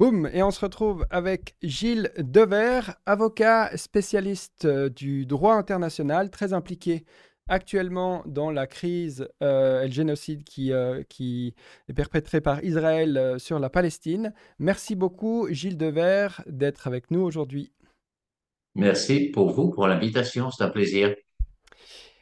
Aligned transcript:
Boum, 0.00 0.30
et 0.32 0.44
on 0.44 0.52
se 0.52 0.60
retrouve 0.60 1.04
avec 1.10 1.56
Gilles 1.60 2.12
Dever, 2.18 2.82
avocat 3.04 3.76
spécialiste 3.76 4.64
euh, 4.64 4.88
du 4.88 5.26
droit 5.26 5.54
international, 5.54 6.30
très 6.30 6.52
impliqué 6.52 7.04
actuellement 7.48 8.22
dans 8.24 8.52
la 8.52 8.68
crise 8.68 9.28
euh, 9.42 9.82
et 9.82 9.86
le 9.86 9.92
génocide 9.92 10.44
qui, 10.44 10.72
euh, 10.72 11.02
qui 11.08 11.52
est 11.88 11.92
perpétré 11.94 12.40
par 12.40 12.62
Israël 12.62 13.34
sur 13.38 13.58
la 13.58 13.70
Palestine. 13.70 14.32
Merci 14.60 14.94
beaucoup, 14.94 15.48
Gilles 15.50 15.76
Dever, 15.76 16.28
d'être 16.46 16.86
avec 16.86 17.10
nous 17.10 17.22
aujourd'hui. 17.22 17.72
Merci 18.76 19.30
pour 19.30 19.50
vous, 19.50 19.70
pour 19.70 19.88
l'invitation, 19.88 20.52
c'est 20.52 20.62
un 20.62 20.70
plaisir. 20.70 21.12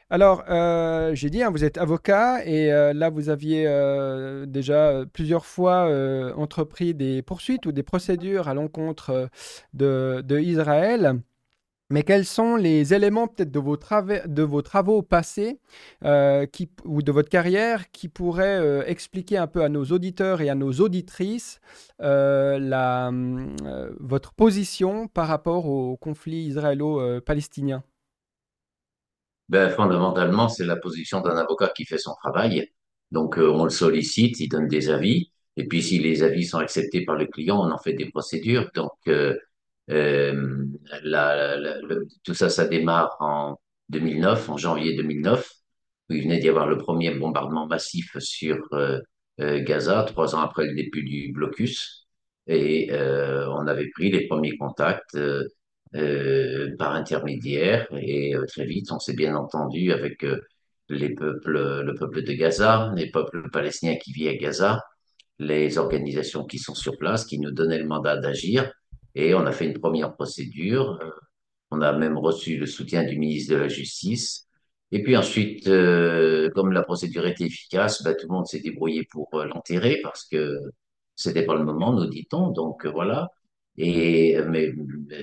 Alors, 0.09 0.45
euh, 0.49 1.17
j'ai 1.17 1.31
dit, 1.31 1.43
hein, 1.43 1.51
vous 1.51 1.65
êtes 1.65 1.79
avocat 1.79 2.45
et 2.47 2.73
euh, 2.73 2.93
là, 2.93 3.11
vous 3.11 3.29
aviez 3.29 3.65
euh, 3.67 4.47
déjà 4.47 5.05
plusieurs 5.13 5.47
fois 5.47 5.89
entrepris 6.37 6.95
des 6.95 7.23
poursuites 7.23 7.67
ou 7.67 7.73
des 7.73 7.83
procédures 7.83 8.47
à 8.49 8.55
l'encontre 8.55 9.29
de, 9.75 10.41
Israël. 10.41 11.21
Mais 11.91 12.03
quels 12.03 12.25
sont 12.25 12.57
les 12.57 12.95
éléments 12.95 13.29
peut-être 13.29 13.53
de, 13.53 13.59
vos 13.61 13.77
de 13.77 14.43
vos 14.43 14.63
travaux 14.63 15.03
passés 15.03 15.61
ou 16.05 17.03
de 17.03 17.13
votre 17.13 17.29
carrière 17.29 17.91
qui 17.93 18.09
pourraient 18.09 18.85
expliquer 18.89 19.39
un 19.39 19.47
peu 19.47 19.63
à 19.63 19.69
nos 19.69 19.85
auditeurs 19.87 20.41
et 20.41 20.51
à 20.51 20.55
nos 20.55 20.73
auditrices 20.73 21.61
votre 22.01 23.53
position 24.37 25.09
par 25.09 25.29
rapport 25.29 25.67
au 25.67 25.97
conflit 25.97 26.47
israélo-palestinien 26.47 27.83
ben, 29.49 29.71
fondamentalement, 29.71 30.49
c'est 30.49 30.65
la 30.65 30.77
position 30.77 31.21
d'un 31.21 31.37
avocat 31.37 31.69
qui 31.69 31.85
fait 31.85 31.99
son 31.99 32.15
travail. 32.15 32.69
Donc, 33.13 33.39
euh, 33.39 33.49
on 33.51 33.65
le 33.65 33.71
sollicite, 33.71 34.41
il 34.41 34.49
donne 34.49 34.69
des 34.69 34.91
avis. 34.91 35.31
Et 35.57 35.67
puis, 35.67 35.83
si 35.83 35.99
les 35.99 36.23
avis 36.23 36.45
sont 36.45 36.59
acceptés 36.59 37.05
par 37.05 37.17
le 37.17 37.27
client, 37.27 37.59
on 37.61 37.71
en 37.71 37.79
fait 37.79 37.95
des 37.95 38.11
procédures. 38.11 38.71
Donc, 38.75 38.93
euh, 39.09 39.37
euh, 39.91 40.67
tout 42.25 42.35
ça, 42.35 42.49
ça 42.49 42.67
démarre 42.67 43.17
en 43.21 43.59
2009, 43.89 44.49
en 44.49 44.57
janvier 44.57 44.97
2009, 44.97 45.49
où 46.11 46.15
il 46.15 46.23
venait 46.23 46.39
d'y 46.39 46.49
avoir 46.49 46.67
le 46.67 46.79
premier 46.79 47.13
bombardement 47.15 47.67
massif 47.67 48.17
sur 48.19 48.59
euh, 48.73 49.01
euh, 49.41 49.63
Gaza, 49.63 50.05
trois 50.05 50.35
ans 50.35 50.41
après 50.41 50.67
le 50.67 50.75
début 50.75 51.03
du 51.05 51.33
blocus. 51.33 52.07
Et 52.49 52.91
on 52.93 53.67
avait 53.67 53.91
pris 53.91 54.11
les 54.11 54.29
premiers 54.29 54.57
contacts 54.57 55.17
euh, 55.17 55.43
par 55.93 56.95
intermédiaire. 56.95 57.87
Et 57.93 58.35
euh, 58.35 58.45
très 58.47 58.67
vite, 58.67 58.91
on 58.93 58.99
s'est 58.99 59.15
bien 59.15 59.37
entendu 59.37 59.93
avec 59.93 60.25
euh, 60.25 60.41
les 60.89 61.15
peuples, 61.15 61.83
le 61.83 61.95
peuple 61.95 62.23
de 62.23 62.33
Gaza, 62.33 62.93
les 62.97 63.11
peuples 63.11 63.51
palestiniens 63.51 63.97
qui 63.97 64.13
vivent 64.13 64.29
à 64.29 64.37
Gaza, 64.37 64.83
les 65.39 65.79
organisations 65.79 66.45
qui 66.45 66.59
sont 66.59 66.75
sur 66.75 66.97
place, 66.99 67.25
qui 67.25 67.39
nous 67.39 67.51
donnaient 67.51 67.79
le 67.79 67.87
mandat 67.87 68.17
d'agir. 68.17 68.73
Et 69.15 69.35
on 69.35 69.47
a 69.47 69.53
fait 69.53 69.67
une 69.67 69.79
première 69.79 70.15
procédure. 70.15 70.99
On 71.71 71.81
a 71.81 71.93
même 71.93 72.19
reçu 72.19 72.57
le 72.59 72.67
soutien 72.67 73.05
du 73.05 73.19
ministre 73.19 73.55
de 73.55 73.59
la 73.59 73.69
Justice. 73.69 74.47
Et 74.93 75.03
puis 75.03 75.17
ensuite, 75.17 75.65
comme 75.65 76.73
la 76.73 76.83
procédure 76.83 77.27
était 77.27 77.45
efficace, 77.47 78.03
bah, 78.05 78.15
tout 78.15 78.29
le 78.29 78.35
monde 78.35 78.47
s'est 78.47 78.61
débrouillé 78.61 79.05
pour 79.11 79.29
l'enterrer 79.45 79.99
parce 80.03 80.25
que 80.27 80.59
c'était 81.17 81.45
pas 81.45 81.57
le 81.57 81.65
moment, 81.65 81.93
nous 81.93 82.07
dit-on. 82.07 82.51
Donc 82.51 82.87
voilà. 82.87 83.31
Et, 83.79 84.39
mais, 84.49 84.73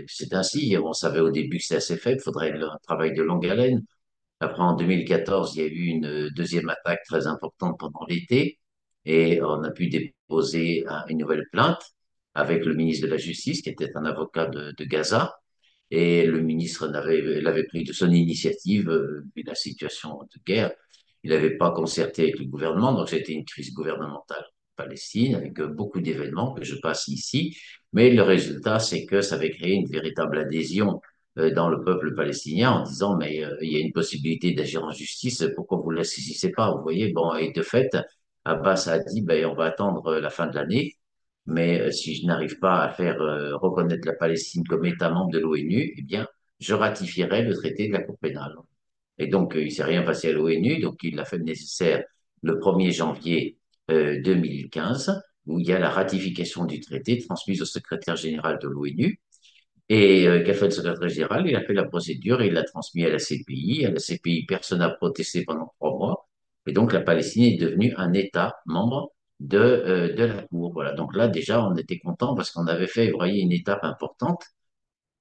c'est 0.08 0.34
ainsi. 0.34 0.76
On 0.84 0.94
savait 0.94 1.20
au 1.20 1.32
début 1.32 1.58
que 1.58 1.64
c'était 1.64 1.76
assez 1.78 1.98
faible. 1.98 2.20
Il 2.20 2.24
faudrait 2.24 2.52
un 2.52 2.78
travail 2.84 3.14
de 3.14 3.24
longue 3.24 3.48
haleine. 3.48 3.84
Après, 4.40 4.62
en 4.62 4.76
2014, 4.76 5.56
il 5.56 5.62
y 5.62 5.66
a 5.66 5.68
eu 5.68 5.86
une 5.86 6.30
deuxième 6.30 6.70
attaque 6.70 7.04
très 7.06 7.28
importante 7.28 7.80
pendant 7.80 8.06
l'été 8.08 8.60
et 9.06 9.42
on 9.42 9.64
a 9.64 9.72
pu 9.72 9.88
déposer 9.88 10.86
une 11.10 11.20
nouvelle 11.20 11.48
plainte 11.52 11.82
avec 12.36 12.66
le 12.66 12.74
ministre 12.74 13.06
de 13.06 13.12
la 13.12 13.18
Justice, 13.18 13.62
qui 13.62 13.70
était 13.70 13.96
un 13.96 14.06
avocat 14.06 14.48
de, 14.48 14.84
Gaza. 14.86 15.36
Et 15.92 16.26
le 16.26 16.42
ministre 16.42 16.88
l'avait 16.88 17.64
pris 17.66 17.84
de 17.84 17.94
son 17.94 18.12
initiative, 18.12 18.90
euh, 18.90 19.24
vu 19.36 19.44
la 19.46 19.56
situation 19.56 20.18
de 20.24 20.42
guerre. 20.46 20.72
Il 21.24 21.30
n'avait 21.32 21.56
pas 21.58 21.72
concerté 21.72 22.24
avec 22.24 22.40
le 22.40 22.46
gouvernement, 22.46 22.94
donc 22.94 23.10
c'était 23.10 23.34
une 23.34 23.46
crise 23.46 23.74
gouvernementale. 23.74 24.46
Palestine, 24.76 25.36
avec 25.36 25.62
beaucoup 25.62 26.02
d'événements 26.02 26.54
que 26.54 26.64
je 26.64 26.76
passe 26.76 27.08
ici. 27.08 27.56
Mais 27.94 28.10
le 28.12 28.24
résultat, 28.24 28.80
c'est 28.80 29.06
que 29.06 29.22
ça 29.22 29.36
avait 29.36 29.52
créé 29.52 29.74
une 29.74 29.88
véritable 29.88 30.38
adhésion 30.40 31.02
euh, 31.38 31.52
dans 31.54 31.70
le 31.70 31.84
peuple 31.84 32.16
palestinien 32.16 32.72
en 32.72 32.84
disant, 32.84 33.16
mais 33.18 33.44
euh, 33.44 33.56
il 33.62 33.72
y 33.72 33.78
a 33.78 33.80
une 33.80 33.94
possibilité 33.94 34.54
d'agir 34.54 34.84
en 34.84 34.92
justice, 34.92 35.46
pourquoi 35.56 35.80
vous 35.80 35.92
ne 35.92 35.98
la 35.98 36.04
saisissez 36.04 36.52
pas? 36.52 36.72
Vous 36.72 36.82
voyez, 36.82 37.12
bon, 37.14 37.34
et 37.36 37.52
de 37.52 37.62
fait, 37.62 37.96
Abbas 38.46 38.88
a 38.90 39.00
dit, 39.00 39.22
ben, 39.22 39.46
on 39.46 39.54
va 39.56 39.66
attendre 39.66 40.16
la 40.18 40.30
fin 40.30 40.48
de 40.48 40.56
l'année, 40.56 40.96
mais 41.46 41.82
euh, 41.82 41.92
si 41.92 42.16
je 42.16 42.26
n'arrive 42.26 42.60
pas 42.60 42.84
à 42.84 42.90
faire 42.90 43.18
reconnaître 43.62 44.08
la 44.08 44.14
Palestine 44.14 44.64
comme 44.68 44.86
État 44.86 45.10
membre 45.10 45.32
de 45.32 45.40
l'ONU, 45.40 45.94
eh 45.98 46.02
bien, 46.04 46.28
je 46.60 46.74
ratifierai 46.74 47.44
le 47.44 47.56
traité 47.56 47.88
de 47.88 47.94
la 47.94 48.04
Cour 48.04 48.18
pénale. 48.20 48.56
Et 49.18 49.28
donc, 49.28 49.54
il 49.56 49.72
s'est 49.72 49.84
rien 49.84 50.04
passé 50.04 50.30
à 50.30 50.34
l'ONU, 50.34 50.80
donc 50.82 51.04
il 51.04 51.20
a 51.20 51.26
fait 51.26 51.40
nécessaire 51.40 52.04
le 52.42 52.60
1er 52.60 52.92
janvier 52.92 53.58
2015, 53.90 55.10
euh, 55.10 55.14
où 55.46 55.60
il 55.60 55.68
y 55.68 55.74
a 55.74 55.80
la 55.80 55.90
ratification 55.90 56.66
du 56.66 56.80
traité 56.80 57.20
transmise 57.20 57.62
au 57.62 57.66
secrétaire 57.66 58.16
général 58.16 58.60
de 58.62 58.68
l'ONU. 58.68 59.20
Et 59.90 60.28
euh, 60.28 60.44
qu'a 60.44 60.54
fait 60.54 60.66
le 60.66 60.72
secrétaire 60.72 61.10
général? 61.10 61.48
Il 61.48 61.56
a 61.56 61.62
fait 61.64 61.74
la 61.74 61.86
procédure 61.86 62.42
et 62.42 62.48
il 62.48 62.54
l'a 62.54 62.64
transmis 62.64 63.06
à 63.06 63.10
la 63.10 63.20
CPI. 63.20 63.86
À 63.86 63.92
la 63.92 64.00
CPI, 64.00 64.46
personne 64.46 64.80
n'a 64.80 64.90
protesté 64.90 65.44
pendant 65.46 65.74
trois 65.80 65.98
mois. 65.98 66.30
Et 66.68 66.74
donc, 66.74 66.94
la 66.94 67.02
Palestine 67.02 67.44
est 67.44 67.58
devenue 67.58 67.94
un 67.98 68.14
État 68.14 68.56
membre 68.66 69.12
de, 69.40 69.58
euh, 69.58 70.14
de 70.14 70.24
la 70.24 70.44
Cour. 70.44 70.72
Voilà. 70.74 70.94
Donc 70.94 71.16
là, 71.16 71.28
déjà, 71.28 71.66
on 71.66 71.76
était 71.76 72.00
content 72.00 72.36
parce 72.36 72.52
qu'on 72.52 72.68
avait 72.68 72.88
fait, 72.88 73.12
vous 73.12 73.18
voyez, 73.18 73.42
une 73.42 73.52
étape 73.52 73.84
importante. 73.84 74.44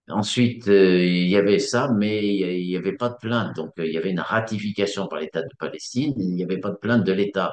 Ensuite, 0.09 0.66
il 0.66 1.28
y 1.28 1.37
avait 1.37 1.59
ça, 1.59 1.89
mais 1.97 2.27
il 2.27 2.66
n'y 2.66 2.77
avait 2.77 2.97
pas 2.97 3.09
de 3.09 3.16
plainte. 3.21 3.56
Donc, 3.56 3.71
il 3.78 3.93
y 3.93 3.97
avait 3.99 4.10
une 4.10 4.21
ratification 4.21 5.06
par 5.09 5.21
l'État 5.21 5.43
de 5.43 5.49
Palestine, 5.59 6.12
il 6.19 6.34
n'y 6.34 6.44
avait 6.44 6.59
pas 6.59 6.71
de 6.71 6.77
plainte 6.77 7.04
de 7.04 7.12
l'État 7.12 7.53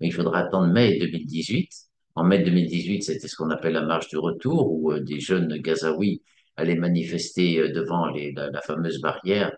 il 0.00 0.12
faudra 0.12 0.40
attendre 0.40 0.72
mai 0.72 0.98
2018. 0.98 1.70
En 2.16 2.24
mai 2.24 2.38
2018, 2.38 3.02
c'était 3.02 3.28
ce 3.28 3.36
qu'on 3.36 3.50
appelle 3.50 3.74
la 3.74 3.82
marche 3.82 4.08
du 4.08 4.16
retour, 4.16 4.72
où 4.72 4.90
euh, 4.92 5.00
des 5.00 5.20
jeunes 5.20 5.58
Gazaouis 5.58 6.22
allaient 6.56 6.74
manifester 6.74 7.58
euh, 7.58 7.72
devant 7.72 8.06
la, 8.06 8.60
fameuse 8.62 9.00
barrière 9.02 9.52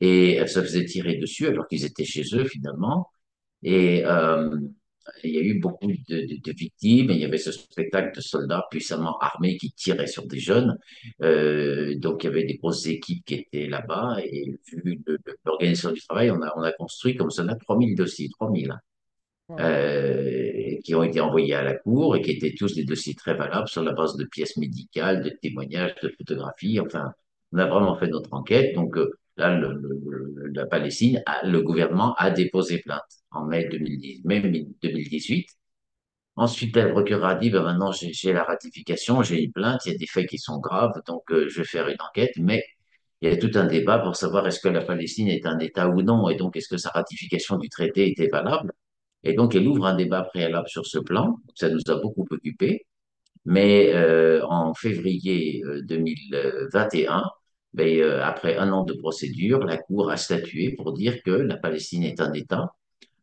et 0.00 0.46
se 0.46 0.60
faisaient 0.62 0.84
tirer 0.84 1.16
dessus 1.16 1.48
alors 1.48 1.66
qu'ils 1.66 1.84
étaient 1.84 2.04
chez 2.04 2.22
eux 2.34 2.44
finalement. 2.44 3.10
Et 3.64 4.04
euh, 4.06 4.56
il 5.24 5.34
y 5.34 5.38
a 5.38 5.42
eu 5.42 5.58
beaucoup 5.58 5.88
de, 5.88 6.52
victimes. 6.52 7.10
Et 7.10 7.14
il 7.14 7.20
y 7.20 7.24
avait 7.24 7.38
ce 7.38 7.50
spectacle 7.50 8.14
de 8.14 8.20
soldats 8.20 8.66
puissamment 8.70 9.18
armés 9.18 9.56
qui 9.56 9.72
tiraient 9.72 10.06
sur 10.06 10.26
des 10.26 10.38
jeunes. 10.38 10.78
donc 11.20 12.22
il 12.22 12.26
y 12.26 12.28
avait 12.28 12.44
des 12.44 12.58
grosses 12.58 12.86
équipes 12.86 13.24
qui 13.24 13.34
étaient 13.34 13.66
là-bas. 13.66 14.18
Et 14.24 14.60
vu 14.84 15.02
l'organisation 15.44 15.90
du 15.92 16.00
travail, 16.02 16.30
on 16.30 16.42
a, 16.42 16.52
on 16.56 16.62
a 16.62 16.72
construit 16.72 17.16
comme 17.16 17.30
cela 17.30 17.56
3000 17.56 17.96
dossiers, 17.96 18.28
3000 18.38 18.72
euh, 19.50 20.67
qui 20.82 20.94
ont 20.94 21.02
été 21.02 21.20
envoyés 21.20 21.54
à 21.54 21.62
la 21.62 21.74
Cour 21.74 22.16
et 22.16 22.22
qui 22.22 22.32
étaient 22.32 22.54
tous 22.56 22.74
des 22.74 22.84
dossiers 22.84 23.14
très 23.14 23.34
valables 23.34 23.68
sur 23.68 23.82
la 23.82 23.92
base 23.92 24.16
de 24.16 24.24
pièces 24.24 24.56
médicales, 24.56 25.22
de 25.22 25.30
témoignages, 25.30 25.94
de 26.02 26.08
photographies. 26.10 26.80
Enfin, 26.80 27.12
on 27.52 27.58
a 27.58 27.66
vraiment 27.66 27.96
fait 27.96 28.08
notre 28.08 28.32
enquête. 28.34 28.74
Donc 28.74 28.96
euh, 28.96 29.10
là, 29.36 29.58
la 30.52 30.66
Palestine, 30.66 31.22
le 31.44 31.60
gouvernement 31.62 32.14
a 32.16 32.30
déposé 32.30 32.78
plainte 32.78 33.02
en 33.30 33.44
mai 33.46 33.68
2010, 33.70 34.24
mai 34.24 34.40
2018. 34.40 35.48
Ensuite, 36.36 36.76
le 36.76 36.92
procureur 36.92 37.24
a 37.30 37.34
dit, 37.34 37.50
ben 37.50 37.62
maintenant 37.62 37.90
j'ai 37.92 38.32
la 38.32 38.44
ratification, 38.44 39.22
j'ai 39.22 39.42
une 39.42 39.52
plainte, 39.52 39.84
il 39.86 39.92
y 39.92 39.94
a 39.94 39.98
des 39.98 40.06
faits 40.06 40.28
qui 40.28 40.38
sont 40.38 40.58
graves, 40.60 41.02
donc 41.06 41.22
euh, 41.32 41.48
je 41.48 41.58
vais 41.58 41.66
faire 41.66 41.88
une 41.88 42.00
enquête, 42.00 42.32
mais 42.38 42.62
il 43.20 43.30
y 43.30 43.32
a 43.32 43.36
tout 43.36 43.50
un 43.54 43.66
débat 43.66 43.98
pour 43.98 44.16
savoir 44.16 44.46
est-ce 44.46 44.60
que 44.60 44.68
la 44.68 44.82
Palestine 44.82 45.28
est 45.28 45.46
un 45.46 45.58
État 45.58 45.88
ou 45.88 46.02
non, 46.02 46.28
et 46.28 46.36
donc 46.36 46.56
est-ce 46.56 46.68
que 46.68 46.76
sa 46.76 46.90
ratification 46.90 47.58
du 47.58 47.68
traité 47.68 48.08
était 48.08 48.28
valable? 48.28 48.72
Et 49.24 49.34
donc, 49.34 49.54
elle 49.54 49.66
ouvre 49.66 49.86
un 49.86 49.96
débat 49.96 50.22
préalable 50.22 50.68
sur 50.68 50.86
ce 50.86 50.98
plan. 50.98 51.36
Ça 51.54 51.68
nous 51.70 51.80
a 51.88 51.96
beaucoup 52.00 52.26
occupés. 52.30 52.86
Mais 53.44 53.94
euh, 53.94 54.44
en 54.46 54.74
février 54.74 55.62
2021, 55.84 57.18
euh, 57.18 57.22
ben, 57.72 58.00
euh, 58.00 58.22
après 58.22 58.58
un 58.58 58.70
an 58.72 58.84
de 58.84 58.92
procédure, 58.94 59.60
la 59.60 59.78
Cour 59.78 60.10
a 60.10 60.18
statué 60.18 60.74
pour 60.76 60.92
dire 60.92 61.22
que 61.22 61.30
la 61.30 61.56
Palestine 61.56 62.02
est 62.02 62.20
un 62.20 62.32
État 62.34 62.74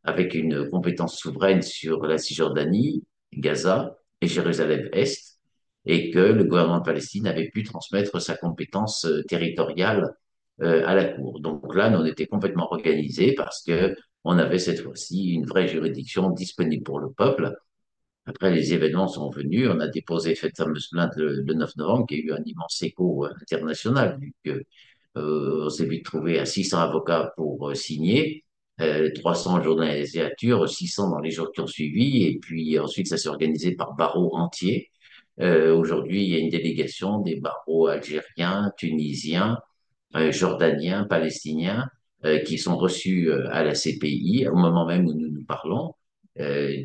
avec 0.04 0.34
une 0.34 0.70
compétence 0.70 1.18
souveraine 1.18 1.62
sur 1.62 2.06
la 2.06 2.18
Cisjordanie, 2.18 3.04
Gaza 3.34 3.98
et 4.22 4.28
Jérusalem-Est, 4.28 5.40
et 5.86 6.10
que 6.12 6.20
le 6.20 6.44
gouvernement 6.44 6.80
de 6.80 6.86
Palestine 6.86 7.28
avait 7.28 7.50
pu 7.50 7.64
transmettre 7.64 8.20
sa 8.20 8.36
compétence 8.36 9.08
territoriale 9.28 10.16
à 10.60 10.96
la 10.96 11.06
Cour. 11.06 11.40
Donc 11.40 11.76
là, 11.76 11.90
nous, 11.90 12.00
on 12.00 12.06
était 12.06 12.28
complètement 12.28 12.72
organisés 12.72 13.34
parce 13.34 13.64
que 13.64 13.96
on 14.26 14.40
avait 14.40 14.60
cette 14.60 14.82
fois-ci 14.82 15.34
une 15.34 15.46
vraie 15.46 15.68
juridiction 15.68 16.32
disponible 16.32 16.84
pour 16.84 17.00
le 17.00 17.12
peuple. 17.12 17.56
Après, 18.26 18.52
les 18.52 18.74
événements 18.74 19.08
sont 19.08 19.30
venus. 19.30 19.70
On 19.72 19.80
a 19.80 19.88
déposé 19.88 20.34
cette 20.34 20.58
fameuse 20.58 20.88
plainte 20.90 21.16
le, 21.16 21.44
9 21.44 21.78
novembre, 21.78 22.08
qui 22.08 22.16
a 22.16 22.18
eu 22.18 22.32
un 22.34 22.44
immense 22.44 22.82
écho 22.82 23.26
international, 23.26 24.20
vu 24.20 24.34
euh, 25.18 25.66
on 25.66 25.70
s'est 25.70 25.86
vite 25.86 26.04
trouvé 26.04 26.40
à 26.40 26.46
600 26.46 26.80
avocats 26.80 27.34
pour 27.38 27.70
euh, 27.70 27.76
signer, 27.76 28.44
euh, 28.82 29.12
300 29.14 29.62
journalisatures, 29.64 30.68
600 30.68 31.12
dans 31.12 31.20
les 31.20 31.32
jours 31.32 31.52
qui 31.54 31.62
ont 31.62 31.68
suivi, 31.68 32.26
et 32.26 32.40
puis 32.40 32.78
ensuite 32.80 33.08
ça 33.08 33.18
s'est 33.18 33.30
organisé 33.30 33.76
par 33.76 33.94
barreau 33.94 34.36
entier. 34.36 34.92
aujourd'hui, 35.40 36.24
il 36.24 36.30
y 36.32 36.36
a 36.36 36.40
une 36.40 36.50
délégation 36.50 37.20
des 37.20 37.36
barreaux 37.38 37.88
algériens, 37.88 38.72
tunisiens, 38.78 39.60
jordaniens, 40.32 41.06
palestiniens 41.06 41.90
qui 42.46 42.58
sont 42.58 42.78
reçus 42.78 43.32
à 43.32 43.64
la 43.64 43.74
CPI 43.74 44.48
au 44.52 44.56
moment 44.56 44.86
même 44.86 45.06
où 45.06 45.14
nous 45.14 45.30
nous 45.30 45.44
parlons. 45.46 45.94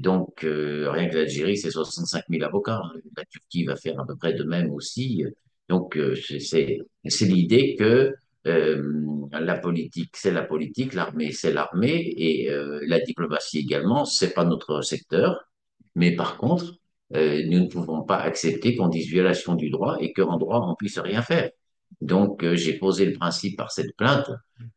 donc, 0.02 0.40
rien 0.42 1.08
que 1.08 1.16
l'Algérie, 1.16 1.56
c'est 1.56 1.70
65 1.70 2.24
000 2.28 2.44
avocats. 2.44 2.82
La 3.16 3.24
Turquie 3.24 3.64
va 3.64 3.76
faire 3.76 3.98
à 4.00 4.06
peu 4.06 4.16
près 4.16 4.34
de 4.34 4.44
même 4.44 4.70
aussi. 4.72 5.24
Donc, 5.68 5.98
c'est 6.28 6.78
l'idée 7.22 7.76
que 7.76 8.14
euh, 8.46 9.26
la 9.32 9.58
politique, 9.58 10.16
c'est 10.16 10.30
la 10.32 10.42
politique, 10.42 10.94
l'armée, 10.94 11.32
c'est 11.32 11.52
l'armée, 11.52 12.12
et 12.16 12.50
euh, 12.50 12.80
la 12.86 13.00
diplomatie 13.00 13.58
également, 13.58 14.04
c'est 14.04 14.32
pas 14.32 14.44
notre 14.44 14.80
secteur. 14.82 15.44
Mais 15.94 16.14
par 16.16 16.38
contre, 16.38 16.78
euh, 17.14 17.42
nous 17.46 17.60
ne 17.60 17.66
pouvons 17.68 18.02
pas 18.02 18.16
accepter 18.18 18.76
qu'on 18.76 18.88
dise 18.88 19.08
violation 19.08 19.54
du 19.54 19.70
droit 19.70 19.98
et 20.00 20.12
qu'en 20.12 20.38
droit, 20.38 20.66
on 20.68 20.74
puisse 20.74 20.98
rien 20.98 21.22
faire. 21.22 21.50
Donc, 22.00 22.44
j'ai 22.54 22.78
posé 22.78 23.04
le 23.04 23.12
principe 23.12 23.56
par 23.56 23.72
cette 23.72 23.96
plainte 23.96 24.30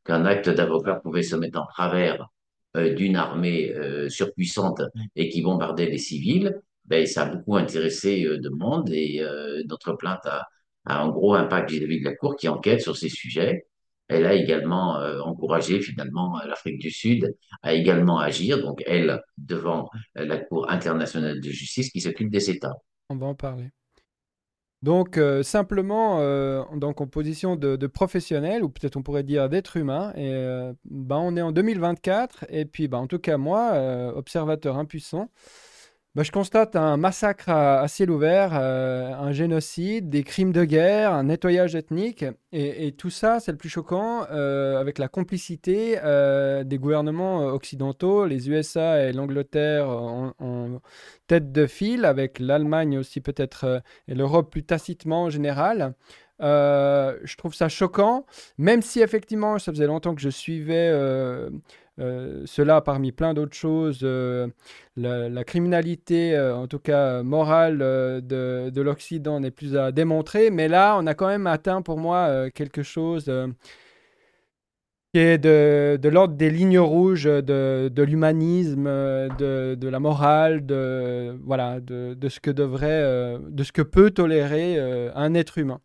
qu'un 0.03 0.25
acte 0.25 0.49
d'avocat 0.49 0.95
pouvait 0.95 1.23
se 1.23 1.35
mettre 1.35 1.59
en 1.59 1.65
travers 1.65 2.27
d'une 2.75 3.15
armée 3.15 3.71
surpuissante 4.09 4.81
et 5.15 5.29
qui 5.29 5.41
bombardait 5.41 5.85
les 5.85 5.97
civils. 5.97 6.59
Ben, 6.85 7.05
ça 7.05 7.23
a 7.23 7.25
beaucoup 7.27 7.55
intéressé 7.55 8.23
de 8.23 8.49
monde 8.49 8.89
et 8.91 9.23
notre 9.67 9.93
plainte 9.93 10.25
a, 10.25 10.47
a 10.85 11.01
un 11.01 11.09
gros 11.09 11.33
impact 11.33 11.71
vis-à-vis 11.71 11.99
de 11.99 12.05
la 12.05 12.15
Cour 12.15 12.35
qui 12.35 12.47
enquête 12.47 12.81
sur 12.81 12.97
ces 12.97 13.09
sujets. 13.09 13.67
Elle 14.07 14.25
a 14.25 14.33
également 14.33 14.99
euh, 14.99 15.19
encouragé 15.21 15.81
finalement 15.81 16.39
l'Afrique 16.45 16.79
du 16.79 16.91
Sud 16.91 17.35
à 17.61 17.73
également 17.73 18.19
agir, 18.19 18.61
donc 18.61 18.83
elle 18.85 19.21
devant 19.37 19.89
la 20.15 20.37
Cour 20.37 20.69
internationale 20.69 21.39
de 21.39 21.49
justice 21.49 21.89
qui 21.89 22.01
s'occupe 22.01 22.29
des 22.29 22.49
États. 22.49 22.75
On 23.09 23.15
va 23.15 23.27
en 23.27 23.35
parler. 23.35 23.69
Donc 24.83 25.17
euh, 25.17 25.43
simplement, 25.43 26.17
euh, 26.19 26.61
donc 26.75 26.99
en 26.99 27.07
position 27.07 27.55
de, 27.55 27.87
professionnel, 27.87 28.65
ou 28.65 28.69
peut-être 28.69 28.97
on 28.97 29.01
pourrait 29.01 29.23
dire 29.23 29.47
d'être 29.47 29.77
humain, 29.77 30.11
et 30.17 30.33
ben, 30.83 31.17
on 31.17 31.37
est 31.37 31.41
en 31.41 31.53
2024, 31.53 32.45
et 32.49 32.65
puis 32.65 32.89
ben, 32.89 32.97
en 32.97 33.07
tout 33.07 33.17
cas 33.17 33.37
moi, 33.37 33.71
observateur 34.13 34.77
impuissant, 34.77 35.29
bah, 36.15 36.21
je 36.21 36.31
constate 36.31 36.75
un 36.75 36.95
massacre 36.95 37.49
à, 37.49 37.87
ciel 37.87 38.11
ouvert, 38.11 38.51
euh, 38.53 39.11
un 39.15 39.31
génocide, 39.31 40.11
des 40.11 40.23
crimes 40.23 40.51
de 40.51 40.63
guerre, 40.63 41.11
un 41.11 41.23
nettoyage 41.23 41.73
ethnique. 41.73 42.23
Et, 42.51 42.91
tout 42.91 43.09
ça, 43.09 43.39
c'est 43.39 43.51
le 43.51 43.57
plus 43.57 43.69
choquant, 43.69 44.27
euh, 44.29 44.79
avec 44.79 44.99
la 44.99 45.07
complicité 45.07 45.97
euh, 46.03 46.63
des 46.63 46.77
gouvernements 46.77 47.47
occidentaux, 47.47 48.27
les 48.27 48.47
USA 48.47 49.03
et 49.03 49.11
l'Angleterre 49.11 49.89
en, 49.89 50.33
tête 51.25 51.51
de 51.51 51.65
file, 51.65 52.05
avec 52.05 52.37
l'Allemagne 52.37 52.99
aussi 52.99 53.19
peut-être, 53.19 53.81
et 54.07 54.13
l'Europe 54.13 54.51
plus 54.51 54.63
tacitement 54.63 55.23
en 55.23 55.29
général. 55.31 55.95
je 56.39 57.35
trouve 57.37 57.55
ça 57.55 57.69
choquant, 57.69 58.27
même 58.59 58.83
si 58.83 59.01
effectivement, 59.01 59.57
ça 59.57 59.71
faisait 59.71 59.87
longtemps 59.87 60.13
que 60.13 60.21
je 60.21 60.29
suivais 60.29 60.91
cela 61.97 62.81
parmi 62.81 63.11
plein 63.11 63.33
d'autres 63.33 63.55
choses, 63.55 63.99
euh, 64.03 64.47
la, 64.95 65.43
criminalité, 65.43 66.35
euh, 66.35 66.55
en 66.55 66.67
tout 66.67 66.79
cas 66.79 67.23
morale, 67.23 67.79
de, 67.79 68.69
de 68.69 68.81
l'Occident 68.81 69.39
n'est 69.39 69.51
plus 69.51 69.77
à 69.77 69.91
démontrer. 69.91 70.49
Mais 70.49 70.67
là, 70.67 70.97
on 70.99 71.05
a 71.07 71.13
quand 71.13 71.27
même 71.27 71.47
atteint 71.47 71.81
pour 71.81 71.97
moi 71.97 72.49
quelque 72.51 72.83
chose 72.83 73.31
qui 75.13 75.19
est 75.19 75.37
de, 75.37 76.09
l'ordre 76.09 76.35
des 76.35 76.49
lignes 76.49 76.79
rouges 76.79 77.25
de, 77.25 78.01
l'humanisme, 78.01 78.85
de, 78.85 79.87
la 79.87 79.99
morale, 79.99 80.65
de, 80.65 81.37
voilà, 81.43 81.79
de 81.79 82.29
ce 82.29 82.39
que 83.71 83.81
peut 83.83 84.11
tolérer 84.11 84.79
un 85.13 85.33
être 85.35 85.57
humain. 85.59 85.79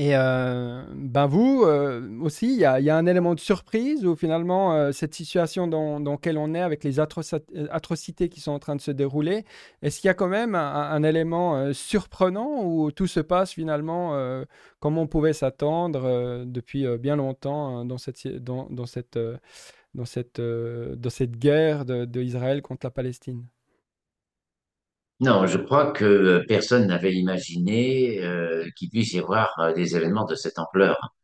Et 0.00 0.16
euh, 0.16 0.82
ben 0.94 1.26
vous 1.26 1.64
euh, 1.66 2.00
aussi, 2.22 2.54
il 2.54 2.58
y, 2.58 2.64
a 2.64 2.96
un 2.96 3.04
élément 3.04 3.34
de 3.34 3.38
surprise 3.38 4.06
où 4.06 4.16
finalement 4.16 4.72
euh, 4.72 4.92
cette 4.92 5.14
situation 5.14 5.66
dans, 5.66 5.98
laquelle 5.98 6.38
on 6.38 6.54
est 6.54 6.62
avec 6.62 6.84
les 6.84 7.00
atrocités 7.00 8.30
qui 8.30 8.40
sont 8.40 8.52
en 8.52 8.58
train 8.58 8.76
de 8.76 8.80
se 8.80 8.92
dérouler, 8.92 9.44
est-ce 9.82 10.00
qu'il 10.00 10.08
y 10.08 10.10
a 10.10 10.14
quand 10.14 10.28
même 10.28 10.54
un, 10.54 11.02
élément 11.02 11.74
surprenant 11.74 12.64
où 12.64 12.90
tout 12.90 13.08
se 13.08 13.20
passe 13.20 13.52
finalement 13.52 14.18
comme 14.78 14.96
on 14.96 15.06
pouvait 15.06 15.34
s'attendre 15.34 16.46
depuis 16.46 16.86
bien 16.96 17.16
longtemps 17.16 17.80
hein, 17.80 17.84
dans, 17.84 17.98
cette, 17.98 18.26
dans, 18.26 18.68
dans, 18.70 18.86
cette, 18.86 19.18
dans, 19.94 20.06
cette, 20.06 20.40
dans 20.40 21.10
cette 21.10 21.36
guerre 21.36 21.84
d'Israël 21.84 22.56
de 22.56 22.62
contre 22.62 22.86
la 22.86 22.90
Palestine? 22.90 23.44
Non, 25.20 25.46
je 25.46 25.58
crois 25.58 25.92
que 25.92 26.42
personne 26.48 26.86
n'avait 26.86 27.12
imaginé 27.14 28.24
euh, 28.24 28.66
qu'il 28.76 28.88
puisse 28.88 29.12
y 29.12 29.18
avoir 29.18 29.54
euh, 29.60 29.72
des 29.74 29.94
événements 29.96 30.24
de 30.24 30.34
cette 30.34 30.58
ampleur. 30.58 31.14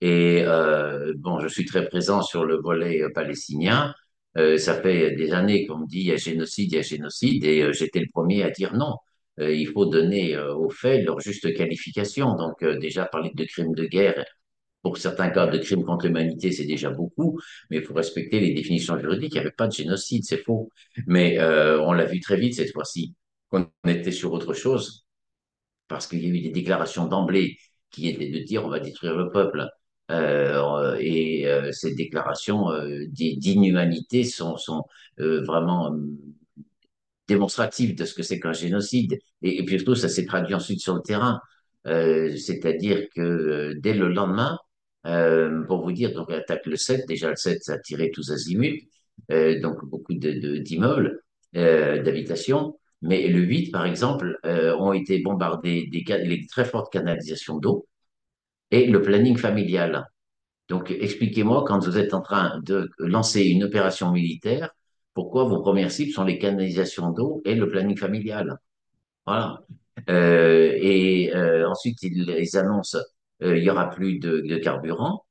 Et 0.00 0.42
euh, 0.44 1.14
bon, 1.16 1.40
je 1.40 1.48
suis 1.48 1.64
très 1.64 1.88
présent 1.88 2.22
sur 2.22 2.44
le 2.44 2.56
volet 2.56 3.02
euh, 3.02 3.10
palestinien. 3.14 3.94
Euh, 4.36 4.58
ça 4.58 4.80
fait 4.80 5.12
des 5.16 5.32
années 5.32 5.66
qu'on 5.66 5.78
me 5.78 5.86
dit 5.86 6.00
il 6.00 6.06
y 6.08 6.12
a 6.12 6.16
génocide, 6.16 6.72
il 6.72 6.76
y 6.76 6.78
a 6.78 6.82
génocide, 6.82 7.44
et 7.44 7.62
euh, 7.62 7.72
j'étais 7.72 8.00
le 8.00 8.08
premier 8.12 8.42
à 8.42 8.50
dire 8.50 8.74
non. 8.74 8.96
il 9.38 9.68
faut 9.68 9.86
donner 9.86 10.38
aux 10.38 10.70
faits 10.70 11.04
leur 11.04 11.20
juste 11.20 11.52
qualification. 11.54 12.34
Donc 12.36 12.64
déjà 12.80 13.06
parler 13.06 13.30
de 13.34 13.44
crimes 13.44 13.74
de 13.74 13.86
guerre, 13.86 14.24
pour 14.82 14.98
certains 14.98 15.30
cas 15.30 15.46
de 15.46 15.58
crimes 15.58 15.84
contre 15.84 16.06
l'humanité, 16.06 16.52
c'est 16.52 16.64
déjà 16.66 16.90
beaucoup, 16.90 17.38
mais 17.70 17.78
il 17.78 17.82
faut 17.82 17.94
respecter 17.94 18.40
les 18.40 18.54
définitions 18.54 18.98
juridiques. 18.98 19.32
Il 19.34 19.38
n'y 19.40 19.40
avait 19.46 19.50
pas 19.50 19.68
de 19.68 19.72
génocide, 19.72 20.24
c'est 20.24 20.42
faux. 20.44 20.70
Mais 21.06 21.38
on 21.88 21.92
l'a 21.92 22.06
vu 22.06 22.20
très 22.20 22.36
vite 22.38 22.54
cette 22.54 22.72
fois-ci 22.72 23.14
qu'on 23.50 23.70
était 23.86 24.12
sur 24.12 24.32
autre 24.32 24.54
chose, 24.54 25.06
parce 25.88 26.06
qu'il 26.06 26.22
y 26.22 26.26
a 26.26 26.28
eu 26.28 26.40
des 26.40 26.50
déclarations 26.50 27.06
d'emblée 27.06 27.58
qui 27.90 28.08
étaient 28.08 28.28
de 28.30 28.38
dire 28.40 28.64
on 28.64 28.68
va 28.68 28.80
détruire 28.80 29.16
le 29.16 29.30
peuple. 29.30 29.68
Euh, 30.10 30.96
et 31.00 31.48
euh, 31.48 31.72
ces 31.72 31.94
déclarations 31.94 32.70
euh, 32.70 33.06
d'inhumanité 33.08 34.22
sont, 34.22 34.56
sont 34.56 34.84
vraiment 35.18 35.96
démonstratives 37.26 37.96
de 37.96 38.04
ce 38.04 38.14
que 38.14 38.22
c'est 38.22 38.38
qu'un 38.38 38.52
génocide. 38.52 39.18
Et, 39.42 39.64
puis 39.64 39.78
surtout, 39.78 39.94
ça 39.94 40.08
s'est 40.08 40.26
traduit 40.26 40.54
ensuite 40.54 40.80
sur 40.80 40.94
le 40.94 41.00
terrain. 41.02 41.40
C'est-à-dire 41.84 43.06
que 43.14 43.74
dès 43.78 43.94
le 43.94 44.08
lendemain, 44.08 44.58
pour 45.66 45.82
vous 45.82 45.92
dire, 45.92 46.12
donc 46.12 46.30
attaque 46.30 46.66
le 46.66 46.76
7, 46.76 47.06
déjà 47.08 47.30
le 47.30 47.36
7, 47.36 47.62
ça 47.62 47.74
a 47.74 47.78
tiré 47.78 48.10
tous 48.10 48.30
azimuts, 48.30 48.88
donc 49.30 49.84
beaucoup 49.86 50.14
d'immeubles, 50.14 51.20
de, 51.54 52.02
d'habitations. 52.02 52.78
Mais 53.02 53.28
le 53.28 53.40
8, 53.40 53.70
par 53.70 53.86
exemple, 53.86 54.38
euh, 54.46 54.76
ont 54.76 54.92
été 54.92 55.20
bombardés 55.20 55.86
des, 55.90 56.46
très 56.48 56.64
fortes 56.64 56.92
canalisations 56.92 57.58
d'eau 57.58 57.86
et 58.70 58.86
le 58.86 59.02
planning 59.02 59.36
familial. 59.36 60.06
Donc, 60.68 60.90
expliquez-moi, 60.90 61.64
quand 61.66 61.78
vous 61.84 61.98
êtes 61.98 62.14
en 62.14 62.22
train 62.22 62.60
de 62.64 62.90
lancer 62.98 63.44
une 63.44 63.64
opération 63.64 64.12
militaire, 64.12 64.70
pourquoi 65.14 65.44
vos 65.44 65.60
premières 65.62 65.90
cibles 65.90 66.12
sont 66.12 66.24
les 66.24 66.38
canalisations 66.38 67.10
d'eau 67.10 67.42
et 67.44 67.54
le 67.54 67.68
planning 67.70 67.96
familial? 67.96 68.58
Voilà. 69.26 69.62
Euh, 70.10 70.72
et 70.76 71.34
euh, 71.34 71.68
ensuite, 71.68 72.02
ils, 72.02 72.56
annoncent 72.56 72.98
il 73.40 73.58
y 73.58 73.70
aura 73.70 73.90
plus 73.90 74.18
de, 74.18 74.56
carburant. 74.58 75.24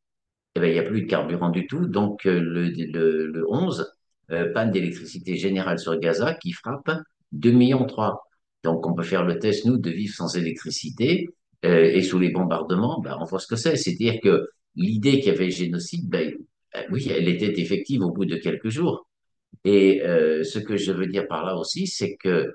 Eh 0.56 0.60
bien, 0.62 0.70
il 0.70 0.74
n'y 0.74 0.80
a 0.80 0.84
plus 0.84 1.04
de 1.04 1.08
carburant 1.08 1.50
du 1.50 1.68
tout. 1.68 1.88
Donc, 1.88 2.26
le, 2.26 2.70
le, 2.70 3.28
le 3.28 3.46
11, 3.50 3.86
euh, 4.32 4.52
panne 4.54 4.72
d'électricité 4.72 5.36
générale 5.38 5.78
sur 5.78 6.00
Gaza 6.00 6.34
qui 6.34 6.52
frappe 6.52 6.90
2 7.36 7.52
millions 7.52 7.86
3. 7.86 8.24
Donc, 8.64 8.88
on 8.88 8.94
peut 8.94 9.04
faire 9.04 9.26
le 9.26 9.40
test, 9.40 9.66
nous, 9.66 9.78
de 9.78 9.92
vivre 9.92 10.14
sans 10.16 10.36
électricité 10.36 11.28
euh, 11.66 11.84
et 11.86 12.02
sous 12.02 12.20
les 12.20 12.30
bombardements, 12.30 13.00
ben, 13.02 13.18
on 13.20 13.26
voit 13.26 13.40
ce 13.40 13.48
que 13.48 13.56
c'est. 13.56 13.76
C'est-à-dire 13.76 14.20
que 14.22 14.48
l'idée 14.76 15.20
qu'il 15.20 15.28
y 15.28 15.36
avait 15.36 15.52
génocide, 15.52 16.10
ben, 16.10 16.34
euh, 16.76 16.82
oui, 16.92 17.08
elle 17.10 17.28
était 17.28 17.60
effective 17.60 18.02
au 18.02 18.12
bout 18.12 18.26
de 18.26 18.38
quelques 18.38 18.70
jours. 18.70 19.08
Et 19.64 20.02
euh, 20.04 20.44
ce 20.44 20.60
que 20.60 20.78
je 20.78 20.92
veux 20.92 21.08
dire 21.08 21.28
par 21.28 21.46
là 21.46 21.56
aussi, 21.58 21.88
c'est 21.88 22.16
que 22.18 22.52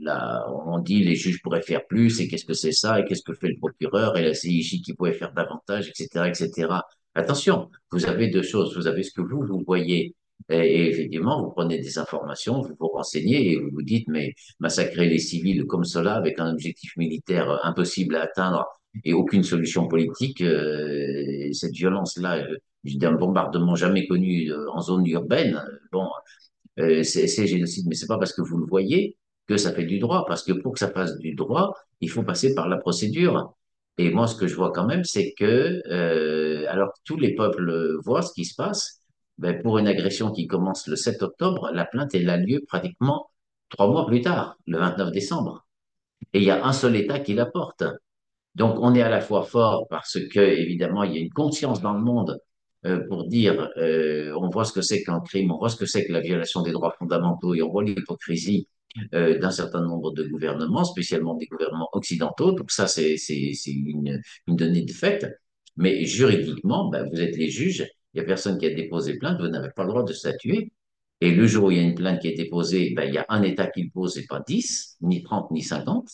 là, 0.00 0.44
on 0.66 0.78
dit 0.78 1.02
les 1.04 1.14
juges 1.14 1.42
pourraient 1.42 1.62
faire 1.62 1.86
plus, 1.86 2.20
et 2.20 2.28
qu'est-ce 2.28 2.44
que 2.44 2.54
c'est 2.54 2.72
ça, 2.72 3.00
et 3.00 3.04
qu'est-ce 3.04 3.22
que 3.22 3.34
fait 3.34 3.48
le 3.48 3.58
procureur, 3.58 4.16
et 4.16 4.24
la 4.24 4.34
CIJ 4.34 4.82
qui 4.82 4.94
pourrait 4.94 5.12
faire 5.12 5.32
davantage, 5.32 5.88
etc., 5.88 6.28
etc. 6.28 6.68
Attention, 7.14 7.70
vous 7.92 8.06
avez 8.06 8.28
deux 8.28 8.42
choses. 8.42 8.76
Vous 8.76 8.86
avez 8.86 9.02
ce 9.02 9.12
que 9.12 9.20
vous, 9.20 9.42
vous 9.44 9.62
voyez 9.66 10.14
et, 10.50 10.88
effectivement, 10.88 11.42
vous 11.42 11.50
prenez 11.50 11.78
des 11.78 11.98
informations, 11.98 12.60
vous 12.60 12.74
vous 12.78 12.88
renseignez 12.88 13.52
et 13.52 13.56
vous 13.56 13.70
vous 13.72 13.82
dites, 13.82 14.08
mais 14.08 14.34
massacrer 14.58 15.08
les 15.08 15.18
civils 15.18 15.64
comme 15.66 15.84
cela 15.84 16.14
avec 16.14 16.38
un 16.40 16.52
objectif 16.52 16.96
militaire 16.96 17.60
impossible 17.64 18.16
à 18.16 18.22
atteindre 18.22 18.66
et 19.04 19.12
aucune 19.12 19.44
solution 19.44 19.86
politique, 19.86 20.40
euh, 20.42 21.52
cette 21.52 21.72
violence-là, 21.74 22.38
euh, 22.38 22.56
d'un 22.84 23.12
bombardement 23.12 23.76
jamais 23.76 24.06
connu 24.06 24.50
euh, 24.50 24.68
en 24.72 24.80
zone 24.80 25.06
urbaine, 25.06 25.62
bon, 25.92 26.08
euh, 26.78 27.02
c'est 27.02 27.46
génocide, 27.46 27.86
mais 27.88 27.94
c'est 27.94 28.06
pas 28.06 28.18
parce 28.18 28.32
que 28.32 28.42
vous 28.42 28.58
le 28.58 28.66
voyez 28.66 29.16
que 29.46 29.56
ça 29.56 29.72
fait 29.72 29.84
du 29.84 29.98
droit, 29.98 30.24
parce 30.26 30.42
que 30.42 30.52
pour 30.52 30.72
que 30.72 30.78
ça 30.78 30.90
fasse 30.90 31.18
du 31.18 31.34
droit, 31.34 31.74
il 32.00 32.10
faut 32.10 32.22
passer 32.22 32.54
par 32.54 32.68
la 32.68 32.76
procédure. 32.78 33.54
Et 33.98 34.10
moi, 34.10 34.26
ce 34.26 34.34
que 34.36 34.46
je 34.46 34.54
vois 34.54 34.72
quand 34.72 34.86
même, 34.86 35.04
c'est 35.04 35.34
que, 35.38 35.82
euh, 35.90 36.64
alors 36.68 36.92
tous 37.04 37.16
les 37.16 37.34
peuples 37.34 37.98
voient 38.02 38.22
ce 38.22 38.32
qui 38.32 38.44
se 38.44 38.54
passe, 38.54 38.99
ben, 39.40 39.60
pour 39.62 39.78
une 39.78 39.88
agression 39.88 40.30
qui 40.32 40.46
commence 40.46 40.86
le 40.86 40.96
7 40.96 41.22
octobre, 41.22 41.70
la 41.72 41.84
plainte 41.86 42.14
elle 42.14 42.28
a 42.28 42.36
lieu 42.36 42.60
pratiquement 42.68 43.30
trois 43.70 43.88
mois 43.90 44.06
plus 44.06 44.20
tard, 44.20 44.56
le 44.66 44.78
29 44.78 45.12
décembre. 45.12 45.66
et 46.34 46.38
il 46.40 46.44
y 46.44 46.50
a 46.50 46.64
un 46.66 46.72
seul 46.72 46.96
État 46.96 47.20
qui 47.20 47.34
la 47.34 47.46
porte. 47.46 47.84
Donc, 48.54 48.76
on 48.80 48.94
est 48.94 49.02
à 49.02 49.08
la 49.08 49.20
fois 49.20 49.44
fort 49.44 49.86
parce 49.88 50.18
que, 50.32 50.40
évidemment, 50.40 51.04
il 51.04 51.14
y 51.14 51.18
a 51.18 51.20
une 51.20 51.32
conscience 51.32 51.80
dans 51.80 51.94
le 51.94 52.00
monde 52.00 52.38
euh, 52.86 53.06
pour 53.08 53.26
dire, 53.28 53.70
euh, 53.78 54.32
on 54.38 54.48
voit 54.50 54.64
ce 54.64 54.72
que 54.72 54.82
c'est 54.82 55.02
qu'un 55.02 55.20
crime, 55.20 55.50
on 55.52 55.58
voit 55.58 55.68
ce 55.70 55.76
que 55.76 55.86
c'est 55.86 56.06
que 56.06 56.12
la 56.12 56.20
violation 56.20 56.62
des 56.62 56.72
droits 56.72 56.94
fondamentaux 56.98 57.54
et 57.54 57.62
on 57.62 57.70
voit 57.70 57.84
l'hypocrisie 57.84 58.68
euh, 59.14 59.38
d'un 59.38 59.50
certain 59.50 59.82
nombre 59.82 60.12
de 60.12 60.24
gouvernements, 60.24 60.84
spécialement 60.84 61.34
des 61.34 61.46
gouvernements 61.46 61.88
occidentaux. 61.92 62.52
Donc 62.52 62.70
ça, 62.70 62.88
c'est 62.88 63.16
une, 63.66 64.20
une 64.48 64.56
donnée 64.56 64.82
de 64.82 64.92
fait. 64.92 65.26
Mais 65.76 66.04
juridiquement, 66.04 66.88
ben, 66.90 67.08
vous 67.10 67.20
êtes 67.20 67.36
les 67.36 67.48
juges, 67.48 67.86
il 68.14 68.20
n'y 68.20 68.24
a 68.24 68.24
personne 68.24 68.58
qui 68.58 68.66
a 68.66 68.74
déposé 68.74 69.18
plainte, 69.18 69.40
vous 69.40 69.48
n'avez 69.48 69.70
pas 69.70 69.84
le 69.84 69.90
droit 69.90 70.04
de 70.04 70.12
statuer. 70.12 70.72
Et 71.20 71.32
le 71.32 71.46
jour 71.46 71.66
où 71.66 71.70
il 71.70 71.76
y 71.76 71.80
a 71.80 71.82
une 71.82 71.94
plainte 71.94 72.20
qui 72.20 72.28
est 72.28 72.36
déposée, 72.36 72.92
ben, 72.94 73.04
il 73.04 73.14
y 73.14 73.18
a 73.18 73.26
un 73.28 73.42
État 73.42 73.66
qui 73.66 73.82
le 73.82 73.90
pose 73.90 74.16
et 74.18 74.26
pas 74.26 74.40
10, 74.46 74.96
ni 75.02 75.22
30, 75.22 75.50
ni 75.50 75.62
50. 75.62 76.08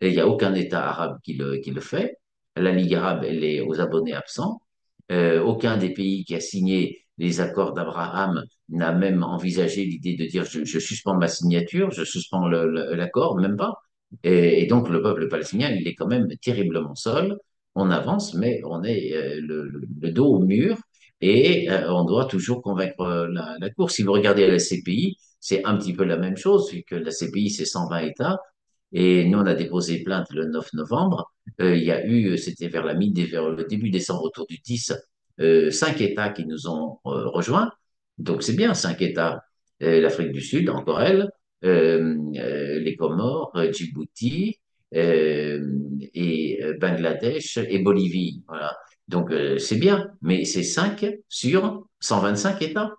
Et 0.00 0.08
il 0.08 0.14
n'y 0.14 0.20
a 0.20 0.28
aucun 0.28 0.54
État 0.54 0.88
arabe 0.88 1.18
qui 1.22 1.34
le, 1.34 1.80
fait. 1.80 2.18
La 2.56 2.72
Ligue 2.72 2.94
arabe, 2.94 3.24
elle 3.24 3.44
est 3.44 3.60
aux 3.60 3.80
abonnés 3.80 4.14
absents. 4.14 4.60
Euh, 5.12 5.40
aucun 5.42 5.76
des 5.76 5.90
pays 5.90 6.24
qui 6.24 6.34
a 6.34 6.40
signé 6.40 7.06
les 7.18 7.40
accords 7.40 7.74
d'Abraham 7.74 8.44
n'a 8.70 8.92
même 8.92 9.22
envisagé 9.22 9.84
l'idée 9.84 10.16
de 10.16 10.24
dire 10.24 10.44
je, 10.44 10.78
suspends 10.78 11.16
ma 11.16 11.28
signature, 11.28 11.90
je 11.90 12.02
suspends 12.04 12.48
l'accord, 12.48 13.36
même 13.36 13.56
pas. 13.56 13.74
Et, 14.24 14.66
donc 14.66 14.88
le 14.88 15.02
peuple 15.02 15.28
palestinien, 15.28 15.70
il 15.70 15.86
est 15.86 15.94
quand 15.94 16.06
même 16.06 16.28
terriblement 16.42 16.94
seul. 16.94 17.36
On 17.74 17.90
avance, 17.90 18.34
mais 18.34 18.60
on 18.64 18.82
est 18.82 19.12
euh, 19.14 19.40
le, 19.42 20.10
dos 20.10 20.34
au 20.34 20.38
mur 20.40 20.78
et 21.20 21.70
euh, 21.70 21.92
on 21.92 22.04
doit 22.04 22.26
toujours 22.26 22.62
convaincre 22.62 23.28
la, 23.32 23.56
la 23.60 23.70
Cour. 23.70 23.90
Si 23.90 24.02
vous 24.02 24.12
regardez 24.12 24.46
la 24.46 24.58
CPI, 24.58 25.18
c'est 25.40 25.64
un 25.64 25.76
petit 25.76 25.92
peu 25.92 26.04
la 26.04 26.16
même 26.16 26.36
chose, 26.36 26.72
vu 26.72 26.82
que 26.82 26.94
la 26.94 27.10
CPI, 27.10 27.50
c'est 27.50 27.64
120 27.64 27.98
États. 28.00 28.38
Et 28.92 29.24
nous, 29.24 29.38
on 29.38 29.46
a 29.46 29.54
déposé 29.54 30.02
plainte 30.02 30.26
le 30.32 30.46
9 30.46 30.72
novembre. 30.74 31.32
Euh, 31.60 31.76
il 31.76 31.84
y 31.84 31.92
a 31.92 32.04
eu, 32.06 32.36
c'était 32.38 32.68
vers 32.68 32.84
la 32.84 32.94
mi 32.94 33.12
vers 33.12 33.48
le 33.50 33.64
début 33.64 33.90
décembre, 33.90 34.24
autour 34.24 34.46
du 34.46 34.58
10, 34.58 34.92
euh, 35.40 35.70
cinq 35.70 36.00
États 36.00 36.30
qui 36.30 36.46
nous 36.46 36.68
ont 36.68 36.98
euh, 37.06 37.28
rejoints. 37.28 37.70
Donc 38.18 38.42
c'est 38.42 38.54
bien, 38.54 38.74
cinq 38.74 39.00
États. 39.02 39.42
Euh, 39.82 40.00
L'Afrique 40.00 40.32
du 40.32 40.40
Sud, 40.42 40.68
encore 40.68 41.00
elle, 41.00 41.30
euh, 41.64 42.16
euh, 42.36 42.78
les 42.80 42.96
Comores, 42.96 43.52
Djibouti 43.72 44.60
et 44.92 45.58
Bangladesh 46.80 47.58
et 47.58 47.78
Bolivie. 47.78 48.42
Voilà. 48.48 48.76
Donc 49.10 49.32
c'est 49.58 49.76
bien, 49.76 50.08
mais 50.22 50.44
c'est 50.44 50.62
cinq 50.62 51.04
sur 51.28 51.84
125 51.98 52.62
États. 52.62 52.94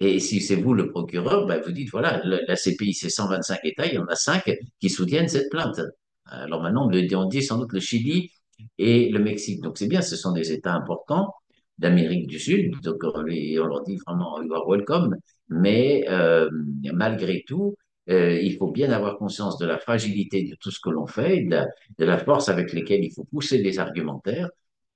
Et 0.00 0.18
si 0.18 0.40
c'est 0.40 0.56
vous 0.56 0.72
le 0.74 0.90
procureur, 0.90 1.46
ben 1.46 1.60
vous 1.64 1.70
dites, 1.70 1.90
voilà, 1.90 2.22
la 2.24 2.56
CPI, 2.56 2.94
c'est 2.94 3.10
125 3.10 3.60
États, 3.64 3.86
il 3.86 3.94
y 3.94 3.98
en 3.98 4.06
a 4.06 4.16
5 4.16 4.50
qui 4.80 4.88
soutiennent 4.88 5.28
cette 5.28 5.50
plainte. 5.50 5.80
Alors 6.24 6.62
maintenant, 6.62 6.88
on 6.90 7.26
dit 7.26 7.42
sans 7.42 7.58
doute 7.58 7.72
le 7.74 7.80
Chili 7.80 8.30
et 8.78 9.10
le 9.10 9.18
Mexique. 9.18 9.60
Donc 9.60 9.76
c'est 9.76 9.86
bien, 9.86 10.00
ce 10.00 10.16
sont 10.16 10.32
des 10.32 10.50
États 10.52 10.72
importants 10.72 11.34
d'Amérique 11.78 12.26
du 12.26 12.38
Sud, 12.38 12.80
donc 12.82 13.02
on, 13.02 13.22
leur 13.22 13.82
dit 13.82 13.98
vraiment, 14.06 14.40
you 14.42 14.54
are 14.54 14.66
welcome. 14.66 15.16
Mais 15.48 16.04
euh, 16.08 16.48
malgré 16.92 17.44
tout, 17.46 17.76
euh, 18.08 18.40
il 18.40 18.56
faut 18.56 18.70
bien 18.70 18.92
avoir 18.92 19.18
conscience 19.18 19.58
de 19.58 19.66
la 19.66 19.78
fragilité 19.78 20.44
de 20.44 20.56
tout 20.56 20.70
ce 20.70 20.80
que 20.80 20.90
l'on 20.90 21.06
fait, 21.06 21.42
de 21.42 21.50
la, 21.50 21.66
de 21.98 22.04
la 22.04 22.18
force 22.18 22.48
avec 22.48 22.72
laquelle 22.72 23.04
il 23.04 23.12
faut 23.12 23.24
pousser 23.24 23.58
les 23.58 23.78
argumentaires 23.78 24.48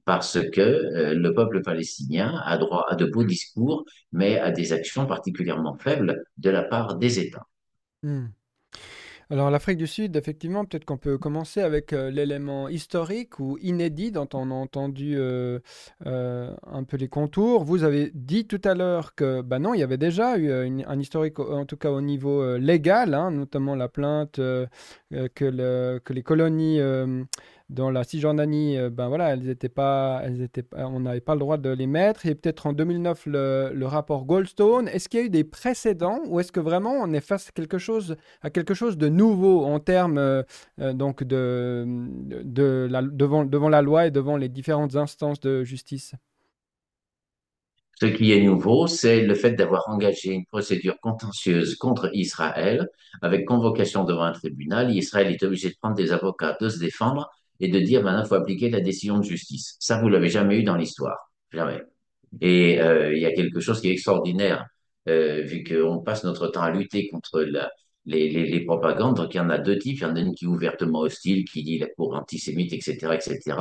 parce 0.08 0.38
que 0.54 0.62
euh, 0.62 1.12
le 1.12 1.34
peuple 1.34 1.60
palestinien 1.62 2.40
a 2.46 2.56
droit 2.56 2.86
à 2.88 2.96
de 2.96 3.04
beaux 3.04 3.24
discours, 3.24 3.84
mais 4.10 4.38
à 4.38 4.50
des 4.50 4.72
actions 4.72 5.04
particulièrement 5.04 5.76
faibles 5.76 6.24
de 6.38 6.48
la 6.48 6.62
part 6.62 6.96
des 6.96 7.20
États. 7.20 7.46
Hmm. 8.02 8.28
Alors 9.28 9.50
l'Afrique 9.50 9.76
du 9.76 9.86
Sud, 9.86 10.16
effectivement, 10.16 10.64
peut-être 10.64 10.86
qu'on 10.86 10.96
peut 10.96 11.18
commencer 11.18 11.60
avec 11.60 11.92
euh, 11.92 12.10
l'élément 12.10 12.70
historique 12.70 13.38
ou 13.38 13.58
inédit 13.60 14.10
dont 14.10 14.30
on 14.32 14.50
a 14.50 14.54
entendu 14.54 15.16
euh, 15.18 15.58
un 16.06 16.84
peu 16.84 16.96
les 16.96 17.08
contours. 17.08 17.64
Vous 17.64 17.84
avez 17.84 18.10
dit 18.14 18.46
tout 18.46 18.62
à 18.64 18.74
l'heure 18.74 19.14
que, 19.14 19.42
bah 19.42 19.58
non, 19.58 19.74
il 19.74 19.80
y 19.80 19.82
avait 19.82 19.98
déjà 19.98 20.38
eu 20.38 20.50
un 20.50 20.98
historique, 20.98 21.38
en 21.38 21.66
tout 21.66 21.76
cas 21.76 21.90
au 21.90 22.00
niveau 22.00 22.56
légal, 22.56 23.12
hein, 23.12 23.30
notamment 23.30 23.74
la 23.74 23.88
plainte 23.88 24.36
que, 24.36 24.70
le- 25.10 26.00
que 26.02 26.14
les 26.14 26.22
colonies 26.22 26.80
dans 27.70 27.90
la 27.90 28.02
Cisjordanie, 28.04 28.78
euh, 28.78 28.88
ben 28.90 29.08
voilà, 29.08 29.30
elles 29.34 29.48
étaient 29.48 29.68
pas, 29.68 30.22
elles 30.24 30.40
étaient 30.40 30.64
on 30.74 31.00
n'avait 31.00 31.20
pas 31.20 31.34
le 31.34 31.40
droit 31.40 31.58
de 31.58 31.68
les 31.70 31.86
mettre. 31.86 32.24
Et 32.26 32.34
peut-être 32.34 32.66
en 32.66 32.72
2009, 32.72 33.26
le, 33.26 33.70
le 33.74 33.86
rapport 33.86 34.24
Goldstone. 34.24 34.88
Est-ce 34.88 35.08
qu'il 35.08 35.20
y 35.20 35.22
a 35.22 35.26
eu 35.26 35.30
des 35.30 35.44
précédents 35.44 36.20
ou 36.26 36.40
est-ce 36.40 36.52
que 36.52 36.60
vraiment 36.60 36.92
on 36.92 37.12
est 37.12 37.20
face 37.20 37.48
à 37.48 37.52
quelque 37.52 37.78
chose, 37.78 38.16
à 38.42 38.50
quelque 38.50 38.74
chose 38.74 38.96
de 38.96 39.08
nouveau 39.08 39.64
en 39.64 39.80
termes 39.80 40.18
euh, 40.18 40.42
euh, 40.80 40.92
donc 40.94 41.24
de, 41.24 41.84
de 42.44 42.88
la, 42.90 43.02
devant, 43.02 43.44
devant 43.44 43.68
la 43.68 43.82
loi 43.82 44.06
et 44.06 44.10
devant 44.10 44.36
les 44.36 44.48
différentes 44.48 44.96
instances 44.96 45.40
de 45.40 45.62
justice? 45.64 46.14
Ce 48.00 48.06
qui 48.06 48.32
est 48.32 48.40
nouveau, 48.42 48.86
c'est 48.86 49.22
le 49.22 49.34
fait 49.34 49.52
d'avoir 49.52 49.88
engagé 49.88 50.30
une 50.30 50.46
procédure 50.46 50.96
contentieuse 51.00 51.74
contre 51.76 52.10
Israël 52.14 52.88
avec 53.22 53.44
convocation 53.44 54.04
devant 54.04 54.22
un 54.22 54.32
tribunal. 54.32 54.94
Israël 54.94 55.32
est 55.32 55.42
obligé 55.42 55.70
de 55.70 55.74
prendre 55.80 55.96
des 55.96 56.12
avocats, 56.12 56.56
de 56.60 56.68
se 56.68 56.78
défendre 56.78 57.28
et 57.60 57.68
de 57.68 57.80
dire 57.80 58.02
maintenant 58.02 58.22
il 58.24 58.28
faut 58.28 58.34
appliquer 58.34 58.70
la 58.70 58.80
décision 58.80 59.18
de 59.18 59.24
justice. 59.24 59.76
Ça, 59.80 60.00
vous 60.00 60.08
l'avez 60.08 60.28
jamais 60.28 60.58
eu 60.58 60.62
dans 60.62 60.76
l'histoire. 60.76 61.32
Jamais. 61.52 61.82
Et 62.40 62.80
euh, 62.80 63.14
il 63.14 63.20
y 63.20 63.26
a 63.26 63.32
quelque 63.32 63.60
chose 63.60 63.80
qui 63.80 63.88
est 63.88 63.92
extraordinaire, 63.92 64.66
euh, 65.08 65.42
vu 65.42 65.64
qu'on 65.64 65.98
passe 66.00 66.24
notre 66.24 66.48
temps 66.48 66.62
à 66.62 66.70
lutter 66.70 67.08
contre 67.08 67.40
les, 68.04 68.64
propagandes. 68.66 69.16
Donc, 69.16 69.34
il 69.34 69.38
y 69.38 69.40
en 69.40 69.50
a 69.50 69.58
deux 69.58 69.78
types. 69.78 69.98
Il 69.98 70.02
y 70.02 70.04
en 70.06 70.16
a 70.16 70.20
une 70.20 70.34
qui 70.34 70.44
est 70.44 70.48
ouvertement 70.48 71.00
hostile, 71.00 71.44
qui 71.44 71.62
dit 71.62 71.78
la 71.78 71.86
cour 71.88 72.14
antisémite, 72.14 72.72
etc., 72.72 73.14
etc. 73.14 73.56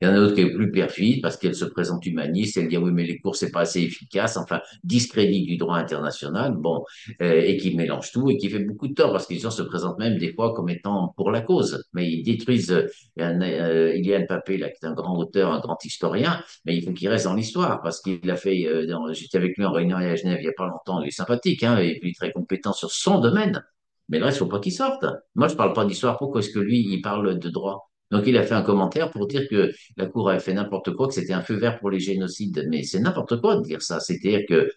Il 0.00 0.08
y 0.08 0.10
en 0.10 0.14
a 0.14 0.16
une 0.16 0.22
autre 0.22 0.34
qui 0.34 0.40
est 0.42 0.52
plus 0.52 0.70
perfide 0.70 1.20
parce 1.22 1.36
qu'elle 1.36 1.54
se 1.54 1.64
présente 1.64 2.06
humaniste. 2.06 2.56
Elle 2.56 2.68
dit 2.68 2.76
oui, 2.76 2.90
mais 2.92 3.04
les 3.04 3.18
cours, 3.18 3.36
c'est 3.36 3.50
pas 3.50 3.60
assez 3.60 3.82
efficace. 3.82 4.36
Enfin, 4.36 4.60
discrédit 4.82 5.44
du 5.44 5.56
droit 5.56 5.76
international. 5.76 6.54
Bon, 6.56 6.84
euh, 7.20 7.42
et 7.44 7.56
qui 7.56 7.76
mélange 7.76 8.10
tout 8.12 8.30
et 8.30 8.36
qui 8.36 8.48
fait 8.48 8.60
beaucoup 8.60 8.88
de 8.88 8.94
tort 8.94 9.12
parce 9.12 9.26
qu'ils 9.26 9.40
se 9.40 9.62
présentent 9.62 9.98
même 9.98 10.16
des 10.18 10.32
fois 10.32 10.54
comme 10.54 10.68
étant 10.70 11.12
pour 11.16 11.30
la 11.30 11.42
cause. 11.42 11.84
Mais 11.92 12.10
ils 12.10 12.22
détruisent. 12.22 12.72
Euh, 12.72 12.86
euh, 13.20 13.94
Ilian 13.96 14.24
Papé, 14.26 14.56
là, 14.58 14.68
qui 14.70 14.84
est 14.84 14.88
un 14.88 14.94
grand 14.94 15.16
auteur, 15.18 15.52
un 15.52 15.60
grand 15.60 15.82
historien, 15.84 16.42
mais 16.64 16.76
il 16.76 16.84
faut 16.84 16.92
qu'il 16.92 17.08
reste 17.08 17.24
dans 17.24 17.34
l'histoire 17.34 17.82
parce 17.82 18.00
qu'il 18.00 18.30
a 18.30 18.36
fait. 18.36 18.66
Euh, 18.66 19.12
J'étais 19.12 19.38
avec 19.38 19.56
lui 19.56 19.64
en 19.64 19.72
réunion 19.72 19.96
à 19.96 20.14
Genève 20.16 20.38
il 20.40 20.44
y 20.46 20.48
a 20.48 20.52
pas 20.56 20.66
longtemps. 20.66 21.02
Il 21.02 21.08
est 21.08 21.10
sympathique, 21.10 21.62
hein, 21.62 21.78
et 21.78 21.98
puis 22.00 22.12
très 22.14 22.32
compétent 22.32 22.72
sur 22.72 22.90
son 22.90 23.20
domaine. 23.20 23.62
Mais 24.08 24.18
le 24.18 24.24
reste, 24.24 24.38
il 24.38 24.40
faut 24.40 24.46
pas 24.46 24.60
qu'il 24.60 24.72
sorte. 24.72 25.04
Moi, 25.34 25.48
je 25.48 25.54
parle 25.54 25.72
pas 25.72 25.84
d'histoire. 25.84 26.18
Pourquoi 26.18 26.40
est-ce 26.40 26.50
que 26.50 26.58
lui, 26.58 26.80
il 26.80 27.00
parle 27.00 27.38
de 27.38 27.48
droit? 27.48 27.89
Donc, 28.10 28.26
il 28.26 28.36
a 28.36 28.42
fait 28.42 28.54
un 28.54 28.62
commentaire 28.62 29.10
pour 29.10 29.26
dire 29.26 29.48
que 29.48 29.72
la 29.96 30.06
Cour 30.06 30.30
avait 30.30 30.40
fait 30.40 30.52
n'importe 30.52 30.94
quoi, 30.94 31.06
que 31.08 31.14
c'était 31.14 31.32
un 31.32 31.42
feu 31.42 31.54
vert 31.54 31.78
pour 31.78 31.90
les 31.90 32.00
génocides. 32.00 32.66
Mais 32.68 32.82
c'est 32.82 32.98
n'importe 32.98 33.40
quoi 33.40 33.56
de 33.56 33.62
dire 33.62 33.82
ça. 33.82 34.00
C'est-à-dire 34.00 34.40
que 34.48 34.70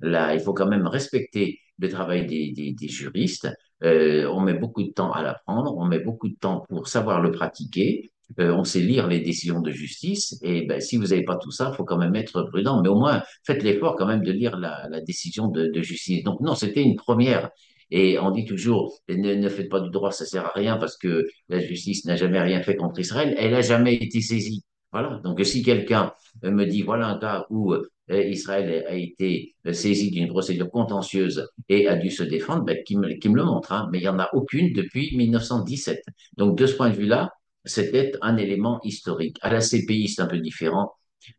là, 0.00 0.34
il 0.34 0.40
faut 0.40 0.54
quand 0.54 0.66
même 0.66 0.86
respecter 0.86 1.60
le 1.78 1.88
travail 1.88 2.26
des, 2.26 2.88
juristes. 2.88 3.48
Euh, 3.84 4.26
on 4.26 4.40
met 4.40 4.54
beaucoup 4.54 4.82
de 4.82 4.90
temps 4.90 5.12
à 5.12 5.22
l'apprendre, 5.22 5.74
on 5.76 5.86
met 5.86 6.00
beaucoup 6.00 6.28
de 6.28 6.34
temps 6.34 6.66
pour 6.68 6.88
savoir 6.88 7.22
le 7.22 7.30
pratiquer. 7.30 8.10
Euh, 8.38 8.52
on 8.52 8.64
sait 8.64 8.80
lire 8.80 9.08
les 9.08 9.20
décisions 9.20 9.60
de 9.60 9.70
justice. 9.70 10.38
Et 10.42 10.62
ben, 10.66 10.80
si 10.80 10.96
vous 10.96 11.08
n'avez 11.08 11.24
pas 11.24 11.36
tout 11.36 11.50
ça, 11.50 11.70
il 11.72 11.76
faut 11.76 11.84
quand 11.84 11.96
même 11.96 12.14
être 12.16 12.42
prudent. 12.42 12.82
Mais 12.82 12.88
au 12.88 12.96
moins, 12.96 13.22
faites 13.44 13.62
l'effort 13.62 13.96
quand 13.96 14.06
même 14.06 14.22
de 14.22 14.32
lire 14.32 14.58
la, 14.58 15.00
décision 15.00 15.48
de 15.48 15.82
justice. 15.82 16.22
Donc, 16.24 16.40
non, 16.40 16.54
c'était 16.54 16.82
une 16.82 16.96
première. 16.96 17.50
Et 17.90 18.18
on 18.18 18.30
dit 18.30 18.44
toujours, 18.44 18.98
ne, 19.08 19.48
faites 19.48 19.68
pas 19.68 19.80
du 19.80 19.90
droit, 19.90 20.12
ça 20.12 20.24
sert 20.24 20.46
à 20.46 20.52
rien 20.54 20.76
parce 20.76 20.96
que 20.96 21.26
la 21.48 21.60
justice 21.60 22.04
n'a 22.04 22.16
jamais 22.16 22.40
rien 22.40 22.62
fait 22.62 22.76
contre 22.76 23.00
Israël. 23.00 23.34
Elle 23.38 23.52
n'a 23.52 23.62
jamais 23.62 23.94
été 23.94 24.20
saisie. 24.20 24.64
Voilà. 24.92 25.20
Donc, 25.24 25.44
si 25.44 25.62
quelqu'un 25.62 26.12
me 26.42 26.64
dit, 26.64 26.82
voilà 26.82 27.08
un 27.08 27.18
cas 27.18 27.46
où 27.50 27.72
euh, 27.72 27.88
Israël 28.08 28.84
a 28.88 28.94
été 28.94 29.54
saisi 29.72 30.10
d'une 30.10 30.28
procédure 30.28 30.70
contentieuse 30.70 31.48
et 31.68 31.86
a 31.86 31.96
dû 31.96 32.10
se 32.10 32.22
défendre, 32.22 32.64
ben, 32.64 32.82
qui, 32.84 32.96
me, 32.96 33.14
qui 33.14 33.28
me 33.28 33.36
le 33.36 33.44
montre. 33.44 33.72
Hein. 33.72 33.88
Mais 33.92 33.98
il 33.98 34.02
n'y 34.02 34.08
en 34.08 34.18
a 34.18 34.28
aucune 34.32 34.72
depuis 34.72 35.16
1917. 35.16 36.02
Donc, 36.36 36.58
de 36.58 36.66
ce 36.66 36.74
point 36.74 36.90
de 36.90 36.96
vue-là, 36.96 37.30
c'était 37.64 38.12
un 38.22 38.36
élément 38.36 38.80
historique. 38.84 39.36
À 39.42 39.52
la 39.52 39.60
CPI, 39.60 40.08
c'est 40.08 40.22
un 40.22 40.26
peu 40.26 40.38
différent 40.38 40.92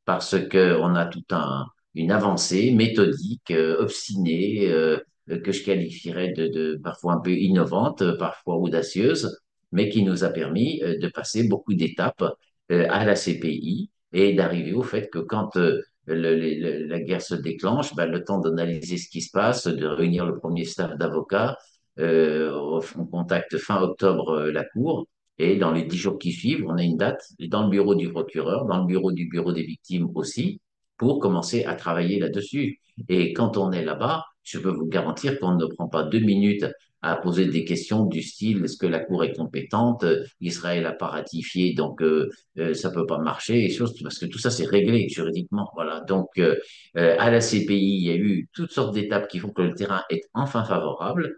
parce 0.05 0.36
qu'on 0.50 0.96
a 0.96 1.05
tout 1.08 1.24
un, 1.31 1.65
une 1.96 2.12
avancée 2.12 2.72
méthodique, 2.72 3.51
euh, 3.51 3.81
obstinée, 3.81 4.70
euh, 4.70 4.98
que 5.28 5.51
je 5.51 5.63
qualifierais 5.63 6.34
de, 6.34 6.48
de, 6.48 6.80
parfois 6.84 7.13
un 7.13 7.20
peu 7.20 7.32
innovante, 7.32 8.04
parfois 8.18 8.58
audacieuse, 8.58 9.40
mais 9.72 9.90
qui 9.90 10.04
nous 10.04 10.24
a 10.24 10.30
permis 10.30 10.82
euh, 10.84 10.98
de 11.00 11.08
passer 11.08 11.48
beaucoup 11.48 11.74
d'étapes 11.74 12.24
euh, 12.72 12.86
à 12.90 13.06
la 13.06 13.16
CPI 13.16 13.90
et 14.13 14.34
d'arriver 14.34 14.74
au 14.74 14.84
fait 14.84 15.10
que 15.10 15.20
quand 15.20 15.58
euh, 15.58 15.82
la 16.08 17.00
guerre 17.01 17.22
se 17.22 17.36
déclenche, 17.36 17.96
ben, 17.96 18.06
le 18.08 18.24
temps 18.24 18.40
d'analyser 18.40 18.98
ce 18.98 19.10
qui 19.10 19.22
se 19.22 19.32
passe, 19.32 19.68
de 19.68 19.86
réunir 19.86 20.25
le 20.25 20.38
premier 20.38 20.66
staff 20.66 20.98
d'avocats, 20.98 21.58
euh, 22.00 22.51
on 22.98 23.06
contacte 23.06 23.58
fin 23.58 23.82
octobre 23.82 24.44
la 24.50 24.63
Cour 24.63 25.08
et 25.38 25.58
dans 25.58 25.72
les 25.72 25.84
dix 25.84 25.98
jours 25.98 26.18
qui 26.18 26.32
suivent, 26.32 26.66
on 26.68 26.78
a 26.78 26.84
une 26.84 26.98
date 26.98 27.22
dans 27.40 27.63
le 27.63 27.70
bureau 27.70 27.96
du 27.96 28.10
procureur, 28.12 28.66
dans 28.66 28.80
le 28.80 28.86
bureau 28.86 29.12
du 29.12 29.28
bureau 29.28 29.51
des 29.51 29.63
victimes 29.63 30.10
aussi, 30.16 30.62
pour 30.98 31.20
commencer 31.20 31.66
à 31.66 31.75
travailler 31.75 32.20
là-dessus. 32.20 32.80
Et 33.10 33.34
quand 33.34 33.58
on 33.58 33.72
est 33.72 33.84
là-bas, 33.84 34.24
je 34.43 34.60
peux 34.60 34.69
vous 34.69 34.88
garantir 34.88 35.39
qu'on 35.39 35.55
ne 35.55 35.65
prend 35.65 35.88
pas 35.88 36.03
deux 36.03 36.19
minutes 36.19 36.65
à 37.01 37.15
poser 37.15 37.45
des 37.48 37.65
questions 37.65 38.05
du 38.05 38.21
style 38.21 38.63
est-ce 38.63 38.77
que 38.77 38.86
la 38.86 39.00
Cour 39.00 39.24
est 39.24 39.33
compétente? 39.33 40.05
Israël 40.39 40.83
n'a 40.83 40.91
pas 40.93 41.07
ratifié, 41.07 41.74
donc 41.74 42.01
euh, 42.01 42.29
euh, 42.60 42.74
ça 42.74 42.91
peut 42.91 43.05
pas 43.05 43.17
marcher, 43.17 43.65
et 43.65 43.69
choses, 43.69 44.00
parce 44.01 44.19
que 44.19 44.25
tout 44.25 44.38
ça 44.38 44.51
c'est 44.51 44.65
réglé 44.65 45.10
juridiquement. 45.10 45.69
Voilà. 45.74 46.01
Donc 46.01 46.29
euh, 46.38 46.55
euh, 46.98 47.15
à 47.19 47.31
la 47.31 47.41
CPI, 47.41 47.98
il 47.98 48.05
y 48.05 48.12
a 48.12 48.15
eu 48.15 48.48
toutes 48.53 48.71
sortes 48.71 48.93
d'étapes 48.93 49.27
qui 49.27 49.39
font 49.39 49.51
que 49.51 49.62
le 49.63 49.74
terrain 49.74 50.03
est 50.10 50.21
enfin 50.33 50.63
favorable, 50.63 51.38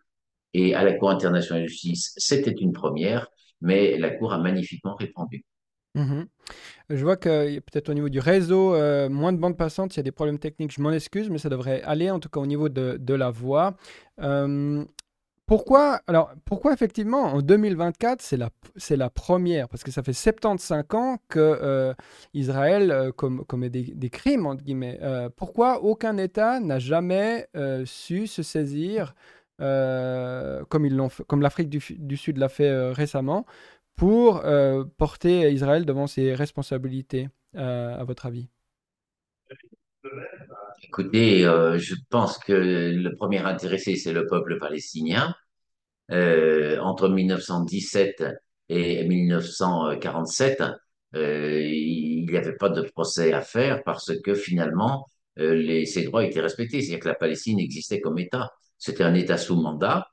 et 0.53 0.75
à 0.75 0.83
la 0.83 0.93
Cour 0.93 1.11
internationale 1.11 1.63
de 1.63 1.67
justice, 1.69 2.13
c'était 2.17 2.51
une 2.51 2.73
première, 2.73 3.27
mais 3.61 3.97
la 3.97 4.11
Cour 4.11 4.33
a 4.33 4.39
magnifiquement 4.39 4.95
répondu. 4.95 5.45
Mhm. 5.95 6.27
Je 6.89 7.03
vois 7.03 7.17
que 7.17 7.59
peut-être 7.59 7.89
au 7.89 7.93
niveau 7.93 8.09
du 8.09 8.19
réseau, 8.19 8.73
euh, 8.75 9.09
moins 9.09 9.31
de 9.31 9.37
bandes 9.37 9.57
passantes, 9.57 9.95
il 9.95 9.97
y 9.97 9.99
a 10.01 10.03
des 10.03 10.11
problèmes 10.11 10.39
techniques. 10.39 10.71
Je 10.73 10.81
m'en 10.81 10.91
excuse, 10.91 11.29
mais 11.29 11.37
ça 11.37 11.49
devrait 11.49 11.81
aller, 11.83 12.09
en 12.11 12.19
tout 12.19 12.29
cas 12.29 12.39
au 12.39 12.45
niveau 12.45 12.69
de, 12.69 12.97
de 12.99 13.13
la 13.13 13.29
voix. 13.29 13.75
Pourquoi, 15.45 15.99
alors, 16.07 16.31
pourquoi 16.45 16.71
effectivement 16.71 17.23
en 17.23 17.41
2024, 17.41 18.21
c'est 18.21 18.37
la, 18.37 18.49
la 18.91 19.09
première? 19.09 19.67
Parce 19.67 19.83
que 19.83 19.91
ça 19.91 20.01
fait 20.01 20.13
75 20.13 20.85
ans 20.93 21.17
que 21.27 21.39
euh, 21.39 21.93
Israël 22.33 22.91
euh, 22.91 23.11
com- 23.11 23.43
commet 23.45 23.69
des, 23.69 24.09
crimes, 24.09 24.45
entre 24.45 24.63
guillemets. 24.63 24.99
Pourquoi 25.35 25.83
aucun 25.83 26.17
État 26.17 26.59
n'a 26.61 26.79
jamais 26.79 27.47
su 27.85 28.27
se 28.27 28.41
saisir, 28.41 29.15
comme 29.59 31.09
comme 31.27 31.41
l'Afrique 31.41 31.69
du, 31.69 32.17
Sud 32.17 32.37
l'a 32.37 32.49
fait 32.49 32.91
récemment, 32.91 33.45
pour 33.95 34.45
euh, 34.45 34.83
porter 34.97 35.51
Israël 35.51 35.85
devant 35.85 36.07
ses 36.07 36.33
responsabilités, 36.33 37.29
euh, 37.55 37.99
à 37.99 38.03
votre 38.03 38.25
avis? 38.25 38.49
Écoutez, 40.83 41.45
euh, 41.45 41.77
je 41.77 41.95
pense 42.09 42.37
que 42.39 42.51
le 42.53 43.15
premier 43.15 43.39
intéressé, 43.39 43.95
c'est 43.95 44.13
le 44.13 44.25
peuple 44.25 44.57
palestinien. 44.59 45.33
Entre 46.09 47.09
1917 47.09 48.23
et 48.69 49.07
1947, 49.07 50.63
euh, 51.15 51.61
il 51.61 52.25
n'y 52.25 52.37
avait 52.37 52.55
pas 52.55 52.69
de 52.69 52.81
procès 52.81 53.33
à 53.33 53.41
faire 53.41 53.83
parce 53.83 54.11
que 54.21 54.33
finalement, 54.33 55.07
les, 55.37 55.85
ces 55.85 56.03
droits 56.03 56.25
étaient 56.25 56.41
respectés. 56.41 56.81
C'est-à-dire 56.81 56.99
que 56.99 57.09
la 57.09 57.15
Palestine 57.15 57.59
existait 57.59 58.01
comme 58.01 58.19
État. 58.19 58.51
C'était 58.77 59.03
un 59.03 59.13
État 59.15 59.37
sous 59.37 59.55
mandat, 59.55 60.07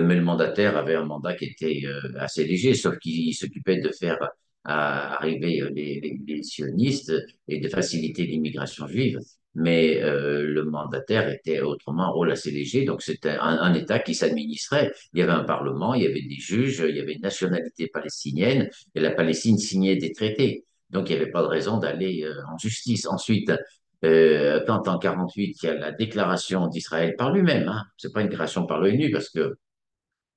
mais 0.00 0.16
le 0.16 0.22
mandataire 0.22 0.76
avait 0.76 0.94
un 0.94 1.04
mandat 1.04 1.34
qui 1.34 1.46
était 1.46 1.82
euh, 1.86 2.00
assez 2.18 2.44
léger, 2.44 2.74
sauf 2.74 2.98
qu'il 2.98 3.34
s'occupait 3.34 3.80
de 3.80 3.90
faire 3.90 4.18
arriver 4.64 5.60
euh, 5.62 5.70
les, 5.74 6.00
les, 6.00 6.20
les 6.26 6.42
sionistes 6.42 7.12
et 7.48 7.60
de 7.60 7.68
faciliter 7.68 8.26
l'immigration 8.26 8.86
juive. 8.86 9.18
Mais 9.54 10.02
euh, 10.02 10.42
le 10.42 10.64
mandataire 10.64 11.28
était 11.28 11.60
autrement 11.60 12.04
un 12.04 12.08
rôle 12.08 12.32
assez 12.32 12.50
léger, 12.50 12.84
donc 12.84 13.02
c'était 13.02 13.30
un, 13.30 13.58
un 13.60 13.72
État 13.74 14.00
qui 14.00 14.14
s'administrait. 14.14 14.92
Il 15.12 15.20
y 15.20 15.22
avait 15.22 15.32
un 15.32 15.44
parlement, 15.44 15.94
il 15.94 16.02
y 16.02 16.06
avait 16.06 16.22
des 16.22 16.40
juges, 16.40 16.84
il 16.88 16.96
y 16.96 17.00
avait 17.00 17.12
une 17.14 17.20
nationalité 17.20 17.86
palestinienne, 17.86 18.68
et 18.96 19.00
la 19.00 19.12
Palestine 19.12 19.58
signait 19.58 19.96
des 19.96 20.12
traités. 20.12 20.64
Donc 20.90 21.08
il 21.08 21.16
n'y 21.16 21.22
avait 21.22 21.30
pas 21.30 21.42
de 21.42 21.46
raison 21.46 21.78
d'aller 21.78 22.24
euh, 22.24 22.34
en 22.52 22.58
justice. 22.58 23.06
Ensuite, 23.06 23.52
euh, 24.04 24.60
quand 24.66 24.88
en 24.88 24.98
48, 24.98 25.62
il 25.62 25.66
y 25.66 25.68
a 25.68 25.74
la 25.74 25.92
déclaration 25.92 26.66
d'Israël 26.66 27.14
par 27.16 27.32
lui-même, 27.32 27.68
hein, 27.68 27.84
c'est 27.96 28.12
pas 28.12 28.22
une 28.22 28.28
déclaration 28.28 28.66
par 28.66 28.80
l'ONU 28.80 29.10
parce 29.12 29.30
que 29.30 29.56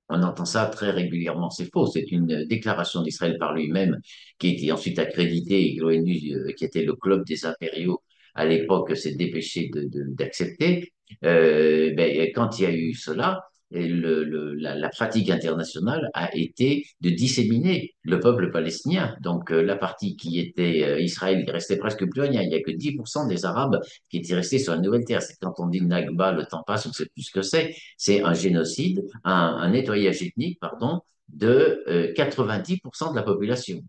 on 0.10 0.24
entend 0.24 0.46
ça 0.46 0.68
très 0.68 0.92
régulièrement, 0.92 1.50
c'est 1.50 1.70
faux. 1.72 1.88
C'est 1.88 2.12
une 2.12 2.46
déclaration 2.46 3.02
d'Israël 3.02 3.38
par 3.40 3.54
lui-même 3.54 4.00
qui 4.40 4.48
a 4.48 4.52
été 4.52 4.72
ensuite 4.72 5.00
accréditée 5.00 5.74
et 5.74 5.76
l'ONU, 5.76 6.34
euh, 6.34 6.52
qui 6.54 6.66
était 6.66 6.84
le 6.84 6.94
club 6.96 7.26
des 7.26 7.46
impériaux 7.46 8.02
à 8.36 8.46
l'époque, 8.46 8.96
s'est 8.96 9.16
dépêché 9.16 9.70
d'accepter. 9.74 10.94
Euh, 11.24 11.94
ben, 11.96 12.30
quand 12.34 12.60
il 12.60 12.64
y 12.64 12.66
a 12.66 12.72
eu 12.72 12.94
cela, 12.94 13.42
la, 13.72 14.90
pratique 14.90 15.30
internationale 15.30 16.10
a 16.14 16.36
été 16.36 16.86
de 17.02 17.10
disséminer 17.10 17.96
le 18.04 18.20
peuple 18.20 18.52
palestinien. 18.52 19.16
Donc 19.22 19.52
euh, 19.52 19.62
la 19.62 19.76
partie 19.76 20.16
qui 20.16 20.40
était 20.40 20.84
euh, 20.84 21.00
Israël, 21.00 21.44
il 21.46 21.52
restait 21.52 21.78
presque 21.78 22.10
plus 22.10 22.22
rien. 22.22 22.42
Il 22.42 22.50
n'y 22.50 22.56
a 22.56 22.62
que 22.62 22.72
10% 22.72 23.28
des 23.28 23.46
Arabes 23.46 23.80
qui 24.10 24.18
étaient 24.18 24.36
restés 24.36 24.60
sur 24.60 24.74
la 24.74 24.80
nouvelle 24.80 25.06
terre. 25.06 25.22
C'est 25.22 25.36
quand 25.42 25.54
on 25.60 25.68
dit 25.68 25.82
Nakba, 25.82 26.32
le 26.32 26.46
temps 26.46 26.64
passe, 26.66 26.86
on 26.86 26.90
ne 26.90 26.94
sait 26.94 27.08
plus 27.08 27.24
ce 27.24 27.32
que 27.32 27.42
c'est. 27.42 27.76
C'est 27.98 28.22
un 28.22 28.34
génocide 28.34 29.04
un, 29.24 29.70
nettoyage 29.70 30.22
ethnique, 30.22 30.60
pardon, 30.60 31.02
de 31.30 31.84
euh, 31.88 32.14
90% 32.14 33.12
de 33.12 33.16
la 33.16 33.24
population. 33.24 33.84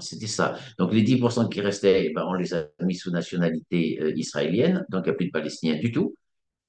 C'était 0.00 0.28
ça. 0.28 0.56
Donc 0.78 0.92
les 0.92 1.02
10% 1.02 1.48
qui 1.48 1.60
restaient, 1.60 2.12
ben, 2.14 2.24
on 2.26 2.34
les 2.34 2.54
a 2.54 2.66
mis 2.82 2.94
sous 2.94 3.10
nationalité 3.10 3.98
euh, 4.00 4.12
israélienne, 4.16 4.84
donc 4.90 5.02
il 5.06 5.08
n'y 5.08 5.10
a 5.10 5.14
plus 5.14 5.26
de 5.26 5.30
Palestiniens 5.32 5.76
du 5.76 5.90
tout. 5.90 6.14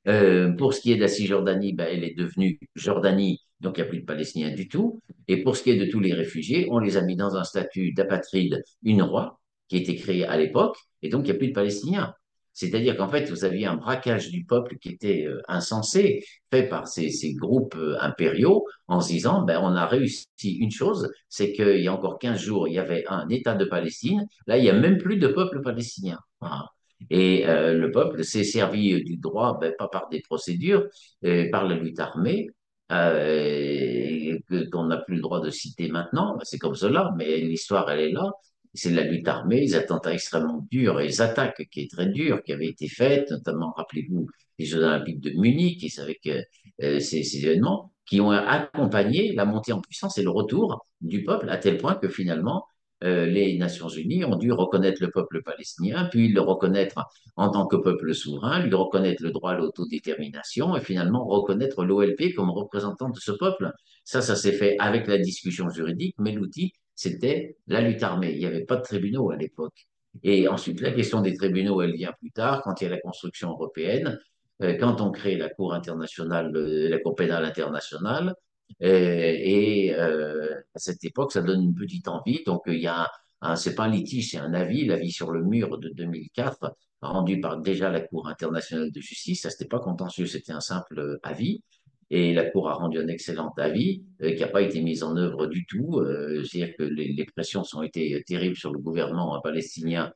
Euh, 0.08 0.52
pour 0.54 0.74
ce 0.74 0.82
qui 0.82 0.92
est 0.92 0.96
de 0.96 1.02
la 1.02 1.08
Cisjordanie, 1.08 1.74
ben, 1.74 1.88
elle 1.90 2.04
est 2.04 2.18
devenue 2.18 2.60
Jordanie, 2.76 3.42
donc 3.62 3.78
il 3.78 3.82
n'y 3.82 3.88
a 3.88 3.90
plus 3.90 4.00
de 4.00 4.06
Palestiniens 4.06 4.54
du 4.54 4.68
tout. 4.68 5.02
Et 5.28 5.44
pour 5.44 5.56
ce 5.56 5.64
qui 5.64 5.72
est 5.72 5.78
de 5.78 5.90
tous 5.90 6.00
les 6.00 6.14
réfugiés, 6.14 6.68
on 6.70 6.80
les 6.80 6.98
a 6.98 7.02
mis 7.02 7.16
dans 7.16 7.36
un 7.36 7.44
statut 7.44 7.94
d'apatride 7.94 8.64
UNRWA, 8.86 9.40
qui 9.68 9.78
a 9.78 9.80
été 9.80 9.96
créé 9.96 10.26
à 10.26 10.38
l'époque, 10.38 10.78
et 11.02 11.10
donc 11.10 11.22
il 11.22 11.32
n'y 11.32 11.36
a 11.36 11.40
plus 11.40 11.48
de 11.50 11.54
Palestiniens. 11.54 12.14
C'est-à-dire 12.54 12.96
qu'en 12.96 13.10
fait, 13.10 13.30
vous 13.30 13.46
aviez 13.46 13.66
un 13.66 13.76
braquage 13.76 14.30
du 14.30 14.46
peuple 14.46 14.78
qui 14.78 14.90
était 14.90 15.26
euh, 15.26 15.42
insensé, 15.48 16.24
fait 16.52 16.68
par 16.68 16.88
ces, 16.88 17.10
ces 17.10 17.34
groupes 17.34 17.76
euh, 17.76 17.98
impériaux, 18.00 18.66
en 18.88 19.02
se 19.02 19.08
disant, 19.10 19.42
ben, 19.42 19.60
on 19.62 19.76
a 19.76 19.88
réussi 19.88 20.28
une 20.44 20.70
chose, 20.72 21.10
c'est 21.30 21.52
qu'il 21.52 21.82
y 21.82 21.88
a 21.88 21.94
encore 21.94 22.20
15 22.20 22.40
jours, 22.40 22.68
il 22.68 22.76
y 22.76 22.80
avait 22.80 23.06
un 23.08 23.28
État 23.30 23.56
de 23.56 23.66
Palestine, 23.66 24.28
là, 24.46 24.58
il 24.58 24.64
n'y 24.64 24.70
a 24.70 24.74
même 24.74 24.98
plus 25.00 25.18
de 25.18 25.28
peuple 25.28 25.62
palestinien. 25.62 26.20
Voilà. 26.42 26.73
Et 27.10 27.48
euh, 27.48 27.74
le 27.74 27.92
peuple 27.92 28.24
s'est 28.24 28.44
servi 28.44 29.04
du 29.04 29.18
droit, 29.18 29.58
ben, 29.60 29.74
pas 29.78 29.88
par 29.88 30.10
des 30.10 30.22
procédures, 30.22 30.88
euh, 31.26 31.50
par 31.52 31.68
la 31.68 31.76
lutte 31.76 32.00
armée, 32.00 32.48
euh, 32.92 34.38
qu'on 34.72 34.86
n'a 34.86 34.98
plus 34.98 35.16
le 35.16 35.22
droit 35.22 35.42
de 35.42 35.50
citer 35.50 35.90
maintenant. 35.90 36.36
Ben, 36.36 36.44
C'est 36.44 36.58
comme 36.58 36.76
cela, 36.76 37.14
mais 37.18 37.38
l'histoire, 37.38 37.90
elle 37.90 38.00
est 38.00 38.12
là. 38.12 38.32
C'est 38.74 38.92
la 38.92 39.04
lutte 39.04 39.28
armée, 39.28 39.60
les 39.62 39.76
attentats 39.76 40.14
extrêmement 40.14 40.66
durs 40.72 41.00
et 41.00 41.08
les 41.08 41.22
attaques 41.22 41.68
qui 41.72 41.82
est 41.82 41.92
très 41.92 42.08
dures, 42.08 42.42
qui 42.44 42.54
avaient 42.54 42.68
été 42.68 42.88
faites, 42.88 43.30
notamment, 43.30 43.72
rappelez-vous, 43.78 44.28
les 44.58 44.66
Jeux 44.66 44.84
Olympiques 44.84 45.20
de 45.22 45.32
Munich, 45.32 45.84
et 45.84 46.02
avec 46.02 46.26
euh, 46.28 46.42
euh, 46.82 47.00
ces 47.00 47.38
événements 47.38 47.92
qui 48.06 48.20
ont 48.20 48.32
accompagné 48.32 49.34
la 49.34 49.46
montée 49.46 49.74
en 49.74 49.82
puissance 49.82 50.18
et 50.18 50.24
le 50.24 50.30
retour 50.30 50.86
du 51.02 51.24
peuple, 51.24 51.50
à 51.50 51.58
tel 51.58 51.78
point 51.78 51.96
que 51.96 52.10
finalement, 52.10 52.66
euh, 53.04 53.26
les 53.26 53.58
Nations 53.58 53.90
Unies 53.90 54.24
ont 54.26 54.36
dû 54.38 54.52
reconnaître 54.52 55.02
le 55.02 55.12
peuple 55.12 55.42
palestinien, 55.44 56.08
puis 56.10 56.30
le 56.30 56.42
reconnaître 56.42 57.06
en 57.36 57.50
tant 57.50 57.68
que 57.68 57.76
peuple 57.76 58.14
souverain, 58.14 58.64
lui 58.64 58.74
reconnaître 58.74 59.22
le 59.24 59.32
droit 59.32 59.52
à 59.52 59.58
l'autodétermination 59.58 60.76
et 60.76 60.82
finalement 60.82 61.26
reconnaître 61.26 61.84
l'OLP 61.84 62.34
comme 62.36 62.50
représentant 62.50 63.10
de 63.10 63.20
ce 63.20 63.32
peuple. 63.32 63.72
Ça, 64.06 64.22
ça 64.22 64.36
s'est 64.36 64.54
fait 64.54 64.78
avec 64.80 65.08
la 65.08 65.18
discussion 65.18 65.70
juridique, 65.70 66.16
mais 66.18 66.32
l'outil, 66.32 66.74
c'était 66.96 67.58
la 67.68 67.82
lutte 67.82 68.04
armée. 68.04 68.32
Il 68.34 68.40
n'y 68.40 68.46
avait 68.46 68.66
pas 68.66 68.78
de 68.78 68.84
tribunaux 68.84 69.32
à 69.32 69.36
l'époque. 69.36 69.88
Et 70.22 70.48
ensuite, 70.48 70.80
la 70.82 70.92
question 70.92 71.22
des 71.22 71.36
tribunaux, 71.36 71.82
elle 71.82 71.94
vient 71.94 72.14
plus 72.20 72.32
tard, 72.32 72.62
quand 72.64 72.80
il 72.82 72.86
y 72.86 72.88
a 72.88 72.92
la 72.92 73.00
construction 73.02 73.50
européenne, 73.50 74.20
euh, 74.62 74.78
quand 74.80 75.02
on 75.02 75.12
crée 75.12 75.36
la 75.36 75.50
Cour 75.50 75.74
internationale, 75.74 76.56
euh, 76.56 76.88
la 76.90 77.00
Cour 77.00 77.16
pénale 77.16 77.46
internationale, 77.46 78.36
et 78.80 79.94
euh, 79.96 80.60
à 80.76 80.80
cette 80.80 81.04
époque, 81.04 81.32
ça 81.32 81.42
donne 81.42 81.64
une 81.64 81.76
petite 81.76 82.08
envie. 82.08 82.44
Donc, 82.46 82.64
il 82.68 82.80
y 82.80 82.88
a 82.88 83.10
c'est 83.56 83.76
pas 83.76 83.84
un 83.84 83.90
litige, 83.90 84.32
c'est 84.32 84.38
un 84.38 84.54
avis, 84.54 84.86
l'avis 84.86 85.12
sur 85.12 85.32
le 85.32 85.44
mur 85.44 85.78
de 85.78 85.90
2004, 85.90 86.76
rendu 87.02 87.42
par 87.42 87.60
déjà 87.60 87.90
la 87.90 88.00
Cour 88.00 88.28
internationale 88.28 88.92
de 88.92 89.02
justice. 89.02 89.42
Ça, 89.42 89.50
c'était 89.50 89.68
pas 89.68 89.80
contentieux, 89.80 90.26
c'était 90.26 90.54
un 90.54 90.62
simple 90.62 91.20
avis. 91.24 91.62
Et 92.10 92.34
la 92.34 92.46
Cour 92.50 92.70
a 92.70 92.76
rendu 92.76 93.00
un 93.00 93.08
excellent 93.08 93.54
avis 93.58 94.04
euh, 94.22 94.34
qui 94.34 94.42
n'a 94.42 94.48
pas 94.48 94.62
été 94.62 94.82
mis 94.82 95.04
en 95.04 95.18
œuvre 95.18 95.48
du 95.48 95.66
tout. 95.66 96.00
Euh, 96.00 96.44
C'est-à-dire 96.44 96.76
que 96.78 96.84
les, 96.84 97.12
les 97.12 97.26
pressions 97.26 97.64
ont 97.74 97.84
été 97.84 98.24
terribles 98.26 98.56
sur 98.56 98.72
le 98.72 98.80
gouvernement 98.80 99.40
palestinien 99.42 100.14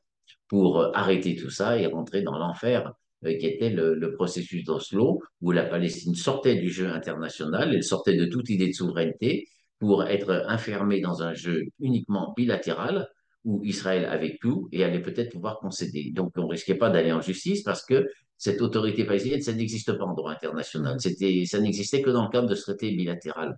pour 0.48 0.80
euh, 0.80 0.90
arrêter 0.94 1.36
tout 1.36 1.50
ça 1.50 1.78
et 1.78 1.86
rentrer 1.86 2.22
dans 2.22 2.38
l'enfer 2.38 2.86
euh, 2.86 2.92
qui 3.24 3.46
était 3.46 3.70
le, 3.70 3.94
le 3.94 4.12
processus 4.12 4.64
d'Oslo, 4.64 5.20
où 5.40 5.50
la 5.50 5.64
Palestine 5.64 6.14
sortait 6.14 6.56
du 6.56 6.70
jeu 6.70 6.88
international, 6.88 7.74
elle 7.74 7.82
sortait 7.82 8.16
de 8.16 8.26
toute 8.26 8.48
idée 8.48 8.68
de 8.68 8.72
souveraineté 8.72 9.48
pour 9.78 10.04
être 10.04 10.44
enfermée 10.48 11.00
dans 11.00 11.22
un 11.22 11.34
jeu 11.34 11.64
uniquement 11.80 12.32
bilatéral, 12.36 13.08
où 13.44 13.62
Israël 13.64 14.04
avait 14.04 14.36
tout 14.40 14.68
et 14.72 14.84
allait 14.84 15.02
peut-être 15.02 15.32
pouvoir 15.32 15.58
concéder. 15.58 16.12
Donc 16.14 16.32
on 16.36 16.46
risquait 16.46 16.74
pas 16.74 16.90
d'aller 16.90 17.12
en 17.12 17.20
justice 17.20 17.62
parce 17.62 17.84
que 17.84 18.06
cette 18.36 18.60
autorité 18.62 19.04
palestinienne, 19.04 19.40
ça 19.40 19.52
n'existe 19.52 19.92
pas 19.92 20.04
en 20.04 20.14
droit 20.14 20.32
international. 20.32 20.94
Mhm. 20.94 20.98
C'était, 21.00 21.44
ça 21.46 21.60
n'existait 21.60 22.02
que 22.02 22.10
dans 22.10 22.24
le 22.24 22.30
cadre 22.30 22.48
de 22.48 22.54
ce 22.54 22.62
traité 22.62 22.90
bilatéral. 22.92 23.56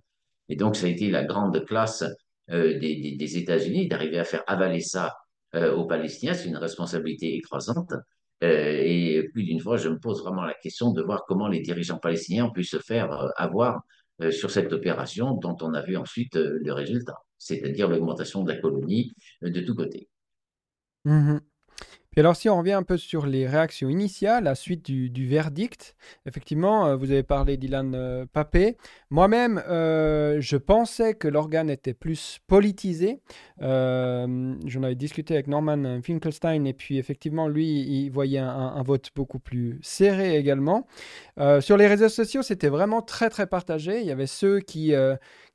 Et 0.49 0.55
donc 0.55 0.75
ça 0.75 0.87
a 0.87 0.89
été 0.89 1.09
la 1.09 1.23
grande 1.23 1.65
classe 1.65 2.03
euh, 2.49 2.79
des, 2.79 2.95
des, 2.99 3.15
des 3.15 3.37
États-Unis 3.37 3.87
d'arriver 3.87 4.19
à 4.19 4.23
faire 4.23 4.43
avaler 4.47 4.81
ça 4.81 5.13
euh, 5.55 5.73
aux 5.73 5.85
Palestiniens. 5.85 6.33
C'est 6.33 6.49
une 6.49 6.57
responsabilité 6.57 7.35
écrasante. 7.35 7.93
Euh, 8.43 8.81
et 8.83 9.29
plus 9.33 9.43
d'une 9.43 9.59
fois, 9.59 9.77
je 9.77 9.89
me 9.89 9.99
pose 9.99 10.21
vraiment 10.21 10.43
la 10.43 10.53
question 10.55 10.91
de 10.91 11.01
voir 11.01 11.25
comment 11.27 11.47
les 11.47 11.59
dirigeants 11.59 11.99
palestiniens 11.99 12.45
ont 12.45 12.51
pu 12.51 12.63
se 12.63 12.79
faire 12.79 13.11
euh, 13.11 13.29
avoir 13.37 13.83
euh, 14.21 14.31
sur 14.31 14.49
cette 14.49 14.73
opération 14.73 15.33
dont 15.35 15.55
on 15.61 15.73
a 15.73 15.81
vu 15.81 15.95
ensuite 15.95 16.35
le 16.35 16.73
résultat, 16.73 17.17
c'est-à-dire 17.37 17.87
l'augmentation 17.87 18.43
de 18.43 18.51
la 18.51 18.59
colonie 18.59 19.13
de 19.41 19.61
tous 19.61 19.75
côtés. 19.75 20.09
Mhm. 21.05 21.41
Puis 22.11 22.19
alors, 22.19 22.35
si 22.35 22.49
on 22.49 22.57
revient 22.57 22.73
un 22.73 22.83
peu 22.83 22.97
sur 22.97 23.25
les 23.25 23.47
réactions 23.47 23.87
initiales, 23.87 24.43
la 24.43 24.53
suite 24.53 24.83
du, 24.83 25.27
verdict, 25.27 25.95
effectivement, 26.25 26.87
euh, 26.87 26.95
vous 26.97 27.09
avez 27.09 27.23
parlé 27.23 27.55
d'Ilan 27.55 27.93
euh, 27.93 28.25
Papé. 28.25 28.75
Moi-même, 29.09 29.63
euh, 29.69 30.41
je 30.41 30.57
pensais 30.57 31.13
que 31.13 31.29
l'organe 31.29 31.69
était 31.69 31.93
plus 31.93 32.39
politisé. 32.47 33.21
J'en 33.61 34.83
avais 34.83 34.95
discuté 34.95 35.35
avec 35.35 35.47
Norman 35.47 36.01
Finkelstein, 36.03 36.65
et 36.65 36.73
puis 36.73 36.97
effectivement, 36.97 37.47
lui, 37.47 37.79
il 37.79 38.09
voyait 38.09 38.39
un, 38.39 38.83
vote 38.83 39.11
beaucoup 39.15 39.39
plus 39.39 39.79
serré 39.81 40.35
également. 40.35 40.87
sur 41.61 41.77
les 41.77 41.87
réseaux 41.87 42.09
sociaux, 42.09 42.41
c'était 42.41 42.67
vraiment 42.67 43.01
très, 43.01 43.29
très 43.29 43.47
partagé. 43.47 44.01
Il 44.01 44.05
y 44.05 44.11
avait 44.11 44.27
ceux 44.27 44.59
qui, 44.59 44.93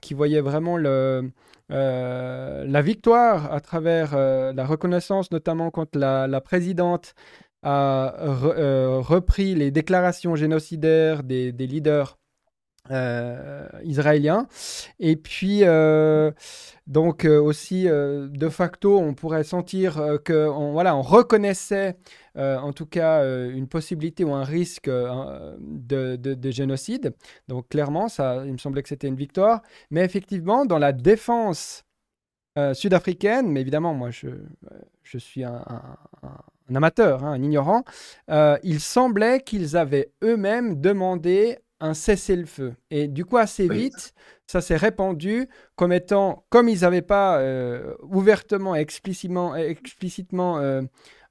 qui 0.00 0.14
voyaient 0.14 0.40
vraiment 0.40 0.76
euh, 0.78 1.22
la 1.70 2.82
victoire 2.82 3.52
à 3.52 3.60
travers 3.60 4.14
euh, 4.14 4.52
la 4.52 4.64
reconnaissance, 4.64 5.30
notamment 5.30 5.70
quand 5.70 5.96
la, 5.96 6.40
présidente 6.40 7.14
a 7.62 8.14
euh, 8.20 9.00
repris 9.00 9.54
les 9.54 9.70
déclarations 9.70 10.36
génocidaires 10.36 11.22
des, 11.22 11.52
leaders 11.52 12.18
israéliens. 13.84 14.46
Et 15.00 15.16
puis, 15.16 15.62
donc 16.86 17.24
aussi, 17.24 17.84
de 17.84 18.48
facto, 18.48 18.98
on 18.98 19.14
pourrait 19.14 19.44
sentir 19.44 20.18
que 20.24 20.46
voilà, 20.72 20.96
on 20.96 21.02
reconnaissait 21.02 21.96
euh, 22.36 22.58
en 22.58 22.74
tout 22.74 22.84
cas 22.84 23.22
euh, 23.22 23.50
une 23.50 23.66
possibilité 23.66 24.22
ou 24.22 24.34
un 24.34 24.44
risque 24.44 24.88
euh, 24.88 25.56
de, 25.58 26.50
génocide. 26.50 27.14
Donc 27.48 27.68
clairement, 27.70 28.08
ça, 28.08 28.42
il 28.44 28.52
me 28.52 28.58
semblait 28.58 28.82
que 28.82 28.90
c'était 28.90 29.08
une 29.08 29.16
victoire. 29.16 29.62
Mais 29.90 30.04
effectivement, 30.04 30.66
dans 30.66 30.78
la 30.78 30.92
défense 30.92 31.82
sud-africaine, 32.72 33.50
mais 33.50 33.60
évidemment, 33.60 33.92
moi, 33.92 34.10
je, 34.10 34.28
je 35.02 35.18
suis 35.18 35.44
un, 35.44 35.62
amateur, 36.74 37.22
hein, 37.22 37.32
un 37.32 37.42
ignorant, 37.42 37.84
il 38.62 38.80
semblait 38.80 39.40
qu'ils 39.40 39.76
avaient 39.76 40.10
eux-mêmes 40.24 40.80
demandé 40.80 41.58
un 41.80 41.94
cessez-le-feu. 41.94 42.74
Et 42.90 43.08
du 43.08 43.24
coup, 43.24 43.36
assez 43.36 43.68
vite, 43.68 44.14
ça 44.46 44.60
s'est 44.60 44.76
répandu 44.76 45.48
comme 45.74 45.92
étant, 45.92 46.44
comme 46.48 46.68
ils 46.68 46.80
n'avaient 46.80 47.02
pas 47.02 47.42
ouvertement 48.02 48.74
et 48.74 48.80
explicitement, 48.80 49.54
explicitement 49.56 50.60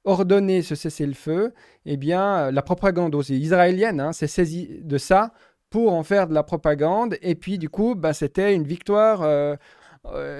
ordonner 0.06 0.62
ce 0.62 0.74
cessez-le-feu, 0.74 1.52
eh 1.84 1.96
bien, 1.96 2.50
la 2.50 2.62
propagande 2.62 3.14
aussi 3.14 3.38
israélienne 3.38 4.00
hein, 4.00 4.12
s'est 4.12 4.28
saisie 4.28 4.80
de 4.82 4.98
ça 4.98 5.32
pour 5.68 5.92
en 5.92 6.04
faire 6.04 6.28
de 6.28 6.34
la 6.34 6.44
propagande. 6.44 7.18
Et 7.22 7.34
puis, 7.34 7.58
du 7.58 7.68
coup, 7.68 7.94
bah, 7.94 8.12
c'était 8.14 8.54
une 8.54 8.64
victoire. 8.64 9.22
Euh, 9.22 9.26
euh, 9.26 9.56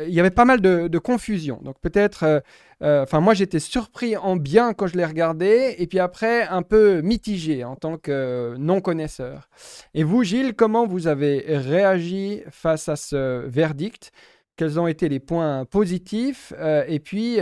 il 0.06 0.14
y 0.14 0.20
avait 0.20 0.30
pas 0.30 0.44
mal 0.44 0.60
de, 0.60 0.98
confusion. 0.98 1.60
Donc, 1.62 1.76
peut-être. 1.80 2.42
Euh, 2.82 3.02
enfin, 3.02 3.20
moi, 3.20 3.34
j'étais 3.34 3.58
surpris 3.58 4.16
en 4.16 4.36
bien 4.36 4.74
quand 4.74 4.86
je 4.86 4.96
l'ai 4.96 5.04
regardé. 5.04 5.74
Et 5.78 5.86
puis 5.86 5.98
après, 5.98 6.42
un 6.48 6.62
peu 6.62 7.00
mitigé 7.00 7.64
en 7.64 7.76
tant 7.76 7.96
que 7.96 8.54
non-connaisseur. 8.58 9.48
Et 9.94 10.04
vous, 10.04 10.22
Gilles, 10.22 10.54
comment 10.54 10.86
vous 10.86 11.06
avez 11.06 11.44
réagi 11.48 12.42
face 12.50 12.88
à 12.88 12.96
ce 12.96 13.46
verdict? 13.46 14.12
Quels 14.56 14.80
ont 14.80 14.86
été 14.86 15.08
les 15.08 15.20
points 15.20 15.64
positifs? 15.64 16.52
Et 16.88 17.00
puis 17.00 17.40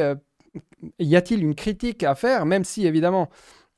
y 0.98 1.16
a-t-il 1.16 1.42
une 1.42 1.54
critique 1.54 2.02
à 2.02 2.14
faire, 2.14 2.46
même 2.46 2.64
si 2.64 2.86
évidemment 2.86 3.28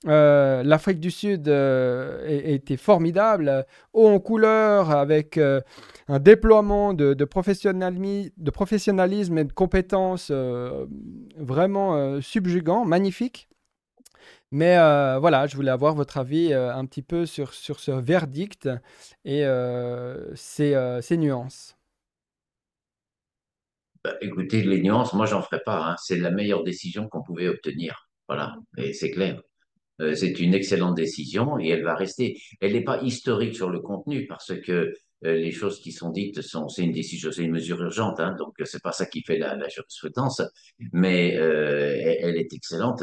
euh, 0.04 0.62
l'Afrique 0.62 1.00
du 1.00 1.10
Sud 1.10 1.48
euh, 1.48 2.22
était 2.26 2.76
formidable, 2.76 3.64
haut 3.92 4.08
en 4.08 4.20
couleur, 4.20 4.90
avec 4.90 5.38
euh, 5.38 5.60
un 6.06 6.18
déploiement 6.18 6.92
de, 6.92 7.14
de, 7.14 7.24
professionnalisme 7.24 9.38
et 9.38 9.44
de 9.44 9.52
compétences 9.52 10.30
vraiment 11.36 12.20
subjugants, 12.20 12.84
magnifiques. 12.84 13.48
Mais 14.52 14.76
voilà, 15.18 15.46
je 15.46 15.56
voulais 15.56 15.70
avoir 15.70 15.94
votre 15.94 16.18
avis 16.18 16.52
un 16.52 16.84
petit 16.86 17.02
peu 17.02 17.26
sur, 17.26 17.52
ce 17.52 17.90
verdict 17.90 18.68
et 19.24 19.44
ses 20.34 21.16
nuances. 21.16 21.76
Bah, 24.04 24.14
écoutez, 24.20 24.62
les 24.62 24.82
nuances, 24.82 25.14
moi, 25.14 25.26
j'en 25.26 25.42
ferai 25.42 25.60
pas. 25.64 25.90
Hein. 25.90 25.96
C'est 25.98 26.18
la 26.18 26.30
meilleure 26.30 26.62
décision 26.62 27.08
qu'on 27.08 27.24
pouvait 27.24 27.48
obtenir. 27.48 28.08
Voilà, 28.28 28.54
et 28.76 28.92
c'est 28.92 29.10
clair. 29.10 29.40
Euh, 30.00 30.14
c'est 30.14 30.38
une 30.40 30.54
excellente 30.54 30.94
décision 30.94 31.58
et 31.58 31.68
elle 31.68 31.82
va 31.82 31.94
rester. 31.94 32.40
Elle 32.60 32.72
n'est 32.72 32.84
pas 32.84 33.02
historique 33.02 33.54
sur 33.54 33.70
le 33.70 33.80
contenu 33.80 34.26
parce 34.26 34.52
que 34.60 34.92
euh, 35.24 35.34
les 35.36 35.50
choses 35.50 35.80
qui 35.80 35.92
sont 35.92 36.10
dites 36.10 36.42
sont, 36.42 36.68
c'est 36.68 36.84
une 36.84 36.92
décision, 36.92 37.32
c'est 37.32 37.44
une 37.44 37.52
mesure 37.52 37.80
urgente, 37.82 38.20
hein, 38.20 38.34
donc 38.38 38.54
c'est 38.64 38.82
pas 38.82 38.92
ça 38.92 39.06
qui 39.06 39.22
fait 39.22 39.38
la, 39.38 39.56
la 39.56 39.68
jurisprudence, 39.68 40.42
mais 40.92 41.36
euh, 41.38 41.96
elle, 42.20 42.36
est 42.36 42.52
excellente. 42.52 43.02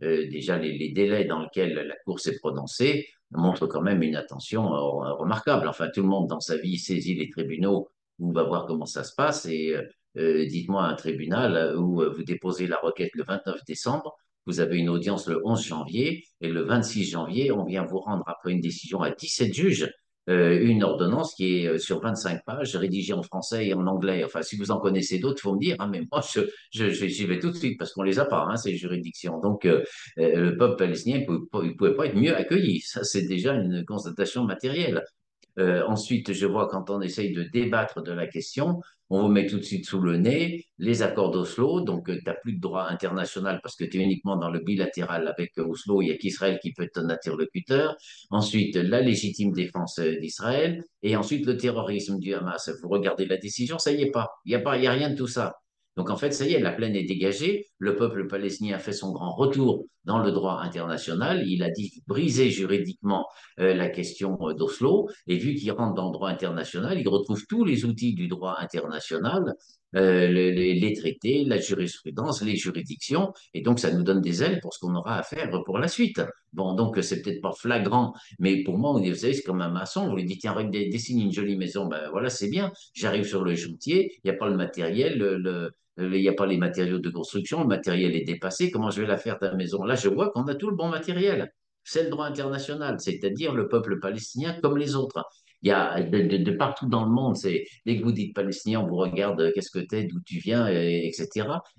déjà, 0.00 0.58
les, 0.58 0.92
délais 0.92 1.24
dans 1.24 1.42
lesquels 1.42 1.74
la 1.74 1.94
Cour 2.04 2.20
s'est 2.20 2.36
prononcée 2.38 3.06
montrent 3.30 3.66
quand 3.66 3.80
même 3.80 4.02
une 4.02 4.16
attention 4.16 4.68
remarquable. 4.68 5.66
Enfin, 5.66 5.88
tout 5.92 6.02
le 6.02 6.08
monde 6.08 6.28
dans 6.28 6.40
sa 6.40 6.58
vie 6.58 6.78
saisit 6.78 7.14
les 7.14 7.30
tribunaux 7.30 7.88
on 8.20 8.30
va 8.30 8.44
voir 8.44 8.66
comment 8.66 8.86
ça 8.86 9.02
se 9.02 9.14
passe 9.14 9.46
et 9.46 9.74
euh, 10.16 10.46
dites-moi 10.46 10.84
un 10.84 10.94
tribunal 10.94 11.76
où 11.76 12.02
euh, 12.02 12.10
vous 12.10 12.22
déposez 12.22 12.66
la 12.66 12.76
requête 12.76 13.10
le 13.14 13.24
29 13.24 13.64
décembre, 13.64 14.16
vous 14.46 14.60
avez 14.60 14.78
une 14.78 14.88
audience 14.88 15.26
le 15.28 15.40
11 15.44 15.62
janvier 15.62 16.24
et 16.40 16.48
le 16.48 16.62
26 16.62 17.04
janvier, 17.04 17.52
on 17.52 17.64
vient 17.64 17.84
vous 17.84 18.00
rendre 18.00 18.24
après 18.26 18.52
une 18.52 18.60
décision 18.60 19.00
à 19.00 19.10
17 19.10 19.54
juges 19.54 19.90
euh, 20.30 20.58
une 20.58 20.82
ordonnance 20.82 21.34
qui 21.34 21.58
est 21.58 21.78
sur 21.78 22.00
25 22.00 22.44
pages, 22.46 22.74
rédigée 22.76 23.12
en 23.12 23.22
français 23.22 23.66
et 23.66 23.74
en 23.74 23.86
anglais. 23.86 24.24
Enfin, 24.24 24.40
si 24.40 24.56
vous 24.56 24.70
en 24.70 24.78
connaissez 24.78 25.18
d'autres, 25.18 25.40
il 25.40 25.42
faut 25.42 25.54
me 25.54 25.60
dire, 25.60 25.76
ah, 25.78 25.86
mais 25.86 26.00
moi, 26.10 26.22
je, 26.32 26.40
je, 26.72 26.88
j'y 26.88 27.26
vais 27.26 27.38
tout 27.38 27.50
de 27.50 27.56
suite 27.56 27.78
parce 27.78 27.92
qu'on 27.92 28.02
les 28.02 28.18
a 28.18 28.24
pas, 28.24 28.46
hein, 28.48 28.56
ces 28.56 28.74
juridictions. 28.74 29.38
Donc, 29.40 29.64
le 29.64 30.56
peuple 30.56 30.76
palestinien 30.76 31.18
ne 31.28 31.36
pouvait, 31.74 31.94
pas 31.94 32.06
être 32.06 32.16
mieux 32.16 32.34
accueilli. 32.34 32.80
Ça, 32.80 33.04
c'est 33.04 33.26
déjà 33.26 33.52
une 33.52 33.84
constatation 33.84 34.44
matérielle. 34.44 35.04
Euh, 35.58 35.84
ensuite, 35.86 36.32
je 36.32 36.46
vois 36.46 36.68
quand 36.68 36.90
on 36.90 37.00
essaye 37.00 37.32
de 37.32 37.44
débattre 37.44 38.02
de 38.02 38.12
la 38.12 38.26
question, 38.26 38.80
on 39.10 39.22
vous 39.22 39.28
met 39.28 39.46
tout 39.46 39.58
de 39.58 39.62
suite 39.62 39.86
sous 39.86 40.00
le 40.00 40.16
nez 40.16 40.66
les 40.78 41.02
accords 41.02 41.30
d'Oslo. 41.30 41.80
Donc, 41.80 42.08
euh, 42.08 42.16
tu 42.18 42.24
n'as 42.24 42.34
plus 42.34 42.54
de 42.54 42.60
droit 42.60 42.86
international 42.88 43.60
parce 43.62 43.76
que 43.76 43.84
tu 43.84 44.00
es 44.00 44.02
uniquement 44.02 44.36
dans 44.36 44.50
le 44.50 44.60
bilatéral 44.60 45.28
avec 45.28 45.56
Oslo. 45.58 46.02
Il 46.02 46.06
n'y 46.06 46.12
a 46.12 46.16
qu'Israël 46.16 46.58
qui 46.60 46.72
peut 46.72 46.84
être 46.84 46.98
un 46.98 47.10
interlocuteur. 47.10 47.96
Ensuite, 48.30 48.76
la 48.76 49.00
légitime 49.00 49.52
défense 49.52 49.98
euh, 49.98 50.18
d'Israël. 50.20 50.82
Et 51.02 51.16
ensuite, 51.16 51.46
le 51.46 51.56
terrorisme 51.56 52.18
du 52.18 52.34
Hamas. 52.34 52.70
Vous 52.82 52.88
regardez 52.88 53.26
la 53.26 53.36
décision, 53.36 53.78
ça 53.78 53.92
y 53.92 54.02
est 54.02 54.10
pas. 54.10 54.30
Il 54.46 54.56
n'y 54.56 54.86
a 54.86 54.92
rien 54.92 55.10
de 55.10 55.16
tout 55.16 55.26
ça. 55.26 55.54
Donc 55.96 56.10
en 56.10 56.16
fait, 56.16 56.32
ça 56.32 56.44
y 56.46 56.54
est, 56.54 56.60
la 56.60 56.72
plaine 56.72 56.96
est 56.96 57.04
dégagée. 57.04 57.66
Le 57.78 57.94
peuple 57.94 58.26
palestinien 58.26 58.76
a 58.76 58.78
fait 58.78 58.92
son 58.92 59.12
grand 59.12 59.32
retour 59.32 59.84
dans 60.04 60.18
le 60.18 60.32
droit 60.32 60.60
international. 60.60 61.44
Il 61.46 61.62
a 61.62 61.70
dit 61.70 62.02
briser 62.06 62.50
juridiquement 62.50 63.26
euh, 63.60 63.74
la 63.74 63.88
question 63.88 64.36
euh, 64.42 64.54
d'Oslo. 64.54 65.08
Et 65.28 65.36
vu 65.36 65.54
qu'il 65.54 65.70
rentre 65.70 65.94
dans 65.94 66.06
le 66.06 66.12
droit 66.12 66.30
international, 66.30 66.98
il 66.98 67.08
retrouve 67.08 67.46
tous 67.48 67.64
les 67.64 67.84
outils 67.84 68.14
du 68.14 68.26
droit 68.26 68.56
international, 68.58 69.54
euh, 69.94 70.26
les, 70.26 70.92
traités, 70.94 71.44
la 71.44 71.58
jurisprudence, 71.58 72.42
les 72.42 72.56
juridictions. 72.56 73.32
Et 73.54 73.62
donc 73.62 73.78
ça 73.78 73.92
nous 73.92 74.02
donne 74.02 74.20
des 74.20 74.42
ailes 74.42 74.58
pour 74.60 74.74
ce 74.74 74.80
qu'on 74.80 74.96
aura 74.96 75.18
à 75.18 75.22
faire 75.22 75.48
pour 75.64 75.78
la 75.78 75.86
suite. 75.86 76.20
Bon, 76.52 76.74
donc 76.74 76.98
c'est 77.02 77.22
peut-être 77.22 77.40
pas 77.40 77.52
flagrant, 77.52 78.14
mais 78.38 78.62
pour 78.62 78.78
moi, 78.78 78.92
vous 78.92 79.14
savez, 79.14 79.34
c'est 79.34 79.42
comme 79.42 79.60
un 79.60 79.70
maçon. 79.70 80.08
Vous 80.08 80.16
lui 80.16 80.24
dites, 80.24 80.40
tiens, 80.40 80.54
dessine 80.64 81.20
une 81.20 81.32
jolie 81.32 81.56
maison. 81.56 81.86
Ben 81.86 82.08
voilà, 82.10 82.30
c'est 82.30 82.48
bien. 82.48 82.72
J'arrive 82.94 83.24
sur 83.24 83.44
le 83.44 83.54
chantier, 83.54 84.12
il 84.22 84.30
n'y 84.30 84.36
a 84.36 84.38
pas 84.38 84.48
le 84.48 84.56
matériel, 84.56 85.18
il 85.98 86.10
n'y 86.10 86.28
a 86.28 86.32
pas 86.32 86.46
les 86.46 86.56
matériaux 86.56 86.98
de 86.98 87.10
construction, 87.10 87.60
le 87.60 87.68
matériel 87.68 88.16
est 88.16 88.24
dépassé, 88.24 88.70
comment 88.70 88.90
je 88.90 89.00
vais 89.00 89.06
la 89.06 89.16
faire 89.16 89.38
ta 89.38 89.54
maison? 89.54 89.84
Là, 89.84 89.94
je 89.94 90.08
vois 90.08 90.30
qu'on 90.30 90.44
a 90.44 90.54
tout 90.54 90.68
le 90.68 90.76
bon 90.76 90.88
matériel. 90.88 91.52
C'est 91.84 92.04
le 92.04 92.10
droit 92.10 92.26
international, 92.26 92.96
c'est-à-dire 92.98 93.54
le 93.54 93.68
peuple 93.68 94.00
palestinien 94.00 94.58
comme 94.62 94.78
les 94.78 94.96
autres. 94.96 95.22
Il 95.62 95.68
y 95.68 95.72
a 95.72 96.02
de, 96.02 96.50
partout 96.52 96.88
dans 96.88 97.04
le 97.04 97.10
monde, 97.10 97.36
c'est 97.36 97.64
dès 97.86 97.98
que 97.98 98.04
vous 98.04 98.12
dites 98.12 98.34
palestinien, 98.34 98.80
on 98.80 98.86
vous 98.86 98.96
regarde 98.96 99.40
euh, 99.40 99.52
qu'est-ce 99.54 99.70
que 99.70 99.78
tu 99.78 99.96
es, 99.96 100.04
d'où 100.04 100.20
tu 100.20 100.38
viens, 100.38 100.66
etc. 100.66 101.28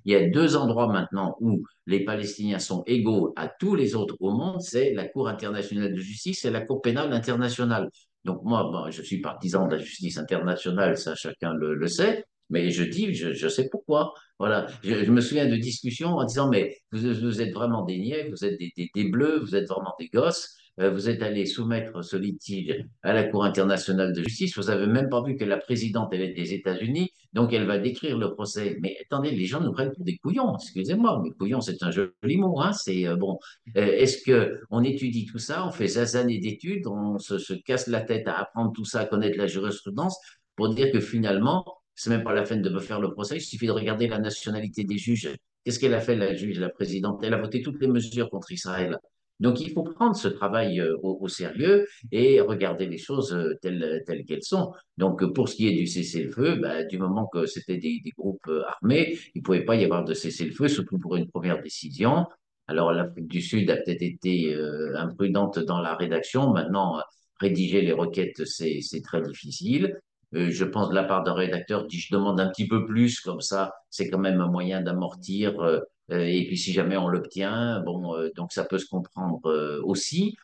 Il 0.05 0.13
y 0.13 0.15
a 0.15 0.27
deux 0.27 0.55
endroits 0.55 0.87
maintenant 0.87 1.35
où 1.39 1.63
les 1.85 2.03
Palestiniens 2.03 2.57
sont 2.57 2.83
égaux 2.87 3.33
à 3.35 3.47
tous 3.47 3.75
les 3.75 3.93
autres 3.95 4.15
au 4.21 4.31
monde, 4.31 4.61
c'est 4.61 4.93
la 4.93 5.07
Cour 5.07 5.27
internationale 5.27 5.93
de 5.93 5.99
justice 5.99 6.45
et 6.45 6.51
la 6.51 6.61
Cour 6.61 6.81
pénale 6.81 7.13
internationale. 7.13 7.89
Donc 8.23 8.43
moi, 8.43 8.87
je 8.89 9.03
suis 9.03 9.21
partisan 9.21 9.67
de 9.67 9.75
la 9.75 9.81
justice 9.81 10.17
internationale, 10.17 10.97
ça 10.97 11.13
chacun 11.13 11.53
le 11.53 11.87
sait, 11.87 12.25
mais 12.49 12.69
je 12.69 12.83
dis, 12.83 13.13
je, 13.13 13.47
sais 13.47 13.69
pourquoi. 13.69 14.13
Voilà. 14.39 14.67
Je, 14.83 15.09
me 15.11 15.21
souviens 15.21 15.47
de 15.47 15.55
discussions 15.55 16.09
en 16.09 16.23
disant, 16.25 16.49
mais 16.49 16.77
vous, 16.91 17.41
êtes 17.41 17.53
vraiment 17.53 17.83
des 17.83 17.97
niais, 17.97 18.29
vous 18.29 18.45
êtes 18.45 18.59
des, 18.59 19.03
bleus, 19.09 19.39
vous 19.39 19.55
êtes 19.55 19.67
vraiment 19.67 19.93
des 19.99 20.09
gosses. 20.09 20.55
Euh, 20.81 20.89
vous 20.91 21.07
êtes 21.07 21.23
allé 21.23 21.45
soumettre 21.45 22.03
ce 22.03 22.17
litige 22.17 22.83
à 23.01 23.13
la 23.13 23.23
Cour 23.23 23.45
internationale 23.45 24.11
de 24.11 24.21
justice. 24.21 24.57
Vous 24.57 24.69
avez 24.69 24.87
même 24.87 25.07
pas 25.07 25.23
vu 25.23 25.37
que 25.37 25.45
la 25.45 25.55
présidente 25.57 26.09
elle 26.11 26.21
est 26.21 26.33
des 26.33 26.53
États-Unis, 26.53 27.11
donc 27.31 27.53
elle 27.53 27.65
va 27.65 27.77
décrire 27.77 28.17
le 28.17 28.33
procès. 28.33 28.77
Mais 28.81 28.97
attendez, 29.05 29.31
les 29.31 29.45
gens 29.45 29.61
nous 29.61 29.71
prennent 29.71 29.93
pour 29.93 30.03
des 30.03 30.17
couillons. 30.17 30.55
Excusez-moi, 30.55 31.21
mais 31.23 31.31
couillon 31.31 31.61
c'est 31.61 31.81
un 31.81 31.91
joli 31.91 32.37
mot. 32.37 32.59
Hein 32.59 32.73
c'est 32.73 33.07
euh, 33.07 33.15
bon. 33.15 33.39
Euh, 33.77 33.85
est-ce 33.85 34.21
que 34.21 34.59
on 34.69 34.83
étudie 34.83 35.25
tout 35.25 35.39
ça, 35.39 35.65
on 35.65 35.71
fait 35.71 35.85
des 35.85 36.15
années 36.17 36.39
d'études, 36.39 36.87
on 36.87 37.19
se 37.19 37.53
casse 37.53 37.87
la 37.87 38.01
tête 38.01 38.27
à 38.27 38.33
apprendre 38.33 38.73
tout 38.73 38.85
ça, 38.85 38.99
à 39.01 39.05
connaître 39.05 39.37
la 39.37 39.47
jurisprudence 39.47 40.17
pour 40.57 40.73
dire 40.73 40.91
que 40.91 40.99
finalement 40.99 41.63
c'est 41.95 42.09
même 42.09 42.23
pas 42.23 42.33
la 42.33 42.43
peine 42.43 42.61
de 42.61 42.69
me 42.69 42.79
faire 42.79 42.99
le 42.99 43.11
procès, 43.11 43.37
il 43.37 43.41
suffit 43.41 43.67
de 43.67 43.71
regarder 43.71 44.07
la 44.07 44.19
nationalité 44.19 44.83
des 44.83 44.97
juges. 44.97 45.29
Qu'est-ce 45.63 45.79
qu'elle 45.79 45.93
a 45.93 46.01
fait, 46.01 46.15
la 46.15 46.35
juge, 46.35 46.59
la 46.59 46.69
présidente? 46.69 47.21
Elle 47.23 47.33
a 47.33 47.41
voté 47.41 47.61
toutes 47.61 47.81
les 47.81 47.87
mesures 47.87 48.29
contre 48.29 48.51
Israël. 48.51 48.99
Donc 49.39 49.59
il 49.59 49.71
faut 49.71 49.83
prendre 49.83 50.15
ce 50.15 50.27
travail 50.27 50.79
euh, 50.79 50.95
au, 51.01 51.27
sérieux 51.27 51.87
et 52.11 52.39
regarder 52.39 52.85
les 52.85 52.97
choses 52.97 53.33
euh, 53.33 53.53
telles, 53.61 54.03
telles 54.05 54.23
qu'elles 54.23 54.43
sont. 54.43 54.71
Donc 54.97 55.25
pour 55.33 55.49
ce 55.49 55.55
qui 55.55 55.67
est 55.67 55.73
du 55.73 55.87
cessez-le-feu, 55.87 56.55
bah, 56.55 56.83
du 56.83 56.97
moment 56.97 57.27
que 57.27 57.45
c'était 57.45 57.77
des, 57.77 58.01
groupes 58.17 58.47
euh, 58.47 58.63
armés, 58.65 59.17
il 59.33 59.39
ne 59.39 59.43
pouvait 59.43 59.65
pas 59.65 59.75
y 59.75 59.83
avoir 59.83 60.05
de 60.05 60.13
cessez-le-feu, 60.13 60.67
surtout 60.69 60.99
pour 60.99 61.15
une 61.17 61.29
première 61.29 61.61
décision. 61.61 62.25
Alors 62.67 62.93
l'Afrique 62.93 63.27
du 63.27 63.41
Sud 63.41 63.69
a 63.69 63.77
peut-être 63.77 64.01
été 64.01 64.55
imprudente 64.95 65.59
dans 65.59 65.81
la 65.81 65.95
rédaction. 65.95 66.51
Maintenant, 66.51 66.99
rédiger 67.39 67.81
les 67.81 67.91
requêtes, 67.91 68.43
c'est 68.45 69.01
très 69.03 69.21
difficile. 69.21 69.99
Je 70.35 70.65
pense 70.65 70.89
de 70.89 70.95
la 70.95 71.03
part 71.03 71.23
d'un 71.23 71.33
rédacteur 71.33 71.85
dit 71.87 71.99
je 71.99 72.13
demande 72.13 72.39
un 72.39 72.49
petit 72.49 72.67
peu 72.67 72.85
plus, 72.85 73.19
comme 73.21 73.41
ça, 73.41 73.73
c'est 73.89 74.09
quand 74.09 74.19
même 74.19 74.41
un 74.41 74.47
moyen 74.47 74.81
d'amortir 74.81 75.81
euh, 76.11 76.19
et 76.19 76.45
puis 76.47 76.57
si 76.57 76.71
jamais 76.73 76.97
on 76.97 77.07
l'obtient, 77.07 77.81
bon, 77.81 78.15
euh, 78.15 78.29
donc 78.35 78.51
ça 78.51 78.63
peut 78.65 78.77
se 78.77 78.87
comprendre 78.87 79.45
euh, 79.47 79.81
aussi. 79.83 80.35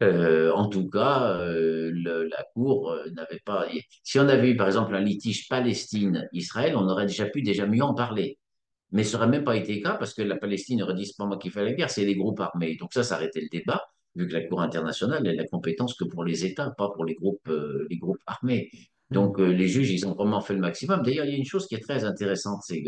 en 0.00 0.68
tout 0.68 0.88
cas, 0.90 1.38
la 1.38 2.44
Cour 2.54 2.94
n'avait 3.12 3.40
pas. 3.44 3.66
Si 4.02 4.18
on 4.18 4.28
avait 4.28 4.50
eu, 4.50 4.56
par 4.56 4.66
exemple, 4.66 4.94
un 4.94 5.00
litige 5.00 5.48
Palestine-Israël, 5.48 6.76
on 6.76 6.88
aurait 6.88 7.06
déjà 7.06 7.26
pu 7.26 7.42
déjà 7.42 7.66
mieux 7.66 7.82
en 7.82 7.94
parler. 7.94 8.38
Mais 8.92 9.04
ça 9.04 9.18
n'aurait 9.18 9.30
même 9.30 9.44
pas 9.44 9.56
été 9.56 9.74
le 9.76 9.82
cas 9.82 9.94
parce 9.96 10.14
que 10.14 10.22
la 10.22 10.36
Palestine 10.36 10.82
aurait 10.82 10.94
dit 10.94 11.06
c'est 11.06 11.16
pas 11.16 11.26
moi 11.26 11.38
qui 11.38 11.50
fais 11.50 11.64
la 11.64 11.72
guerre, 11.72 11.90
c'est 11.90 12.04
les 12.04 12.16
groupes 12.16 12.40
armés. 12.40 12.76
Donc 12.76 12.92
ça, 12.92 13.02
ça 13.02 13.16
arrêtait 13.16 13.40
le 13.40 13.48
débat, 13.50 13.82
vu 14.14 14.28
que 14.28 14.34
la 14.34 14.42
Cour 14.42 14.60
internationale 14.62 15.22
n'a 15.22 15.32
la 15.32 15.46
compétence 15.46 15.94
que 15.94 16.04
pour 16.04 16.24
les 16.24 16.44
États, 16.44 16.70
pas 16.70 16.90
pour 16.90 17.04
les 17.04 17.14
groupes, 17.14 17.50
les 17.90 17.96
groupes 17.96 18.20
armés. 18.26 18.70
Donc 19.14 19.38
mmh. 19.38 19.44
les 19.44 19.68
juges, 19.68 19.90
ils 19.90 20.06
ont 20.06 20.14
vraiment 20.14 20.40
fait 20.40 20.54
le 20.54 20.60
maximum. 20.60 21.02
D'ailleurs, 21.02 21.24
il 21.24 21.32
y 21.32 21.34
a 21.34 21.38
une 21.38 21.44
chose 21.44 21.66
qui 21.66 21.74
est 21.74 21.80
très 21.80 22.04
intéressante, 22.04 22.60
c'est 22.66 22.82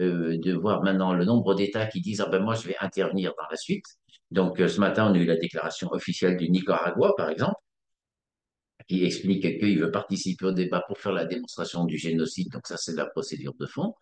euh, 0.00 0.38
de 0.38 0.52
voir 0.54 0.82
maintenant 0.82 1.12
le 1.12 1.26
nombre 1.26 1.54
d'États 1.54 1.86
qui 1.86 2.00
disent 2.00 2.22
ah 2.22 2.28
ben 2.30 2.42
moi 2.42 2.54
je 2.54 2.66
vais 2.66 2.76
intervenir 2.80 3.34
dans 3.36 3.46
la 3.50 3.56
suite. 3.56 3.84
Donc 4.30 4.58
euh, 4.58 4.66
ce 4.68 4.80
matin 4.80 5.10
on 5.10 5.14
a 5.14 5.18
eu 5.18 5.26
la 5.26 5.36
déclaration 5.36 5.88
officielle 5.92 6.38
du 6.38 6.48
Nicaragua 6.48 7.12
par 7.18 7.28
exemple 7.28 7.56
qui 8.88 9.04
explique 9.04 9.42
qu'il 9.58 9.78
veut 9.78 9.90
participer 9.90 10.46
au 10.46 10.52
débat 10.52 10.82
pour 10.86 10.98
faire 10.98 11.12
la 11.12 11.26
démonstration 11.26 11.84
du 11.84 11.98
génocide. 11.98 12.50
Donc 12.50 12.66
ça 12.66 12.78
c'est 12.78 12.94
la 12.94 13.04
procédure 13.06 13.52
de 13.60 13.66
fond. 13.66 13.94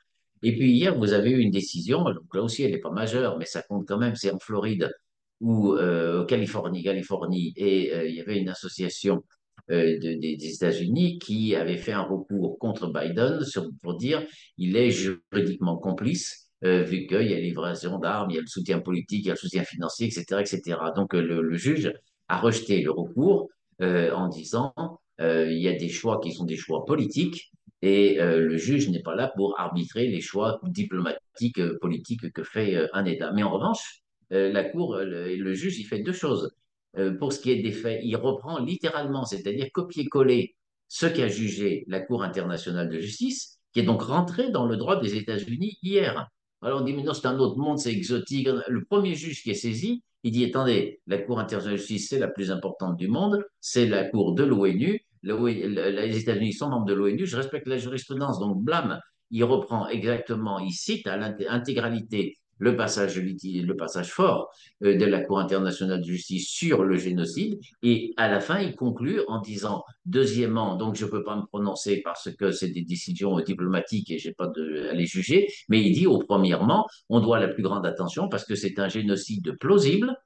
Et 0.42 0.54
puis 0.54 0.70
hier 0.70 0.96
vous 0.96 1.14
avez 1.14 1.30
eu 1.30 1.40
une 1.40 1.50
décision. 1.50 2.04
Donc 2.04 2.32
là 2.32 2.42
aussi 2.42 2.62
elle 2.62 2.72
n'est 2.72 2.78
pas 2.78 2.92
majeure 2.92 3.36
mais 3.36 3.46
ça 3.46 3.62
compte 3.62 3.88
quand 3.88 3.98
même. 3.98 4.14
C'est 4.14 4.30
en 4.30 4.38
Floride 4.38 4.92
ou 5.40 5.74
euh, 5.74 6.24
Californie, 6.26 6.84
Californie 6.84 7.52
et 7.56 8.08
il 8.08 8.14
y 8.14 8.20
avait 8.20 8.38
une 8.38 8.50
association 8.50 9.24
euh, 9.70 9.98
des 9.98 10.54
États-Unis 10.54 11.18
qui 11.18 11.54
avait 11.54 11.76
fait 11.76 11.92
un 11.92 12.02
recours 12.02 12.58
contre 12.58 12.90
Biden 12.90 13.40
pour 13.82 13.98
dire 13.98 14.26
il 14.56 14.76
est 14.76 14.90
juridiquement 14.90 15.76
complice 15.76 16.48
euh, 16.64 16.82
vu 16.82 17.06
qu'il 17.06 17.28
y 17.28 17.34
a 17.34 17.38
livraison 17.38 17.98
d'armes, 17.98 18.30
il 18.30 18.36
y 18.36 18.38
a 18.38 18.40
le 18.40 18.46
soutien 18.46 18.80
politique, 18.80 19.26
il 19.26 19.28
y 19.28 19.30
a 19.30 19.34
le 19.34 19.38
soutien 19.38 19.64
financier, 19.64 20.06
etc. 20.06 20.40
etc. 20.40 20.78
Donc 20.96 21.14
euh, 21.14 21.20
le, 21.20 21.54
juge 21.56 21.92
a 22.28 22.40
rejeté 22.40 22.80
le 22.80 22.90
recours 22.90 23.50
en 23.80 24.28
disant 24.28 24.72
il 25.20 25.58
y 25.58 25.68
a 25.68 25.74
des 25.74 25.88
choix 25.88 26.18
qui 26.20 26.32
sont 26.32 26.44
des 26.44 26.56
choix 26.56 26.84
politiques 26.84 27.52
et 27.82 28.16
le 28.18 28.56
juge 28.56 28.88
n'est 28.88 29.02
pas 29.02 29.14
là 29.14 29.32
pour 29.36 29.58
arbitrer 29.60 30.08
les 30.08 30.20
choix 30.20 30.60
diplomatiques, 30.64 31.62
politiques 31.80 32.32
que 32.32 32.42
fait 32.42 32.88
un 32.92 33.04
État. 33.04 33.32
Mais 33.32 33.44
en 33.44 33.50
revanche, 33.50 34.02
la 34.30 34.64
Cour, 34.64 34.96
le, 34.96 35.54
juge, 35.54 35.78
il 35.78 35.84
fait 35.84 36.00
deux 36.00 36.12
choses. 36.12 36.50
Euh, 36.98 37.16
pour 37.16 37.32
ce 37.32 37.40
qui 37.40 37.50
est 37.50 37.62
des 37.62 37.72
faits, 37.72 38.00
il 38.02 38.16
reprend 38.16 38.58
littéralement, 38.58 39.24
c'est-à-dire 39.24 39.68
copier-coller 39.72 40.56
ce 40.88 41.06
qu'a 41.06 41.28
jugé 41.28 41.84
la 41.86 42.00
Cour 42.00 42.22
internationale 42.22 42.88
de 42.88 42.98
justice, 42.98 43.58
qui 43.72 43.80
est 43.80 43.84
donc 43.84 44.02
rentré 44.02 44.50
dans 44.50 44.66
le 44.66 44.76
droit 44.76 45.00
des 45.00 45.16
États-Unis 45.16 45.78
hier. 45.82 46.28
Alors 46.62 46.80
on 46.80 46.84
dit, 46.84 46.92
mais 46.92 47.04
non, 47.04 47.14
c'est 47.14 47.26
un 47.26 47.38
autre 47.38 47.56
monde, 47.56 47.78
c'est 47.78 47.92
exotique. 47.92 48.48
Le 48.68 48.84
premier 48.84 49.14
juge 49.14 49.42
qui 49.42 49.50
est 49.50 49.54
saisi, 49.54 50.02
il 50.24 50.32
dit, 50.32 50.44
attendez, 50.44 51.00
la 51.06 51.18
Cour 51.18 51.38
internationale 51.38 51.76
de 51.76 51.80
justice, 51.80 52.08
c'est 52.08 52.18
la 52.18 52.28
plus 52.28 52.50
importante 52.50 52.96
du 52.96 53.06
monde, 53.06 53.44
c'est 53.60 53.86
la 53.86 54.04
Cour 54.04 54.34
de 54.34 54.42
l'ONU, 54.42 55.04
les 55.22 56.18
États-Unis 56.18 56.52
sont 56.52 56.68
membres 56.68 56.86
de 56.86 56.94
l'ONU, 56.94 57.26
je 57.26 57.36
respecte 57.36 57.68
la 57.68 57.78
jurisprudence, 57.78 58.38
donc 58.40 58.60
blâme. 58.62 59.00
Il 59.30 59.44
reprend 59.44 59.88
exactement, 59.88 60.58
il 60.58 60.72
cite 60.72 61.06
à 61.06 61.16
l'intégralité 61.16 62.38
le 62.58 62.76
passage, 62.76 63.18
le 63.18 63.76
passage 63.76 64.12
fort 64.12 64.50
euh, 64.82 64.96
de 64.96 65.04
la 65.04 65.20
Cour 65.20 65.38
internationale 65.38 66.00
de 66.00 66.06
justice 66.06 66.48
sur 66.48 66.84
le 66.84 66.96
génocide. 66.96 67.58
Et 67.82 68.14
à 68.16 68.28
la 68.28 68.40
fin, 68.40 68.60
il 68.60 68.74
conclut 68.74 69.20
en 69.28 69.40
disant, 69.40 69.84
deuxièmement, 70.06 70.76
donc 70.76 70.94
je 70.94 71.04
ne 71.04 71.10
peux 71.10 71.22
pas 71.22 71.36
me 71.36 71.46
prononcer 71.46 72.02
parce 72.04 72.30
que 72.34 72.50
c'est 72.50 72.70
des 72.70 72.82
décisions 72.82 73.38
diplomatiques 73.40 74.10
et 74.10 74.18
je 74.18 74.28
n'ai 74.28 74.34
pas 74.34 74.48
de, 74.48 74.88
à 74.90 74.94
les 74.94 75.06
juger, 75.06 75.48
mais 75.68 75.80
il 75.80 75.92
dit, 75.92 76.06
au 76.06 76.18
premièrement, 76.18 76.86
on 77.08 77.20
doit 77.20 77.40
la 77.40 77.48
plus 77.48 77.62
grande 77.62 77.86
attention 77.86 78.28
parce 78.28 78.44
que 78.44 78.54
c'est 78.54 78.78
un 78.78 78.88
génocide 78.88 79.56
plausible 79.58 80.16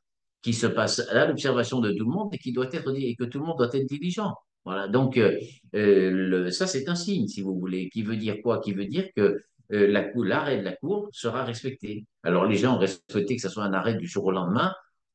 qui 0.42 0.52
se 0.52 0.66
passe 0.66 1.00
à 1.10 1.26
l'observation 1.26 1.80
de 1.80 1.92
tout 1.92 2.04
le 2.04 2.10
monde 2.10 2.34
et 2.34 2.38
qui 2.38 2.52
doit 2.52 2.68
être 2.72 2.92
et 2.96 3.14
que 3.14 3.24
tout 3.24 3.38
le 3.38 3.46
monde 3.46 3.58
doit 3.58 3.70
être 3.72 3.86
diligent. 3.86 4.34
Voilà, 4.64 4.86
donc 4.86 5.16
euh, 5.16 5.38
euh, 5.74 6.50
ça 6.50 6.68
c'est 6.68 6.88
un 6.88 6.94
signe, 6.94 7.26
si 7.26 7.42
vous 7.42 7.58
voulez, 7.58 7.88
qui 7.88 8.02
veut 8.02 8.16
dire 8.16 8.36
quoi? 8.42 8.60
Qui 8.60 8.72
veut 8.72 8.86
dire 8.86 9.08
que 9.16 9.40
euh, 9.72 9.86
l'arrêt 10.14 10.58
de 10.58 10.62
la 10.62 10.76
Cour 10.76 11.08
sera 11.12 11.44
respecté. 11.44 12.06
Alors 12.22 12.46
les 12.46 12.56
gens 12.56 12.76
auraient 12.76 12.90
souhaité 13.10 13.36
que 13.36 13.42
ce 13.42 13.48
soit 13.48 13.64
un 13.64 13.72
arrêt 13.72 13.94
du 13.94 14.06
jour 14.06 14.24
au 14.24 14.30
lendemain, 14.30 14.74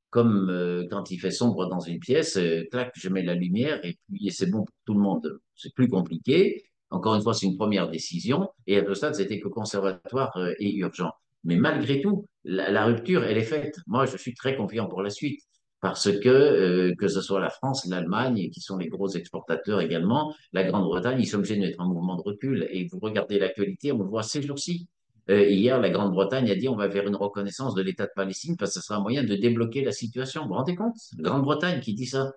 comme 0.10 0.50
euh, 0.50 0.86
quand 0.90 1.12
il 1.12 1.20
fait 1.20 1.32
sombre 1.32 1.68
dans 1.68 1.80
une 1.80 2.00
pièce, 2.00 2.38
euh, 2.38 2.64
clac, 2.72 2.92
je 2.96 3.10
mets 3.10 3.24
la 3.24 3.36
lumière 3.36 3.84
et 3.86 3.98
puis 4.08 4.32
c'est 4.32 4.50
bon 4.50 4.64
pour 4.66 4.76
tout 4.86 4.94
le 4.94 5.00
monde. 5.00 5.40
C'est 5.56 5.74
plus 5.74 5.88
compliqué. 5.88 6.64
Encore 6.90 7.16
une 7.16 7.22
fois, 7.22 7.34
c'est 7.34 7.46
une 7.46 7.58
première 7.58 7.90
décision 7.90 8.50
et 8.66 8.78
à 8.78 8.86
ce 8.86 8.94
stade, 8.94 9.16
c'était 9.16 9.40
que 9.40 9.50
conservatoire 9.50 10.38
et 10.60 10.76
urgent. 10.78 11.12
Mais 11.44 11.58
malgré 11.58 12.02
tout, 12.02 12.26
la, 12.44 12.86
rupture, 12.86 13.24
elle 13.24 13.38
est 13.38 13.44
faite. 13.44 13.78
Moi, 13.88 14.06
je 14.06 14.18
suis 14.18 14.34
très 14.34 14.56
confiant 14.56 14.88
pour 14.88 15.02
la 15.02 15.10
suite 15.10 15.42
parce 15.82 16.12
que 16.20 16.30
euh, 16.30 16.96
que 16.98 17.08
ce 17.08 17.22
soit 17.22 17.40
la 17.40 17.50
France, 17.50 17.86
l'Allemagne, 17.86 18.50
qui 18.50 18.62
sont 18.62 18.78
les 18.78 18.88
gros 18.88 19.10
exportateurs 19.10 19.82
également, 19.82 20.34
la 20.54 20.64
Grande-Bretagne, 20.64 21.20
ils 21.20 21.28
sont 21.28 21.38
obligés 21.38 21.58
d'être 21.58 21.80
en 21.80 21.88
mouvement 21.88 22.16
de 22.16 22.22
recul. 22.22 22.68
Et 22.72 22.88
vous 22.92 23.00
regardez 23.00 23.40
l'actualité, 23.40 23.92
on 23.92 24.00
le 24.00 24.10
voit 24.10 24.24
ces 24.24 24.42
jours-ci. 24.42 24.88
Euh, 25.30 25.46
hier, 25.46 25.80
la 25.80 25.90
Grande-Bretagne 25.90 26.50
a 26.50 26.56
dit 26.56 26.70
on 26.70 26.76
va 26.76 26.88
vers 26.88 27.06
une 27.06 27.16
reconnaissance 27.16 27.76
de 27.76 27.82
l'État 27.82 28.06
de 28.06 28.12
Palestine 28.16 28.56
parce 28.58 28.74
que 28.74 28.80
ce 28.80 28.86
sera 28.86 29.00
un 29.00 29.02
moyen 29.02 29.24
de 29.24 29.36
débloquer 29.36 29.84
la 29.84 29.92
situation. 29.92 30.44
Vous 30.44 30.50
vous 30.50 30.54
rendez 30.56 30.76
compte? 30.76 30.96
Grande-Bretagne 31.18 31.82
qui 31.82 31.94
dit 31.94 32.06
ça. 32.06 32.32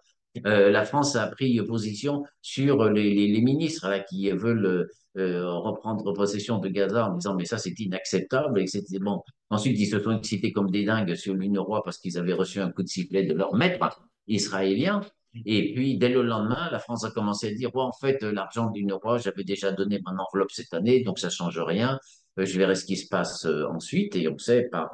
Euh, 0.46 0.70
la 0.70 0.84
France 0.84 1.16
a 1.16 1.26
pris 1.26 1.60
position 1.66 2.24
sur 2.40 2.84
les, 2.90 3.40
ministres 3.40 3.88
là, 3.88 4.00
qui 4.00 4.30
veulent 4.30 4.88
euh, 5.16 5.44
reprendre 5.48 6.12
possession 6.12 6.58
de 6.58 6.68
Gaza 6.68 7.08
en 7.10 7.14
disant 7.16 7.34
mais 7.34 7.44
ça 7.44 7.58
c'est 7.58 7.78
inacceptable. 7.78 8.64
Bon. 9.00 9.22
Ensuite, 9.50 9.78
ils 9.78 9.86
se 9.86 9.98
sont 9.98 10.16
excités 10.16 10.52
comme 10.52 10.70
des 10.70 10.84
dingues 10.84 11.14
sur 11.16 11.34
l'UNRWA 11.34 11.82
parce 11.84 11.98
qu'ils 11.98 12.16
avaient 12.16 12.32
reçu 12.32 12.60
un 12.60 12.70
coup 12.70 12.82
de 12.82 12.88
sifflet 12.88 13.24
de 13.24 13.34
leur 13.34 13.54
maître 13.54 14.00
israélien. 14.28 15.00
Et 15.46 15.74
puis, 15.74 15.96
dès 15.98 16.08
le 16.08 16.22
lendemain, 16.22 16.70
la 16.70 16.80
France 16.80 17.04
a 17.04 17.10
commencé 17.10 17.48
à 17.48 17.54
dire, 17.54 17.70
bon, 17.72 17.82
en 17.82 17.92
fait, 17.92 18.20
l'argent 18.22 18.70
de 18.70 18.78
l'UNRWA, 18.78 19.18
j'avais 19.18 19.44
déjà 19.44 19.72
donné 19.72 20.00
mon 20.04 20.16
enveloppe 20.18 20.50
cette 20.50 20.74
année, 20.74 21.02
donc 21.02 21.18
ça 21.20 21.30
change 21.30 21.58
rien. 21.58 21.98
Euh, 22.38 22.44
je 22.44 22.58
verrai 22.58 22.74
ce 22.74 22.84
qui 22.84 22.96
se 22.96 23.08
passe 23.08 23.44
ensuite. 23.46 24.14
Et 24.14 24.28
on 24.28 24.38
sait 24.38 24.68
par 24.70 24.90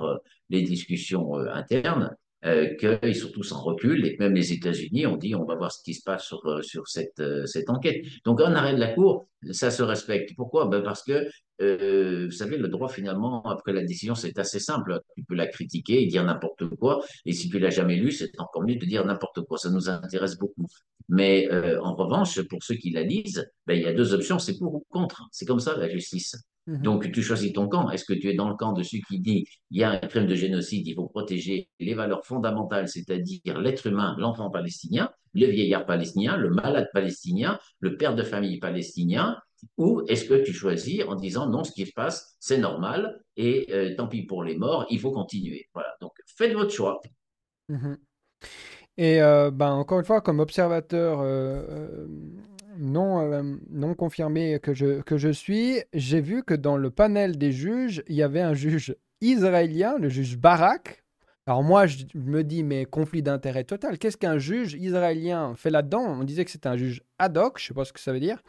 les 0.49 0.63
discussions 0.63 1.35
internes 1.35 2.17
qu'ils 2.79 3.17
sont 3.17 3.31
tous 3.31 3.53
en 3.53 3.63
recul 3.63 4.07
et 4.07 4.17
même 4.19 4.35
les 4.35 4.53
États-Unis 4.53 5.07
ont 5.07 5.17
dit 5.17 5.35
on 5.35 5.45
va 5.45 5.57
voir 5.57 5.73
ce 5.73 5.83
qui 5.83 5.95
se 5.95 6.03
passe 6.03 6.27
sur, 6.27 6.45
euh, 6.47 6.63
sur 6.63 6.87
cette, 6.89 7.19
euh, 7.21 7.45
cette 7.47 7.71
enquête. 7.71 8.05
Donc 8.25 8.41
un 8.41 8.55
arrêt 8.55 8.75
de 8.75 8.81
la 8.81 8.93
Cour, 8.93 9.29
ça 9.51 9.71
se 9.71 9.83
respecte. 9.83 10.35
Pourquoi? 10.37 10.67
Ben 10.67 10.83
Parce 10.83 11.03
que, 11.03 11.27
vous 12.25 12.31
savez, 12.31 12.57
le 12.59 12.69
droit 12.69 12.89
finalement, 12.89 13.43
après 13.45 13.73
la 13.73 13.83
décision, 13.83 14.15
c'est 14.15 14.39
assez 14.39 14.61
simple. 14.61 15.01
Tu 15.17 15.25
peux 15.25 15.35
la 15.35 15.47
critiquer 15.47 16.03
et 16.03 16.07
dire 16.07 16.25
n'importe 16.25 16.69
quoi, 16.77 17.05
et 17.25 17.33
si 17.33 17.49
tu 17.49 17.59
l'as 17.59 17.71
jamais 17.71 17.97
lu, 17.97 18.11
c'est 18.13 18.31
encore 18.39 18.63
mieux 18.63 18.77
de 18.77 18.85
dire 18.85 19.05
n'importe 19.05 19.43
quoi. 19.43 19.57
Ça 19.59 19.71
nous 19.71 19.89
intéresse 19.89 20.37
beaucoup. 20.37 20.67
Mais 21.09 21.49
en 21.79 21.95
revanche, 21.95 22.43
pour 22.43 22.63
ceux 22.63 22.75
qui 22.75 22.91
la 22.91 23.03
lisent, 23.03 23.49
ben, 23.67 23.75
il 23.75 23.83
y 23.83 23.87
a 23.87 23.93
deux 23.93 24.15
options, 24.15 24.39
c'est 24.39 24.59
pour 24.59 24.75
ou 24.75 24.85
contre. 24.91 25.29
C'est 25.33 25.47
comme 25.47 25.61
ça 25.61 25.77
la 25.77 25.89
justice. 25.89 26.37
Mhm. 26.67 26.83
Donc, 26.83 27.13
tu 27.13 27.23
choisis 27.23 27.53
ton 27.53 27.69
camp. 27.69 27.91
Est-ce 27.91 28.05
que 28.05 28.13
tu 28.13 28.29
es 28.29 28.35
dans 28.35 28.49
le 28.49 28.57
camp 28.57 28.73
de 28.73 28.83
ceux 28.83 28.99
qui 29.09 29.21
dit 29.21 29.47
il 29.71 29.81
y 29.81 29.85
a 29.85 29.91
un 29.91 29.99
crime 29.99 30.27
de 30.27 30.35
génocide, 30.35 30.87
il 30.87 30.95
faut 30.95 31.07
protéger 31.07 31.69
les 31.79 31.95
valeurs 31.95 32.25
fondamentales, 32.27 32.89
c'est-à-dire 32.89 33.59
l'être 33.61 33.87
humain, 33.87 34.17
l'enfant 34.19 34.51
palestinien, 34.51 35.11
le 35.35 35.47
vieillard 35.47 35.87
palestinien, 35.87 36.37
le 36.37 36.51
malade 36.51 36.89
palestinien, 36.93 37.59
le 37.81 37.97
père 37.97 38.15
de 38.15 38.23
famille 38.23 38.59
palestinien, 38.59 39.37
ou 39.79 40.03
est-ce 40.09 40.25
que 40.25 40.35
tu 40.35 40.53
choisis 40.53 41.03
en 41.05 41.15
disant 41.15 41.49
non, 41.49 41.65
ce 41.65 41.73
qui 41.73 41.87
se 41.87 41.93
passe, 41.93 42.37
c'est 42.41 42.59
normal 42.59 43.21
et 43.37 43.67
euh, 43.71 43.95
tant 43.97 44.09
pis 44.09 44.23
pour 44.23 44.43
les 44.43 44.57
morts, 44.57 44.87
il 44.91 44.99
faut 44.99 45.13
continuer. 45.13 45.69
Voilà. 45.73 45.95
Donc, 46.01 46.13
faites 46.27 46.53
votre 46.53 46.73
choix. 46.73 47.01
Mhm. 47.69 47.97
Et 48.99 49.23
euh, 49.23 49.51
ben, 49.51 49.73
encore 49.73 49.99
une 49.99 50.05
fois, 50.05 50.21
comme 50.21 50.41
observateur 50.41 51.21
euh, 51.21 52.07
non, 52.79 53.21
euh, 53.21 53.43
non 53.71 53.95
confirmé 53.95 54.59
que 54.61 54.75
je, 54.75 55.33
suis, 55.33 55.81
j'ai 55.93 56.21
vu 56.21 56.43
que 56.43 56.55
dans 56.55 56.77
le 56.77 56.91
panel 56.91 57.39
des 57.39 57.53
juges, 57.53 58.03
il 58.09 58.17
y 58.17 58.23
avait 58.23 58.41
un 58.41 58.55
juge 58.55 58.95
israélien, 59.21 59.99
le 59.99 60.09
juge 60.09 60.37
Barak, 60.37 61.03
Alors 61.47 61.63
moi, 61.63 61.87
je 61.87 62.05
me 62.15 62.43
dis, 62.43 62.63
mais 62.63 62.85
conflit 62.85 63.23
d'intérêt 63.23 63.65
total. 63.65 63.99
Qu'est-ce 63.99 64.17
qu'un 64.17 64.39
juge 64.39 64.75
israélien 64.75 65.55
fait 65.57 65.71
là-dedans? 65.71 66.03
On 66.03 66.25
disait 66.25 66.45
que 66.45 66.51
c'était 66.51 66.69
un 66.69 66.77
juge 66.77 67.03
ad 67.19 67.37
hoc, 67.39 67.59
je 67.59 67.65
ne 67.65 67.69
sais 67.69 67.75
pas 67.75 67.85
ce 67.85 67.93
que 67.93 68.01
ça 68.01 68.13
veut 68.13 68.21
dire. 68.21 68.43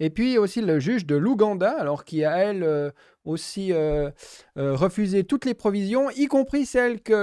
Et 0.00 0.10
puis 0.10 0.38
aussi 0.38 0.60
le 0.60 0.78
juge 0.78 1.04
de 1.06 1.16
l'Ouganda, 1.16 1.76
alors 1.78 2.04
qui 2.04 2.24
a, 2.24 2.36
elle, 2.38 2.62
euh, 2.62 2.90
aussi 3.24 3.72
euh, 3.72 4.10
refusé 4.56 5.24
toutes 5.24 5.44
les 5.44 5.54
provisions, 5.54 6.10
y 6.10 6.26
compris 6.26 6.66
celles 6.66 7.00
que 7.00 7.14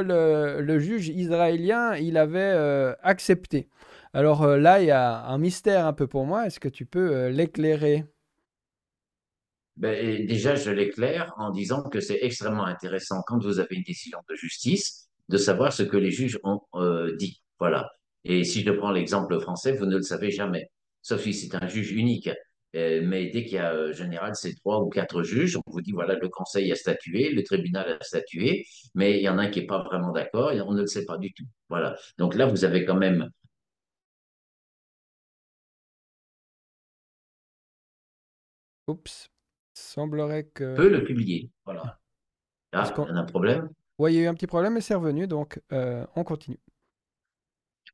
le, 0.61 0.79
juge 0.79 1.09
israélien, 1.09 1.95
il 1.95 2.17
avait 2.17 2.95
acceptées. 3.03 3.67
Alors 4.13 4.45
là, 4.45 4.81
il 4.81 4.87
y 4.87 4.91
a 4.91 5.25
un 5.25 5.37
mystère 5.37 5.85
un 5.85 5.93
peu 5.93 6.07
pour 6.07 6.25
moi. 6.25 6.45
Est-ce 6.45 6.59
que 6.59 6.69
tu 6.69 6.85
peux 6.85 7.27
l'éclairer? 7.27 8.05
Ben, 9.77 10.25
déjà, 10.27 10.55
je 10.55 10.69
l'éclaire 10.69 11.33
en 11.37 11.49
disant 11.49 11.83
que 11.83 12.01
c'est 12.01 12.19
extrêmement 12.21 12.65
intéressant 12.65 13.21
quand 13.25 13.39
vous 13.39 13.59
avez 13.59 13.75
une 13.75 13.83
décision 13.83 14.19
de 14.29 14.35
justice 14.35 15.09
de 15.29 15.37
savoir 15.37 15.73
ce 15.73 15.83
que 15.83 15.97
les 15.97 16.11
juges 16.11 16.39
ont 16.43 16.61
euh, 16.75 17.15
dit. 17.15 17.41
Voilà. 17.59 17.89
Et 18.23 18.43
si 18.43 18.61
je 18.61 18.71
prends 18.71 18.91
l'exemple 18.91 19.39
français, 19.39 19.71
vous 19.71 19.85
ne 19.85 19.95
le 19.95 20.03
savez 20.03 20.29
jamais, 20.29 20.69
sauf 21.01 21.21
si 21.21 21.33
c'est 21.33 21.55
un 21.55 21.67
juge 21.67 21.91
unique. 21.93 22.29
Euh, 22.75 23.01
mais 23.03 23.29
dès 23.29 23.43
qu'il 23.43 23.53
y 23.53 23.57
a, 23.57 23.73
euh, 23.73 23.93
général, 23.93 24.35
c'est 24.35 24.53
trois 24.55 24.81
ou 24.81 24.89
quatre 24.89 25.23
juges, 25.23 25.57
on 25.57 25.71
vous 25.71 25.81
dit, 25.81 25.91
voilà, 25.91 26.15
le 26.15 26.29
conseil 26.29 26.71
a 26.71 26.75
statué, 26.75 27.29
le 27.31 27.43
tribunal 27.43 27.97
a 27.99 28.03
statué, 28.03 28.65
mais 28.93 29.17
il 29.17 29.23
y 29.23 29.29
en 29.29 29.37
a 29.37 29.43
un 29.43 29.49
qui 29.49 29.61
n'est 29.61 29.65
pas 29.65 29.83
vraiment 29.83 30.11
d'accord 30.11 30.51
et 30.51 30.61
on 30.61 30.73
ne 30.73 30.81
le 30.81 30.87
sait 30.87 31.05
pas 31.05 31.17
du 31.17 31.33
tout. 31.33 31.45
Voilà. 31.69 31.97
Donc 32.17 32.35
là, 32.35 32.45
vous 32.45 32.63
avez 32.63 32.85
quand 32.85 32.95
même 32.95 33.29
Oups, 38.91 39.29
semblerait 39.73 40.45
que... 40.45 40.75
peut 40.75 40.89
le 40.89 41.03
publier. 41.03 41.49
Voilà. 41.65 41.99
Ah, 42.73 42.93
on 42.97 43.03
a 43.03 43.19
un 43.19 43.25
problème 43.25 43.69
oui, 44.01 44.13
il 44.13 44.15
y 44.15 44.19
a 44.21 44.23
eu 44.23 44.27
un 44.27 44.33
petit 44.33 44.47
problème, 44.47 44.73
mais 44.73 44.81
c'est 44.81 44.95
revenu, 44.95 45.27
donc 45.27 45.61
euh, 45.71 46.03
on 46.15 46.23
continue. 46.23 46.57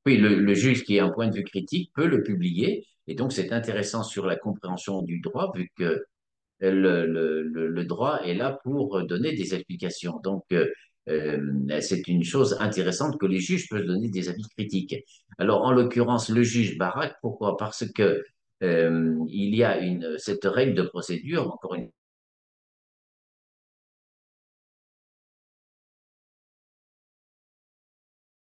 Oui, 0.06 0.16
le, 0.16 0.54
juge 0.54 0.86
qui 0.86 1.00
a 1.00 1.06
un 1.06 1.10
point 1.10 1.28
de 1.28 1.36
vue 1.36 1.44
critique 1.44 1.92
peut 1.94 2.08
le 2.08 2.24
publier, 2.24 2.88
et 3.08 3.14
donc 3.14 3.34
c'est 3.34 3.52
intéressant 3.52 4.04
sur 4.04 4.26
la 4.26 4.38
compréhension 4.38 5.02
du 5.02 5.20
droit, 5.20 5.52
vu 5.54 5.70
que 5.78 6.06
le, 6.62 7.84
droit 7.84 8.22
est 8.24 8.36
là 8.36 8.58
pour 8.64 9.06
donner 9.06 9.34
des 9.36 9.54
explications. 9.54 10.22
Donc, 10.24 10.46
euh, 10.54 10.70
euh, 11.10 11.82
c'est 11.82 12.08
une 12.08 12.24
chose 12.24 12.56
intéressante 12.62 13.20
que 13.20 13.26
les 13.26 13.42
juges 13.42 13.68
peuvent 13.68 13.86
donner 13.86 14.08
des 14.08 14.30
avis 14.30 14.48
critiques. 14.56 14.96
Alors, 15.38 15.64
en 15.64 15.74
l'occurrence, 15.74 16.30
le 16.30 16.42
juge 16.42 16.78
Barak, 16.78 17.18
pourquoi? 17.22 17.58
Parce 17.58 17.84
que 17.92 18.24
il 18.62 19.56
y 19.56 19.64
a 19.64 19.80
cette 20.18 20.46
règle 20.46 20.76
de 20.76 20.84
procédure, 20.84 21.52
encore 21.52 21.76
une 21.76 21.90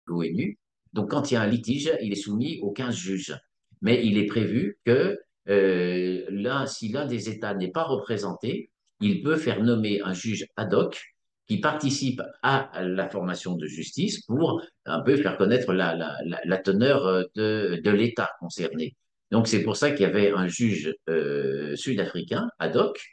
l'ONU. 0.07 0.59
Donc, 0.93 1.11
quand 1.11 1.31
il 1.31 1.35
y 1.35 1.37
a 1.37 1.43
un 1.43 1.47
litige, 1.47 1.93
il 2.01 2.13
est 2.13 2.17
soumis 2.17 2.61
aux 2.63 2.73
15 2.73 2.95
juges. 2.95 3.39
Mais 3.83 4.05
il 4.07 4.19
est 4.19 4.27
prévu 4.27 4.79
que 4.85 5.19
euh, 5.49 6.67
si 6.67 6.89
l'un 6.89 7.07
des 7.07 7.29
États 7.29 7.55
n'est 7.55 7.71
pas 7.71 7.85
représenté, 7.85 8.71
il 9.01 9.23
peut 9.23 9.37
faire 9.37 9.63
nommer 9.63 10.01
un 10.03 10.15
juge 10.15 10.47
ad 10.57 10.73
hoc 10.73 11.03
qui 11.47 11.61
participe 11.61 12.23
à 12.43 12.71
la 12.83 13.09
formation 13.09 13.55
de 13.55 13.67
justice 13.67 14.23
pour 14.25 14.63
un 14.87 15.01
peu 15.03 15.17
faire 15.17 15.37
connaître 15.37 15.75
la, 15.75 16.59
teneur 16.65 17.07
euh, 17.07 17.25
de 17.35 17.91
l'État 17.91 18.31
concerné. 18.41 18.97
Donc 19.35 19.49
c'est 19.49 19.65
pour 19.65 19.77
ça 19.77 19.91
qu'il 19.91 20.03
y 20.03 20.05
avait 20.05 20.31
un 20.31 20.47
juge 20.47 20.95
euh, 21.09 21.75
sud-africain 21.75 22.49
ad 22.61 22.77
hoc 22.77 23.05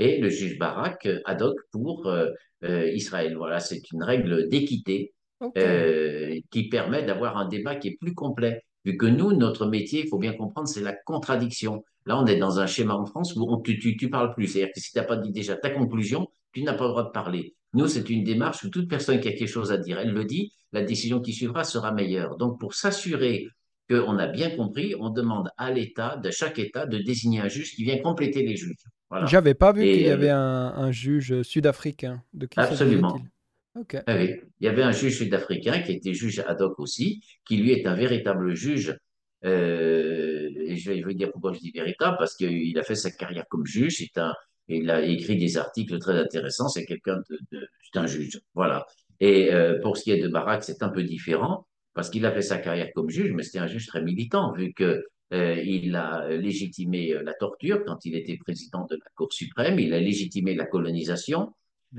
et 0.00 0.18
le 0.18 0.28
juge 0.28 0.58
Barak 0.58 1.06
ad 1.24 1.40
hoc 1.40 1.54
pour 1.70 2.08
euh, 2.08 2.90
Israël. 2.92 3.36
Voilà, 3.36 3.60
c'est 3.60 3.92
une 3.92 4.02
règle 4.02 4.48
d'équité 4.48 5.14
euh, 5.56 6.36
qui 6.50 6.68
permet 6.68 7.04
d'avoir 7.04 7.36
un 7.36 7.46
débat 7.46 7.76
qui 7.76 7.90
est 7.90 7.96
plus 8.00 8.12
complet. 8.12 8.64
Vu 8.84 8.96
que 8.96 9.06
nous, 9.06 9.32
notre 9.32 9.66
métier, 9.66 10.02
il 10.02 10.08
faut 10.08 10.18
bien 10.18 10.32
comprendre, 10.32 10.66
c'est 10.66 10.80
la 10.80 10.94
contradiction. 11.06 11.84
Là, 12.06 12.18
on 12.20 12.26
est 12.26 12.38
dans 12.38 12.58
un 12.58 12.66
schéma 12.66 12.94
en 12.94 13.06
France 13.06 13.36
où 13.36 13.46
on, 13.48 13.60
tu, 13.60 13.78
tu, 13.78 14.10
parles 14.10 14.34
plus. 14.34 14.48
C'est-à-dire 14.48 14.74
que 14.74 14.80
si 14.80 14.90
tu 14.90 14.98
n'as 14.98 15.04
pas 15.04 15.16
dit 15.16 15.30
déjà 15.30 15.54
ta 15.54 15.70
conclusion, 15.70 16.26
tu 16.54 16.64
n'as 16.64 16.74
pas 16.74 16.86
le 16.86 16.90
droit 16.90 17.04
de 17.04 17.10
parler. 17.10 17.54
Nous, 17.72 17.86
c'est 17.86 18.10
une 18.10 18.24
démarche 18.24 18.64
où 18.64 18.68
toute 18.68 18.88
personne 18.88 19.20
qui 19.20 19.28
a 19.28 19.32
quelque 19.32 19.46
chose 19.46 19.70
à 19.70 19.76
dire, 19.76 20.00
elle 20.00 20.10
le 20.10 20.24
dit, 20.24 20.52
la 20.72 20.82
décision 20.82 21.20
qui 21.20 21.32
suivra 21.32 21.62
sera 21.62 21.92
meilleure. 21.92 22.36
Donc, 22.36 22.58
pour 22.58 22.74
s'assurer 22.74 23.46
qu'on 23.88 24.18
a 24.18 24.26
bien 24.26 24.50
compris, 24.50 24.94
on 24.98 25.10
demande 25.10 25.50
à 25.56 25.70
l'État, 25.70 26.16
de 26.16 26.30
chaque 26.30 26.58
État, 26.58 26.86
de 26.86 26.98
désigner 26.98 27.40
un 27.40 27.48
juge 27.48 27.74
qui 27.74 27.84
vient 27.84 27.98
compléter 27.98 28.42
les 28.42 28.56
juges. 28.56 28.76
Voilà. 29.10 29.26
J'avais 29.26 29.54
pas 29.54 29.72
vu 29.72 29.82
qu'il 29.82 30.02
y 30.02 30.10
avait 30.10 30.30
euh, 30.30 30.36
un, 30.36 30.74
un 30.76 30.92
juge 30.92 31.42
sud-africain. 31.42 32.22
De 32.34 32.46
qui 32.46 32.60
Absolument. 32.60 33.18
Ah 34.06 34.16
oui. 34.16 34.34
Il 34.60 34.64
y 34.64 34.68
avait 34.68 34.82
un 34.82 34.92
juge 34.92 35.18
sud-africain 35.18 35.80
qui 35.82 35.92
était 35.92 36.12
juge 36.12 36.40
ad 36.40 36.60
hoc 36.60 36.78
aussi, 36.80 37.22
qui 37.46 37.56
lui 37.58 37.72
est 37.72 37.86
un 37.86 37.94
véritable 37.94 38.54
juge. 38.54 38.96
Euh, 39.44 40.50
et 40.66 40.76
je 40.76 40.90
vais 40.90 41.00
vous 41.00 41.12
dire 41.12 41.30
pourquoi 41.30 41.52
je 41.52 41.60
dis 41.60 41.70
véritable, 41.70 42.16
parce 42.18 42.34
qu'il 42.34 42.76
a 42.78 42.82
fait 42.82 42.96
sa 42.96 43.10
carrière 43.10 43.46
comme 43.48 43.64
juge. 43.66 44.04
Un, 44.16 44.34
il 44.66 44.90
a 44.90 45.02
écrit 45.02 45.36
des 45.36 45.56
articles 45.56 45.98
très 45.98 46.18
intéressants. 46.18 46.68
C'est 46.68 46.84
quelqu'un 46.84 47.18
de, 47.30 47.68
c'est 47.82 47.98
un 47.98 48.06
juge. 48.06 48.40
Voilà. 48.54 48.84
Et 49.20 49.52
euh, 49.52 49.80
pour 49.80 49.96
ce 49.96 50.04
qui 50.04 50.10
est 50.10 50.20
de 50.20 50.28
Barak, 50.28 50.64
c'est 50.64 50.82
un 50.82 50.88
peu 50.88 51.04
différent, 51.04 51.66
parce 51.98 52.10
qu'il 52.10 52.24
a 52.26 52.30
fait 52.30 52.42
sa 52.42 52.58
carrière 52.58 52.92
comme 52.94 53.10
juge, 53.10 53.32
mais 53.32 53.42
c'était 53.42 53.58
un 53.58 53.66
juge 53.66 53.88
très 53.88 54.00
militant, 54.00 54.52
vu 54.52 54.72
que 54.72 55.04
euh, 55.32 55.60
il 55.60 55.96
a 55.96 56.28
légitimé 56.28 57.12
la 57.24 57.34
torture 57.34 57.82
quand 57.84 58.04
il 58.04 58.14
était 58.14 58.36
président 58.36 58.86
de 58.88 58.94
la 58.94 59.10
Cour 59.16 59.32
suprême, 59.32 59.80
il 59.80 59.92
a 59.92 59.98
légitimé 59.98 60.54
la 60.54 60.64
colonisation, 60.64 61.56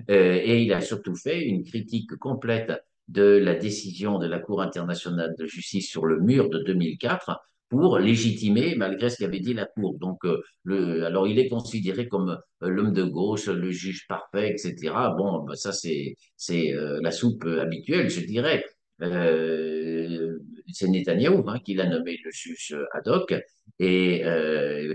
euh, 0.09 0.39
et 0.41 0.63
il 0.63 0.71
a 0.71 0.79
surtout 0.79 1.15
fait 1.15 1.43
une 1.43 1.65
critique 1.65 2.15
complète 2.15 2.81
de 3.09 3.23
la 3.23 3.55
décision 3.55 4.19
de 4.19 4.25
la 4.25 4.39
Cour 4.39 4.61
internationale 4.61 5.35
de 5.37 5.45
justice 5.45 5.89
sur 5.89 6.05
le 6.05 6.21
mur 6.21 6.49
de 6.49 6.59
2004 6.59 7.37
pour 7.67 7.99
légitimer 7.99 8.75
malgré 8.75 9.09
ce 9.09 9.17
qu'avait 9.17 9.41
dit 9.41 9.53
la 9.53 9.65
Cour. 9.65 9.99
Donc, 9.99 10.23
euh, 10.23 10.41
le, 10.63 11.03
alors 11.03 11.27
il 11.27 11.39
est 11.39 11.49
considéré 11.49 12.07
comme 12.07 12.39
euh, 12.63 12.69
l'homme 12.69 12.93
de 12.93 13.03
gauche, 13.03 13.47
le 13.47 13.69
juge 13.69 14.07
parfait, 14.07 14.51
etc. 14.51 14.93
Bon, 15.17 15.43
ben, 15.43 15.55
ça 15.55 15.73
c'est 15.73 16.15
c'est 16.37 16.73
la 17.01 17.11
soupe 17.11 17.43
habituelle, 17.43 18.09
je 18.09 18.21
dirais. 18.21 18.63
C'est 18.99 20.87
Netanyahou 20.87 21.49
hein, 21.49 21.59
qui 21.63 21.73
l'a 21.73 21.87
nommé 21.87 22.17
le 22.23 22.31
juge 22.31 22.77
ad 22.93 23.07
hoc. 23.07 23.33
Et 23.79 24.23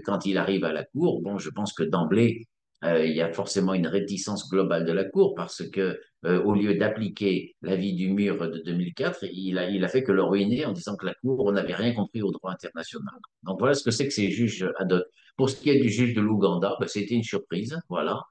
quand 0.04 0.26
il 0.26 0.38
arrive 0.38 0.64
à 0.64 0.72
la 0.72 0.84
Cour, 0.84 1.22
bon, 1.22 1.38
je 1.38 1.50
pense 1.50 1.72
que 1.72 1.82
d'emblée, 1.82 2.46
euh, 2.84 3.06
il 3.06 3.14
y 3.14 3.22
a 3.22 3.32
forcément 3.32 3.72
une 3.72 3.86
réticence 3.86 4.48
globale 4.48 4.84
de 4.84 4.92
la 4.92 5.04
Cour 5.04 5.34
parce 5.34 5.66
que 5.70 5.98
euh, 6.26 6.42
au 6.42 6.54
lieu 6.54 6.74
d'appliquer 6.74 7.56
l'avis 7.62 7.94
du 7.94 8.10
mur 8.10 8.50
de 8.50 8.58
2004, 8.58 9.24
il 9.32 9.58
a, 9.58 9.70
il 9.70 9.84
a 9.84 9.88
fait 9.88 10.02
que 10.02 10.12
le 10.12 10.22
ruiner 10.22 10.66
en 10.66 10.72
disant 10.72 10.96
que 10.96 11.06
la 11.06 11.14
Cour 11.14 11.50
n'avait 11.52 11.74
rien 11.74 11.94
compris 11.94 12.20
au 12.20 12.30
droit 12.30 12.52
international. 12.52 13.14
Donc 13.42 13.58
voilà 13.58 13.74
ce 13.74 13.82
que 13.84 13.90
c'est 13.90 14.06
que 14.06 14.12
ces 14.12 14.30
juges 14.30 14.68
ad 14.78 14.92
hoc. 14.92 15.04
Pour 15.36 15.50
ce 15.50 15.56
qui 15.56 15.70
est 15.70 15.80
du 15.80 15.88
juge 15.88 16.14
de 16.14 16.20
l'Ouganda, 16.20 16.76
ben, 16.78 16.86
c'était 16.86 17.14
une 17.14 17.22
surprise, 17.22 17.78
voilà, 17.88 18.22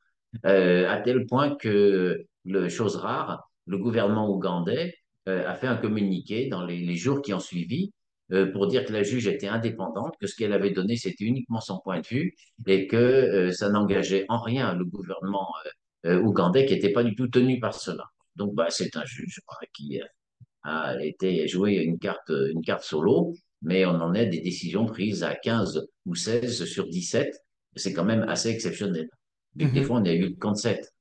euh, 0.45 0.89
à 0.89 1.01
tel 1.01 1.25
point 1.25 1.55
que, 1.55 2.25
le, 2.45 2.69
chose 2.69 2.95
rare, 2.95 3.49
le 3.65 3.77
gouvernement 3.77 4.29
ougandais 4.29 4.93
a 5.25 5.55
fait 5.55 5.67
un 5.67 5.77
communiqué 5.77 6.47
dans 6.47 6.65
les, 6.65 6.79
les 6.79 6.95
jours 6.95 7.21
qui 7.21 7.33
ont 7.33 7.39
suivi 7.39 7.91
euh, 8.31 8.51
pour 8.51 8.67
dire 8.67 8.85
que 8.85 8.93
la 8.93 9.03
juge 9.03 9.27
était 9.27 9.47
indépendante, 9.47 10.15
que 10.19 10.27
ce 10.27 10.35
qu'elle 10.35 10.53
avait 10.53 10.71
donné, 10.71 10.95
c'était 10.95 11.25
uniquement 11.25 11.59
son 11.59 11.79
point 11.79 11.99
de 11.99 12.07
vue 12.07 12.35
et 12.65 12.87
que 12.87 12.95
euh, 12.95 13.51
ça 13.51 13.69
n'engageait 13.69 14.25
en 14.29 14.41
rien 14.41 14.73
le 14.73 14.85
gouvernement 14.85 15.47
euh, 16.05 16.21
ougandais 16.21 16.65
qui 16.65 16.73
n'était 16.73 16.91
pas 16.91 17.03
du 17.03 17.15
tout 17.15 17.27
tenu 17.27 17.59
par 17.59 17.73
cela. 17.73 18.05
Donc, 18.35 18.55
bah, 18.55 18.67
c'est 18.69 18.95
un 18.95 19.05
juge 19.05 19.41
qui 19.73 19.99
a 20.63 20.95
été 21.03 21.47
joué 21.47 21.75
une 21.75 21.99
carte, 21.99 22.29
une 22.29 22.61
carte 22.61 22.83
solo, 22.83 23.33
mais 23.61 23.85
on 23.85 24.01
en 24.01 24.13
est 24.13 24.27
des 24.27 24.39
décisions 24.39 24.85
prises 24.85 25.23
à 25.23 25.35
15 25.35 25.85
ou 26.05 26.15
16 26.15 26.65
sur 26.65 26.87
17. 26.87 27.35
C'est 27.75 27.93
quand 27.93 28.05
même 28.05 28.23
assez 28.23 28.49
exceptionnel. 28.49 29.09
Des 29.55 29.65
mhm. 29.65 29.83
fois, 29.83 29.97
on 29.97 30.05
a 30.05 30.13
eu 30.13 30.29
le 30.29 30.55
7. 30.55 30.92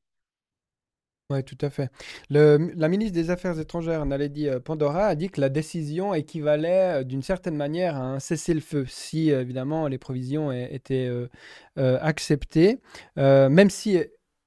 Oui, 1.32 1.42
tout 1.44 1.56
à 1.62 1.70
fait. 1.70 1.90
La 2.28 2.88
ministre 2.88 3.14
des 3.14 3.30
Affaires 3.30 3.58
étrangères, 3.58 4.04
Naledi 4.04 4.48
euh, 4.50 4.60
Pandora, 4.60 5.06
a 5.06 5.14
dit 5.14 5.30
que 5.30 5.40
la 5.40 5.48
décision 5.48 6.12
équivalait 6.12 7.00
euh, 7.00 7.04
d'une 7.04 7.22
certaine 7.22 7.56
manière 7.56 7.96
à 7.96 8.00
un 8.00 8.20
cessez-le-feu, 8.20 8.84
si 8.86 9.32
euh, 9.32 9.40
évidemment 9.40 9.88
les 9.88 9.96
provisions 9.96 10.52
étaient 10.52 11.10
acceptées. 11.76 12.80
même 13.16 13.70
si 13.70 13.98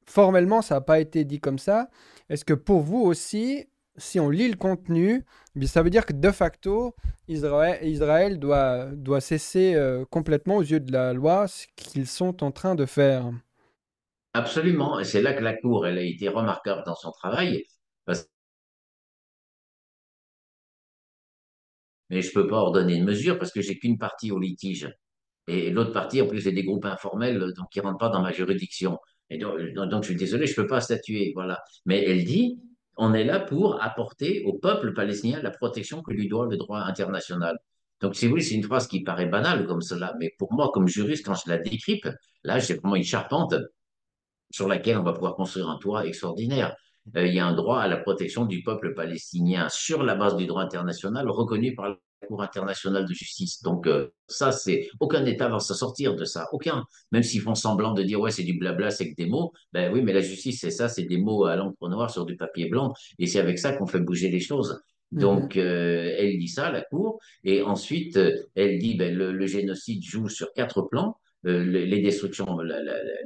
formellement 0.06 0.62
ça 0.62 0.76
n'a 0.76 0.82
pas 0.82 1.00
été 1.00 1.26
dit 1.26 1.40
comme 1.40 1.58
ça, 1.58 1.90
est-ce 2.30 2.46
que 2.46 2.54
pour 2.54 2.82
vous 2.82 3.02
aussi, 3.02 3.66
si 3.98 4.20
on 4.20 4.30
lit 4.30 4.48
le 4.48 4.58
contenu, 4.58 5.26
eh 5.60 5.68
ça 5.68 5.82
veut 5.82 5.90
dire 5.90 6.06
que 6.06 6.14
de 6.14 6.32
facto, 6.32 6.96
Israël, 7.28 8.40
doit 8.40 9.22
cesser 9.22 9.76
complètement 10.12 10.58
aux 10.58 10.64
yeux 10.64 10.80
de 10.80 10.92
la 10.92 11.14
loi 11.14 11.48
ce 11.48 11.66
qu'ils 11.76 12.08
sont 12.08 12.44
en 12.44 12.52
train 12.52 12.76
de 12.76 12.86
faire? 12.86 13.32
Absolument. 14.36 15.00
Et 15.00 15.04
c'est 15.04 15.22
là 15.24 15.34
que 15.34 15.42
la 15.44 15.56
Cour, 15.58 15.88
elle 15.88 15.98
a 15.98 16.04
été 16.04 16.30
remarquable 16.30 16.84
dans 16.86 16.94
son 16.94 17.10
travail. 17.12 17.66
Mais 22.10 22.22
je 22.22 22.28
ne 22.30 22.34
peux 22.34 22.48
pas 22.48 22.58
ordonner 22.58 22.96
une 22.96 23.04
mesure 23.06 23.38
parce 23.40 23.52
que 23.52 23.62
j'ai 23.62 23.78
qu'une 23.80 23.98
partie 23.98 24.32
au 24.32 24.40
litige. 24.40 24.90
Et 25.48 25.70
l'autre 25.72 25.92
partie, 25.94 26.22
en 26.22 26.28
plus, 26.28 26.42
c'est 26.42 26.52
des 26.52 26.64
groupes 26.64 26.86
informels, 26.86 27.40
donc 27.58 27.70
qui 27.72 27.80
ne 27.80 27.86
rentrent 27.86 28.00
pas 28.00 28.10
dans 28.10 28.22
ma 28.22 28.32
juridiction. 28.32 29.00
Et 29.30 29.38
donc, 29.38 29.58
je 29.60 30.08
suis 30.08 30.16
désolé, 30.16 30.48
je 30.48 30.52
ne 30.54 30.56
peux 30.56 30.68
pas 30.68 30.82
statuer. 30.82 31.32
Voilà. 31.36 31.64
Mais 31.86 32.04
elle 32.04 32.26
dit, 32.26 32.60
on 32.98 33.14
est 33.14 33.24
là 33.24 33.40
pour 33.40 33.82
apporter 33.84 34.44
au 34.46 34.54
peuple 34.54 34.94
palestinien 34.94 35.42
la 35.42 35.52
protection 35.52 36.02
que 36.04 36.12
lui 36.14 36.28
doit 36.28 36.48
le 36.48 36.58
droit 36.58 36.80
international. 36.82 37.58
Donc, 38.02 38.16
si 38.16 38.28
vous 38.28 38.40
c'est 38.40 38.56
une 38.56 38.64
phrase 38.64 38.88
qui 38.88 39.04
paraît 39.04 39.28
banale 39.28 39.66
comme 39.68 39.82
cela, 39.82 40.14
mais 40.20 40.32
pour 40.38 40.54
moi, 40.54 40.72
comme 40.74 40.88
juriste, 40.88 41.26
quand 41.26 41.36
je 41.36 41.50
la 41.50 41.58
décrypte, 41.58 42.10
là, 42.44 42.60
j'ai 42.60 42.76
vraiment 42.76 42.96
une 42.96 43.04
charpente 43.04 43.56
sur 44.56 44.70
laquelle 44.70 44.98
on 44.98 45.04
va 45.04 45.12
pouvoir 45.12 45.36
construire 45.36 45.70
un 45.70 45.78
toit 45.78 46.06
extraordinaire. 46.06 46.78
Euh, 47.18 47.28
il 47.28 47.34
y 47.36 47.40
a 47.40 47.46
un 47.46 47.54
droit 47.54 47.80
à 47.82 47.90
la 47.90 47.98
protection 47.98 48.46
du 48.46 48.64
peuple 48.64 48.94
palestinien 48.94 49.68
sur 49.70 50.02
la 50.02 50.16
base 50.16 50.38
du 50.38 50.46
droit 50.46 50.62
international 50.62 51.30
reconnu 51.30 51.76
par 51.76 51.90
la 51.90 51.98
Cour 52.26 52.42
internationale 52.42 53.06
de 53.06 53.14
justice. 53.14 53.62
Donc 53.64 53.86
euh, 53.86 54.08
ça, 54.28 54.54
c'est 54.54 54.88
aucun 55.02 55.26
État 55.26 55.50
va 55.50 55.60
s'en 55.60 55.74
sortir 55.74 56.16
de 56.16 56.24
ça, 56.24 56.48
aucun. 56.54 56.86
Même 57.12 57.22
s'ils 57.22 57.42
font 57.42 57.54
semblant 57.54 57.94
de 57.94 58.02
dire 58.02 58.22
ouais 58.22 58.32
c'est 58.32 58.44
du 58.44 58.58
blabla, 58.58 58.92
c'est 58.92 59.10
que 59.12 59.16
des 59.16 59.28
mots. 59.28 59.52
Ben 59.74 59.94
oui, 59.94 60.02
mais 60.02 60.14
la 60.14 60.22
justice 60.22 60.62
c'est 60.62 60.72
ça, 60.72 60.88
c'est 60.88 61.04
des 61.04 61.18
mots 61.18 61.44
à 61.44 61.58
l'encre 61.58 61.90
noire 61.90 62.10
sur 62.10 62.26
du 62.26 62.38
papier 62.38 62.70
blanc, 62.70 62.94
et 63.20 63.28
c'est 63.28 63.40
avec 63.40 63.60
ça 63.60 63.74
qu'on 63.74 63.88
fait 63.88 64.00
bouger 64.00 64.30
les 64.30 64.40
choses. 64.40 64.82
Donc, 65.12 65.56
euh, 65.56 66.16
elle 66.18 66.40
dit 66.40 66.48
ça, 66.48 66.72
la 66.72 66.82
Cour, 66.82 67.20
et 67.44 67.62
ensuite, 67.62 68.18
elle 68.56 68.80
dit 68.80 68.96
ben, 68.96 69.14
le, 69.14 69.32
le 69.34 69.48
génocide 69.48 70.02
joue 70.02 70.30
sur 70.30 70.52
quatre 70.54 70.82
plans. 70.84 71.18
Euh, 71.46 71.64
les 71.64 72.02
destructions, 72.02 72.58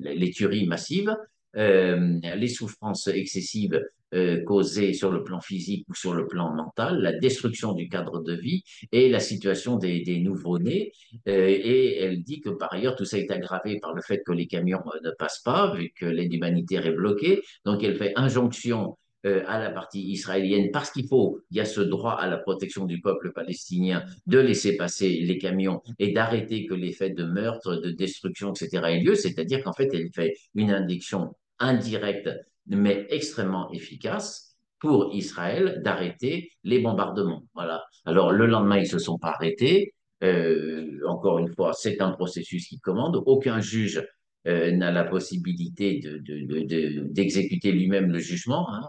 les 0.02 0.32
tueries 0.32 0.68
massives, 0.68 1.16
euh, 1.56 2.20
les 2.36 2.48
souffrances 2.48 3.08
excessives 3.08 3.82
euh, 4.14 4.44
causées 4.44 4.94
sur 4.94 5.12
le 5.12 5.24
plan 5.24 5.40
physique 5.40 5.86
ou 5.88 5.96
sur 5.96 6.14
le 6.14 6.28
plan 6.28 6.54
mental, 6.54 7.00
la 7.00 7.14
destruction 7.14 7.74
du 7.74 7.88
cadre 7.88 8.22
de 8.22 8.34
vie 8.34 8.64
et 8.92 9.10
la 9.10 9.20
situation 9.20 9.78
des, 9.78 10.02
des 10.02 10.20
nouveaux-nés. 10.20 10.92
et 11.26 11.98
elle 11.98 12.22
dit 12.24 12.42
que 12.42 12.50
par 12.50 12.74
ailleurs, 12.74 12.96
tout 12.96 13.06
ça 13.06 13.18
est 13.18 13.32
aggravé 13.32 13.80
par 13.80 13.94
le 13.94 14.02
fait 14.02 14.22
que 14.26 14.32
les 14.32 14.48
camions 14.48 14.82
ne 15.04 15.12
passent 15.12 15.42
pas, 15.44 15.74
vu 15.76 15.92
que 15.96 16.06
l'aide 16.06 16.34
humanitaire 16.34 16.86
est 16.86 16.94
bloquée. 16.94 17.42
Donc 17.66 17.84
elle 17.84 17.96
fait 17.96 18.14
injonction 18.16 18.98
euh, 19.26 19.44
à 19.48 19.60
la 19.60 19.70
partie 19.70 20.02
israélienne 20.12 20.70
parce 20.72 20.92
qu'il 20.92 21.08
faut, 21.08 21.42
il 21.52 21.58
y 21.58 21.60
a 21.60 21.66
ce 21.66 21.82
droit 21.82 22.14
à 22.14 22.28
la 22.28 22.38
protection 22.38 22.86
du 22.86 23.02
peuple 23.02 23.34
palestinien 23.34 24.06
de 24.28 24.40
laisser 24.40 24.78
passer 24.78 25.10
les 25.10 25.38
camions 25.38 25.82
et 26.00 26.14
d'arrêter 26.14 26.66
que 26.66 26.74
les 26.74 26.94
faits 26.94 27.16
de 27.16 27.26
meurtre, 27.26 27.76
de 27.76 27.92
destruction, 27.92 28.54
etc. 28.54 28.82
aient 28.86 29.00
lieu. 29.02 29.16
C'est-à-dire 29.16 29.62
qu'en 29.64 29.74
fait, 29.74 29.90
elle 29.94 30.10
fait 30.14 30.36
une 30.56 30.72
indiction 30.72 31.36
indirecte 31.60 32.30
mais 32.68 33.08
extrêmement 33.10 33.70
efficace 33.74 34.56
pour 34.80 35.14
Israël 35.14 35.82
d'arrêter 35.84 36.52
les 36.64 36.80
bombardements. 36.80 37.44
Voilà. 37.54 37.84
Alors 38.06 38.32
le 38.32 38.46
lendemain, 38.46 38.78
ils 38.78 38.88
se 38.88 39.00
sont 39.00 39.18
pas 39.18 39.32
arrêtés. 39.32 39.94
Euh, 40.24 41.00
encore 41.08 41.40
une 41.40 41.54
fois, 41.54 41.74
c'est 41.74 42.02
un 42.02 42.12
processus 42.12 42.68
qui 42.68 42.80
commande. 42.80 43.22
Aucun 43.26 43.60
juge 43.60 44.02
euh, 44.48 44.72
n'a 44.72 44.92
la 44.92 45.04
possibilité 45.04 46.00
d'exécuter 46.00 47.70
de, 47.70 47.74
de, 47.74 47.78
lui-même 47.78 48.12
le 48.12 48.20
jugement. 48.20 48.72
Hein. 48.74 48.88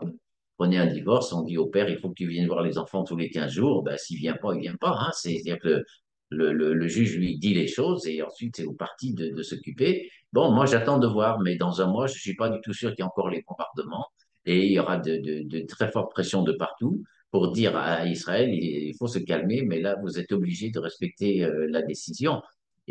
Prenez 0.57 0.79
un 0.79 0.87
divorce, 0.87 1.33
on 1.33 1.43
dit 1.43 1.59
au 1.59 1.67
père, 1.67 1.89
il 1.89 1.99
faut 1.99 2.11
que 2.11 2.15
tu 2.15 2.27
viennes 2.27 2.47
voir 2.47 2.63
les 2.63 2.79
enfants 2.79 3.05
tous 3.05 3.17
les 3.17 3.31
15 3.31 3.53
jours. 3.53 3.83
Ben, 3.83 3.97
S'il 3.97 4.19
vient 4.19 4.37
pas, 4.37 4.55
il 4.55 4.61
vient 4.61 4.77
pas. 4.77 4.97
Hein. 5.01 5.11
C'est-à-dire 5.15 5.59
que 5.59 5.83
le, 6.29 6.53
le, 6.53 6.89
juge 6.89 7.17
lui 7.17 7.39
dit 7.39 7.55
les 7.55 7.67
choses 7.67 8.07
et 8.07 8.23
ensuite 8.23 8.57
c'est 8.57 8.65
au 8.65 8.73
parti 8.73 9.15
de, 9.15 9.43
s'occuper. 9.43 10.11
Bon, 10.33 10.53
moi 10.53 10.67
j'attends 10.67 10.99
de 10.99 11.07
voir, 11.09 11.41
mais 11.41 11.57
dans 11.57 11.81
un 11.81 11.87
mois, 11.87 12.07
je 12.07 12.19
suis 12.19 12.37
pas 12.37 12.49
du 12.51 12.61
tout 12.61 12.73
sûr 12.73 12.91
qu'il 12.91 13.01
y 13.01 13.03
ait 13.03 13.05
encore 13.05 13.31
les 13.31 13.43
bombardements 13.49 14.07
et 14.45 14.67
il 14.67 14.73
y 14.73 14.79
aura 14.79 14.99
de 14.99 15.67
très 15.67 15.91
fortes 15.91 16.13
pressions 16.13 16.43
de 16.45 16.53
partout 16.53 17.03
pour 17.31 17.53
dire 17.53 17.77
à 17.77 18.07
Israël, 18.07 18.53
il 18.53 18.95
faut 18.99 19.07
se 19.07 19.19
calmer, 19.19 19.63
mais 19.63 19.81
là, 19.81 19.97
vous 20.03 20.19
êtes 20.19 20.33
obligé 20.33 20.71
de 20.71 20.79
respecter 20.79 21.45
euh, 21.45 21.67
la 21.71 21.83
décision. 21.83 22.43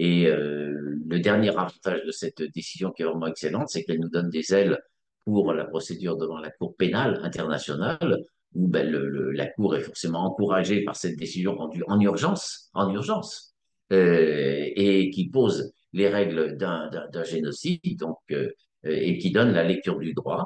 Et 0.02 0.28
euh, 0.28 0.98
le 1.10 1.20
dernier 1.20 1.50
avantage 1.50 2.06
de 2.06 2.12
cette 2.12 2.42
décision 2.42 2.90
qui 2.92 3.02
est 3.02 3.06
vraiment 3.06 3.28
excellente, 3.28 3.68
c'est 3.68 3.84
qu'elle 3.84 4.00
nous 4.00 4.08
donne 4.08 4.30
des 4.30 4.54
ailes 4.54 4.80
pour 5.26 5.52
la 5.52 5.66
procédure 5.66 6.16
devant 6.16 6.40
la 6.40 6.52
Cour 6.52 6.74
pénale 6.78 7.20
internationale, 7.22 8.18
où 8.54 8.70
ben, 8.70 8.90
la 8.90 9.48
Cour 9.48 9.76
est 9.76 9.82
forcément 9.82 10.22
encouragée 10.24 10.86
par 10.86 10.96
cette 10.96 11.18
décision 11.18 11.54
rendue 11.58 11.84
en 11.88 12.00
urgence, 12.00 12.70
en 12.74 12.90
urgence, 12.94 13.54
euh, 13.92 14.70
et 14.74 15.10
qui 15.10 15.30
pose 15.30 15.74
les 15.92 16.08
règles 16.08 16.56
d'un 16.56 17.24
génocide, 17.26 18.00
donc 18.00 18.20
euh, 18.32 18.52
et 18.86 19.18
qui 19.18 19.32
donne 19.32 19.52
la 19.52 19.66
lecture 19.66 20.00
du 20.00 20.14
droit. 20.14 20.46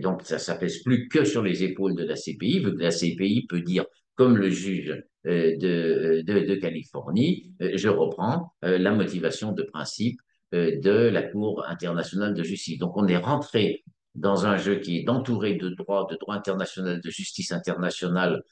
Donc 0.00 0.22
ça 0.22 0.54
ne 0.54 0.60
pèse 0.60 0.84
plus 0.84 1.08
que 1.08 1.24
sur 1.24 1.42
les 1.42 1.64
épaules 1.64 1.96
de 1.96 2.04
la 2.04 2.14
CPI, 2.14 2.60
vu 2.60 2.76
que 2.76 2.82
la 2.82 2.90
CPI 2.90 3.46
peut 3.48 3.60
dire, 3.60 3.84
comme 4.14 4.36
le 4.36 4.50
juge 4.50 5.02
euh, 5.26 5.56
de, 5.56 6.22
de, 6.22 6.54
Californie, 6.56 7.52
euh, 7.62 7.72
je 7.74 7.88
reprends 7.88 8.52
euh, 8.64 8.78
la 8.78 8.92
motivation 8.92 9.52
de 9.52 9.62
principe 9.62 10.20
de 10.52 11.08
la 11.08 11.22
Cour 11.22 11.64
internationale 11.66 12.34
de 12.34 12.42
justice. 12.42 12.78
Donc 12.78 12.94
on 12.98 13.06
est 13.08 13.16
rentré 13.16 13.84
dans 14.14 14.44
un 14.44 14.58
jeu 14.58 14.80
qui 14.80 14.98
est 14.98 15.08
entouré 15.08 15.54
de 15.54 15.70
droit, 15.70 16.06
de 16.10 16.16
droit 16.16 16.34
international, 16.34 17.00
de 17.00 17.10
justice 17.10 17.52
internationale, 17.52 18.42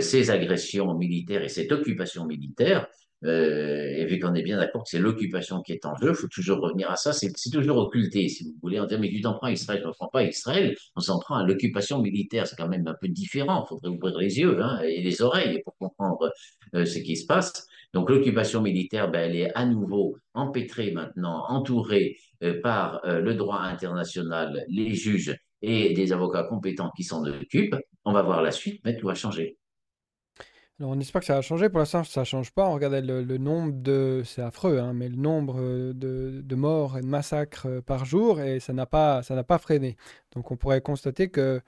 ces 0.00 0.32
agressions 0.32 0.92
militaires 0.94 1.44
et 1.44 1.48
cette 1.48 1.70
occupation 1.70 2.26
militaire, 2.26 2.88
euh, 3.24 3.94
et 3.96 4.04
vu 4.04 4.18
qu'on 4.18 4.34
est 4.34 4.42
bien 4.42 4.58
d'accord 4.58 4.82
que 4.82 4.90
c'est 4.90 4.98
l'occupation 4.98 5.62
qui 5.62 5.72
est 5.72 5.84
en 5.86 5.96
jeu, 5.96 6.10
il 6.10 6.14
faut 6.14 6.28
toujours 6.28 6.58
revenir 6.58 6.90
à 6.90 6.96
ça. 6.96 7.12
C'est 7.12 7.32
toujours 7.50 7.78
occulté, 7.78 8.28
si 8.28 8.44
vous 8.44 8.54
voulez. 8.62 8.80
On 8.80 8.86
dit, 8.86 8.96
mais 8.98 9.08
tu 9.08 9.20
t'en 9.20 9.34
prends 9.34 9.48
à 9.48 9.52
Israël, 9.52 9.82
on 9.84 9.88
ne 9.88 9.94
prend 9.94 10.08
pas 10.08 10.24
Israël, 10.24 10.74
on 10.96 11.00
s'en 11.00 11.18
prend 11.18 11.36
à 11.36 11.44
l'occupation 11.44 12.00
militaire. 12.00 12.46
C'est 12.46 12.56
quand 12.56 12.68
même 12.68 12.86
un 12.86 12.96
peu 13.00 13.08
différent. 13.08 13.64
Il 13.64 13.68
faudrait 13.68 13.88
ouvrir 13.88 14.18
les 14.18 14.38
yeux 14.38 14.62
hein, 14.62 14.80
et 14.82 15.02
les 15.02 15.22
oreilles 15.22 15.60
pour 15.64 15.76
comprendre 15.78 16.30
euh, 16.74 16.84
ce 16.84 16.98
qui 16.98 17.16
se 17.16 17.26
passe. 17.26 17.66
Donc 17.94 18.10
l'occupation 18.10 18.60
militaire, 18.60 19.10
ben, 19.10 19.30
elle 19.30 19.36
est 19.36 19.54
à 19.54 19.64
nouveau 19.64 20.16
empêtrée 20.34 20.90
maintenant, 20.90 21.44
entourée 21.48 22.18
euh, 22.42 22.60
par 22.60 23.00
le 23.04 23.34
droit 23.34 23.60
international, 23.60 24.64
les 24.68 24.94
juges 24.94 25.34
et 25.62 25.94
des 25.94 26.12
avocats 26.12 26.44
compétents 26.44 26.90
qui 26.96 27.04
s'en 27.04 27.24
occupent. 27.24 27.76
On 28.04 28.12
va 28.12 28.22
voir 28.22 28.42
la 28.42 28.50
suite, 28.50 28.80
mais 28.84 28.96
tout 28.96 29.06
va 29.06 29.14
changer. 29.14 29.56
Alors 30.78 30.92
on 30.92 31.00
espère 31.00 31.20
que 31.20 31.26
ça 31.26 31.34
va 31.34 31.40
changer. 31.40 31.70
Pour 31.70 31.78
l'instant, 31.78 32.04
ça 32.04 32.20
ne 32.20 32.24
change 32.26 32.50
pas. 32.52 32.68
On 32.68 32.74
regardait 32.74 33.00
le, 33.00 33.22
le 33.22 33.38
nombre 33.38 33.72
de... 33.74 34.22
C'est 34.24 34.42
affreux, 34.42 34.78
hein, 34.78 34.92
mais 34.92 35.08
le 35.08 35.16
nombre 35.16 35.58
de, 35.94 36.42
de, 36.44 36.54
morts 36.54 36.98
et 36.98 37.00
de 37.00 37.06
massacres 37.06 37.66
euh, 37.66 37.80
par 37.80 38.04
jour, 38.04 38.40
et 38.40 38.60
ça 38.60 38.74
n'a 38.74 38.84
pas, 38.84 39.22
ça 39.22 39.42
pas 39.42 39.58
freiné. 39.58 39.96
Donc 40.34 40.50
on 40.50 40.56
pourrait 40.56 40.82
constater 40.82 41.30
que 41.30 41.62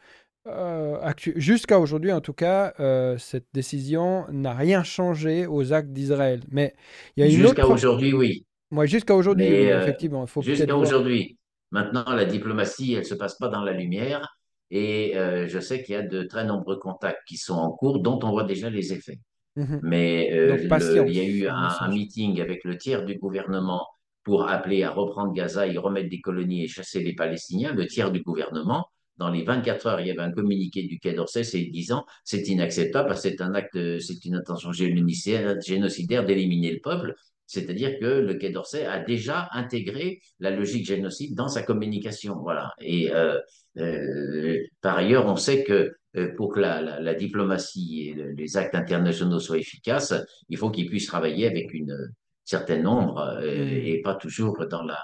euh, 0.46 1.12
jusqu'à 1.36 1.78
aujourd'hui, 1.78 2.12
en 2.12 2.20
tout 2.20 2.32
cas, 2.32 2.74
euh, 2.80 3.16
cette 3.18 3.46
décision 3.54 4.26
n'a 4.30 4.52
rien 4.52 4.82
changé 4.82 5.46
aux 5.46 5.72
actes 5.72 5.90
d'Israël. 5.90 6.40
Mais 6.50 6.74
il 7.16 7.20
y 7.20 7.26
a 7.26 7.30
une 7.30 7.40
Jusqu'à 7.40 7.66
aujourd'hui, 7.66 8.12
oui. 8.12 8.44
Moi, 8.70 8.84
jusqu'à 8.84 9.14
aujourd'hui, 9.14 9.48
oui, 9.48 9.68
effectivement. 9.68 10.26
Jusqu'à 10.40 10.76
aujourd'hui. 10.76 11.38
Maintenant, 11.70 12.04
la 12.08 12.24
diplomatie, 12.24 12.92
elle 12.92 13.00
ne 13.00 13.04
se 13.04 13.14
passe 13.14 13.36
pas 13.36 13.48
dans 13.48 13.62
la 13.62 13.72
lumière. 13.72 14.37
Et 14.70 15.16
euh, 15.16 15.46
je 15.48 15.58
sais 15.60 15.82
qu'il 15.82 15.94
y 15.94 15.98
a 15.98 16.02
de 16.02 16.22
très 16.22 16.44
nombreux 16.44 16.78
contacts 16.78 17.26
qui 17.26 17.36
sont 17.36 17.54
en 17.54 17.70
cours, 17.70 18.00
dont 18.00 18.18
on 18.22 18.30
voit 18.30 18.44
déjà 18.44 18.68
les 18.70 18.92
effets. 18.92 19.20
Mmh 19.56 19.78
Mais 19.82 20.30
euh, 20.32 20.56
le, 20.56 21.08
il 21.08 21.16
y 21.16 21.20
a 21.20 21.24
eu 21.24 21.46
un, 21.48 21.68
un, 21.80 21.88
meeting 21.88 22.40
avec 22.40 22.64
le 22.64 22.76
tiers 22.76 23.04
du 23.04 23.18
gouvernement 23.18 23.86
pour 24.24 24.48
appeler 24.48 24.82
à 24.82 24.90
reprendre 24.90 25.32
Gaza, 25.32 25.66
y 25.66 25.78
remettre 25.78 26.10
des 26.10 26.20
colonies 26.20 26.64
et 26.64 26.68
chasser 26.68 27.02
les 27.02 27.14
Palestiniens. 27.14 27.72
Le 27.72 27.86
tiers 27.86 28.12
du 28.12 28.20
gouvernement, 28.20 28.86
dans 29.18 29.30
les 29.30 29.42
24 29.42 29.86
heures, 29.86 30.00
il 30.00 30.06
y 30.06 30.10
avait 30.10 30.20
un 30.22 30.30
communiqué 30.30 30.84
du 30.84 30.98
Quai 31.00 31.12
d'Orsay 31.12 31.42
disant 31.72 32.04
c'est 32.24 32.46
inacceptable 32.48 33.16
c'est 33.16 33.40
un 33.40 33.54
acte, 33.54 33.76
c'est 34.00 34.24
une 34.24 34.36
intention 34.36 34.72
génocidaire 34.72 36.24
d'éliminer 36.24 36.72
le 36.72 36.80
peuple. 36.80 37.14
C'est-à-dire 37.48 37.98
que 37.98 38.04
le 38.04 38.34
Quai 38.34 38.50
d'Orsay 38.50 38.84
a 38.84 38.98
déjà 38.98 39.48
intégré 39.52 40.20
la 40.38 40.50
logique 40.50 40.86
génocide 40.86 41.34
dans 41.34 41.48
sa 41.48 41.62
communication. 41.62 42.36
Voilà. 42.42 42.72
Et 42.78 43.10
euh, 43.10 43.38
euh, 43.78 44.58
par 44.82 44.98
ailleurs, 44.98 45.26
on 45.26 45.36
sait 45.36 45.64
que 45.64 45.94
euh, 46.16 46.34
pour 46.36 46.52
que 46.52 46.60
la, 46.60 46.82
la, 46.82 47.00
la, 47.00 47.14
diplomatie 47.14 48.10
et 48.10 48.14
les 48.36 48.56
actes 48.58 48.74
internationaux 48.74 49.40
soient 49.40 49.56
efficaces, 49.56 50.12
il 50.50 50.58
faut 50.58 50.70
qu'ils 50.70 50.90
puissent 50.90 51.06
travailler 51.06 51.46
avec 51.46 51.72
une 51.72 51.96
certaine 52.44 52.82
nombre 52.82 53.40
mmh. 53.40 53.46
et 53.46 54.02
pas 54.02 54.14
toujours 54.14 54.66
dans 54.70 54.82
la, 54.82 55.00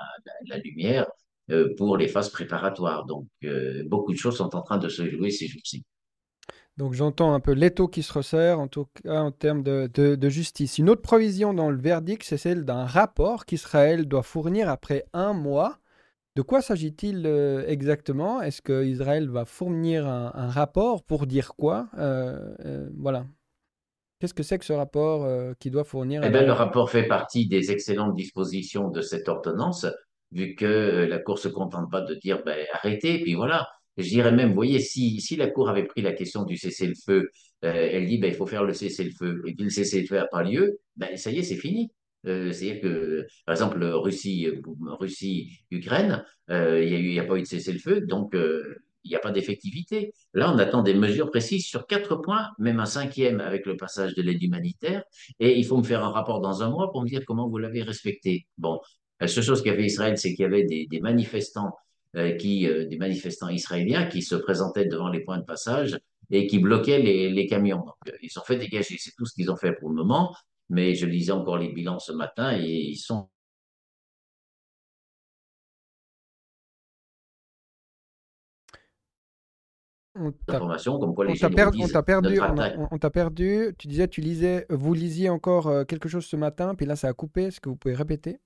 la 0.46 0.58
lumière 0.58 1.06
pour 1.78 1.96
les 1.96 2.08
phases 2.08 2.28
préparatoires. 2.28 3.06
Donc, 3.06 3.26
beaucoup 3.86 4.12
de 4.12 4.18
choses 4.18 4.36
sont 4.36 4.54
en 4.54 4.62
train 4.62 4.78
de 4.78 4.88
se 4.88 5.08
jouer 5.08 5.30
ces 5.30 5.46
jours-ci. 5.46 5.82
Donc 6.76 6.94
j'entends 6.94 7.34
un 7.34 7.40
peu 7.40 7.52
l'étau 7.52 7.86
qui 7.86 8.02
se 8.02 8.12
resserre, 8.12 8.58
en 8.58 8.66
tout 8.66 8.86
cas 9.02 9.20
en 9.20 9.30
termes 9.30 9.62
de, 9.62 9.88
de, 9.94 10.16
de 10.16 10.28
justice. 10.28 10.78
Une 10.78 10.90
autre 10.90 11.02
provision 11.02 11.54
dans 11.54 11.70
le 11.70 11.76
verdict, 11.80 12.24
c'est 12.24 12.36
celle 12.36 12.64
d'un 12.64 12.84
rapport 12.84 13.46
qu'Israël 13.46 14.06
doit 14.06 14.24
fournir 14.24 14.68
après 14.68 15.04
un 15.12 15.32
mois. 15.34 15.78
De 16.34 16.42
quoi 16.42 16.62
s'agit-il 16.62 17.26
euh, 17.26 17.64
exactement? 17.68 18.42
Est-ce 18.42 18.60
qu'Israël 18.60 19.28
va 19.28 19.44
fournir 19.44 20.08
un, 20.08 20.32
un, 20.34 20.48
rapport 20.48 21.04
pour 21.04 21.28
dire 21.28 21.54
quoi? 21.54 21.86
Euh, 21.96 22.56
euh, 22.64 22.88
Voilà. 22.98 23.24
Qu'est-ce 24.18 24.34
que 24.34 24.42
c'est 24.42 24.58
que 24.58 24.64
ce 24.64 24.72
rapport 24.72 25.28
qui 25.58 25.70
doit 25.70 25.84
fournir 25.84 26.22
eh 26.24 26.30
bien, 26.30 26.46
Le 26.46 26.52
rapport 26.52 26.88
fait 26.90 27.06
partie 27.06 27.46
des 27.46 27.70
excellentes 27.70 28.14
dispositions 28.14 28.88
de 28.88 29.02
cette 29.02 29.28
ordonnance, 29.28 29.86
vu 30.32 30.54
que 30.54 31.06
la 31.08 31.18
Cour 31.18 31.34
ne 31.34 31.40
se 31.40 31.48
contente 31.48 31.90
pas 31.90 32.00
de 32.00 32.14
dire 32.14 32.42
ben, 32.44 32.56
arrêtez, 32.72 33.20
puis 33.20 33.34
voilà. 33.34 33.68
Je 33.96 34.08
dirais 34.08 34.32
même, 34.32 34.48
vous 34.48 34.54
voyez, 34.54 34.80
si, 34.80 35.20
si 35.20 35.36
la 35.36 35.48
Cour 35.48 35.68
avait 35.68 35.84
pris 35.84 36.02
la 36.02 36.12
question 36.12 36.44
du 36.44 36.56
cessez-le-feu, 36.56 37.30
euh, 37.64 37.88
elle 37.92 38.06
dit, 38.06 38.18
ben, 38.18 38.28
il 38.28 38.34
faut 38.34 38.46
faire 38.46 38.64
le 38.64 38.72
cessez-le-feu, 38.72 39.42
et 39.46 39.54
puis 39.54 39.64
le 39.64 39.70
cessez-le-feu 39.70 40.16
n'a 40.16 40.26
pas 40.26 40.42
lieu, 40.42 40.78
ben, 40.96 41.16
ça 41.16 41.30
y 41.30 41.38
est, 41.38 41.42
c'est 41.42 41.56
fini. 41.56 41.90
Euh, 42.26 42.52
C'est-à-dire 42.52 42.80
que, 42.82 43.26
par 43.46 43.54
exemple, 43.54 43.82
Russie, 43.84 44.48
Russie, 45.00 45.58
Ukraine, 45.70 46.24
euh, 46.50 46.82
il 46.82 47.08
n'y 47.08 47.18
a, 47.18 47.24
pas 47.24 47.36
eu 47.36 47.42
de 47.42 47.46
cessez-le-feu, 47.46 48.02
donc 48.02 48.34
euh, 48.34 48.76
il 49.04 49.10
n'y 49.10 49.16
a 49.16 49.18
pas 49.18 49.30
d'effectivité. 49.30 50.12
Là, 50.32 50.52
on 50.52 50.58
attend 50.58 50.82
des 50.82 50.94
mesures 50.94 51.30
précises 51.30 51.66
sur 51.66 51.86
quatre 51.86 52.16
points, 52.16 52.48
même 52.58 52.80
un 52.80 52.86
cinquième 52.86 53.40
avec 53.40 53.66
le 53.66 53.76
passage 53.76 54.14
de 54.14 54.22
l'aide 54.22 54.42
humanitaire. 54.42 55.04
Et 55.40 55.58
il 55.58 55.64
faut 55.66 55.76
me 55.76 55.82
faire 55.82 56.02
un 56.02 56.10
rapport 56.10 56.40
dans 56.40 56.62
un 56.62 56.70
mois 56.70 56.90
pour 56.90 57.02
me 57.02 57.08
dire 57.08 57.22
comment 57.26 57.48
vous 57.48 57.58
l'avez 57.58 57.82
respecté. 57.82 58.46
Bon, 58.56 58.80
la 59.20 59.28
seule 59.28 59.44
chose 59.44 59.62
qu'a 59.62 59.74
fait 59.74 59.84
Israël, 59.84 60.16
c'est 60.16 60.30
qu'il 60.34 60.42
y 60.42 60.46
avait 60.46 60.64
des, 60.64 60.86
des 60.90 61.00
manifestants, 61.00 61.68
euh, 61.68 61.83
qui, 62.38 62.66
euh, 62.68 62.86
des 62.86 62.96
manifestants 62.96 63.48
israéliens 63.48 64.06
qui 64.06 64.22
se 64.22 64.34
présentaient 64.34 64.86
devant 64.86 65.08
les 65.08 65.20
points 65.20 65.38
de 65.38 65.44
passage 65.44 65.98
et 66.30 66.46
qui 66.46 66.58
bloquaient 66.58 67.00
les, 67.00 67.30
les 67.30 67.46
camions. 67.46 67.78
Donc, 67.78 67.94
euh, 68.08 68.16
ils 68.22 68.38
ont 68.38 68.42
fait 68.42 68.56
dégager. 68.56 68.96
C'est 68.98 69.12
tout 69.16 69.26
ce 69.26 69.34
qu'ils 69.34 69.50
ont 69.50 69.56
fait 69.56 69.72
pour 69.72 69.88
le 69.90 69.96
moment. 69.96 70.34
Mais 70.70 70.94
je 70.94 71.06
lisais 71.06 71.32
encore 71.32 71.58
les 71.58 71.68
bilans 71.72 71.98
ce 71.98 72.12
matin 72.12 72.56
et 72.56 72.64
ils 72.64 72.96
sont 72.96 73.28
On 80.16 80.30
t'a 80.30 80.60
quoi 81.12 81.26
on 81.28 81.34
t'a 81.34 81.50
perdu, 81.50 82.40
on 82.90 82.98
t'a 82.98 83.10
perdu. 83.10 83.74
Tu 83.78 83.88
disais, 83.88 84.06
tu 84.06 84.20
lisais, 84.20 84.64
vous 84.70 84.94
lisiez 84.94 85.28
encore 85.28 85.66
euh, 85.66 85.84
quelque 85.84 86.08
chose 86.08 86.24
ce 86.24 86.36
matin, 86.36 86.76
puis 86.76 86.86
là 86.86 86.94
ça 86.94 87.08
a 87.08 87.12
coupé. 87.12 87.44
Est-ce 87.44 87.60
que 87.60 87.68
vous 87.68 87.74
pouvez 87.76 87.94
répéter? 87.94 88.38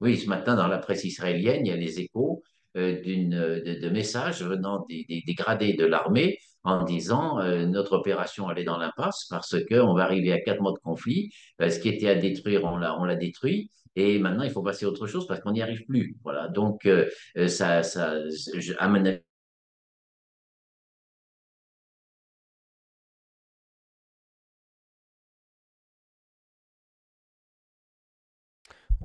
Oui, 0.00 0.16
ce 0.18 0.28
matin, 0.28 0.56
dans 0.56 0.66
la 0.68 0.78
presse 0.78 1.04
israélienne, 1.04 1.66
il 1.66 1.68
y 1.68 1.72
a 1.72 1.76
les 1.76 2.00
échos 2.00 2.42
euh, 2.76 2.96
euh, 3.06 3.60
de, 3.62 3.80
de 3.80 3.88
messages 3.90 4.42
venant 4.42 4.86
des, 4.88 5.04
des- 5.08 5.34
gradés 5.34 5.74
de 5.74 5.84
l'armée 5.84 6.38
en 6.62 6.84
disant 6.84 7.38
euh, 7.40 7.66
notre 7.66 7.94
opération 7.94 8.50
elle 8.50 8.58
est 8.58 8.64
dans 8.64 8.78
l'impasse 8.78 9.26
parce 9.28 9.56
qu'on 9.68 9.94
va 9.94 10.04
arriver 10.04 10.32
à 10.32 10.40
quatre 10.40 10.60
mois 10.62 10.72
de 10.72 10.78
conflit. 10.78 11.30
Euh, 11.60 11.68
ce 11.70 11.78
qui 11.80 11.88
était 11.88 12.08
à 12.08 12.14
détruire, 12.14 12.64
on 12.64 12.76
l'a, 12.78 12.98
on 12.98 13.04
l'a 13.04 13.16
détruit. 13.16 13.70
Et 13.96 14.18
maintenant, 14.18 14.44
il 14.44 14.50
faut 14.50 14.62
passer 14.62 14.86
à 14.86 14.88
autre 14.88 15.06
chose 15.06 15.26
parce 15.26 15.40
qu'on 15.40 15.52
n'y 15.52 15.62
arrive 15.62 15.84
plus. 15.86 16.16
Voilà. 16.22 16.48
Donc, 16.48 16.86
euh, 16.86 17.06
ça, 17.48 17.82
ça, 17.82 18.14
je- 18.56 18.72
à 18.78 18.88
mon 18.88 19.04
avis, 19.04 19.18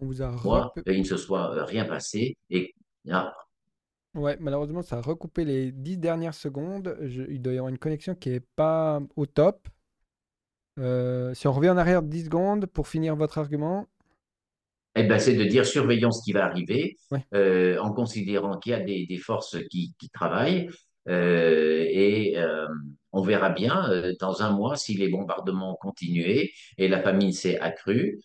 On 0.01 0.05
vous 0.05 0.21
a 0.21 0.31
moi, 0.43 0.73
rep- 0.75 0.83
il 0.87 0.99
ne 0.99 1.03
se 1.05 1.17
soit 1.17 1.55
euh, 1.55 1.63
rien 1.65 1.85
passé. 1.85 2.37
Et 2.49 2.73
ah, 3.11 3.33
Ouais, 4.15 4.37
malheureusement, 4.39 4.81
ça 4.81 4.97
a 4.97 5.01
recoupé 5.01 5.43
les 5.45 5.71
dix 5.71 5.97
dernières 5.97 6.33
secondes. 6.33 6.97
Je- 7.01 7.23
il 7.29 7.41
doit 7.41 7.53
y 7.53 7.57
avoir 7.57 7.69
une 7.69 7.77
connexion 7.77 8.15
qui 8.15 8.29
est 8.29 8.39
pas 8.55 9.01
au 9.15 9.25
top. 9.25 9.67
Euh, 10.79 11.33
si 11.33 11.47
on 11.47 11.53
revient 11.53 11.69
en 11.69 11.77
arrière 11.77 12.01
de 12.03 12.07
10 12.09 12.25
secondes 12.25 12.65
pour 12.65 12.87
finir 12.87 13.15
votre 13.15 13.37
argument. 13.37 13.87
Eh 14.95 15.03
ben, 15.03 15.19
c'est 15.19 15.35
de 15.35 15.43
dire 15.43 15.65
surveillons 15.65 16.11
ce 16.11 16.21
qui 16.23 16.31
va 16.31 16.45
arriver 16.45 16.95
Ouais. 17.11 17.25
euh, 17.33 17.77
en 17.79 17.91
considérant 17.91 18.57
qu'il 18.59 18.71
y 18.71 18.75
a 18.75 18.79
des, 18.79 19.05
des 19.05 19.17
forces 19.17 19.57
qui, 19.69 19.93
qui 19.99 20.09
travaillent 20.09 20.69
euh, 21.09 21.85
et 21.89 22.37
euh, 22.37 22.65
on 23.11 23.21
verra 23.21 23.49
bien 23.49 23.89
euh, 23.91 24.13
dans 24.21 24.41
un 24.41 24.51
mois 24.51 24.77
si 24.77 24.95
les 24.95 25.09
bombardements 25.09 25.73
ont 25.73 25.75
continué 25.75 26.53
et 26.77 26.87
la 26.87 27.01
famine 27.01 27.33
s'est 27.33 27.59
accrue. 27.59 28.19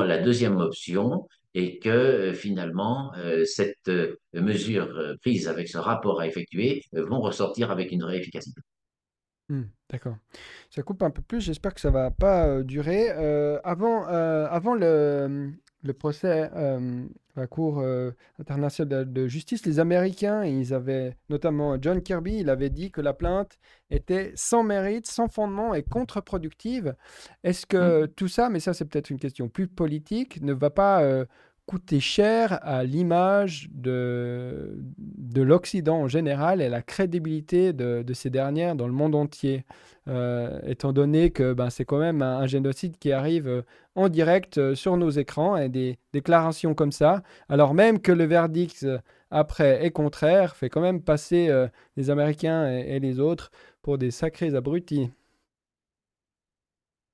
La 0.00 0.18
deuxième 0.18 0.56
option 0.56 1.28
est 1.54 1.82
que 1.82 1.88
euh, 1.88 2.32
finalement 2.32 3.12
euh, 3.18 3.44
cette 3.44 3.88
euh, 3.88 4.16
mesure 4.32 4.88
prise 5.20 5.48
avec 5.48 5.68
ce 5.68 5.78
rapport 5.78 6.20
à 6.20 6.26
effectuer 6.26 6.82
vont 6.92 7.20
ressortir 7.20 7.70
avec 7.70 7.92
une 7.92 8.02
vraie 8.02 8.18
efficacité. 8.18 8.60
Hmm, 9.48 9.64
d'accord. 9.90 10.16
Ça 10.70 10.82
coupe 10.82 11.02
un 11.02 11.10
peu 11.10 11.20
plus. 11.20 11.42
J'espère 11.42 11.74
que 11.74 11.80
ça 11.80 11.90
va 11.90 12.10
pas 12.10 12.62
durer. 12.62 13.10
Avant, 13.64 14.04
avant 14.06 14.74
le, 14.74 15.52
le 15.82 15.92
procès 15.92 16.50
euh, 16.54 17.06
à 17.36 17.40
la 17.40 17.46
Cour 17.46 17.80
euh, 17.80 18.12
internationale 18.38 19.12
de 19.12 19.26
justice, 19.26 19.66
les 19.66 19.80
Américains, 19.80 20.44
ils 20.44 20.72
avaient, 20.74 21.16
notamment 21.28 21.76
John 21.80 22.02
Kirby, 22.02 22.36
il 22.38 22.50
avait 22.50 22.70
dit 22.70 22.90
que 22.90 23.00
la 23.00 23.14
plainte 23.14 23.58
était 23.90 24.32
sans 24.34 24.62
mérite, 24.62 25.06
sans 25.06 25.28
fondement 25.28 25.74
et 25.74 25.82
contre-productive. 25.82 26.94
Est-ce 27.42 27.66
que 27.66 28.06
Hmm. 28.06 28.06
tout 28.16 28.28
ça, 28.28 28.48
mais 28.48 28.60
ça 28.60 28.74
c'est 28.74 28.84
peut-être 28.84 29.10
une 29.10 29.18
question 29.18 29.48
plus 29.48 29.66
politique, 29.68 30.40
ne 30.42 30.52
va 30.52 30.70
pas 30.70 31.02
coûter 31.72 32.00
cher 32.00 32.58
à 32.60 32.84
l'image 32.84 33.70
de, 33.72 34.76
de 34.98 35.40
l'Occident 35.40 36.00
en 36.02 36.08
général 36.08 36.60
et 36.60 36.68
la 36.68 36.82
crédibilité 36.82 37.72
de, 37.72 38.02
de 38.02 38.12
ces 38.12 38.28
dernières 38.28 38.76
dans 38.76 38.86
le 38.86 38.92
monde 38.92 39.14
entier, 39.14 39.64
Euh, 40.08 40.58
étant 40.66 40.92
donné 40.92 41.30
que 41.30 41.52
ben, 41.52 41.70
c'est 41.70 41.84
quand 41.84 42.00
même 42.00 42.22
un, 42.22 42.48
génocide 42.48 42.98
qui 42.98 43.12
arrive 43.12 43.46
euh, 43.46 43.62
en 43.94 44.08
direct 44.08 44.58
euh, 44.58 44.74
sur 44.74 44.96
nos 44.96 45.10
écrans 45.10 45.56
et 45.56 45.68
des 45.68 45.96
déclarations 46.12 46.74
comme 46.74 46.90
ça, 46.90 47.22
alors 47.48 47.72
même 47.72 48.00
que 48.00 48.10
le 48.10 48.24
verdict 48.24 48.84
après 49.30 49.84
est 49.84 49.92
contraire, 49.92 50.56
fait 50.56 50.68
quand 50.68 50.80
même 50.80 51.00
passer 51.00 51.48
les 51.96 52.10
Américains 52.10 52.68
et, 52.68 52.96
et 52.96 53.00
les 53.00 53.20
autres 53.20 53.50
pour 53.80 53.96
des 53.96 54.10
sacrés 54.10 54.54
abrutis. 54.56 55.10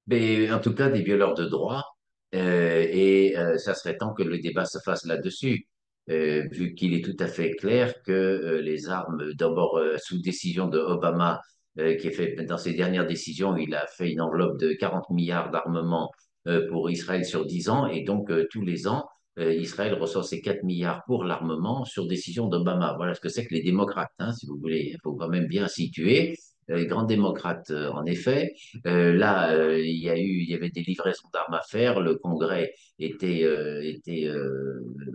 Mais 0.06 0.50
en 0.50 0.58
tout 0.58 0.74
cas, 0.74 0.88
des 0.88 1.02
violeurs 1.02 1.34
de 1.34 1.44
droit, 1.44 1.97
euh, 2.34 2.86
et 2.90 3.36
euh, 3.38 3.58
ça 3.58 3.74
serait 3.74 3.96
temps 3.96 4.12
que 4.12 4.22
le 4.22 4.38
débat 4.38 4.64
se 4.64 4.78
fasse 4.84 5.04
là-dessus, 5.06 5.66
euh, 6.10 6.46
vu 6.50 6.74
qu'il 6.74 6.94
est 6.94 7.04
tout 7.04 7.16
à 7.22 7.26
fait 7.26 7.52
clair 7.52 8.02
que 8.02 8.60
les 8.62 8.88
armes, 8.88 9.32
d'abord 9.34 9.80
sous 9.98 10.20
décision 10.20 10.68
de 10.68 10.78
Obama, 10.78 11.40
qui 11.76 12.08
est 12.08 12.12
fait 12.12 12.34
dans 12.44 12.58
ses 12.58 12.74
dernières 12.74 13.06
décisions, 13.06 13.56
il 13.56 13.74
a 13.74 13.86
fait 13.86 14.10
une 14.10 14.20
enveloppe 14.20 14.58
de 14.58 14.72
40 14.72 15.10
milliards 15.10 15.50
d'armements 15.50 16.10
euh, 16.48 16.68
pour 16.68 16.90
Israël 16.90 17.24
sur 17.24 17.46
10 17.46 17.68
ans, 17.68 17.86
et 17.86 18.02
donc 18.02 18.30
tous 18.50 18.62
les 18.62 18.88
ans, 18.88 19.06
Israël 19.38 19.94
reçoit 19.94 20.24
ces 20.24 20.40
4 20.40 20.64
milliards 20.64 21.04
pour 21.06 21.22
l'armement 21.22 21.84
sur 21.84 22.08
décision 22.08 22.48
d'Obama. 22.48 22.94
Voilà 22.96 23.14
ce 23.14 23.20
que 23.20 23.28
c'est 23.28 23.46
que 23.46 23.54
les 23.54 23.62
démocrates, 23.62 24.10
hein, 24.18 24.32
si 24.32 24.46
vous 24.46 24.58
voulez. 24.58 24.90
Il 24.92 24.98
faut 25.04 25.14
quand 25.14 25.28
même 25.28 25.46
bien 25.46 25.68
situer. 25.68 26.34
Euh, 26.70 26.76
Les 26.76 26.86
grands 26.86 27.04
démocrates, 27.04 27.70
euh, 27.70 27.90
en 27.92 28.04
effet. 28.04 28.54
Euh, 28.86 29.12
là, 29.12 29.54
il 29.78 29.98
y 30.02 30.10
a 30.10 30.18
eu, 30.18 30.40
il 30.42 30.50
y 30.50 30.54
avait 30.54 30.70
des 30.70 30.82
livraisons 30.82 31.28
d'armes 31.32 31.54
à 31.54 31.62
faire. 31.62 32.00
Le 32.00 32.16
Congrès 32.16 32.72
était, 32.98 33.42
était 33.82 34.28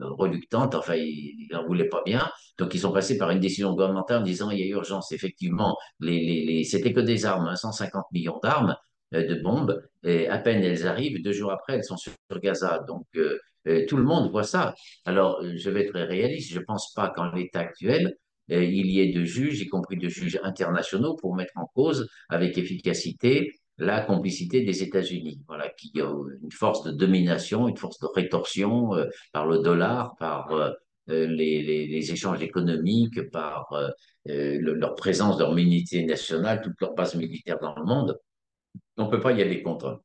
reluctante. 0.01 0.75
Enfin, 0.75 0.95
il 0.95 1.47
n'en 1.51 1.65
voulait 1.65 1.89
pas 1.89 2.01
bien. 2.05 2.29
Donc, 2.57 2.73
ils 2.73 2.79
sont 2.79 2.91
passés 2.91 3.17
par 3.17 3.29
une 3.31 3.39
décision 3.39 3.71
gouvernementale 3.73 4.21
en 4.21 4.23
disant 4.23 4.51
il 4.51 4.59
y 4.59 4.63
a 4.63 4.67
urgence. 4.67 5.11
Effectivement, 5.11 5.77
les, 5.99 6.19
les, 6.19 6.45
les, 6.45 6.63
c'était 6.63 6.93
que 6.93 7.01
des 7.01 7.25
armes, 7.25 7.47
hein, 7.47 7.55
150 7.55 8.05
millions 8.11 8.39
d'armes, 8.41 8.75
de 9.11 9.35
bombes. 9.41 9.81
Et 10.03 10.27
à 10.27 10.37
peine 10.39 10.63
elles 10.63 10.87
arrivent, 10.87 11.21
deux 11.21 11.33
jours 11.33 11.51
après, 11.51 11.73
elles 11.75 11.83
sont 11.83 11.97
sur, 11.97 12.13
Gaza. 12.41 12.79
Donc, 12.87 13.05
tout 13.13 13.97
le 13.97 14.03
monde 14.03 14.31
voit 14.31 14.43
ça. 14.43 14.73
Alors, 15.05 15.41
je 15.43 15.69
vais 15.69 15.81
être 15.85 15.99
réaliste. 15.99 16.51
Je 16.53 16.59
ne 16.59 16.65
pense 16.65 16.93
pas 16.93 17.09
qu'en 17.09 17.31
l'état 17.31 17.59
actuel, 17.59 18.15
il 18.49 18.87
y 18.87 18.99
ait 18.99 19.11
de 19.11 19.23
juges, 19.23 19.61
y 19.61 19.67
compris 19.67 19.97
de 19.97 20.09
juges 20.09 20.39
internationaux, 20.43 21.15
pour 21.15 21.35
mettre 21.35 21.53
en 21.55 21.65
cause 21.73 22.09
avec 22.29 22.57
efficacité 22.57 23.51
la 23.79 24.01
complicité 24.01 24.61
des 24.61 24.83
États-Unis, 24.83 25.41
voilà, 25.47 25.67
qui 25.69 25.91
ont 26.01 26.25
une 26.43 26.51
force 26.51 26.83
de 26.83 26.91
domination, 26.91 27.67
une 27.67 27.77
force 27.77 27.99
de 27.99 28.07
rétorsion 28.13 28.93
euh, 28.95 29.05
par 29.31 29.47
le 29.47 29.59
dollar, 29.59 30.15
par 30.19 30.51
euh, 30.51 30.69
euh, 31.09 31.27
les, 31.27 32.11
échanges 32.11 32.41
économiques, 32.41 33.29
par 33.31 33.71
euh, 33.73 33.89
euh, 34.29 34.57
le, 34.59 34.73
leur 34.73 34.95
présence, 34.95 35.37
leur 35.37 35.55
unité 35.57 36.05
nationale, 36.05 36.61
toute 36.61 36.79
leur 36.79 36.93
base 36.93 37.15
militaire 37.15 37.59
dans 37.59 37.75
le 37.75 37.83
monde. 37.83 38.17
On 38.97 39.05
ne 39.05 39.11
peut 39.11 39.19
pas 39.19 39.33
y 39.33 39.41
aller 39.41 39.61
contre. 39.63 40.01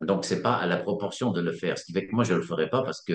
Donc, 0.00 0.24
c'est 0.24 0.42
pas 0.42 0.54
à 0.54 0.66
la 0.66 0.76
proportion 0.76 1.32
de 1.32 1.40
le 1.40 1.52
faire. 1.52 1.78
Ce 1.78 1.84
qui 1.84 1.92
fait 1.92 2.06
que 2.06 2.14
moi, 2.14 2.24
je 2.24 2.34
ne 2.34 2.38
le 2.38 2.44
ferai 2.44 2.68
pas 2.70 2.82
parce 2.82 3.02
que 3.02 3.14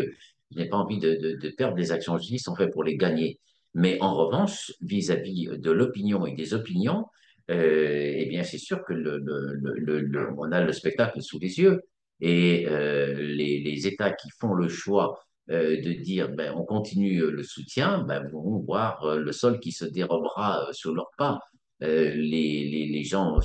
je 0.52 0.58
n'ai 0.58 0.68
pas 0.68 0.78
envie 0.78 1.00
de, 1.00 1.38
perdre 1.58 1.76
des 1.76 1.92
actions 1.92 2.18
justice, 2.18 2.44
sont 2.44 2.56
faites 2.56 2.72
pour 2.72 2.84
les 2.84 2.98
gagner. 2.98 3.40
Mais 3.74 3.98
en 4.02 4.16
revanche, 4.16 4.74
vis-à-vis 4.82 5.48
-vis 5.48 5.58
de 5.58 5.72
l'opinion 5.72 6.26
et 6.26 6.36
des 6.36 6.54
opinions, 6.54 7.06
euh, 7.50 8.14
eh 8.16 8.26
bien, 8.26 8.44
c'est 8.44 8.58
sûr 8.58 8.84
que 8.84 8.94
le, 8.94 10.34
on 10.38 10.52
a 10.52 10.62
le 10.62 10.74
spectacle 10.74 11.22
sous 11.22 11.40
les 11.40 11.60
yeux. 11.60 11.82
Et 12.20 12.68
euh, 12.68 13.14
les, 13.14 13.88
États 13.88 14.12
qui 14.12 14.30
font 14.40 14.54
le 14.54 14.68
choix 14.68 15.20
euh, 15.50 15.80
de 15.82 15.94
dire 15.94 16.30
ben, 16.30 16.54
on 16.56 16.66
continue 16.66 17.30
le 17.32 17.44
soutien 17.44 18.04
ben, 18.04 18.28
vont 18.30 18.60
voir 18.60 19.04
euh, 19.06 19.20
le 19.20 19.32
sol 19.32 19.60
qui 19.60 19.72
se 19.72 19.86
dérobera 19.86 20.68
euh, 20.68 20.74
sous 20.74 20.94
leurs 20.94 21.12
pas. 21.18 21.40
Euh, 21.84 22.10
les, 22.16 22.68
les, 22.70 22.88
les, 22.88 23.04
gens 23.04 23.40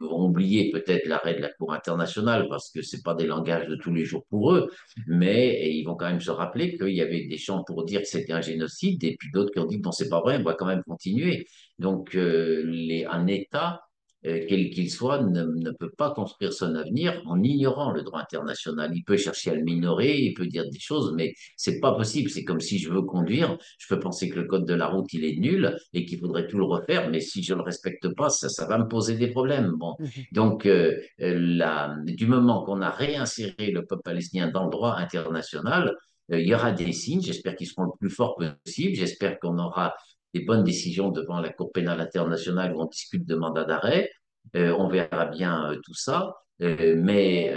vont 0.00 0.24
oublier 0.24 0.70
peut-être 0.70 1.06
l'arrêt 1.06 1.34
de 1.34 1.42
la 1.42 1.52
Cour 1.52 1.74
internationale 1.74 2.46
parce 2.48 2.70
que 2.70 2.80
c'est 2.80 3.02
pas 3.02 3.14
des 3.14 3.26
langages 3.26 3.68
de 3.68 3.76
tous 3.76 3.92
les 3.92 4.06
jours 4.06 4.24
pour 4.30 4.54
eux, 4.54 4.70
mais 5.06 5.70
ils 5.70 5.84
vont 5.84 5.94
quand 5.94 6.08
même 6.08 6.20
se 6.20 6.30
rappeler 6.30 6.78
qu'il 6.78 6.94
y 6.94 7.02
avait 7.02 7.26
des 7.26 7.36
gens 7.36 7.64
pour 7.64 7.84
dire 7.84 8.00
que 8.00 8.08
c'était 8.08 8.32
un 8.32 8.40
génocide 8.40 9.04
et 9.04 9.16
puis 9.18 9.30
d'autres 9.32 9.52
qui 9.52 9.58
ont 9.58 9.66
dit 9.66 9.80
non, 9.80 9.92
c'est 9.92 10.08
pas 10.08 10.20
vrai, 10.20 10.38
on 10.38 10.44
va 10.44 10.54
quand 10.54 10.66
même 10.66 10.82
continuer. 10.86 11.46
Donc, 11.78 12.14
euh, 12.14 12.62
les, 12.66 13.04
un 13.04 13.26
État 13.26 13.82
quel 14.22 14.70
qu'il 14.70 14.90
soit, 14.90 15.22
ne, 15.22 15.44
ne, 15.44 15.70
peut 15.70 15.90
pas 15.96 16.10
construire 16.10 16.52
son 16.52 16.74
avenir 16.74 17.22
en 17.26 17.42
ignorant 17.42 17.92
le 17.92 18.02
droit 18.02 18.20
international. 18.20 18.90
Il 18.94 19.04
peut 19.04 19.16
chercher 19.16 19.50
à 19.50 19.54
le 19.54 19.62
minorer, 19.62 20.18
il 20.18 20.34
peut 20.34 20.46
dire 20.46 20.68
des 20.68 20.80
choses, 20.80 21.12
mais 21.16 21.34
c'est 21.56 21.78
pas 21.80 21.92
possible. 21.92 22.28
C'est 22.30 22.44
comme 22.44 22.60
si 22.60 22.78
je 22.78 22.90
veux 22.90 23.02
conduire, 23.02 23.56
je 23.78 23.86
peux 23.88 24.00
penser 24.00 24.28
que 24.28 24.38
le 24.40 24.46
code 24.46 24.66
de 24.66 24.74
la 24.74 24.86
route 24.88 25.12
il 25.12 25.24
est 25.24 25.36
nul 25.36 25.76
et 25.92 26.04
qu'il 26.04 26.18
faudrait 26.18 26.46
tout 26.48 26.58
le 26.58 26.64
refaire, 26.64 27.10
mais 27.10 27.20
si 27.20 27.42
je 27.42 27.54
le 27.54 27.62
respecte 27.62 28.08
pas, 28.14 28.28
ça, 28.28 28.48
ça 28.48 28.66
va 28.66 28.78
me 28.78 28.88
poser 28.88 29.16
des 29.16 29.28
problèmes. 29.28 29.72
Bon, 29.78 29.94
Mhm. 29.98 30.08
donc 30.32 30.66
euh, 30.66 30.96
la, 31.18 31.96
du 32.04 32.26
moment 32.26 32.64
qu'on 32.64 32.80
a 32.82 32.90
réinséré 32.90 33.70
le 33.70 33.84
peuple 33.84 34.02
palestinien 34.04 34.48
dans 34.50 34.64
le 34.64 34.70
droit 34.70 34.94
international, 34.96 35.94
euh, 36.32 36.40
il 36.40 36.46
y 36.48 36.54
aura 36.54 36.72
des 36.72 36.92
signes. 36.92 37.22
J'espère 37.22 37.56
qu'ils 37.56 37.66
seront 37.68 37.84
le 37.84 37.90
plus 37.98 38.10
forts 38.10 38.36
possible. 38.36 38.94
J'espère 38.94 39.38
qu'on 39.38 39.58
aura 39.58 39.94
bonnes 40.40 40.64
décisions 40.64 41.10
devant 41.10 41.40
la 41.40 41.50
Cour 41.50 41.72
pénale 41.72 42.00
internationale 42.00 42.74
où 42.74 42.80
on 42.80 42.86
discute 42.86 43.26
de 43.26 43.34
mandat 43.34 43.64
d'arrêt. 43.64 44.10
Euh, 44.56 44.74
on 44.78 44.88
verra 44.88 45.26
bien 45.26 45.70
euh, 45.70 45.76
tout 45.84 45.94
ça, 45.94 46.36
euh, 46.62 46.94
mais 46.96 47.52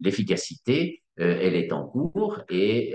l'efficacité, 0.00 1.02
elle 1.16 1.54
est 1.54 1.72
en 1.72 1.86
cours 1.86 2.42
et 2.48 2.94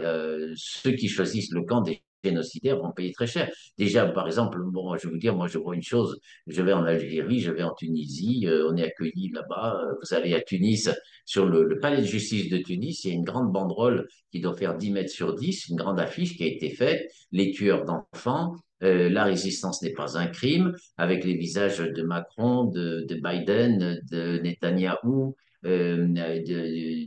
ceux 0.56 0.92
qui 0.94 1.08
choisissent 1.08 1.52
le 1.52 1.64
camp 1.64 1.82
des 1.82 2.02
génocidaires 2.26 2.80
vont 2.80 2.92
payer 2.92 3.12
très 3.14 3.28
cher. 3.28 3.50
Déjà, 3.78 4.06
par 4.06 4.28
exemple, 4.28 4.60
bon, 4.66 4.96
je 4.98 5.08
vais 5.08 5.14
vous 5.14 5.20
dire, 5.20 5.36
moi 5.36 5.48
je 5.48 5.58
vois 5.58 5.76
une 5.76 5.84
chose, 5.84 6.20
je 6.48 6.62
vais 6.62 6.74
en 6.74 6.84
Algérie, 6.84 7.40
je 7.40 7.52
vais 7.52 7.64
en 7.64 7.74
Tunisie, 7.74 8.48
euh, 8.48 8.70
on 8.70 8.76
est 8.78 8.84
accueillis 8.84 9.32
là-bas, 9.34 9.80
euh, 9.82 9.94
vous 10.02 10.14
allez 10.14 10.34
à 10.34 10.42
Tunis, 10.42 10.90
sur 11.26 11.46
le, 11.46 11.80
palais 11.80 12.02
de 12.02 12.08
justice 12.08 12.50
de 12.50 12.58
Tunis, 12.58 13.04
il 13.04 13.10
y 13.10 13.12
a 13.12 13.16
une 13.16 13.24
grande 13.24 13.52
banderole 13.52 14.08
qui 14.32 14.40
doit 14.40 14.56
faire 14.56 14.76
10 14.76 14.92
mètres 14.92 15.12
sur 15.12 15.36
10, 15.36 15.70
une 15.70 15.78
grande 15.78 16.00
affiche 16.00 16.38
qui 16.38 16.44
a 16.44 16.48
été 16.48 16.70
faite, 16.70 17.12
les 17.32 17.52
tueurs 17.52 17.86
d'enfants, 17.86 18.56
euh, 18.84 19.10
la 19.10 19.24
résistance 19.24 19.82
n'est 19.82 19.94
pas 19.94 20.18
un 20.18 20.28
crime, 20.28 20.74
avec 20.98 21.24
les 21.24 21.36
visages 21.36 21.80
de 21.80 22.04
Macron, 22.04 22.66
de, 22.66 23.06
de 23.08 23.16
Biden, 23.16 24.02
de 24.12 24.40
Netanyahou, 24.40 25.36
euh, 25.66 26.08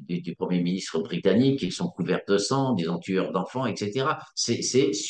du 0.09 0.35
Premier 0.37 0.63
ministre 0.63 1.01
britannique, 1.01 1.61
qui 1.61 1.71
sont 1.71 1.89
couverts 1.89 2.23
de 2.29 2.39
sang, 2.39 2.75
disons 2.75 2.99
tueurs 2.99 3.33
d'enfants, 3.33 3.67
etc. 3.67 4.07
C'est 4.35 4.61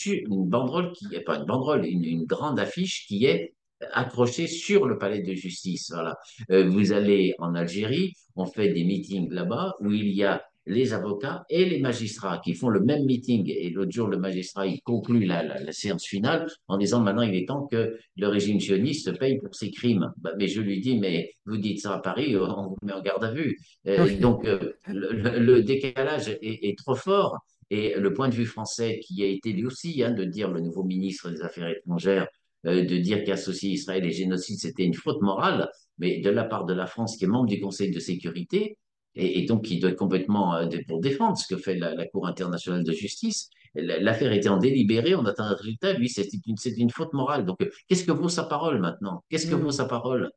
une 0.07 0.49
banderole 0.49 0.93
qui 0.93 1.07
pas 1.21 1.37
une 1.37 1.47
banderole, 1.47 1.87
une, 1.87 2.25
grande 2.25 2.61
affiche 2.61 3.07
qui 3.07 3.25
est 3.25 3.55
accrochée 3.93 4.47
sur 4.47 4.87
le 4.87 4.99
palais 4.99 5.23
de 5.23 5.35
justice. 5.35 5.91
Voilà. 5.93 6.17
Euh, 6.51 6.69
vous 6.69 6.93
allez 6.93 7.35
en 7.39 7.55
Algérie, 7.55 8.13
on 8.37 8.47
fait 8.47 8.73
des 8.73 8.85
meetings 8.85 9.33
là-bas 9.33 9.75
où 9.81 9.93
il 9.93 10.09
y 10.09 10.25
a 10.25 10.43
les 10.69 10.93
avocats 10.93 11.45
et 11.49 11.65
les 11.65 11.81
magistrats 11.81 12.39
qui 12.45 12.55
font 12.55 12.69
le 12.69 12.81
même 12.81 13.05
meeting. 13.05 13.51
Et 13.51 13.71
l'autre 13.71 13.91
jour, 13.91 14.07
le 14.07 14.19
magistrat, 14.19 14.67
il 14.67 14.81
conclut 14.83 15.25
la, 15.25 15.43
la, 15.43 15.61
la, 15.61 15.73
séance 15.73 16.05
finale 16.05 16.47
en 16.69 16.77
disant 16.77 17.01
maintenant, 17.01 17.23
il 17.23 17.35
est 17.35 17.49
temps 17.49 17.67
que 17.67 17.99
le 18.17 18.29
régime 18.29 18.61
sioniste 18.61 19.19
paye 19.19 19.39
pour 19.39 19.55
ses 19.55 19.71
crimes. 19.71 20.13
Bah, 20.19 20.33
mais 20.39 20.47
je 20.47 20.61
lui 20.61 20.81
dis, 20.81 20.99
mais 20.99 21.31
vous 21.47 21.57
dites 21.57 21.81
ça 21.81 21.95
à 21.95 21.99
Paris, 21.99 22.37
on 22.37 22.69
vous 22.69 22.77
met 22.83 22.93
en 22.93 23.03
garde 23.03 23.25
à 23.25 23.33
vue. 23.33 23.59
Euh. 23.87 24.19
Donc, 24.19 24.45
euh, 24.45 24.73
le, 24.87 25.39
le, 25.39 25.63
décalage 25.63 26.29
est, 26.29 26.69
est, 26.69 26.79
trop 26.79 26.95
fort. 26.95 27.39
Et 27.71 27.95
le 27.99 28.13
point 28.13 28.29
de 28.29 28.35
vue 28.35 28.47
français, 28.47 29.01
qui 29.01 29.23
a 29.23 29.27
été 29.27 29.53
lui 29.53 29.67
aussi 29.67 30.03
hein, 30.03 30.13
de 30.13 30.25
dire, 30.25 30.51
le 30.51 30.61
nouveau 30.61 30.85
ministre 30.85 31.31
des 31.31 31.43
Affaires 31.43 31.69
étrangères, 31.69 32.27
euh, 32.67 32.85
de 32.85 32.97
dire 32.97 33.25
qu'associer 33.25 33.71
Israël 33.71 34.05
et 34.05 34.11
génocide, 34.11 34.59
c'était 34.59 34.85
une 34.85 34.95
faute 34.95 35.23
morale, 35.23 35.71
mais 35.99 36.21
de 36.21 36.31
la 36.31 36.45
part 36.45 36.65
de 36.65 36.75
la 36.75 36.87
France, 36.87 37.17
qui 37.17 37.25
est 37.25 37.29
membre 37.29 37.49
du 37.49 37.61
Conseil 37.61 37.91
de 37.91 38.01
sécurité, 38.01 38.77
et, 39.15 39.41
et, 39.41 39.47
donc 39.47 39.65
qui 39.65 39.79
doit 39.79 39.91
être 39.91 39.97
complètement 39.97 40.55
euh, 40.55 40.69
pour 40.87 41.01
défendre 41.01 41.37
ce 41.37 41.53
que 41.53 41.61
fait 41.61 41.77
la, 41.77 41.95
la 41.95 42.07
Cour 42.07 42.27
internationale 42.27 42.85
de 42.85 42.93
justice. 42.93 43.51
L'affaire 43.75 44.33
était 44.33 44.49
en 44.49 44.59
délibéré, 44.59 45.15
on 45.15 45.25
attend 45.27 45.45
un 45.45 45.55
résultat, 45.55 45.93
lui, 45.93 46.09
c'est 46.09 46.29
une, 46.47 46.57
une, 46.77 46.91
faute 46.91 47.13
morale. 47.13 47.45
Donc, 47.45 47.61
euh, 47.63 47.71
qu'est-ce 47.87 48.05
que 48.05 48.13
vaut 48.13 48.29
sa 48.29 48.45
parole 48.45 48.81
maintenant? 48.81 49.23
Qu'est-ce 49.29 49.47
que 49.47 49.55
mmh. 49.55 49.61
vaut 49.61 49.71
sa 49.71 49.85
parole? 49.85 50.31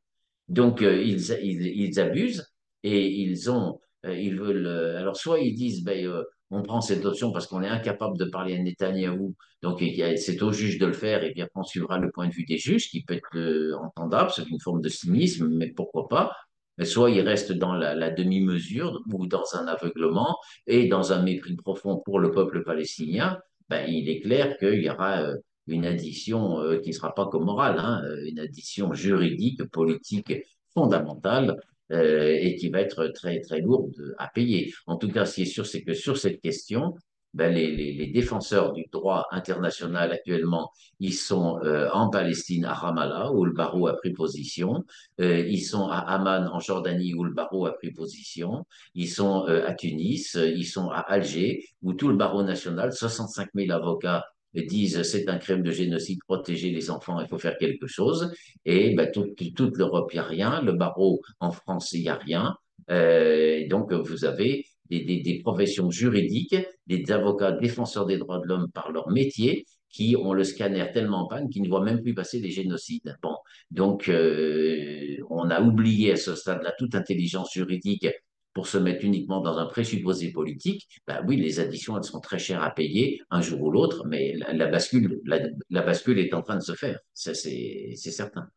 Donc, 0.48 0.82
euh, 0.82 1.02
ils, 1.02 1.30
ils, 1.42 1.66
ils, 1.66 2.00
abusent 2.00 2.46
et 2.82 3.08
ils 3.08 3.50
ont, 3.50 3.80
ils 4.04 4.38
veulent. 4.38 4.66
Alors, 4.98 5.16
soit 5.16 5.40
ils 5.40 5.54
disent, 5.54 5.82
ben, 5.82 6.06
euh, 6.06 6.24
on 6.50 6.62
prend 6.62 6.82
cette 6.82 7.04
option 7.06 7.32
parce 7.32 7.46
qu'on 7.46 7.62
est 7.62 7.68
incapable 7.68 8.18
de 8.18 8.26
parler 8.26 8.54
à 8.54 8.58
Netanyahou, 8.58 9.34
donc 9.62 9.82
c'est 10.16 10.42
au 10.42 10.52
juge 10.52 10.78
de 10.78 10.86
le 10.86 10.92
faire, 10.92 11.24
et 11.24 11.32
bien 11.32 11.48
on 11.54 11.62
suivra 11.62 11.98
le 11.98 12.10
point 12.10 12.28
de 12.28 12.34
vue 12.34 12.44
des 12.44 12.58
juges, 12.58 12.90
qui 12.90 13.02
peut 13.02 13.14
être 13.14 13.80
entendable, 13.82 14.30
c'est 14.36 14.46
une 14.50 14.60
forme 14.60 14.82
de 14.82 14.90
cynisme, 14.90 15.48
mais 15.48 15.68
pourquoi 15.68 16.08
pas 16.08 16.36
soit 16.82 17.10
il 17.10 17.20
reste 17.20 17.52
dans 17.52 17.74
la, 17.74 18.10
demi-mesure 18.10 19.02
ou 19.12 19.26
dans 19.26 19.44
un 19.54 19.66
aveuglement 19.66 20.36
et 20.66 20.88
dans 20.88 21.12
un 21.12 21.22
mépris 21.22 21.56
profond 21.56 22.00
pour 22.04 22.18
le 22.18 22.30
peuple 22.30 22.64
palestinien, 22.64 23.38
ben, 23.68 23.86
il 23.88 24.08
est 24.08 24.20
clair 24.20 24.56
qu'il 24.58 24.82
y 24.82 24.90
aura 24.90 25.22
euh, 25.22 25.36
une 25.66 25.86
addition 25.86 26.60
euh, 26.60 26.78
qui 26.78 26.90
ne 26.90 26.94
sera 26.94 27.14
pas 27.14 27.26
comme 27.26 27.44
morale, 27.44 27.76
hein, 27.78 28.02
une 28.26 28.38
addition 28.38 28.92
juridique, 28.92 29.64
politique 29.70 30.32
fondamentale 30.74 31.56
euh, 31.92 32.36
et 32.40 32.56
qui 32.56 32.70
va 32.70 32.80
être 32.80 33.08
très 33.08 33.40
très 33.40 33.60
lourde 33.60 33.94
à 34.18 34.28
payer. 34.28 34.72
En 34.86 34.96
tout 34.96 35.08
cas, 35.08 35.26
ce 35.26 35.36
qui 35.36 35.42
est 35.42 35.46
sûr, 35.46 35.66
c'est 35.66 35.82
que 35.82 35.94
sur 35.94 36.16
cette 36.16 36.40
question, 36.40 36.94
ben, 37.34 37.52
les, 37.52 37.74
les, 37.74 37.92
les, 37.92 38.08
défenseurs 38.08 38.72
du 38.72 38.84
droit 38.92 39.26
international 39.30 40.12
actuellement, 40.12 40.70
ils 41.00 41.14
sont 41.14 41.58
euh, 41.64 41.88
en 41.92 42.10
Palestine, 42.10 42.64
à 42.64 42.74
Ramallah, 42.74 43.32
où 43.32 43.44
le 43.44 43.52
barreau 43.52 43.86
a 43.86 43.96
pris 43.96 44.12
position. 44.12 44.84
Euh, 45.20 45.46
ils 45.48 45.62
sont 45.62 45.88
à 45.88 45.98
Amman, 45.98 46.48
en 46.52 46.60
Jordanie, 46.60 47.14
où 47.14 47.24
le 47.24 47.32
barreau 47.32 47.66
a 47.66 47.72
pris 47.72 47.90
position. 47.90 48.66
Ils 48.94 49.08
sont 49.08 49.46
euh, 49.48 49.66
à 49.66 49.74
Tunis. 49.74 50.34
Ils 50.34 50.66
sont 50.66 50.90
à 50.90 51.00
Alger, 51.00 51.64
où 51.82 51.94
tout 51.94 52.08
le 52.08 52.16
barreau 52.16 52.42
national, 52.42 52.92
65 52.92 53.48
000 53.54 53.72
avocats 53.72 54.24
disent 54.54 55.02
c'est 55.02 55.28
un 55.28 55.38
crime 55.38 55.62
de 55.62 55.70
génocide, 55.70 56.18
protéger 56.26 56.70
les 56.70 56.90
enfants, 56.90 57.20
il 57.20 57.28
faut 57.28 57.38
faire 57.38 57.56
quelque 57.56 57.86
chose. 57.86 58.32
Et 58.66 58.94
ben, 58.94 59.10
tout, 59.10 59.34
toute 59.56 59.78
l'Europe, 59.78 60.10
il 60.12 60.16
n'y 60.16 60.20
a 60.20 60.24
rien. 60.24 60.62
Le 60.62 60.72
barreau 60.72 61.22
en 61.40 61.52
France, 61.52 61.92
il 61.92 62.02
n'y 62.02 62.08
a 62.08 62.16
rien. 62.16 62.56
Euh, 62.90 63.66
donc, 63.68 63.92
vous 63.92 64.24
avez 64.24 64.66
des, 65.00 65.40
professions 65.42 65.90
juridiques, 65.90 66.56
des 66.86 67.10
avocats 67.10 67.52
défenseurs 67.52 68.06
des 68.06 68.18
droits 68.18 68.38
de 68.40 68.46
l'homme 68.46 68.70
par 68.72 68.92
leur 68.92 69.10
métier, 69.10 69.64
qui 69.88 70.16
ont 70.16 70.32
le 70.32 70.44
scanner 70.44 70.90
tellement 70.92 71.24
en 71.24 71.28
panne 71.28 71.50
qu'ils 71.50 71.62
ne 71.62 71.68
voient 71.68 71.84
même 71.84 72.02
plus 72.02 72.14
passer 72.14 72.40
des 72.40 72.50
génocides. 72.50 73.16
Bon, 73.22 73.36
donc 73.70 74.08
euh, 74.08 75.16
on 75.28 75.50
a 75.50 75.60
oublié 75.60 76.12
à 76.12 76.16
ce 76.16 76.34
stade-là 76.34 76.72
toute 76.78 76.94
intelligence 76.94 77.52
juridique 77.52 78.06
pour 78.54 78.66
se 78.66 78.78
mettre 78.78 79.04
uniquement 79.04 79.40
dans 79.40 79.58
un 79.58 79.66
présupposé 79.66 80.30
politique. 80.30 80.86
Ben 81.06 81.22
oui, 81.26 81.36
les 81.36 81.60
additions, 81.60 81.96
elles 81.96 82.04
sont 82.04 82.20
très 82.20 82.38
chères 82.38 82.62
à 82.62 82.70
payer 82.70 83.20
un 83.30 83.40
jour 83.40 83.62
ou 83.62 83.70
l'autre, 83.70 84.04
mais 84.06 84.34
la, 84.36 84.52
la 84.52 84.66
bascule, 84.66 85.20
la, 85.24 85.40
la, 85.70 85.82
bascule 85.82 86.18
est 86.18 86.34
en 86.34 86.42
train 86.42 86.56
de 86.56 86.62
se 86.62 86.74
faire. 86.74 86.98
Ça, 87.14 87.34
c'est 87.34 87.94
certain. 87.96 88.48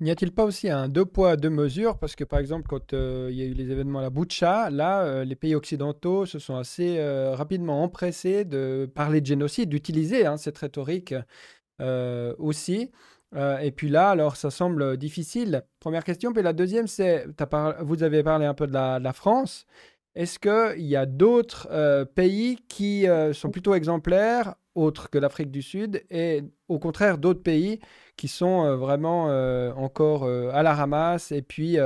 N'y 0.00 0.10
a-t-il 0.10 0.30
pas 0.30 0.44
aussi 0.44 0.68
un 0.68 0.88
deux 0.88 1.06
poids, 1.06 1.36
deux 1.36 1.48
mesures? 1.48 1.98
Parce 1.98 2.16
que 2.16 2.24
par 2.24 2.38
exemple, 2.38 2.66
quand 2.68 2.92
euh, 2.92 3.28
il 3.30 3.36
y 3.38 3.42
a 3.42 3.46
eu 3.46 3.54
les 3.54 3.70
événements 3.70 4.00
à 4.00 4.02
la 4.02 4.10
Boucha, 4.10 4.68
là, 4.68 5.02
euh, 5.04 5.24
les 5.24 5.36
pays 5.36 5.54
occidentaux 5.54 6.26
se 6.26 6.38
sont 6.38 6.56
assez 6.56 6.98
euh, 6.98 7.34
rapidement 7.34 7.82
empressés 7.82 8.44
de 8.44 8.90
parler 8.94 9.22
de 9.22 9.26
génocide, 9.26 9.70
d'utiliser 9.70 10.26
hein, 10.26 10.36
cette 10.36 10.58
rhétorique 10.58 11.14
aussi. 12.38 12.90
et 13.34 13.70
puis 13.72 13.88
là, 13.88 14.10
alors, 14.10 14.36
ça 14.36 14.50
semble 14.50 14.96
difficile. 14.98 15.62
Première 15.80 16.04
question. 16.04 16.32
Puis 16.32 16.42
la 16.42 16.52
deuxième, 16.52 16.86
c'est, 16.86 17.26
vous 17.80 18.02
avez 18.02 18.22
parlé 18.22 18.46
un 18.46 18.54
peu 18.54 18.66
de 18.66 18.72
la, 18.72 18.98
de 18.98 19.04
la 19.04 19.12
France. 19.12 19.66
Est-ce 20.14 20.38
qu'il 20.38 20.86
y 20.86 20.96
a 20.96 21.06
d'autres 21.06 21.68
pays 22.14 22.56
qui 22.68 23.06
sont 23.32 23.50
plutôt 23.50 23.74
exemplaires, 23.74 24.54
autres 24.76 25.10
que 25.10 25.18
l'Afrique 25.18 25.50
du 25.50 25.62
Sud, 25.62 26.04
et 26.10 26.42
au 26.68 26.78
contraire 26.78 27.18
d'autres 27.18 27.42
pays 27.42 27.80
qui 28.16 28.28
sont 28.28 28.64
euh, 28.64 28.76
vraiment 28.76 29.30
euh, 29.30 29.72
encore 29.74 30.24
euh, 30.24 30.50
à 30.52 30.62
la 30.62 30.74
ramasse 30.74 31.32
et 31.32 31.42
puis 31.42 31.78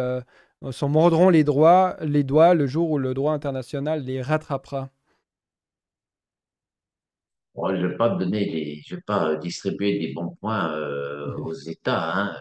s'en 0.72 0.88
mordront 0.88 1.30
les, 1.30 1.44
droits, 1.44 1.96
les 2.02 2.24
doigts 2.24 2.54
le 2.54 2.66
jour 2.66 2.90
où 2.90 2.98
le 2.98 3.14
droit 3.14 3.32
international 3.32 4.02
les 4.04 4.20
rattrapera. 4.22 4.90
Bon, 7.54 7.74
je 7.74 7.82
ne 7.82 7.88
vais 7.88 7.96
pas 7.96 8.10
donner 8.10 8.46
des, 8.46 8.82
je 8.86 8.94
vais 8.94 9.02
pas 9.02 9.36
distribuer 9.36 9.98
des 9.98 10.12
bons 10.12 10.36
points 10.40 10.72
euh, 10.74 11.34
aux 11.38 11.52
États, 11.52 12.12
hein, 12.14 12.36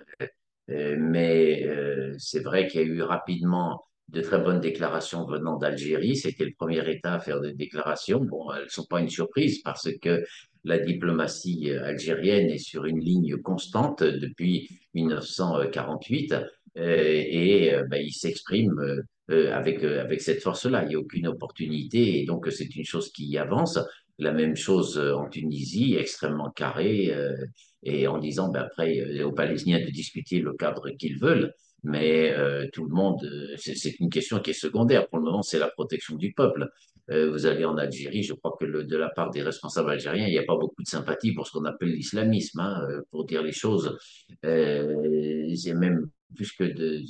euh, 0.70 0.96
mais 1.00 1.66
euh, 1.68 2.16
c'est 2.20 2.42
vrai 2.42 2.68
qu'il 2.68 2.82
y 2.82 2.84
a 2.84 2.88
eu 2.88 3.02
rapidement 3.02 3.86
de 4.12 4.22
très 4.22 4.40
bonnes 4.40 4.60
déclarations 4.60 5.26
venant 5.26 5.58
d'Algérie. 5.58 6.16
C'était 6.16 6.46
le 6.46 6.54
premier 6.58 6.88
État 6.90 7.16
à 7.16 7.20
faire 7.20 7.40
des 7.42 7.54
déclarations. 7.54 8.20
Bon, 8.20 8.52
elles 8.52 8.64
ne 8.64 8.70
sont 8.70 8.86
pas 8.86 9.02
une 9.02 9.10
surprise 9.10 9.62
parce 9.62 9.90
que 10.02 10.24
la 10.64 10.80
diplomatie 10.80 11.72
algérienne 11.72 12.50
est 12.50 12.58
sur 12.58 12.86
une 12.86 13.00
ligne 13.00 13.38
constante 13.38 14.04
depuis 14.04 14.70
1948 14.94 16.34
euh, 16.34 16.44
et 16.78 17.74
euh, 17.74 17.84
ben, 17.90 18.02
il 18.04 18.12
s'exprime 18.12 19.04
euh, 19.32 19.54
avec, 19.54 19.84
avec 19.84 20.22
cette 20.22 20.42
force-là. 20.42 20.84
Il 20.84 20.90
n'y 20.90 20.96
a 20.96 21.00
aucune 21.00 21.28
opportunité 21.28 22.20
et 22.20 22.26
donc 22.26 22.48
c'est 22.52 22.76
une 22.76 22.86
chose 22.86 23.12
qui 23.12 23.38
avance. 23.38 23.80
La 24.18 24.34
même 24.34 24.56
chose 24.58 24.98
en 24.98 25.30
Tunisie, 25.30 25.96
extrêmement 25.96 26.50
carré, 26.50 27.16
et 27.84 28.06
en 28.06 28.18
disant 28.18 28.50
ben, 28.50 28.64
après 28.64 29.24
aux 29.24 29.32
Palestiniens 29.32 29.80
de 29.80 29.90
discuter 29.92 30.40
le 30.40 30.52
cadre 30.56 30.90
qu'ils 30.90 31.18
veulent 31.18 31.54
mais 31.84 32.32
euh, 32.32 32.68
tout 32.74 32.86
le 32.86 32.94
monde, 32.94 33.20
c'est 33.58 34.00
une 34.00 34.10
question 34.10 34.40
qui 34.40 34.52
est 34.52 34.54
secondaire. 34.54 35.08
Pour 35.08 35.20
le 35.20 35.26
moment, 35.26 35.42
c'est 35.42 35.60
la 35.60 35.70
protection 35.70 36.16
du 36.16 36.34
peuple. 36.34 36.70
euh, 37.12 37.32
vous 37.32 37.46
allez 37.46 37.66
en 37.66 37.78
Algérie, 37.78 38.24
je 38.24 38.34
crois 38.34 38.56
que 38.60 38.66
de 38.66 38.98
la 38.98 39.10
part 39.10 39.32
des 39.32 39.42
responsables 39.42 39.90
algériens, 39.90 40.28
il 40.28 40.32
n'y 40.32 40.38
a 40.38 40.44
pas 40.44 40.58
beaucoup 40.58 40.84
de 40.84 40.88
sympathie 40.88 41.34
pour 41.34 41.48
ce 41.48 41.54
qu'on 41.54 41.66
appelle 41.66 41.90
l'islamisme, 41.90 42.60
hein, 42.60 42.86
euh, 42.90 43.02
pour 43.12 43.26
dire 43.26 43.42
les 43.42 43.52
choses. 43.52 43.98
Euh, 44.46 45.54
c'est 45.56 45.74
même 45.74 46.10
plus 46.36 46.52
que 46.52 46.64
de, 46.66 47.02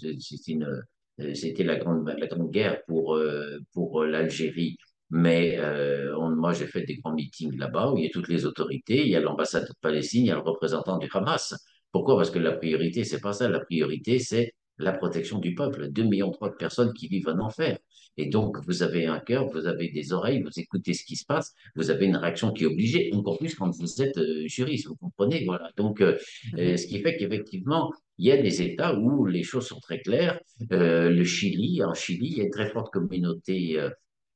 euh, 1.21 1.33
c'était 1.35 1.63
la 1.63 1.75
grande, 1.75 2.07
la 2.17 2.27
grande 2.27 2.49
guerre 2.51 2.81
pour, 2.87 3.15
euh, 3.15 3.59
pour 3.73 4.03
l'Algérie. 4.05 4.77
Mais 5.09 5.57
euh, 5.59 6.15
moi, 6.29 6.53
j'ai 6.53 6.67
fait 6.67 6.83
des 6.83 6.97
grands 6.97 7.13
meetings 7.13 7.57
là-bas 7.57 7.91
où 7.91 7.97
il 7.97 8.03
y 8.05 8.07
a 8.07 8.09
toutes 8.11 8.29
les 8.29 8.45
autorités, 8.45 9.01
il 9.01 9.09
y 9.09 9.15
a 9.15 9.19
l'ambassade 9.19 9.67
de 9.67 9.73
Palestine, 9.81 10.25
il 10.25 10.27
y 10.27 10.31
a 10.31 10.35
le 10.35 10.41
représentant 10.41 10.97
du 10.97 11.09
Hamas. 11.11 11.55
Pourquoi? 11.91 12.15
Parce 12.17 12.29
que 12.29 12.37
la 12.39 12.51
priorité, 12.51 13.03
c'est 13.03 13.19
pas 13.19 13.33
ça. 13.33 13.49
La 13.49 13.59
priorité, 13.59 14.19
c'est 14.19 14.53
la 14.79 14.93
protection 14.93 15.39
du 15.39 15.53
peuple. 15.53 15.89
2 15.89 16.03
millions 16.03 16.31
trois 16.31 16.49
de 16.49 16.55
personnes 16.55 16.93
qui 16.93 17.07
vivent 17.07 17.29
en 17.29 17.39
enfer. 17.39 17.77
Et 18.17 18.25
donc, 18.25 18.57
vous 18.65 18.83
avez 18.83 19.05
un 19.05 19.19
cœur, 19.19 19.47
vous 19.47 19.65
avez 19.65 19.89
des 19.91 20.11
oreilles, 20.11 20.41
vous 20.41 20.59
écoutez 20.59 20.93
ce 20.93 21.05
qui 21.05 21.15
se 21.15 21.25
passe, 21.25 21.53
vous 21.75 21.89
avez 21.89 22.05
une 22.05 22.17
réaction 22.17 22.51
qui 22.51 22.63
est 22.63 22.67
obligée, 22.67 23.09
encore 23.13 23.37
plus 23.37 23.55
quand 23.55 23.69
vous 23.69 24.01
êtes 24.01 24.17
euh, 24.17 24.47
juriste, 24.47 24.87
vous 24.87 24.95
comprenez, 24.95 25.45
voilà. 25.45 25.69
Donc, 25.77 26.01
euh, 26.01 26.17
euh, 26.57 26.75
ce 26.75 26.87
qui 26.87 26.99
fait 26.99 27.15
qu'effectivement, 27.17 27.91
il 28.17 28.27
y 28.27 28.31
a 28.31 28.41
des 28.41 28.61
États 28.61 28.93
où 28.97 29.25
les 29.25 29.43
choses 29.43 29.67
sont 29.67 29.79
très 29.79 30.01
claires. 30.01 30.39
Euh, 30.73 31.09
le 31.09 31.23
Chili, 31.23 31.81
en 31.83 31.93
Chili, 31.93 32.27
il 32.27 32.37
y 32.37 32.41
a 32.41 32.43
une 32.43 32.51
très 32.51 32.69
forte 32.69 32.91
communauté 32.91 33.79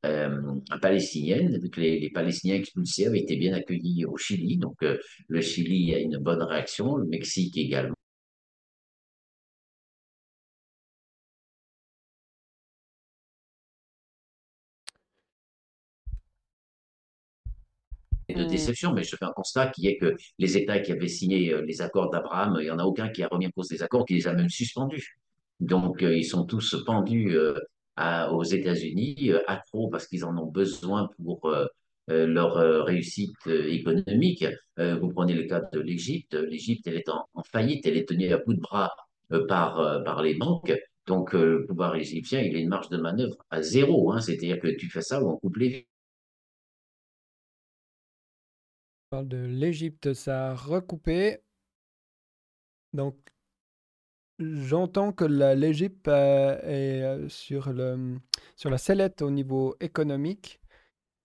euh, 0.05 0.29
palestinienne. 0.81 1.59
Donc 1.59 1.77
les, 1.77 1.99
les 1.99 2.09
Palestiniens 2.09 2.55
expulsés 2.55 3.07
avaient 3.07 3.19
été 3.19 3.37
bien 3.37 3.53
accueillis 3.53 4.05
au 4.05 4.17
Chili. 4.17 4.57
Donc, 4.57 4.75
euh, 4.83 4.97
le 5.29 5.39
Chili 5.41 5.95
a 5.95 5.99
une 5.99 6.17
bonne 6.17 6.41
réaction, 6.41 6.95
le 6.97 7.05
Mexique 7.05 7.57
également. 7.57 7.95
Mais 18.93 19.03
je 19.03 19.15
fais 19.15 19.25
un 19.25 19.31
constat 19.35 19.67
qui 19.67 19.87
est 19.87 19.97
que 19.97 20.15
les 20.39 20.57
États 20.57 20.79
qui 20.79 20.91
avaient 20.91 21.07
signé 21.07 21.53
euh, 21.53 21.61
les 21.65 21.81
accords 21.81 22.09
d'Abraham, 22.09 22.57
il 22.59 22.65
n'y 22.65 22.71
en 22.71 22.79
a 22.79 22.83
aucun 22.85 23.09
qui 23.09 23.23
a 23.23 23.27
remis 23.27 23.47
en 23.47 23.51
cause 23.51 23.71
les 23.71 23.83
accords, 23.83 24.05
qui 24.05 24.15
les 24.15 24.27
a 24.27 24.33
même 24.33 24.49
suspendus. 24.49 25.17
Donc, 25.59 26.03
euh, 26.03 26.15
ils 26.15 26.25
sont 26.25 26.45
tous 26.45 26.83
pendus 26.85 27.35
euh, 27.37 27.55
à- 27.95 28.31
aux 28.33 28.43
États-Unis, 28.43 29.31
euh, 29.31 29.39
accros 29.47 29.89
parce 29.89 30.07
qu'ils 30.07 30.25
en 30.25 30.37
ont 30.37 30.47
besoin 30.47 31.09
pour 31.23 31.51
leur 32.07 32.85
réussite 32.85 33.47
économique. 33.47 34.45
Vous 34.77 35.09
prenez 35.09 35.33
le 35.33 35.43
cas 35.43 35.61
de 35.71 35.79
l'Égypte. 35.79 36.33
L'Égypte, 36.33 36.85
elle 36.85 36.97
est 36.97 37.07
en, 37.07 37.25
faillite, 37.49 37.85
elle 37.85 37.95
est 37.95 38.09
tenue 38.09 38.33
à 38.33 38.39
bout 38.39 38.55
de 38.55 38.59
bras 38.59 38.91
par, 39.47 40.03
par 40.03 40.21
les 40.21 40.35
banques. 40.35 40.73
Donc, 41.07 41.31
le 41.31 41.65
pouvoir 41.65 41.95
égyptien, 41.95 42.41
il 42.41 42.57
a 42.57 42.59
une 42.59 42.67
marge 42.67 42.89
de 42.89 42.97
manœuvre 42.97 43.37
à 43.49 43.61
zéro. 43.61 44.11
Hein, 44.11 44.19
c'est-à-dire 44.19 44.59
que 44.59 44.67
tu 44.67 44.89
fais 44.89 45.01
ça 45.01 45.23
ou 45.23 45.29
on 45.29 45.37
coupe 45.37 45.55
les 45.55 45.87
parle 49.13 49.27
de 49.27 49.37
l'Égypte, 49.45 50.15
ça 50.15 50.49
a 50.49 50.55
recoupé. 50.55 51.37
Donc, 52.93 53.17
j'entends 54.39 55.11
que 55.11 55.25
l'Égypte 55.25 56.07
euh, 56.07 56.57
est 56.63 57.01
euh, 57.03 57.29
sur 57.29 57.71
la 58.69 58.77
sellette 58.77 59.21
au 59.21 59.29
niveau 59.31 59.75
économique 59.79 60.59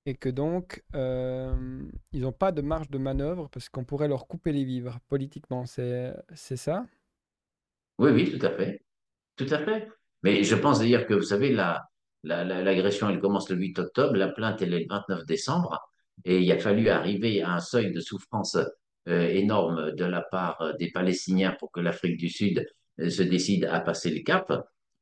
et 0.06 0.14
que 0.14 0.28
donc 0.28 0.84
euh, 0.94 1.82
ils 2.12 2.22
n'ont 2.22 2.32
pas 2.32 2.52
de 2.52 2.62
marge 2.62 2.90
de 2.90 2.98
manœuvre 2.98 3.48
parce 3.50 3.68
qu'on 3.68 3.84
pourrait 3.84 4.08
leur 4.08 4.26
couper 4.26 4.52
les 4.52 4.64
vivres 4.64 4.98
politiquement. 5.08 5.66
C'est, 5.66 6.14
ça? 6.34 6.86
Oui, 7.98 8.10
oui, 8.12 8.30
tout 8.38 8.44
à 8.46 8.50
fait. 8.50 8.82
Tout 9.36 9.46
à 9.50 9.58
fait. 9.64 9.88
Mais 10.22 10.44
je 10.44 10.56
pense 10.56 10.80
d'ailleurs 10.80 11.06
que, 11.06 11.14
vous 11.14 11.22
savez, 11.22 11.52
la, 11.52 11.84
la- 12.24 12.44
la- 12.44 12.62
l'agression, 12.62 13.08
elle 13.10 13.20
commence 13.20 13.50
le 13.50 13.56
8 13.56 13.78
octobre, 13.78 14.16
la 14.16 14.28
plainte, 14.28 14.62
elle 14.62 14.74
est 14.74 14.80
le 14.80 14.86
29 14.88 15.26
décembre, 15.26 15.78
et 16.24 16.40
il 16.40 16.52
a 16.52 16.58
fallu 16.58 16.88
arriver 16.88 17.42
à 17.42 17.54
un 17.54 17.60
seuil 17.60 17.92
de 17.92 18.00
souffrance 18.00 18.56
euh, 19.08 19.28
énorme 19.28 19.92
de 19.92 20.04
la 20.04 20.22
part 20.22 20.60
euh, 20.60 20.72
des 20.78 20.90
Palestiniens 20.90 21.56
pour 21.58 21.70
que 21.72 21.80
l'Afrique 21.80 22.16
du 22.18 22.28
Sud 22.28 22.66
euh, 23.00 23.08
se 23.10 23.22
décide 23.22 23.64
à 23.66 23.80
passer 23.80 24.10
le 24.10 24.20
cap. 24.22 24.52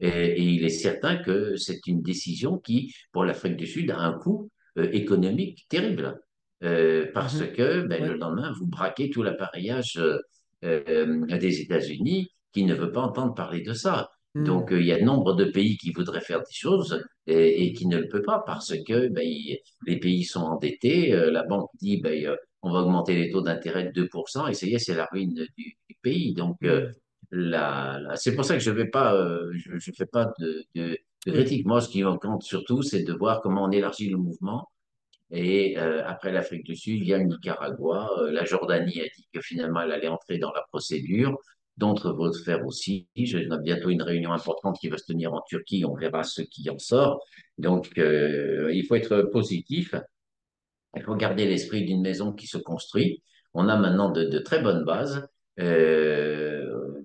Et, 0.00 0.08
et 0.08 0.42
il 0.42 0.64
est 0.64 0.68
certain 0.68 1.16
que 1.16 1.56
c'est 1.56 1.86
une 1.86 2.02
décision 2.02 2.58
qui, 2.58 2.94
pour 3.12 3.24
l'Afrique 3.24 3.56
du 3.56 3.66
Sud, 3.66 3.90
a 3.90 3.98
un 3.98 4.12
coût 4.12 4.50
euh, 4.78 4.88
économique 4.92 5.66
terrible. 5.68 6.20
Parce 7.12 7.40
Mhm. 7.40 7.52
que 7.52 7.82
ben, 7.82 8.02
Ouais. 8.02 8.08
le 8.08 8.16
lendemain, 8.16 8.50
vous 8.58 8.66
braquez 8.66 9.10
tout 9.10 9.22
l'appareillage 9.22 10.00
des 10.62 11.60
États-Unis 11.60 12.30
qui 12.52 12.64
ne 12.64 12.74
veut 12.74 12.92
pas 12.92 13.02
entendre 13.02 13.34
parler 13.34 13.60
de 13.60 13.74
ça. 13.74 14.10
Donc, 14.40 14.72
euh, 14.72 14.80
il 14.80 14.86
y 14.86 14.92
a 14.92 15.00
nombre 15.02 15.34
de 15.34 15.44
pays 15.46 15.76
qui 15.78 15.92
voudraient 15.92 16.20
faire 16.20 16.40
des 16.40 16.52
choses 16.52 17.02
et, 17.26 17.64
et 17.66 17.72
qui 17.72 17.86
ne 17.86 17.98
le 17.98 18.08
peuvent 18.08 18.22
pas 18.22 18.42
parce 18.46 18.72
que 18.86 19.08
ben, 19.08 19.24
les 19.86 19.98
pays 19.98 20.24
sont 20.24 20.40
endettés. 20.42 21.12
euh, 21.14 21.30
la 21.30 21.42
banque 21.44 21.70
dit 21.80 22.00
ben, 22.00 22.26
euh, 22.26 22.36
on 22.62 22.72
va 22.72 22.80
augmenter 22.80 23.14
les 23.16 23.30
taux 23.30 23.42
d'intérêt 23.42 23.84
de 23.84 23.90
2%, 23.92 24.46
et 24.48 24.54
ça 24.54 24.66
y 24.66 24.74
est, 24.74 24.78
c'est 24.78 24.94
la 24.94 25.06
ruine 25.12 25.34
du, 25.56 25.76
du 25.88 25.96
pays. 26.02 26.34
Donc, 26.34 26.58
la, 27.30 27.98
la- 28.00 28.16
c'est 28.16 28.34
pour 28.34 28.44
ça 28.44 28.54
que 28.54 28.60
je 28.62 28.70
vais 28.70 28.88
pas, 28.88 29.14
je, 29.52 29.78
je 29.78 29.92
fais 29.92 30.06
pas 30.06 30.32
de, 30.40 30.64
de, 30.74 30.98
de 31.26 31.32
Oui. 31.32 31.32
critique. 31.32 31.66
Moi, 31.66 31.80
ce 31.80 31.88
qui 31.88 32.02
me 32.02 32.16
compte 32.18 32.42
surtout, 32.42 32.82
c'est 32.82 33.02
de 33.02 33.12
voir 33.12 33.40
comment 33.42 33.64
on 33.64 33.70
élargit 33.70 34.08
le 34.10 34.16
mouvement. 34.16 34.68
Et 35.30 35.76
après 35.76 36.32
l'Afrique 36.32 36.64
du 36.64 36.76
Sud, 36.76 37.02
il 37.02 37.08
y 37.08 37.14
a 37.14 37.18
le 37.18 37.24
Nicaragua. 37.24 38.10
La 38.30 38.44
Jordanie 38.44 39.00
a 39.00 39.04
dit 39.04 39.26
que 39.32 39.40
finalement, 39.40 39.80
elle 39.80 39.92
allait 39.92 40.08
entrer 40.08 40.38
dans 40.38 40.52
la 40.52 40.62
procédure. 40.70 41.36
D'autres 41.76 42.12
vont 42.12 42.26
le 42.26 42.32
faire 42.32 42.64
aussi. 42.66 43.06
A 43.50 43.56
bientôt 43.58 43.90
une 43.90 44.02
réunion 44.02 44.32
importante 44.32 44.78
qui 44.80 44.88
va 44.88 44.96
se 44.96 45.04
tenir 45.04 45.34
en 45.34 45.42
Turquie. 45.42 45.84
On 45.84 45.94
verra 45.94 46.24
ce 46.24 46.40
qui 46.42 46.68
en 46.70 46.78
sort. 46.78 47.22
Donc, 47.58 47.98
euh, 47.98 48.70
il 48.72 48.86
faut 48.86 48.94
être 48.94 49.22
positif. 49.32 49.94
Il 50.96 51.02
faut 51.02 51.14
garder 51.16 51.46
l'esprit 51.46 51.84
d'une 51.84 52.00
maison 52.00 52.32
qui 52.32 52.46
se 52.46 52.56
construit. 52.56 53.22
On 53.52 53.68
a 53.68 53.76
maintenant 53.76 54.10
de, 54.10 54.24
de 54.24 54.38
très 54.38 54.62
bonnes 54.62 54.84
bases. 54.84 55.28
Euh, 55.60 57.02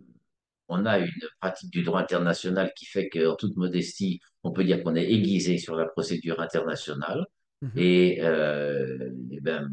on 0.69 0.85
a 0.85 0.99
une 0.99 1.11
pratique 1.41 1.69
du 1.69 1.83
droit 1.83 1.99
international 1.99 2.71
qui 2.73 2.85
fait 2.85 3.09
qu'en 3.09 3.35
toute 3.35 3.57
modestie, 3.57 4.21
on 4.43 4.51
peut 4.51 4.63
dire 4.63 4.83
qu'on 4.83 4.95
est 4.95 5.11
aiguisé 5.11 5.57
sur 5.57 5.75
la 5.75 5.85
procédure 5.85 6.39
internationale. 6.39 7.25
Mhm. 7.61 7.71
Et, 7.75 8.19
euh, 8.21 9.09
eh 9.31 9.41
ben, 9.41 9.69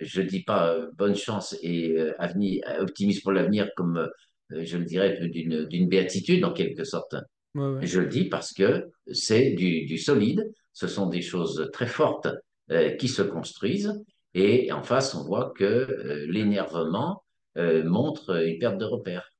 je 0.00 0.20
dis 0.20 0.42
pas 0.42 0.76
bonne 0.96 1.16
chance 1.16 1.56
et 1.62 1.98
euh, 1.98 2.12
avenir, 2.18 2.62
optimisme 2.78 3.22
pour 3.22 3.32
l'avenir 3.32 3.70
comme 3.74 4.08
je 4.50 4.76
le 4.76 4.84
dirais 4.84 5.28
d'une 5.28 5.88
béatitude 5.88 6.44
en 6.44 6.52
quelque 6.52 6.84
sorte. 6.84 7.16
Ouais, 7.54 7.66
ouais. 7.66 7.86
Je 7.86 8.00
le 8.00 8.08
dis 8.08 8.24
parce 8.24 8.52
que 8.52 8.88
c'est 9.12 9.50
du, 9.50 9.84
du 9.86 9.98
solide, 9.98 10.50
ce 10.72 10.88
sont 10.88 11.06
des 11.06 11.22
choses 11.22 11.70
très 11.72 11.86
fortes 11.86 12.28
euh, 12.70 12.90
qui 12.96 13.08
se 13.08 13.22
construisent 13.22 13.92
et 14.34 14.72
en 14.72 14.82
face 14.82 15.14
on 15.14 15.22
voit 15.22 15.52
que 15.56 15.64
euh, 15.64 16.26
l'énervement 16.28 17.22
euh, 17.56 17.84
montre 17.84 18.42
une 18.44 18.58
perte 18.58 18.78
de 18.78 18.84
repère. 18.84 19.33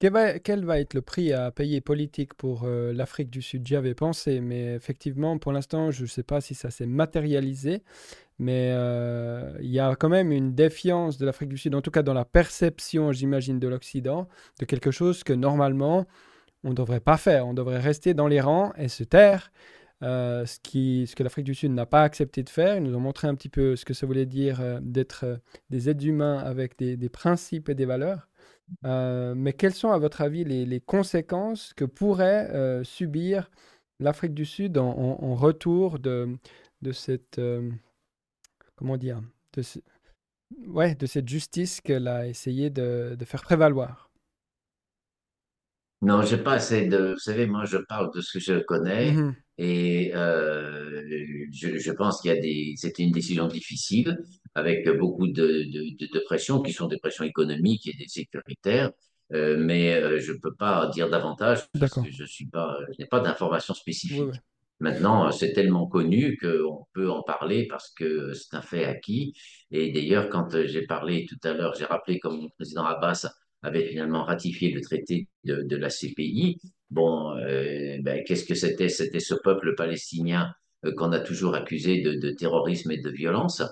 Quel 0.00 0.64
va, 0.64 0.80
être 0.80 0.94
le 0.94 1.02
prix 1.02 1.34
à 1.34 1.50
payer 1.50 1.82
politique 1.82 2.32
pour 2.32 2.62
euh, 2.64 2.90
l'Afrique 2.94 3.28
du 3.28 3.42
Sud? 3.42 3.66
J'y 3.66 3.76
avais 3.76 3.92
pensé, 3.92 4.40
mais 4.40 4.74
effectivement, 4.74 5.36
pour 5.36 5.52
l'instant, 5.52 5.90
je 5.90 6.02
ne 6.02 6.06
sais 6.06 6.22
pas 6.22 6.40
si 6.40 6.54
ça 6.54 6.70
s'est 6.70 6.86
matérialisé, 6.86 7.82
mais 8.38 8.70
euh, 8.72 9.52
il 9.60 9.68
y 9.68 9.78
a 9.78 9.94
quand 9.96 10.08
même 10.08 10.32
une 10.32 10.54
défiance 10.54 11.18
de 11.18 11.26
l'Afrique 11.26 11.50
du 11.50 11.58
Sud, 11.58 11.74
en 11.74 11.82
tout 11.82 11.90
cas 11.90 12.02
dans 12.02 12.14
la 12.14 12.24
perception, 12.24 13.12
j'imagine, 13.12 13.58
de 13.58 13.68
l'Occident, 13.68 14.26
de 14.58 14.64
quelque 14.64 14.90
chose 14.90 15.22
que 15.22 15.34
normalement, 15.34 16.06
on 16.64 16.70
ne 16.70 16.74
devrait 16.74 17.00
pas 17.00 17.18
faire. 17.18 17.46
On 17.46 17.52
devrait 17.52 17.78
rester 17.78 18.14
dans 18.14 18.26
les 18.26 18.40
rangs 18.40 18.72
et 18.78 18.88
se 18.88 19.04
taire, 19.04 19.52
euh, 20.02 20.46
ce 20.46 21.14
que 21.14 21.22
l'Afrique 21.22 21.44
du 21.44 21.54
Sud 21.54 21.72
n'a 21.72 21.84
pas 21.84 22.04
accepté 22.04 22.42
de 22.42 22.48
faire. 22.48 22.74
Ils 22.78 22.84
nous 22.84 22.96
ont 22.96 23.00
montré 23.00 23.28
un 23.28 23.34
petit 23.34 23.50
peu 23.50 23.76
ce 23.76 23.84
que 23.84 23.92
ça 23.92 24.06
voulait 24.06 24.24
dire 24.24 24.80
d'être 24.80 25.26
des 25.68 25.90
êtres 25.90 26.06
humains 26.06 26.38
avec 26.38 26.78
des 26.78 27.08
principes 27.10 27.68
et 27.68 27.74
des 27.74 27.84
valeurs. 27.84 28.29
Euh, 28.84 29.34
mais 29.36 29.52
quelles 29.52 29.74
sont, 29.74 29.90
à 29.92 29.98
votre 29.98 30.20
avis, 30.22 30.44
les, 30.44 30.66
les 30.66 30.80
conséquences 30.80 31.72
que 31.74 31.84
pourrait 31.84 32.50
euh, 32.52 32.84
subir 32.84 33.50
l'Afrique 34.00 34.34
du 34.34 34.44
Sud 34.46 34.78
en, 34.78 34.88
en- 34.90 35.24
en 35.24 35.34
retour 35.34 35.98
de, 35.98 36.38
de 36.82 36.92
cette, 36.92 37.38
euh, 37.38 37.70
comment 38.76 38.96
dire, 38.96 39.22
de, 39.52 39.62
ce- 39.62 39.78
ouais, 40.68 40.94
de 40.96 41.06
cette 41.06 41.28
justice 41.28 41.80
qu'elle 41.82 42.08
a 42.08 42.26
essayé 42.28 42.70
de, 42.70 43.16
de 43.18 43.24
faire 43.26 43.42
prévaloir? 43.42 44.10
Non, 46.02 46.22
j'ai 46.22 46.38
pas 46.38 46.54
assez 46.54 46.86
de. 46.86 47.12
Vous 47.12 47.18
savez, 47.18 47.46
moi, 47.46 47.64
je 47.66 47.76
parle 47.78 48.12
de 48.14 48.20
ce 48.20 48.34
que 48.34 48.40
je 48.40 48.58
connais 48.60 49.14
Mhm, 49.14 49.42
et 49.62 50.12
euh, 50.14 51.02
je, 51.52 51.78
je 51.78 51.92
pense 51.92 52.20
qu'il 52.22 52.30
y 52.32 52.38
a 52.38 52.40
des. 52.40 52.74
C'était 52.76 53.02
une 53.02 53.12
décision 53.12 53.46
difficile 53.46 54.18
avec 54.54 54.88
beaucoup 54.98 55.28
de, 55.28 55.46
de, 55.46 55.96
de, 55.98 56.08
de 56.12 56.20
pressions 56.20 56.62
qui 56.62 56.72
sont 56.72 56.88
des 56.88 56.98
pressions 56.98 57.24
économiques 57.24 57.86
et 57.86 57.94
des 57.94 58.08
sécuritaires, 58.08 58.90
euh, 59.32 59.56
mais 59.58 59.94
euh, 59.94 60.18
je 60.18 60.32
peux 60.32 60.54
pas 60.54 60.88
dire 60.94 61.10
davantage 61.10 61.68
parce 61.78 61.98
que 61.98 62.10
je 62.10 62.24
suis 62.24 62.46
pas, 62.46 62.78
je 62.90 63.02
n'ai 63.02 63.06
pas 63.06 63.20
d'informations 63.20 63.74
Ouais, 64.08 64.20
ouais. 64.20 64.32
spécifiques. 64.32 64.40
Maintenant, 64.80 65.30
c'est 65.30 65.52
tellement 65.52 65.86
connu 65.86 66.38
qu'on 66.38 66.86
peut 66.94 67.10
en 67.10 67.22
parler 67.22 67.66
parce 67.68 67.90
que 67.90 68.32
c'est 68.32 68.56
un 68.56 68.62
fait 68.62 68.84
acquis. 68.86 69.34
Et 69.70 69.92
d'ailleurs, 69.92 70.30
quand 70.30 70.48
j'ai 70.66 70.86
parlé 70.86 71.26
tout 71.26 71.38
à 71.44 71.52
l'heure, 71.52 71.74
j'ai 71.78 71.84
rappelé 71.84 72.18
comme 72.18 72.42
le 72.44 72.48
président 72.56 72.84
Abbas 72.86 73.26
avait 73.62 73.86
finalement 73.86 74.24
ratifié 74.24 74.72
le 74.72 74.80
traité 74.80 75.28
de, 75.44 75.62
de 75.62 75.76
la 75.76 75.90
CPI. 75.90 76.58
Bon, 76.90 77.36
euh, 77.36 77.98
ben, 78.02 78.22
qu'est-ce 78.24 78.44
que 78.44 78.54
c'était? 78.54 78.88
C'était 78.88 79.20
ce 79.20 79.34
peuple 79.34 79.74
palestinien 79.76 80.52
qu'on 80.96 81.12
a 81.12 81.20
toujours 81.20 81.54
accusé 81.54 82.00
de, 82.00 82.14
de, 82.14 82.30
terrorisme 82.30 82.90
et 82.90 82.98
de 82.98 83.10
violence, 83.10 83.62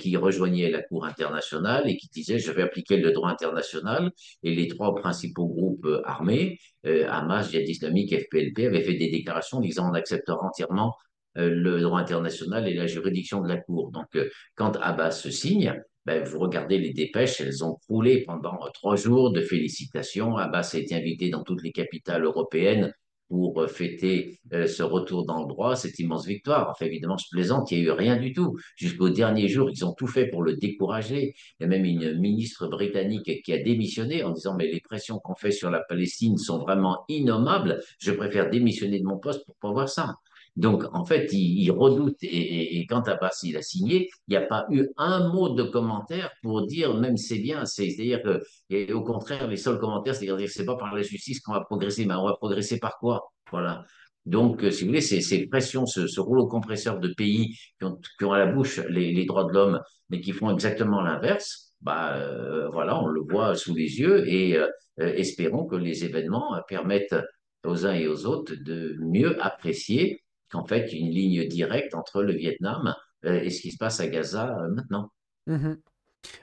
qui 0.00 0.16
rejoignait 0.16 0.68
la 0.68 0.82
Cour 0.82 1.04
internationale 1.06 1.88
et 1.88 1.96
qui 1.96 2.08
disait 2.08 2.40
je 2.40 2.50
vais 2.50 2.62
appliquer 2.62 2.96
le 2.96 3.12
droit 3.12 3.30
international. 3.30 4.10
Et 4.42 4.52
les 4.52 4.66
trois 4.66 4.96
principaux 4.96 5.46
groupes 5.46 5.86
armés, 6.04 6.58
Hamas, 6.84 7.50
Djihad 7.50 7.68
islamique, 7.68 8.12
FPLP, 8.12 8.66
avaient 8.66 8.82
fait 8.82 8.94
des 8.94 9.10
déclarations 9.10 9.60
disant 9.60 9.88
on 9.88 9.94
acceptera 9.94 10.42
entièrement 10.42 10.96
le 11.36 11.80
droit 11.80 12.00
international 12.00 12.66
et 12.66 12.74
la 12.74 12.88
juridiction 12.88 13.42
de 13.42 13.48
la 13.48 13.58
Cour. 13.58 13.92
Donc, 13.92 14.18
quand 14.56 14.76
Abbas 14.80 15.12
signe, 15.30 15.80
ben, 16.10 16.24
vous 16.24 16.40
regardez 16.40 16.76
les 16.78 16.92
dépêches, 16.92 17.40
elles 17.40 17.64
ont 17.64 17.76
croulé 17.86 18.24
pendant 18.24 18.58
trois 18.74 18.96
jours 18.96 19.30
de 19.30 19.40
félicitations. 19.40 20.36
Abbas 20.36 20.72
a 20.74 20.78
été 20.78 20.96
invité 20.96 21.30
dans 21.30 21.44
toutes 21.44 21.62
les 21.62 21.70
capitales 21.70 22.24
européennes 22.24 22.92
pour 23.28 23.64
fêter 23.70 24.40
euh, 24.52 24.66
ce 24.66 24.82
retour 24.82 25.24
dans 25.24 25.42
le 25.42 25.46
droit, 25.46 25.76
cette 25.76 26.00
immense 26.00 26.26
victoire. 26.26 26.68
Enfin, 26.68 26.86
évidemment, 26.86 27.16
je 27.16 27.26
plaisante, 27.30 27.70
il 27.70 27.78
n'y 27.78 27.84
a 27.84 27.86
eu 27.86 27.90
rien 27.92 28.16
du 28.16 28.32
tout. 28.32 28.56
Jusqu'au 28.74 29.08
dernier 29.08 29.46
jour, 29.46 29.70
ils 29.70 29.84
ont 29.84 29.94
tout 29.94 30.08
fait 30.08 30.26
pour 30.26 30.42
le 30.42 30.56
décourager. 30.56 31.32
Il 31.60 31.62
y 31.62 31.64
a 31.66 31.68
même 31.68 31.84
une 31.84 32.18
ministre 32.18 32.66
britannique 32.66 33.30
qui 33.44 33.52
a 33.52 33.62
démissionné 33.62 34.24
en 34.24 34.30
disant, 34.30 34.56
mais 34.56 34.66
les 34.66 34.80
pressions 34.80 35.20
qu'on 35.20 35.36
fait 35.36 35.52
sur 35.52 35.70
la 35.70 35.78
Palestine 35.78 36.38
sont 36.38 36.58
vraiment 36.58 37.04
innommables. 37.08 37.80
Je 38.00 38.10
préfère 38.10 38.50
démissionner 38.50 38.98
de 38.98 39.04
mon 39.04 39.18
poste 39.20 39.46
pour 39.46 39.54
pas 39.60 39.70
voir 39.70 39.88
ça. 39.88 40.16
Donc, 40.56 40.84
en 40.92 41.04
fait, 41.04 41.32
il, 41.32 41.70
redoute, 41.70 42.16
et, 42.22 42.80
et, 42.80 42.86
quand 42.86 43.08
Abbas 43.08 43.40
il 43.44 43.56
a 43.56 43.62
signé, 43.62 44.08
il 44.28 44.32
n'y 44.32 44.36
a 44.36 44.46
pas 44.46 44.66
eu 44.70 44.88
un 44.96 45.28
mot 45.32 45.48
de 45.48 45.62
commentaire 45.62 46.30
pour 46.42 46.66
dire 46.66 46.94
même 46.94 47.16
c'est 47.16 47.38
bien. 47.38 47.64
C'est-à-dire 47.64 48.22
que, 48.22 48.42
et 48.68 48.92
au 48.92 49.02
contraire, 49.02 49.46
les 49.48 49.56
seuls 49.56 49.78
commentaires, 49.78 50.14
c'est-à-dire 50.14 50.48
c'est 50.50 50.64
pas 50.64 50.76
par 50.76 50.94
la 50.94 51.02
justice 51.02 51.40
qu'on 51.40 51.52
va 51.52 51.60
progresser, 51.62 52.04
mais 52.04 52.14
on 52.14 52.26
va 52.26 52.34
progresser 52.34 52.78
par 52.78 52.98
quoi? 52.98 53.32
Voilà. 53.50 53.84
Donc, 54.26 54.62
euh, 54.62 54.70
si 54.70 54.82
vous 54.82 54.88
voulez, 54.88 55.00
ces, 55.00 55.46
pressions, 55.46 55.86
ce, 55.86 56.20
rouleau 56.20 56.46
compresseur 56.46 56.98
de 56.98 57.08
pays 57.08 57.56
qui 57.78 58.24
ont, 58.24 58.32
à 58.32 58.38
la 58.38 58.46
bouche 58.46 58.78
les, 58.88 59.12
les 59.12 59.24
droits 59.24 59.44
de 59.44 59.52
l'homme, 59.52 59.80
mais 60.10 60.20
qui 60.20 60.32
font 60.32 60.50
exactement 60.50 61.00
l'inverse, 61.00 61.72
bah 61.80 62.16
euh, 62.16 62.68
voilà, 62.70 63.00
on 63.02 63.06
le 63.06 63.22
voit 63.22 63.54
sous 63.56 63.74
les 63.74 63.98
yeux 64.00 64.28
et 64.28 64.56
euh, 64.56 64.68
espérons 64.98 65.66
que 65.66 65.76
les 65.76 66.04
événements 66.04 66.60
permettent 66.68 67.16
aux 67.64 67.86
uns 67.86 67.94
et 67.94 68.06
aux 68.06 68.26
autres 68.26 68.54
de 68.54 68.96
mieux 69.00 69.42
apprécier 69.42 70.22
qu'en 70.50 70.64
fait, 70.64 70.92
une 70.92 71.10
ligne 71.10 71.46
directe 71.46 71.94
entre 71.94 72.22
le 72.22 72.32
Vietnam 72.32 72.94
euh, 73.24 73.40
et 73.40 73.50
ce 73.50 73.62
qui 73.62 73.70
se 73.70 73.78
passe 73.78 74.00
à 74.00 74.08
Gaza 74.08 74.56
euh, 74.58 74.68
maintenant. 74.68 75.10
Mmh 75.46 75.74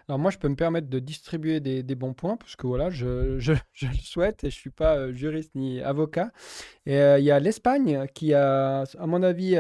Alors 0.08 0.18
moi, 0.18 0.32
je 0.32 0.38
peux 0.38 0.48
me 0.48 0.56
permettre 0.56 0.90
de 0.90 1.00
distribuer 1.00 1.60
des, 1.60 1.96
bons 1.96 2.14
points, 2.14 2.38
parce 2.38 2.56
que 2.56 2.66
voilà, 2.66 2.90
je, 2.90 3.38
le 3.82 3.98
souhaite 4.02 4.44
et 4.44 4.50
je 4.50 4.56
ne 4.56 4.60
suis 4.60 4.70
pas 4.70 4.98
euh, 4.98 5.14
juriste 5.14 5.54
ni 5.56 5.82
avocat. 5.82 6.32
Et 6.86 6.96
il 6.96 7.24
y 7.24 7.32
a 7.32 7.40
l'Espagne 7.40 8.08
qui 8.14 8.34
a, 8.34 8.84
à 8.98 9.08
mon 9.08 9.22
avis, 9.22 9.56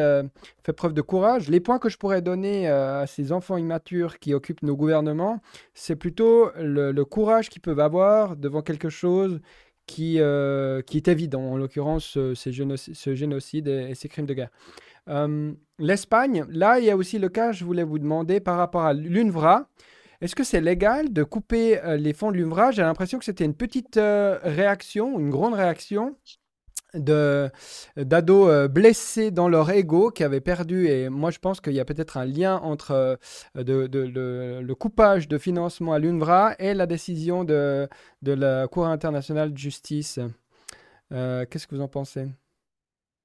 fait 0.63 0.73
preuve 0.73 0.93
de 0.93 1.01
courage. 1.01 1.49
Les 1.49 1.59
points 1.59 1.77
que 1.77 1.89
je 1.89 1.97
pourrais 1.97 2.21
donner 2.21 2.69
à 2.69 3.05
ces 3.05 3.33
enfants 3.33 3.57
immatures 3.57 4.17
qui 4.19 4.33
occupent 4.33 4.63
nos 4.63 4.77
gouvernements, 4.77 5.41
c'est 5.73 5.97
plutôt 5.97 6.51
le 6.55 7.03
courage 7.03 7.49
qu'ils 7.49 7.61
peuvent 7.61 7.81
avoir 7.81 8.37
devant 8.37 8.61
quelque 8.61 8.87
chose 8.87 9.41
qui, 9.87 10.19
euh, 10.19 10.81
qui 10.81 10.97
est 10.97 11.07
évident, 11.07 11.41
en 11.41 11.57
l'occurrence 11.57 12.17
euh, 12.17 12.35
ce 12.35 12.51
génocide 13.15 13.67
et, 13.67 13.95
ces 13.95 14.09
crimes 14.09 14.27
de 14.27 14.33
guerre. 14.33 14.51
Euh, 15.09 15.53
L'Espagne, 15.79 16.45
là, 16.49 16.79
il 16.79 16.85
y 16.85 16.91
a 16.91 16.97
aussi 16.97 17.17
le 17.17 17.29
cas, 17.29 17.53
je 17.53 17.65
voulais 17.65 17.83
vous 17.83 17.97
demander, 17.97 18.39
par 18.39 18.57
rapport 18.57 18.83
à 18.83 18.93
l'UNVRA, 18.93 19.69
est-ce 20.19 20.35
que 20.35 20.43
c'est 20.43 20.61
légal 20.61 21.13
de 21.13 21.23
couper 21.23 21.79
les 21.99 22.11
fonds 22.11 22.31
de 22.31 22.37
l'UNVRA 22.37 22.71
J'ai 22.71 22.81
l'impression 22.81 23.19
que 23.19 23.25
c'était 23.25 23.45
une 23.45 23.53
petite 23.53 23.99
réaction, 23.99 25.19
une 25.19 25.29
grande 25.29 25.53
réaction 25.53 26.17
d'ados 26.93 28.49
euh, 28.49 28.67
blessés 28.67 29.31
dans 29.31 29.49
leur 29.49 29.69
ego 29.69 30.09
qui 30.09 30.23
avaient 30.23 30.41
perdu. 30.41 30.87
Et 30.87 31.09
moi, 31.09 31.31
je 31.31 31.39
pense 31.39 31.59
qu'il 31.61 31.73
y 31.73 31.79
a 31.79 31.85
peut-être 31.85 32.17
un 32.17 32.25
lien 32.25 32.57
entre 32.57 32.91
euh, 32.91 33.17
le, 33.55 34.73
coupage 34.73 35.27
de 35.27 35.37
financement 35.37 35.93
à 35.93 35.99
l'UNVRA 35.99 36.55
et 36.59 36.73
la 36.73 36.85
décision 36.85 37.43
de, 37.43 37.87
de 38.21 38.31
la 38.31 38.67
Cour 38.67 38.87
internationale 38.87 39.53
de 39.53 39.57
justice. 39.57 40.19
Euh, 41.11 41.45
qu'est-ce 41.49 41.67
que 41.67 41.75
vous 41.75 41.81
en 41.81 41.87
pensez? 41.87 42.27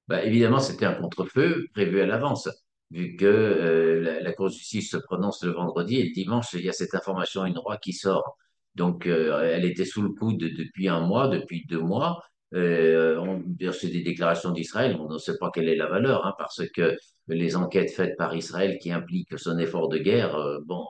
Bah, 0.09 0.25
Évidemment, 0.25 0.59
c'était 0.59 0.87
un 0.87 0.95
contre-feu 0.95 1.67
prévu 1.73 2.01
à 2.01 2.07
l'avance, 2.07 2.49
vu 2.91 3.17
que 3.17 4.19
la, 4.23 4.33
Cour 4.33 4.47
de 4.47 4.53
justice 4.53 4.91
se 4.91 4.97
prononce 4.97 5.45
le 5.45 5.53
vendredi 5.53 5.99
et 5.99 6.05
le 6.05 6.13
dimanche, 6.13 6.53
il 6.55 6.63
y 6.63 6.69
a 6.69 6.73
cette 6.73 6.95
information 6.95 7.45
UNRWA 7.45 7.77
qui 7.79 7.93
sort. 7.93 8.37
Donc, 8.75 9.07
elle 9.07 9.65
était 9.65 9.85
sous 9.85 10.03
le 10.03 10.09
coude 10.09 10.39
depuis 10.39 10.89
un 10.89 11.01
mois, 11.01 11.29
depuis 11.29 11.67
deux 11.69 11.81
mois. 11.81 12.23
Euh, 12.55 13.41
c'est 13.73 13.89
des 13.89 14.03
déclarations 14.03 14.51
d'Israël, 14.51 14.97
on 15.01 15.09
ne 15.09 15.19
sait 15.19 15.39
pas 15.39 15.51
quelle 15.53 15.69
est 15.69 15.77
la 15.77 15.87
valeur, 15.87 16.27
hein, 16.27 16.35
parce 16.39 16.63
que 16.75 16.97
les 17.29 17.57
enquêtes 17.57 17.91
faites 17.93 18.17
par 18.17 18.35
Israël 18.35 18.79
qui 18.81 18.93
impliquent 18.93 19.39
son 19.39 19.59
effort 19.59 19.89
de 19.89 19.99
guerre, 19.99 20.37
euh, 20.37 20.59
bon, 20.67 20.85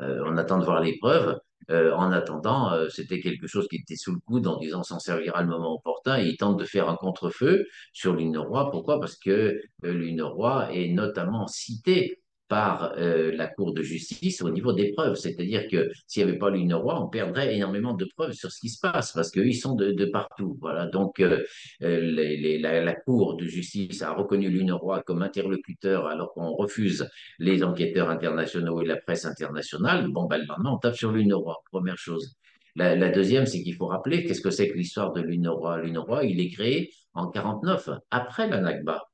euh, 0.00 0.22
on 0.26 0.36
attend 0.36 0.58
de 0.58 0.64
voir 0.64 0.80
les 0.80 0.96
preuves. 0.98 1.38
Euh, 1.70 1.92
en 1.94 2.10
attendant, 2.10 2.72
c'était 2.88 3.20
quelque 3.20 3.46
chose 3.46 3.68
qui 3.68 3.76
était 3.76 3.94
sous 3.94 4.12
le 4.12 4.18
coude 4.26 4.46
en 4.48 4.58
disant 4.58 4.82
s'en 4.82 4.98
servira 4.98 5.42
le 5.42 5.48
moment 5.48 5.74
opportun. 5.74 6.18
Et 6.18 6.26
il 6.26 6.36
tente 6.36 6.58
de 6.58 6.64
faire 6.64 6.88
un 6.88 6.96
contre-feu 6.96 7.64
sur 7.92 8.14
l'une 8.14 8.38
roi. 8.38 8.70
Pourquoi? 8.70 8.98
Parce 8.98 9.16
que 9.16 9.60
l'une 9.82 10.22
roi 10.22 10.72
est 10.72 10.88
notamment 10.88 11.46
citée 11.46 12.22
par 12.50 12.94
euh, 12.98 13.30
la 13.32 13.46
Cour 13.46 13.72
de 13.72 13.82
justice 13.82 14.42
au 14.42 14.50
niveau 14.50 14.72
des 14.72 14.92
preuves. 14.92 15.14
C'est-à-dire 15.14 15.68
que 15.68 15.88
s'il 16.08 16.24
n'y 16.24 16.30
avait 16.30 16.38
pas 16.38 16.50
roi, 16.76 17.00
on 17.00 17.08
perdrait 17.08 17.54
énormément 17.54 17.94
de 17.94 18.06
preuves 18.16 18.32
sur 18.32 18.50
ce 18.50 18.58
qui 18.60 18.68
se 18.68 18.80
passe 18.80 19.12
parce 19.12 19.30
qu'ils 19.30 19.56
sont 19.56 19.76
de, 19.76 20.04
partout. 20.06 20.58
Voilà. 20.60 20.86
Donc, 20.86 21.20
euh, 21.20 21.44
euh, 21.82 22.60
la, 22.60 22.94
Cour 23.06 23.36
de 23.36 23.46
justice 23.46 24.02
a 24.02 24.12
reconnu 24.12 24.50
roi 24.72 25.02
comme 25.02 25.22
interlocuteur 25.22 26.08
alors 26.08 26.34
qu'on 26.34 26.50
refuse 26.50 27.08
les 27.38 27.62
enquêteurs 27.62 28.10
internationaux 28.10 28.82
et 28.82 28.84
la 28.84 28.96
presse 28.96 29.24
internationale. 29.24 30.08
Bon, 30.08 30.24
ben 30.26 30.44
maintenant, 30.46 30.74
on 30.74 30.78
tape 30.78 30.96
sur 30.96 31.12
roi, 31.12 31.62
première 31.70 31.98
chose. 31.98 32.34
La, 32.74 33.10
deuxième, 33.10 33.46
c'est 33.46 33.62
qu'il 33.62 33.74
faut 33.74 33.86
rappeler 33.86 34.24
qu'est-ce 34.24 34.40
que 34.40 34.50
c'est 34.50 34.68
que 34.68 34.76
l'histoire 34.76 35.12
de. 35.12 35.20
L'Union 35.20 35.54
roi, 35.54 36.24
il 36.24 36.40
est 36.40 36.50
créé 36.50 36.92
en 37.14 37.28
49, 37.28 37.90
après 38.10 38.48
la 38.48 38.60
Nakba 38.60 39.09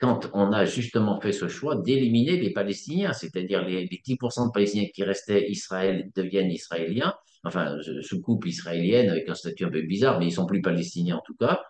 quand 0.00 0.30
on 0.32 0.52
a 0.52 0.64
justement 0.64 1.20
fait 1.20 1.32
ce 1.32 1.48
choix 1.48 1.76
d'éliminer 1.76 2.36
les 2.36 2.52
Palestiniens, 2.52 3.12
c'est-à-dire 3.12 3.64
les, 3.64 3.86
les 3.86 4.00
10% 4.06 4.46
de 4.46 4.52
Palestiniens 4.52 4.88
qui 4.94 5.02
restaient 5.02 5.50
Israël 5.50 6.10
deviennent 6.14 6.50
israéliens, 6.50 7.14
enfin 7.44 7.76
sous 8.02 8.20
coupe 8.20 8.46
israélienne 8.46 9.10
avec 9.10 9.28
un 9.28 9.34
statut 9.34 9.64
un 9.64 9.70
peu 9.70 9.82
bizarre, 9.82 10.18
mais 10.18 10.26
ils 10.26 10.32
sont 10.32 10.46
plus 10.46 10.62
palestiniens 10.62 11.16
en 11.16 11.22
tout 11.26 11.36
cas. 11.36 11.62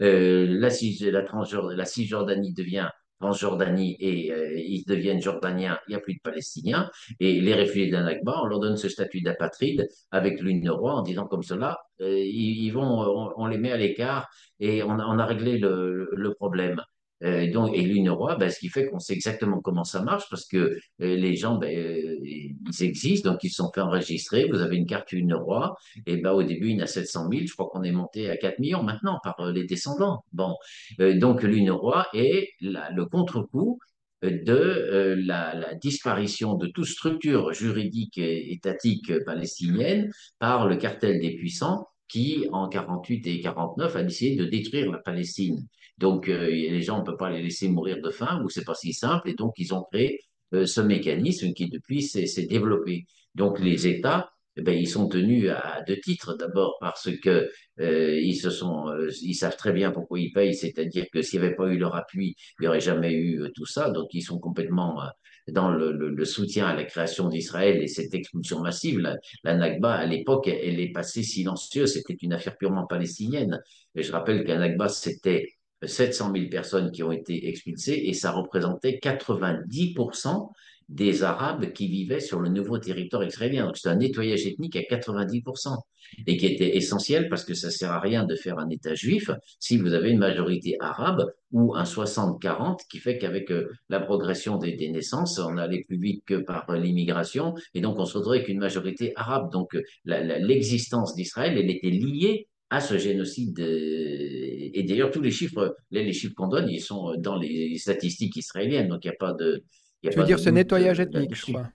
Euh, 0.00 0.46
la, 0.48 0.70
la, 0.70 1.84
Cisjordanie 1.84 2.54
devient 2.54 2.88
Transjordanie 3.20 3.96
et 4.00 4.32
euh, 4.32 4.58
ils 4.58 4.84
deviennent 4.86 5.20
jordaniens, 5.20 5.78
il 5.86 5.90
n'y 5.90 5.96
a 5.96 6.00
plus 6.00 6.14
de 6.14 6.20
Palestiniens. 6.22 6.90
Et 7.20 7.40
les 7.40 7.54
réfugiés 7.54 7.90
d'un 7.90 8.04
Nakba, 8.04 8.40
on 8.42 8.46
leur 8.46 8.60
donne 8.60 8.78
ce 8.78 8.88
statut 8.88 9.20
d'apatride 9.20 9.86
avec 10.10 10.40
l'Union 10.40 10.76
roi 10.76 10.94
en 10.94 11.02
disant 11.02 11.26
comme 11.26 11.42
cela, 11.42 11.78
euh, 12.00 12.18
ils, 12.18 12.70
vont, 12.70 13.32
on, 13.36 13.46
les 13.46 13.58
met 13.58 13.72
à 13.72 13.76
l'écart 13.76 14.28
et 14.58 14.82
on 14.82 14.98
a, 14.98 15.26
réglé 15.26 15.58
le 15.58 16.32
problème. 16.34 16.80
Euh, 17.24 17.50
donc, 17.50 17.74
et 17.74 17.82
l'Union 17.82 18.16
Roi, 18.16 18.36
ben, 18.36 18.50
ce 18.50 18.58
qui 18.58 18.68
fait 18.68 18.86
qu'on 18.86 18.98
sait 18.98 19.14
exactement 19.14 19.60
comment 19.60 19.84
ça 19.84 20.02
marche 20.02 20.24
parce 20.28 20.46
que 20.46 20.56
euh, 20.56 20.78
les 20.98 21.36
gens, 21.36 21.56
ben, 21.56 21.74
euh, 21.74 22.16
ils 22.22 22.56
existent, 22.80 23.30
donc 23.30 23.42
ils 23.44 23.50
sont 23.50 23.70
fait 23.74 23.80
enregistrer. 23.80 24.46
Vous 24.50 24.60
avez 24.60 24.76
une 24.76 24.86
carte 24.86 25.12
Union 25.12 25.42
Roi, 25.42 25.74
et 26.06 26.18
ben, 26.18 26.32
au 26.32 26.42
début, 26.42 26.70
il 26.70 26.76
y 26.76 26.80
en 26.80 26.84
a 26.84 26.86
700 26.86 27.28
000. 27.30 27.46
Je 27.46 27.52
crois 27.54 27.68
qu'on 27.72 27.82
est 27.82 27.92
monté 27.92 28.30
à 28.30 28.36
4 28.36 28.58
millions 28.58 28.82
maintenant 28.82 29.18
par 29.22 29.50
les 29.52 29.64
descendants. 29.64 30.24
Bon, 30.32 30.54
donc 30.98 31.42
l'Union 31.42 31.78
Roi 31.78 32.06
est 32.12 32.50
le 32.60 33.04
contre-coup 33.04 33.78
de 34.22 35.14
la, 35.18 35.54
la, 35.54 35.74
disparition 35.74 36.54
de 36.54 36.66
toute 36.68 36.86
structure 36.86 37.52
juridique 37.52 38.16
et 38.16 38.52
étatique 38.52 39.12
palestinienne 39.24 40.10
par 40.38 40.66
le 40.66 40.76
cartel 40.76 41.20
des 41.20 41.34
puissants 41.34 41.86
qui, 42.08 42.46
en 42.52 42.68
48 42.68 43.26
et 43.26 43.40
49, 43.40 43.96
a 43.96 44.02
décidé 44.02 44.36
de 44.36 44.44
détruire 44.46 44.90
la 44.90 44.98
Palestine. 44.98 45.66
Donc, 45.98 46.28
euh, 46.28 46.48
les 46.48 46.82
gens, 46.82 47.00
ne 47.00 47.04
peuvent 47.04 47.16
pas 47.16 47.30
les 47.30 47.42
laisser 47.42 47.68
mourir 47.68 48.00
de 48.02 48.10
faim, 48.10 48.42
ou 48.44 48.48
c'est 48.48 48.64
pas 48.64 48.74
si 48.74 48.92
simple, 48.92 49.28
et 49.30 49.34
donc 49.34 49.54
ils 49.58 49.72
ont 49.74 49.84
créé 49.92 50.20
euh, 50.54 50.66
ce 50.66 50.80
mécanisme 50.80 51.52
qui, 51.52 51.68
depuis, 51.68 52.02
s'est 52.02 52.46
développé. 52.46 53.06
Donc, 53.34 53.60
les 53.60 53.86
États, 53.86 54.30
eh 54.56 54.62
ben, 54.62 54.72
ils 54.72 54.88
sont 54.88 55.08
tenus 55.08 55.50
à 55.50 55.82
deux 55.86 55.98
titres. 55.98 56.36
D'abord 56.36 56.76
parce 56.80 57.10
que 57.18 57.50
euh, 57.80 58.20
ils 58.20 58.36
se 58.36 58.50
sont, 58.50 58.88
euh, 58.88 59.10
ils 59.22 59.34
savent 59.34 59.56
très 59.56 59.72
bien 59.72 59.90
pourquoi 59.90 60.20
ils 60.20 60.32
payent, 60.32 60.54
c'est-à-dire 60.54 61.06
que 61.12 61.22
s'il 61.22 61.40
n'y 61.40 61.46
avait 61.46 61.56
pas 61.56 61.66
eu 61.68 61.78
leur 61.78 61.96
appui, 61.96 62.36
il 62.58 62.62
n'y 62.62 62.68
aurait 62.68 62.80
jamais 62.80 63.12
eu 63.12 63.42
euh, 63.42 63.50
tout 63.54 63.66
ça. 63.66 63.90
Donc 63.90 64.14
ils 64.14 64.22
sont 64.22 64.38
complètement 64.38 65.02
euh, 65.02 65.06
dans 65.48 65.70
le, 65.70 65.92
le, 65.92 66.08
le, 66.10 66.24
soutien 66.24 66.66
à 66.66 66.74
la 66.74 66.84
création 66.84 67.28
d'Israël 67.28 67.82
et 67.82 67.88
cette 67.88 68.14
expulsion 68.14 68.60
massive. 68.60 69.00
La, 69.00 69.16
la 69.42 69.56
Nakba, 69.56 69.92
à 69.94 70.06
l'époque, 70.06 70.46
elle, 70.46 70.60
elle 70.62 70.80
est 70.80 70.92
passée 70.92 71.22
silencieuse. 71.24 71.94
C'était 71.94 72.14
une 72.14 72.32
affaire 72.32 72.56
purement 72.56 72.86
palestinienne. 72.86 73.60
Et 73.96 74.02
je 74.04 74.12
rappelle 74.12 74.44
qu'un 74.44 74.58
Nakba, 74.58 74.88
c'était 74.88 75.48
700 75.82 76.32
000 76.34 76.48
personnes 76.48 76.90
qui 76.90 77.02
ont 77.02 77.12
été 77.12 77.48
expulsées 77.48 78.02
et 78.06 78.12
ça 78.14 78.30
représentait 78.30 78.98
90% 79.02 80.50
des 80.88 81.22
Arabes 81.22 81.72
qui 81.72 81.88
vivaient 81.88 82.20
sur 82.20 82.40
le 82.40 82.50
nouveau 82.50 82.78
territoire 82.78 83.24
israélien. 83.24 83.66
Donc 83.66 83.76
c'est 83.76 83.88
un 83.88 83.96
nettoyage 83.96 84.46
ethnique 84.46 84.76
à 84.76 84.82
90% 84.82 85.78
et 86.26 86.36
qui 86.36 86.46
était 86.46 86.76
essentiel 86.76 87.28
parce 87.28 87.44
que 87.44 87.54
ça 87.54 87.70
sert 87.70 87.90
à 87.90 88.00
rien 88.00 88.24
de 88.24 88.36
faire 88.36 88.58
un 88.58 88.68
État 88.68 88.94
juif 88.94 89.30
si 89.58 89.78
vous 89.78 89.94
avez 89.94 90.10
une 90.10 90.18
majorité 90.18 90.76
arabe 90.80 91.24
ou 91.52 91.74
un 91.74 91.84
60-40 91.84 92.80
qui 92.90 92.98
fait 92.98 93.16
qu'avec 93.16 93.50
euh, 93.50 93.70
la 93.88 94.00
progression 94.00 94.58
des, 94.58 94.76
naissances, 94.90 95.38
on 95.38 95.56
allait 95.56 95.84
plus 95.84 95.98
vite 95.98 96.22
que 96.26 96.34
par 96.34 96.70
l'immigration 96.72 97.54
et 97.72 97.80
donc 97.80 97.98
on 97.98 98.04
se 98.04 98.18
retrouverait 98.18 98.38
avec 98.38 98.48
une 98.48 98.58
majorité 98.58 99.12
arabe. 99.16 99.50
Donc 99.50 99.76
l'existence 100.04 101.14
d'Israël, 101.14 101.56
elle 101.56 101.70
était 101.70 101.90
liée 101.90 102.48
à 102.74 102.80
ce 102.80 102.98
génocide. 102.98 103.58
Et 103.60 104.82
d'ailleurs, 104.82 105.10
tous 105.10 105.22
les 105.22 105.30
chiffres, 105.30 105.76
les, 105.90 106.12
chiffres 106.12 106.34
qu'on 106.34 106.48
donne, 106.48 106.68
ils 106.68 106.80
sont 106.80 107.14
dans 107.18 107.36
les 107.36 107.78
statistiques 107.78 108.36
israéliennes, 108.36 108.88
donc 108.88 109.04
il 109.04 109.08
n'y 109.08 109.14
a 109.14 109.18
pas 109.18 109.32
de. 109.32 109.62
Y 110.02 110.08
a 110.08 110.10
tu 110.10 110.18
veux 110.18 110.24
dire 110.24 110.38
ce 110.38 110.50
nettoyage 110.50 111.00
ethnique, 111.00 111.34
je 111.34 111.52
crois 111.52 111.70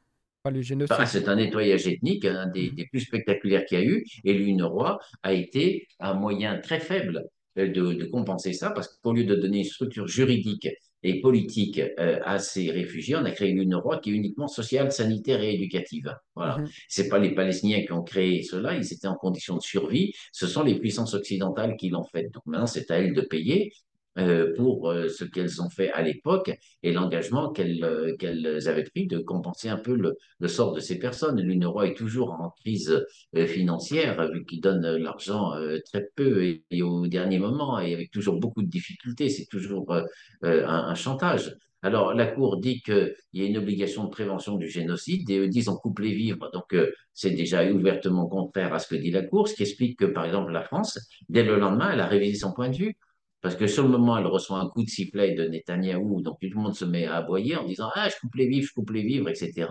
c'est 1.06 1.28
un 1.28 1.36
nettoyage 1.36 1.88
ethnique, 1.88 2.26
un 2.26 2.48
des, 2.48 2.72
des 2.72 2.86
plus 2.88 3.02
spectaculaires 3.02 3.66
qu'il 3.66 3.80
y 3.80 3.82
a 3.82 3.86
eu, 3.86 4.06
et 4.24 4.34
l'UNRWA 4.34 5.00
a 5.24 5.34
été 5.34 5.88
un 6.00 6.14
moyen 6.14 6.60
très 6.60 6.80
faible 6.80 7.26
de, 7.56 7.66
de 7.66 8.06
compenser 8.06 8.54
ça, 8.54 8.72
parce 8.72 8.88
qu'au 8.88 9.14
lieu 9.14 9.26
de 9.26 9.36
donner 9.36 9.60
une 9.60 9.64
structure 9.66 10.08
juridique 10.08 10.68
et 11.04 11.22
politique 11.22 11.80
euh, 11.80 12.20
à 12.24 12.40
ces 12.40 12.72
réfugiés, 12.72 13.16
on 13.16 13.26
a 13.26 13.32
créé 13.32 13.50
une 13.50 13.62
UNRWA 13.62 14.00
qui 14.00 14.12
est 14.12 14.14
uniquement 14.14 14.48
sociale, 14.48 14.92
sanitaire 14.92 15.42
et 15.42 15.54
éducative. 15.54 16.14
Voilà. 16.36 16.58
Mm 16.58 16.64
-hmm. 16.64 16.86
C'est 16.88 17.10
pas 17.10 17.20
les 17.20 17.34
Palestiniens 17.34 17.82
qui 17.86 17.94
ont 17.94 18.04
créé 18.04 18.44
cela, 18.44 18.76
ils 18.76 18.94
étaient 18.94 19.08
en 19.08 19.20
condition 19.26 19.56
de 19.56 19.62
survie. 19.62 20.14
Ce 20.32 20.48
sont 20.48 20.64
les 20.64 20.78
puissances 20.80 21.14
occidentales 21.14 21.76
qui 21.80 21.90
l'ont 21.90 22.08
fait. 22.14 22.26
Donc 22.34 22.44
maintenant, 22.46 22.68
c'est 22.76 22.92
à 22.92 22.96
elles 23.00 23.14
de 23.14 23.22
payer. 23.22 23.72
Euh, 24.18 24.56
pour 24.56 24.90
euh, 24.90 25.08
ce 25.08 25.24
qu'elles 25.24 25.62
ont 25.62 25.70
fait 25.70 25.92
à 25.92 26.02
l'époque 26.02 26.52
et 26.82 26.92
l'engagement 26.92 27.52
qu'elles 27.52 27.84
euh, 27.84 28.18
qu'elles 28.18 28.68
avaient 28.68 28.84
pris 28.84 29.06
de 29.06 29.20
compenser 29.20 29.70
un 29.70 29.78
peu 29.78 29.96
le, 29.96 30.48
sort 30.48 30.74
de 30.74 30.80
ces 30.80 30.98
personnes. 30.98 31.40
L'UNRWA 31.40 31.88
est 31.88 31.94
toujours 31.94 32.32
en 32.32 32.50
crise 32.50 33.06
financière, 33.34 34.30
vu 34.32 34.46
qu'il 34.46 34.62
donne 34.62 34.82
l'argent 34.98 35.54
très 35.86 36.08
peu 36.16 36.44
et, 36.72 36.82
au 36.82 37.08
dernier 37.08 37.38
moment 37.38 37.80
et 37.80 37.94
avec 37.94 38.12
toujours 38.12 38.40
beaucoup 38.40 38.64
de 38.64 38.68
difficultés. 38.68 39.30
C'est 39.30 39.46
toujours 39.46 39.94
un, 39.94 40.06
un, 40.42 40.96
chantage. 40.96 41.56
Alors, 41.82 42.14
la 42.14 42.26
Cour 42.26 42.60
dit 42.60 42.82
qu'il 42.82 43.16
y 43.34 43.42
a 43.44 43.46
une 43.46 43.58
obligation 43.58 44.06
de 44.06 44.10
prévention 44.10 44.56
du 44.56 44.70
génocide 44.70 45.30
et 45.30 45.38
eux 45.40 45.48
disent 45.48 45.70
on 45.70 45.78
coupe 45.78 46.00
les 46.00 46.14
vivres. 46.14 46.50
Donc, 46.52 46.76
c'est 47.14 47.32
déjà 47.32 47.70
ouvertement 47.72 48.28
contraire 48.28 48.74
à 48.74 48.80
ce 48.80 48.88
que 48.88 48.96
dit 48.96 49.12
la 49.12 49.24
Cour, 49.24 49.48
ce 49.48 49.54
qui 49.54 49.64
explique 49.64 50.00
que, 50.00 50.06
par 50.06 50.26
exemple, 50.26 50.52
la 50.52 50.64
France, 50.64 51.00
dès 51.30 51.44
le 51.44 51.58
lendemain, 51.58 51.92
elle 51.94 52.02
a 52.02 52.08
révisé 52.08 52.40
son 52.40 52.54
point 52.54 52.70
de 52.70 52.76
vue 52.76 52.98
parce 53.42 53.56
que 53.56 53.68
sur 53.68 53.84
le 53.84 53.90
moment, 53.90 54.18
elle 54.18 54.26
reçoit 54.28 54.60
un 54.60 54.68
coup 54.68 54.84
de 54.84 54.90
sifflet 54.90 55.34
de 55.34 55.46
Netanyahou, 55.48 56.22
donc 56.22 56.40
tout 56.42 56.48
le 56.50 56.62
monde 56.62 56.76
se 56.76 56.86
met 56.86 57.06
à 57.06 57.16
aboyer 57.18 57.56
en 57.56 57.66
disant 57.66 57.90
Ah, 57.96 58.10
je 58.10 58.16
coupe 58.20 58.36
les 58.36 58.48
vivres, 58.48 58.68
je 58.68 58.74
coupe 58.74 58.92
les 58.92 59.04
vivres, 59.04 59.30
etc. 59.30 59.68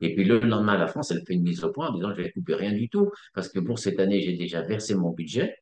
Et 0.00 0.14
puis 0.14 0.24
le 0.24 0.38
lendemain, 0.38 0.78
la 0.78 0.86
France, 0.86 1.10
elle 1.10 1.22
fait 1.26 1.34
une 1.34 1.42
mise 1.42 1.64
au 1.64 1.70
point 1.70 1.88
en 1.88 1.94
disant 1.94 2.12
Je 2.14 2.22
vais 2.22 2.30
couper 2.30 2.54
rien 2.54 2.72
du 2.72 2.88
tout, 2.88 3.10
parce 3.34 3.48
que 3.48 3.58
pour 3.58 3.78
cette 3.78 3.98
année, 3.98 4.20
j'ai 4.20 4.34
déjà 4.36 4.62
versé 4.62 4.94
mon 4.94 5.10
budget. 5.10 5.56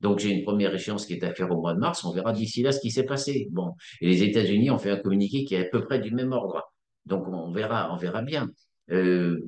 Donc 0.00 0.18
j'ai 0.20 0.30
une 0.30 0.44
première 0.44 0.74
échéance 0.74 1.06
qui 1.06 1.14
est 1.14 1.24
à 1.24 1.34
faire 1.34 1.50
au 1.50 1.60
mois 1.60 1.74
de 1.74 1.80
mars. 1.80 2.04
On 2.04 2.12
verra 2.12 2.32
d'ici 2.32 2.62
là 2.62 2.72
ce 2.72 2.80
qui 2.80 2.90
s'est 2.90 3.04
passé. 3.04 3.48
Bon, 3.50 3.74
et 4.00 4.06
les 4.06 4.22
États-Unis 4.22 4.70
ont 4.70 4.78
fait 4.78 4.90
un 4.90 4.96
communiqué 4.98 5.44
qui 5.44 5.54
est 5.54 5.66
à 5.66 5.70
peu 5.70 5.84
près 5.84 5.98
du 5.98 6.12
même 6.12 6.32
ordre. 6.32 6.62
Donc 7.06 7.26
on 7.26 7.50
verra, 7.52 7.92
on 7.92 7.96
verra 7.96 8.22
bien. 8.22 8.50
Euh, 8.90 9.40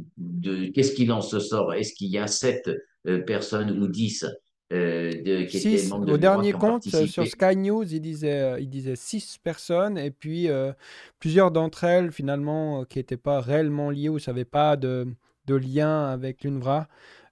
Qu'est-ce 0.74 0.92
qu'il 0.92 1.12
en 1.12 1.20
se 1.20 1.38
sort? 1.38 1.74
Est-ce 1.74 1.94
qu'il 1.94 2.08
y 2.08 2.18
a 2.18 2.26
sept 2.26 2.68
euh, 3.06 3.22
personnes 3.22 3.78
ou 3.78 3.86
dix 3.86 4.26
de, 4.70 5.44
qui 5.44 5.58
six, 5.58 5.92
au 5.92 6.16
dernier 6.16 6.52
compte, 6.52 6.84
sur 6.84 7.26
Sky 7.26 7.56
News, 7.56 7.84
il 7.92 8.00
disait, 8.00 8.40
euh, 8.40 8.60
il 8.60 8.68
disait 8.68 8.96
six 8.96 9.38
personnes, 9.42 9.98
et 9.98 10.10
puis 10.10 10.48
euh, 10.48 10.72
plusieurs 11.18 11.50
d'entre 11.50 11.84
elles, 11.84 12.12
finalement, 12.12 12.84
qui 12.84 12.98
n'étaient 12.98 13.16
pas 13.16 13.40
réellement 13.40 13.90
liées 13.90 14.08
ou 14.08 14.18
n'avaient 14.24 14.44
pas 14.44 14.76
de, 14.76 15.08
de, 15.46 15.54
lien 15.54 16.06
avec 16.06 16.44
l'UNRWA. 16.44 16.88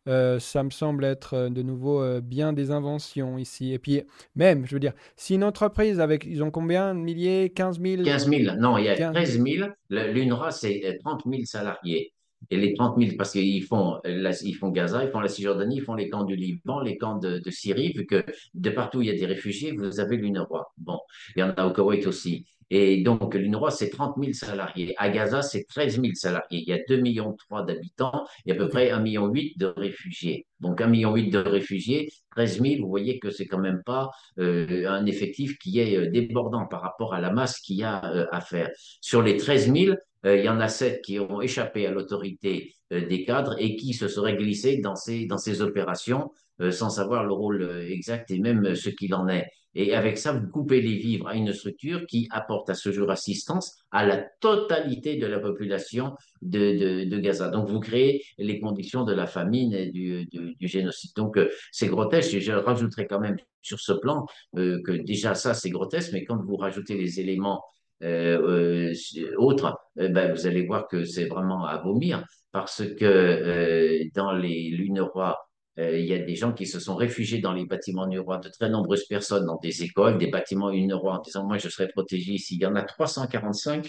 ça 0.07 0.63
me 0.63 0.71
semble 0.71 1.05
être 1.05 1.49
de 1.49 1.63
nouveau 1.63 2.21
bien 2.21 2.53
des 2.53 2.71
inventions 2.71 3.39
ici. 3.39 3.73
Et 3.73 3.79
puis, 3.79 4.03
même, 4.35 4.67
je 4.67 4.75
veux 4.75 4.81
dire, 4.81 4.95
si 5.17 5.35
une 5.35 5.45
entreprise 5.45 6.01
avec, 6.01 6.25
ils 6.25 6.43
ont 6.43 6.51
combien 6.51 6.95
de 6.95 7.01
milliers 7.01 7.51
15 7.51 7.81
000 7.81 8.03
15 8.03 8.29
000, 8.29 8.57
non, 8.57 8.79
il 8.79 8.87
y 8.87 8.89
a 8.89 9.13
13 9.13 9.41
000. 9.43 9.69
L'UNRWA, 9.91 10.51
c'est 10.51 10.99
30 11.05 11.23
000 11.25 11.43
salariés 11.45 12.13
et 12.51 12.57
les 12.57 12.75
30 12.75 12.99
000, 12.99 13.17
parce 13.17 13.33
qu'ils 13.33 13.65
font, 13.65 14.01
ils 14.05 14.55
font 14.55 14.71
Gaza, 14.71 15.05
ils 15.05 15.11
font 15.11 15.21
la 15.21 15.29
Cisjordanie, 15.29 15.77
ils 15.77 15.83
font 15.83 15.95
les 15.95 16.09
camps 16.09 16.25
du 16.25 16.37
Liban, 16.37 16.81
les 16.81 16.97
camps 16.97 17.19
de, 17.19 17.39
de 17.39 17.51
Syrie, 17.51 17.93
vu 17.93 18.07
que 18.07 18.25
de 18.55 18.71
partout 18.71 19.03
il 19.03 19.09
y 19.09 19.11
a 19.11 19.15
des 19.15 19.27
réfugiés, 19.27 19.73
vous 19.73 20.01
avez 20.01 20.17
l'UNRWA. 20.17 20.73
Bon, 20.79 20.99
il 21.37 21.41
y 21.41 21.43
en 21.43 21.51
a 21.51 21.67
au 21.67 21.73
Koweït 21.73 22.07
aussi. 22.07 22.47
Et 22.71 23.03
donc, 23.03 23.35
l'UNRWA, 23.35 23.71
c'est 23.71 23.89
30 23.89 24.17
000 24.19 24.33
salariés. 24.35 24.95
À 24.99 25.09
Gaza, 25.09 25.41
c'est 25.41 25.65
13 25.65 26.01
000 26.01 26.09
salariés. 26.15 26.63
Il 26.67 26.69
y 26.69 26.73
a 26.73 26.79
2,3 26.79 27.01
millions 27.01 27.35
d'habitants 27.67 28.27
et 28.45 28.53
à 28.53 28.55
peu 28.55 28.69
près 28.69 28.91
1,8 28.91 29.03
million 29.03 29.29
de 29.29 29.67
réfugiés. 29.67 30.47
Donc, 30.61 30.81
1,8 30.81 30.89
million 30.91 31.13
de 31.13 31.39
réfugiés, 31.39 32.11
13 32.33 32.61
000, 32.61 32.83
vous 32.83 32.89
voyez 32.89 33.19
que 33.19 33.31
c'est 33.31 33.47
quand 33.47 33.59
même 33.59 33.83
pas 33.87 34.11
euh, 34.39 34.87
un 34.87 35.07
effectif 35.07 35.59
qui 35.59 35.81
est 35.81 35.97
euh, 35.97 36.11
débordant 36.11 36.67
par 36.67 36.83
rapport 36.83 37.15
à 37.15 37.21
la 37.21 37.33
masse 37.33 37.59
qu'il 37.61 37.77
y 37.77 37.85
a 37.85 38.05
euh, 38.05 38.27
à 38.33 38.43
faire. 38.43 38.69
Sur 39.01 39.23
les 39.23 39.39
13 39.39 39.73
000, 39.73 39.93
euh, 39.93 39.95
il 40.25 40.45
y 40.45 40.49
en 40.49 40.61
a 40.61 40.69
sept 40.69 41.03
qui 41.03 41.19
ont 41.19 41.41
échappé 41.41 41.87
à 41.87 41.91
l'autorité 41.91 42.75
euh, 42.93 43.07
des 43.07 43.25
cadres 43.25 43.55
et 43.59 43.77
qui 43.77 43.95
se 43.95 44.09
seraient 44.09 44.37
glissés 44.37 44.79
dans 44.79 44.97
ces, 44.97 45.27
dans 45.27 45.39
ces 45.39 45.63
opérations 45.63 46.31
euh, 46.61 46.71
sans 46.71 46.91
savoir 46.91 47.25
le 47.25 47.33
rôle 47.33 47.63
exact 47.89 48.31
et 48.31 48.39
même 48.39 48.75
ce 48.75 48.89
qu'il 48.91 49.15
en 49.15 49.29
est. 49.29 49.47
Et 49.75 49.95
avec 49.95 50.19
ça, 50.19 50.33
vous 50.33 50.49
coupez 50.49 50.81
les 50.81 50.97
vivres 50.97 51.29
à 51.29 51.35
une 51.35 51.53
structure 51.53 52.05
qui 52.07 52.27
apporte 52.31 52.69
à 52.71 52.75
ce 52.75 52.91
jour 52.91 53.11
assistance 53.11 53.77
à 53.93 54.05
la 54.05 54.25
totalité 54.41 55.17
de 55.17 55.27
la 55.27 55.39
population 55.39 56.15
de, 56.43 57.05
de, 57.05 57.19
Gaza. 57.19 57.49
Donc, 57.49 57.69
vous 57.69 57.79
créez 57.79 58.25
les 58.39 58.59
conditions 58.59 59.05
de 59.05 59.13
la 59.13 59.27
famine 59.27 59.75
et 59.75 59.93
du, 59.93 60.27
du, 60.27 60.67
génocide. 60.67 61.11
Donc, 61.15 61.39
c'est 61.71 61.87
grotesque. 61.87 62.35
Et 62.35 62.41
je 62.41 62.53
rajouterai 62.53 63.07
quand 63.07 63.21
même 63.21 63.37
sur 63.63 63.79
ce 63.79 63.93
plan 63.93 64.27
euh, 64.57 64.81
que 64.83 64.93
déjà 64.93 65.35
ça, 65.35 65.55
c'est 65.55 65.71
grotesque, 65.71 66.13
mais 66.13 66.25
quand 66.25 66.43
vous 66.43 66.57
rajoutez 66.57 66.97
les 66.97 67.21
éléments 67.21 67.63
euh, 68.03 68.93
euh, 68.93 69.35
autres, 69.37 69.77
euh, 69.99 70.09
ben, 70.09 70.33
vous 70.33 70.47
allez 70.47 70.67
voir 70.67 70.87
que 70.89 71.05
c'est 71.05 71.27
vraiment 71.27 71.65
à 71.65 71.79
vomir 71.79 72.25
parce 72.53 72.83
que 72.85 73.05
euh, 73.05 74.05
dans 74.15 74.33
les 74.33 74.71
l'UNRWA, 74.71 75.37
il 75.81 76.07
y 76.07 76.13
a 76.13 76.19
des 76.19 76.35
gens 76.35 76.53
qui 76.53 76.67
se 76.67 76.81
sont 76.81 76.97
réfugiés 76.97 77.39
dans 77.39 77.53
les 77.53 77.65
bâtiments 77.65 78.05
UNRWA, 78.11 78.39
de 78.39 78.49
très 78.49 78.69
nombreuses 78.69 79.07
personnes 79.07 79.47
dans 79.47 79.61
des 79.63 79.85
écoles, 79.85 80.19
des 80.19 80.27
bâtiments 80.27 80.71
UNRWA 80.71 81.19
en 81.19 81.21
disant 81.21 81.47
moi 81.47 81.57
je 81.59 81.69
serai 81.69 81.87
protégé 81.87 82.33
ici. 82.33 82.57
Il 82.57 82.63
y 82.63 82.67
en 82.67 82.75
a 82.75 82.83
345 82.83 83.89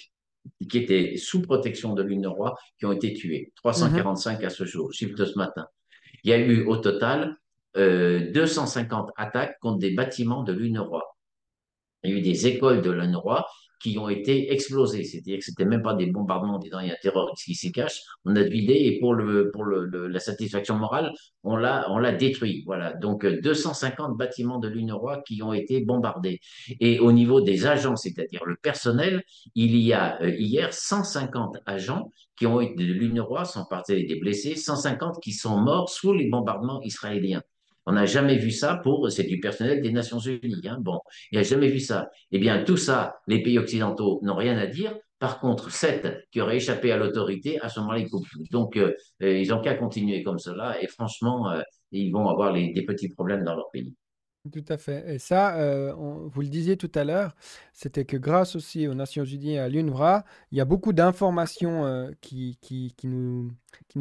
qui 0.70 0.78
étaient 0.78 1.18
sous 1.18 1.42
protection 1.42 1.96
de 1.96 2.04
l'UNRWA 2.04 2.56
qui 2.78 2.86
ont 2.86 2.92
été 2.92 3.14
tués. 3.14 3.52
345 3.56 4.44
à 4.44 4.52
ce 4.52 4.66
jour, 4.66 4.94
chiffre 4.94 5.16
de 5.16 5.26
ce 5.26 5.36
matin. 5.36 5.66
Il 6.24 6.30
y 6.30 6.34
a 6.34 6.38
eu 6.38 6.64
au 6.66 6.78
total 6.78 7.38
euh, 7.76 8.32
250 8.34 9.10
attaques 9.18 9.58
contre 9.60 9.80
des 9.80 9.96
bâtiments 9.96 10.44
de 10.44 10.54
l'UNRWA. 10.54 11.04
Il 12.04 12.12
y 12.12 12.14
a 12.14 12.18
eu 12.18 12.22
des 12.22 12.46
écoles 12.46 12.84
de 12.84 12.92
l'UNRWA 12.92 13.48
qui 13.80 13.98
ont 13.98 14.10
été 14.10 14.52
explosés. 14.52 15.04
C'est-à-dire 15.04 15.40
que 15.40 15.46
c'était 15.46 15.66
même 15.66 15.82
pas 15.82 15.94
des 15.94 16.08
bombardements 16.08 16.56
en 16.56 16.60
disant 16.60 16.80
il 16.80 16.88
y 16.88 16.92
a 16.92 16.94
un 16.94 16.98
terroriste 17.02 17.44
qui 17.44 17.56
s'y 17.56 17.72
cache. 17.72 18.02
On 18.26 18.36
a 18.36 18.44
vidé 18.44 18.74
et 18.74 19.00
pour 19.00 19.14
le 19.14 19.52
pour 19.52 19.64
le, 19.64 20.08
la 20.08 20.20
satisfaction 20.20 20.76
morale, 20.76 21.14
on 21.44 21.56
l'a 21.56 21.86
on 21.90 21.98
l'a 21.98 22.12
détruit. 22.12 22.64
Voilà. 22.66 22.94
Donc 22.94 23.26
250 23.26 24.18
bâtiments 24.18 24.60
de 24.60 24.68
l'UNRWA 24.68 25.22
qui 25.26 25.42
ont 25.44 25.54
été 25.54 25.82
bombardés. 25.82 26.40
Et 26.80 27.00
au 27.00 27.12
niveau 27.12 27.42
des 27.42 27.66
agents, 27.66 27.96
c'est-à-dire 27.96 28.46
le 28.46 28.56
personnel, 28.56 29.24
il 29.56 29.76
y 29.78 29.94
a 29.94 30.22
euh, 30.22 30.30
hier 30.38 30.74
150 30.74 31.58
agents 31.66 32.12
qui 32.36 32.46
ont 32.46 32.62
été 32.62 32.86
de 32.86 32.94
l'UNRWA 32.94 33.46
sont 33.46 33.66
partis 33.66 34.06
des 34.06 34.20
blessés, 34.20 34.56
150 34.56 35.22
qui 35.22 35.34
sont 35.34 35.58
morts 35.58 35.90
sous 35.90 36.14
les 36.14 36.30
bombardements 36.30 36.82
israéliens. 36.82 37.42
On 37.90 37.94
n'a 37.94 38.06
jamais 38.06 38.38
vu 38.38 38.52
ça 38.52 38.76
pour, 38.84 39.12
c'est 39.12 39.24
du 39.24 39.40
personnel 39.40 39.82
des 39.82 39.92
Nations 39.92 40.20
Unies. 40.20 40.68
Hein. 40.68 40.78
Bon, 40.80 41.00
il 41.32 41.40
n'y 41.40 41.40
a 41.40 41.44
jamais 41.44 41.70
vu 41.70 41.80
ça. 41.80 42.12
Eh 42.32 42.38
bien, 42.38 42.64
tout 42.64 42.78
ça, 42.78 43.16
les 43.26 43.42
pays 43.42 43.58
occidentaux 43.58 44.20
n'ont 44.22 44.36
rien 44.36 44.60
à 44.60 44.68
dire. 44.68 44.96
Par 45.18 45.40
contre, 45.40 45.72
sept 45.72 46.08
qui 46.32 46.40
auraient 46.40 46.58
échappé 46.58 46.92
à 46.92 46.98
l'autorité, 46.98 47.60
à 47.62 47.68
ce 47.68 47.80
moment-là, 47.80 47.98
ils 47.98 48.08
coupent. 48.08 48.28
Donc, 48.52 48.78
euh, 48.78 48.94
ils 49.22 49.48
n'ont 49.48 49.60
qu'à 49.60 49.74
continuer 49.74 50.22
comme 50.22 50.38
cela. 50.38 50.80
Et 50.84 50.88
franchement, 50.88 51.50
euh, 51.50 51.62
ils 51.92 52.12
vont 52.12 52.30
avoir 52.30 52.54
des 52.54 52.86
petits 52.88 53.10
problèmes 53.10 53.44
dans 53.44 53.56
leur 53.56 53.72
pays. 53.72 53.92
Tout 54.52 54.64
à 54.70 54.78
fait. 54.78 55.16
Et 55.16 55.20
ça, 55.20 55.58
euh, 55.58 55.94
vous 55.94 56.42
le 56.42 56.48
disiez 56.48 56.78
tout 56.78 56.92
à 56.96 57.04
l'heure, 57.04 57.36
c'était 57.74 58.06
que 58.06 58.16
grâce 58.16 58.56
aussi 58.56 58.88
aux 58.88 58.94
Nations 58.94 59.26
Unies 59.26 59.56
et 59.56 59.60
à 59.60 59.68
l'UNRWA, 59.68 60.24
il 60.52 60.58
y 60.58 60.62
a 60.62 60.66
beaucoup 60.66 60.94
d'informations 60.94 61.86
euh, 61.86 62.10
qui, 62.22 62.58
nous, 63.04 63.52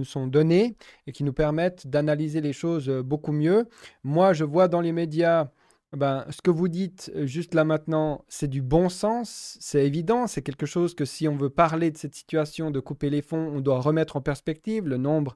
sont 0.05 0.29
données 0.29 0.77
et 1.09 1.13
qui 1.13 1.25
nous 1.25 1.33
permettent 1.33 1.89
d'analyser 1.89 2.41
les 2.41 2.53
choses 2.53 2.89
euh, 2.89 3.03
beaucoup 3.03 3.33
mieux. 3.33 3.67
Moi, 4.05 4.33
je 4.33 4.45
vois 4.45 4.69
dans 4.69 4.81
les 4.81 4.93
médias, 4.93 5.51
ben, 5.93 6.25
ce 6.31 6.41
que 6.41 6.53
vous 6.53 6.69
dites 6.69 7.11
juste 7.25 7.53
là 7.55 7.65
maintenant, 7.65 8.25
c'est 8.29 8.49
du 8.49 8.63
bon 8.63 8.89
sens, 8.89 9.59
c'est 9.61 9.85
évident, 9.85 10.29
c'est 10.29 10.43
quelque 10.43 10.67
chose 10.67 10.95
que 10.95 11.05
si 11.05 11.27
on 11.27 11.37
veut 11.37 11.51
parler 11.51 11.91
de 11.91 11.99
cette 11.99 12.15
situation 12.15 12.71
de 12.71 12.79
couper 12.79 13.11
les 13.11 13.23
fonds, 13.23 13.51
on 13.57 13.61
doit 13.61 13.81
remettre 13.81 14.17
en 14.17 14.21
perspective 14.21 14.87
le 14.87 14.99
nombre 14.99 15.35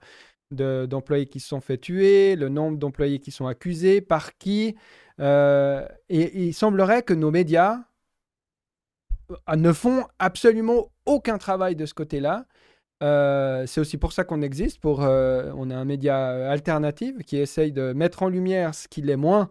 d'employés 0.52 1.26
qui 1.26 1.40
se 1.40 1.48
sont 1.48 1.60
fait 1.60 1.78
tuer, 1.78 2.36
le 2.36 2.48
nombre 2.48 2.78
d'employés 2.78 3.18
qui 3.18 3.30
sont 3.30 3.46
accusés, 3.46 4.00
par 4.00 4.36
qui, 4.38 4.76
euh, 5.20 5.86
et, 6.08 6.46
il 6.46 6.54
semblerait 6.54 7.02
que 7.02 7.14
nos 7.14 7.30
médias 7.30 7.78
euh, 9.30 9.56
ne 9.56 9.72
font 9.72 10.04
absolument 10.18 10.90
aucun 11.06 11.38
travail 11.38 11.76
de 11.76 11.86
ce 11.86 11.94
côté-là. 11.94 12.46
Euh, 13.02 13.66
c'est 13.66 13.80
aussi 13.80 13.96
pour 13.98 14.12
ça 14.12 14.24
qu'on 14.24 14.42
existe. 14.42 14.80
Euh, 14.84 15.52
on 15.56 15.70
est 15.70 15.74
un 15.74 15.84
média 15.84 16.50
alternatif 16.50 17.16
qui 17.26 17.36
essaye 17.38 17.72
de 17.72 17.92
mettre 17.92 18.22
en 18.22 18.28
lumière 18.28 18.74
ce 18.74 18.86
qui 18.88 19.02
l'est 19.02 19.16
moins, 19.16 19.50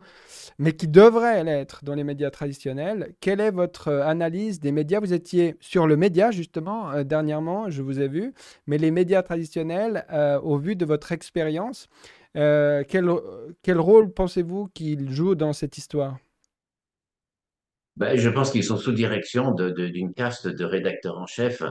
mais 0.57 0.73
qui 0.73 0.87
devrait 0.87 1.43
l'être 1.43 1.83
dans 1.83 1.95
les 1.95 2.03
médias 2.03 2.31
traditionnels. 2.31 3.13
Quelle 3.19 3.41
est 3.41 3.51
votre 3.51 3.89
euh, 3.89 4.05
analyse 4.05 4.59
des 4.59 4.71
médias? 4.71 4.99
Vous 4.99 5.13
étiez 5.13 5.55
sur 5.59 5.85
le 5.87 5.97
média, 5.97 6.31
justement, 6.31 7.03
dernièrement, 7.03 7.69
je 7.69 7.81
vous 7.81 7.99
ai 7.99 8.07
vu, 8.07 8.33
mais 8.67 8.77
les 8.77 8.91
médias 8.91 9.21
traditionnels, 9.23 10.05
au 10.43 10.57
vu 10.57 10.75
de 10.75 10.85
votre 10.85 11.11
expérience, 11.11 11.87
quel, 12.33 13.09
quel 13.61 13.79
rôle 13.79 14.11
pensez-vous 14.13 14.69
qu'ils 14.73 15.11
jouent 15.11 15.35
dans 15.35 15.53
cette 15.53 15.77
histoire? 15.77 16.17
Ben, 17.97 18.17
Je 18.17 18.29
pense 18.29 18.51
qu'ils 18.51 18.63
sont 18.63 18.77
sous 18.77 18.93
direction 18.93 19.51
d'une 19.51 20.13
caste 20.13 20.47
de 20.47 20.65
rédacteurs 20.65 21.17
en 21.17 21.27
chef 21.27 21.61
euh, 21.61 21.69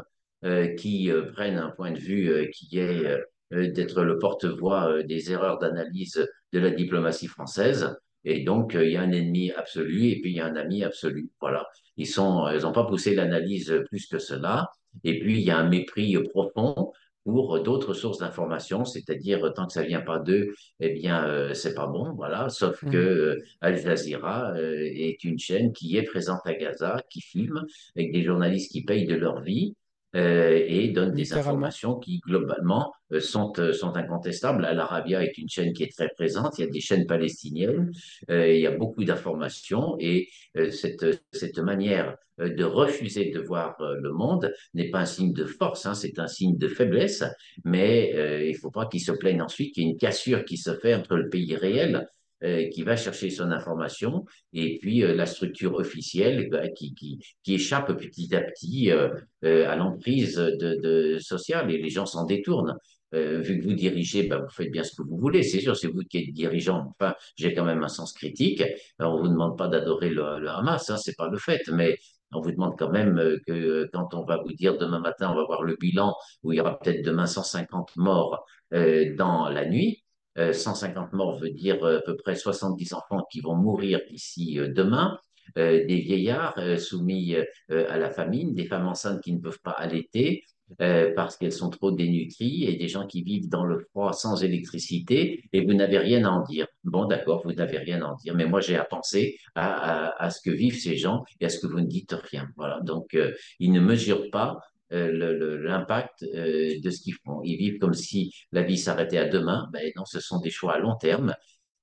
qui 0.77 1.11
euh, 1.11 1.31
prennent 1.33 1.59
un 1.59 1.71
point 1.71 1.93
de 1.93 1.99
vue 1.99 2.29
euh, 2.31 2.47
qui 2.47 2.79
est 2.79 3.19
d'être 3.51 4.05
le 4.05 4.19
porte-voix 4.19 5.03
des 5.03 5.33
erreurs 5.33 5.59
d'analyse 5.59 6.25
de 6.53 6.59
la 6.61 6.71
diplomatie 6.71 7.27
française. 7.27 7.97
Et 8.25 8.45
donc, 8.45 8.77
il 8.81 8.91
y 8.91 8.97
a 8.97 9.03
un 9.03 9.11
ennemi 9.11 9.51
absolu 9.51 10.07
et 10.07 10.21
puis 10.21 10.31
il 10.31 10.37
y 10.37 10.41
a 10.41 10.47
un 10.47 10.55
ami 10.55 10.85
absolu. 10.85 11.31
Voilà. 11.41 11.67
Ils 11.97 12.07
sont, 12.07 12.49
ils 12.55 12.63
n'ont 12.63 12.71
pas 12.71 12.85
poussé 12.85 13.13
l'analyse 13.13 13.75
plus 13.89 14.07
que 14.07 14.21
cela. 14.21 14.71
Et 15.03 15.19
puis, 15.19 15.41
il 15.41 15.43
y 15.43 15.51
a 15.51 15.59
un 15.59 15.69
mépris 15.69 16.17
profond 16.31 16.93
pour 17.25 17.61
d'autres 17.61 17.93
sources 17.93 18.19
d'information, 18.19 18.85
c'est-à-dire 18.85 19.53
tant 19.55 19.67
que 19.67 19.73
ça 19.73 19.83
vient 19.83 20.01
pas 20.01 20.19
d'eux, 20.19 20.55
eh 20.79 20.91
bien 20.91 21.27
euh, 21.27 21.55
c'est 21.55 21.75
pas 21.75 21.87
bon, 21.87 22.13
voilà. 22.15 22.49
Sauf 22.49 22.85
que 22.89 23.37
mmh. 23.37 23.43
Al 23.61 23.79
Jazeera 23.79 24.55
est 24.59 25.23
une 25.25 25.39
chaîne 25.39 25.73
qui 25.73 25.97
est 25.97 26.03
présente 26.03 26.41
à 26.45 26.55
Gaza, 26.55 27.03
qui 27.11 27.21
filme 27.21 27.65
avec 27.97 28.13
des 28.13 28.23
journalistes 28.23 28.71
qui 28.71 28.85
payent 28.85 29.07
de 29.07 29.17
leur 29.17 29.43
vie 29.43 29.75
euh, 29.75 29.80
et 30.15 30.89
donne 30.89 31.13
des 31.13 31.33
informations 31.33 31.97
qui, 31.97 32.19
globalement, 32.19 32.93
euh, 33.13 33.21
sont, 33.21 33.53
euh, 33.59 33.73
sont 33.73 33.97
incontestables. 33.97 34.65
Al 34.65 34.79
Arabia 34.79 35.23
est 35.23 35.37
une 35.39 35.49
chaîne 35.49 35.73
qui 35.73 35.83
est 35.83 35.97
très 35.97 36.09
présente. 36.09 36.59
Il 36.59 36.65
y 36.65 36.69
a 36.69 36.71
des 36.71 36.81
chaînes 36.81 37.07
palestiniennes. 37.07 37.91
il 38.29 38.61
y 38.61 38.67
a 38.67 38.77
beaucoup 38.77 39.05
d'informations. 39.05 39.97
Et 39.99 40.29
cette, 40.71 41.23
cette 41.33 41.59
manière 41.59 42.17
de 42.39 42.65
refuser 42.65 43.31
de 43.31 43.41
voir 43.41 43.77
le 43.81 44.13
monde 44.13 44.53
n'est 44.75 44.91
pas 44.91 45.01
un 45.01 45.05
signe 45.05 45.33
de 45.33 45.45
force, 45.45 45.87
hein, 45.87 45.95
c'est 45.95 46.19
un 46.19 46.27
signe 46.27 46.57
de 46.57 46.69
faiblesse. 46.69 47.25
Mais 47.65 48.13
il 48.47 48.53
ne 48.53 48.59
faut 48.59 48.71
pas 48.71 48.87
qu'ils 48.87 49.03
se 49.03 49.13
plaignent 49.13 49.43
ensuite 49.43 49.75
qu'il 49.75 49.85
y 49.85 49.87
ait 49.87 49.91
une 49.91 49.99
cassure 49.99 50.45
qui 50.45 50.57
se 50.57 50.75
fait 50.75 50.95
entre 50.95 51.17
le 51.17 51.29
pays 51.29 51.55
réel 51.55 51.97
euh, 51.97 52.05
qui 52.43 52.83
va 52.83 52.97
chercher 52.97 53.31
son 53.31 53.51
information 53.51 54.25
et 54.53 54.79
puis 54.79 55.03
euh, 55.03 55.15
la 55.15 55.27
structure 55.27 55.75
officielle 55.75 56.49
bah, 56.51 56.69
qui, 56.69 56.95
qui, 56.95 57.19
qui, 57.43 57.55
échappe 57.55 57.93
petit 57.99 58.35
à 58.35 58.41
petit 58.41 58.91
euh, 58.91 59.11
à 59.43 59.77
l'emprise 59.77 60.37
de, 60.37 60.81
de 60.81 61.19
sociale 61.19 61.71
et 61.71 61.79
les 61.79 61.91
gens 61.91 62.07
s'en 62.07 62.25
détournent. 62.25 62.77
vu 63.13 63.59
que 63.59 63.65
vous 63.65 63.75
dirigez, 63.75 64.23
bah, 64.25 64.39
vous 64.39 64.49
faites 64.51 64.71
bien 64.71 64.85
ce 64.85 64.95
que 64.97 65.03
vous 65.03 65.19
voulez. 65.19 65.43
C'est 65.43 65.61
sûr, 65.61 65.77
c'est 65.77 65.89
vous 65.89 66.03
qui 66.03 66.19
êtes 66.19 66.33
dirigeant. 66.33 66.95
Enfin, 66.99 67.15
j'ai 67.37 67.53
quand 67.55 67.65
même 67.65 67.83
un 67.83 67.89
sens 67.89 68.13
critique. 68.13 68.63
On 68.99 69.21
vous 69.21 69.29
demande 69.29 69.59
pas 69.59 69.69
d'adorer 69.69 70.11
le, 70.11 70.39
le, 70.39 70.49
Hamas, 70.49 70.91
hein, 70.91 70.97
c'est 70.97 71.17
pas 71.17 71.29
le 71.29 71.39
fait, 71.39 71.63
mais 71.73 71.99
on 72.33 72.41
vous 72.41 72.53
demande 72.53 72.79
quand 72.79 72.91
même 72.91 73.39
que 73.47 73.89
quand 73.93 74.15
on 74.15 74.25
va 74.25 74.39
vous 74.39 74.53
dire 74.53 74.79
demain 74.79 75.01
matin, 75.01 75.31
on 75.33 75.35
va 75.35 75.45
voir 75.45 75.63
le 75.63 75.77
bilan 75.77 76.15
où 76.43 76.53
il 76.53 76.57
y 76.59 76.61
aura 76.61 76.79
peut-être 76.79 77.05
demain 77.05 77.27
150 77.27 77.97
morts 77.97 78.47
dans 78.71 79.49
la 79.49 79.67
nuit, 79.67 80.00
150 80.37 81.09
euh, 81.13 81.17
morts 81.17 81.39
veut 81.39 81.51
dire 81.51 81.83
euh, 81.85 81.99
à 81.99 82.03
peu 82.03 82.17
près 82.17 82.35
70 82.35 82.95
enfants 82.95 83.27
qui 83.31 83.41
vont 83.41 83.57
mourir 83.57 84.01
d'ici 84.09 84.59
euh, 84.59 84.69
demain. 84.69 85.19
des 85.57 86.01
vieillards 86.07 86.61
soumis 86.79 87.35
à 87.69 87.99
la 87.99 88.11
famine, 88.11 88.55
des 88.55 88.67
femmes 88.67 88.87
enceintes 88.87 89.21
qui 89.21 89.33
ne 89.33 89.41
peuvent 89.41 89.59
pas 89.65 89.73
allaiter, 89.73 90.45
parce 90.79 91.37
qu'elles 91.37 91.59
sont 91.63 91.71
trop 91.71 91.91
dénutries 91.91 92.67
et 92.67 92.77
des 92.77 92.87
gens 92.87 93.05
qui 93.05 93.25
vivent 93.25 93.49
dans 93.49 93.65
le 93.65 93.81
froid 93.81 94.13
sans 94.13 94.45
électricité 94.45 95.43
et 95.53 95.65
vous 95.67 95.75
n'avez 95.75 95.99
rien 95.99 96.25
à 96.25 96.31
en 96.31 96.43
dire. 96.45 96.69
Bon, 96.85 97.05
d'accord, 97.07 97.43
vous 97.45 97.53
n'avez 97.53 97.79
rien 97.79 98.01
à 98.03 98.11
en 98.13 98.15
dire, 98.15 98.37
mais 98.37 98.47
moi 98.47 98.61
j'ai 98.61 98.77
à 98.77 98.85
penser 98.85 99.39
à, 99.57 100.31
ce 100.31 100.41
que 100.41 100.55
vivent 100.55 100.79
ces 100.79 100.97
gens 100.97 101.25
et 101.41 101.47
à 101.47 101.49
ce 101.49 101.59
que 101.59 101.67
vous 101.67 101.81
ne 101.81 101.87
dites 101.89 102.15
rien. 102.31 102.47
Voilà, 102.57 102.79
donc 102.83 103.19
ils 103.59 103.73
ne 103.73 103.81
mesurent 103.81 104.31
pas 104.31 104.61
l'impact 104.91 106.23
euh, 106.23 106.81
de 106.83 106.91
ce 106.91 107.01
qu'ils 107.01 107.15
font. 107.15 107.41
Ils 107.45 107.57
vivent 107.57 107.79
comme 107.79 107.95
si 107.95 108.33
la 108.53 108.63
vie 108.63 108.79
s'arrêtait 108.79 109.19
à 109.19 109.29
demain. 109.29 109.69
Ben 109.73 109.91
non, 109.97 110.05
ce 110.05 110.21
sont 110.21 110.41
des 110.41 110.51
choix 110.51 110.75
à 110.75 110.79
long 110.79 110.97
terme. 110.97 111.35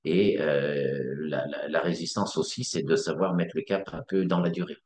Et 0.03 0.39
euh, 0.39 1.15
la, 1.27 1.45
la, 1.67 1.79
résistance 1.79 2.37
aussi, 2.37 2.63
c'est 2.63 2.83
de 2.83 2.95
savoir 2.95 3.33
mettre 3.33 3.55
le 3.55 3.63
cap 3.63 3.89
un 3.93 4.03
peu 4.07 4.25
dans 4.25 4.39
la 4.39 4.49
durée. 4.49 4.77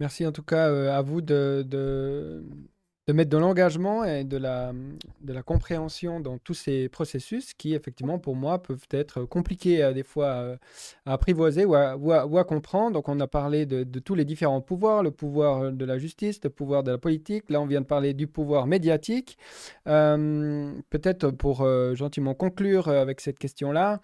Merci 0.00 0.26
en 0.26 0.32
tout 0.32 0.42
cas 0.42 0.94
à 0.94 1.02
vous 1.02 1.20
de, 1.20 2.44
de 3.06 3.12
mettre 3.12 3.30
de 3.30 3.36
l'engagement 3.36 4.04
et 4.04 4.24
de 4.24 4.38
la, 4.38 4.72
de 5.20 5.32
la 5.32 5.42
compréhension 5.42 6.20
dans 6.20 6.38
tous 6.38 6.54
ces 6.54 6.88
processus 6.88 7.52
qui, 7.52 7.74
effectivement, 7.74 8.18
pour 8.18 8.34
moi, 8.34 8.62
peuvent 8.62 8.86
être 8.90 9.24
compliqués 9.24 9.82
à, 9.82 9.92
des 9.92 10.02
fois 10.02 10.26
euh, 10.26 10.56
à, 11.04 11.12
apprivoiser 11.12 11.66
ou 11.66 11.74
à, 11.74 11.96
ou, 11.96 12.38
à, 12.38 12.44
comprendre. 12.44 12.92
Donc, 12.92 13.10
on 13.10 13.20
a 13.20 13.26
parlé 13.26 13.66
de, 13.66 13.84
tous 13.98 14.14
les 14.14 14.24
différents 14.24 14.62
pouvoirs, 14.62 15.02
le 15.02 15.10
pouvoir 15.10 15.70
de 15.70 15.84
la 15.84 15.98
justice, 15.98 16.40
le 16.42 16.50
pouvoir 16.50 16.82
de 16.82 16.92
la 16.92 16.98
politique. 16.98 17.50
Là, 17.50 17.60
on 17.60 17.66
vient 17.66 17.82
de 17.82 17.86
parler 17.86 18.14
du 18.14 18.26
pouvoir 18.26 18.66
médiatique. 18.66 19.36
Euh, 19.86 20.72
peut-être 20.88 21.30
pour 21.30 21.60
euh, 21.60 21.94
gentiment 21.94 22.34
conclure 22.34 22.88
avec 22.88 23.20
cette 23.20 23.38
question-là, 23.38 24.00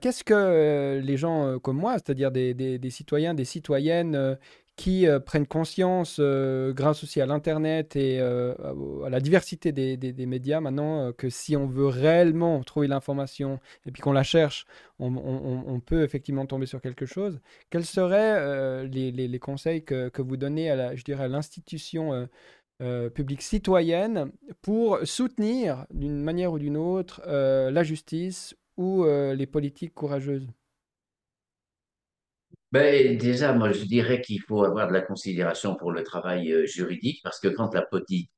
qu'est-ce 0.00 0.24
que 0.24 1.00
les 1.02 1.16
gens 1.16 1.58
comme 1.58 1.76
moi, 1.76 1.94
c'est-à-dire 1.94 2.30
des, 2.30 2.54
des, 2.54 2.90
citoyens, 2.90 3.34
des 3.34 3.44
citoyennes, 3.44 4.36
qui 4.76 5.06
euh, 5.06 5.20
prennent 5.20 5.46
conscience, 5.46 6.16
euh, 6.18 6.72
grâce 6.72 7.04
aussi 7.04 7.20
à 7.20 7.26
l'Internet 7.26 7.94
et 7.96 8.18
euh, 8.20 8.54
à 9.04 9.10
la 9.10 9.20
diversité 9.20 9.72
des, 9.72 10.26
médias 10.26 10.60
maintenant, 10.60 11.12
que 11.12 11.30
si 11.30 11.56
on 11.56 11.66
veut 11.66 11.86
réellement 11.86 12.62
trouver 12.64 12.88
l'information 12.88 13.60
et 13.86 13.92
puis 13.92 14.02
qu'on 14.02 14.12
la 14.12 14.24
cherche, 14.24 14.66
on, 14.98 15.80
peut 15.80 16.02
effectivement 16.02 16.46
tomber 16.46 16.66
sur 16.66 16.80
quelque 16.80 17.06
chose. 17.06 17.40
Quels 17.70 17.84
seraient 17.84 18.86
les, 18.86 19.38
conseils 19.38 19.84
que, 19.84 20.08
que, 20.08 20.22
vous 20.22 20.36
donnez 20.36 20.70
à 20.70 20.76
la, 20.76 20.96
je 20.96 21.04
dirais, 21.04 21.24
à 21.24 21.28
l'institution 21.28 22.28
publique 23.14 23.42
citoyenne 23.42 24.32
pour 24.62 24.98
soutenir 25.04 25.86
d'une 25.90 26.22
manière 26.22 26.52
ou 26.52 26.58
d'une 26.58 26.76
autre 26.76 27.22
la 27.26 27.82
justice 27.82 28.56
ou 28.76 29.04
les 29.04 29.46
politiques 29.46 29.94
courageuses? 29.94 30.48
Ben, 32.74 33.16
déjà, 33.18 33.52
moi, 33.52 33.70
je 33.72 33.84
dirais 33.84 34.20
qu'il 34.20 34.40
faut 34.40 34.64
avoir 34.64 34.88
de 34.88 34.92
la 34.92 35.02
considération 35.02 35.76
pour 35.76 35.92
le 35.92 36.02
travail 36.02 36.52
euh, 36.52 36.66
juridique, 36.66 37.20
parce 37.22 37.38
que 37.40 37.48
quand 37.48 37.72
la 37.74 37.86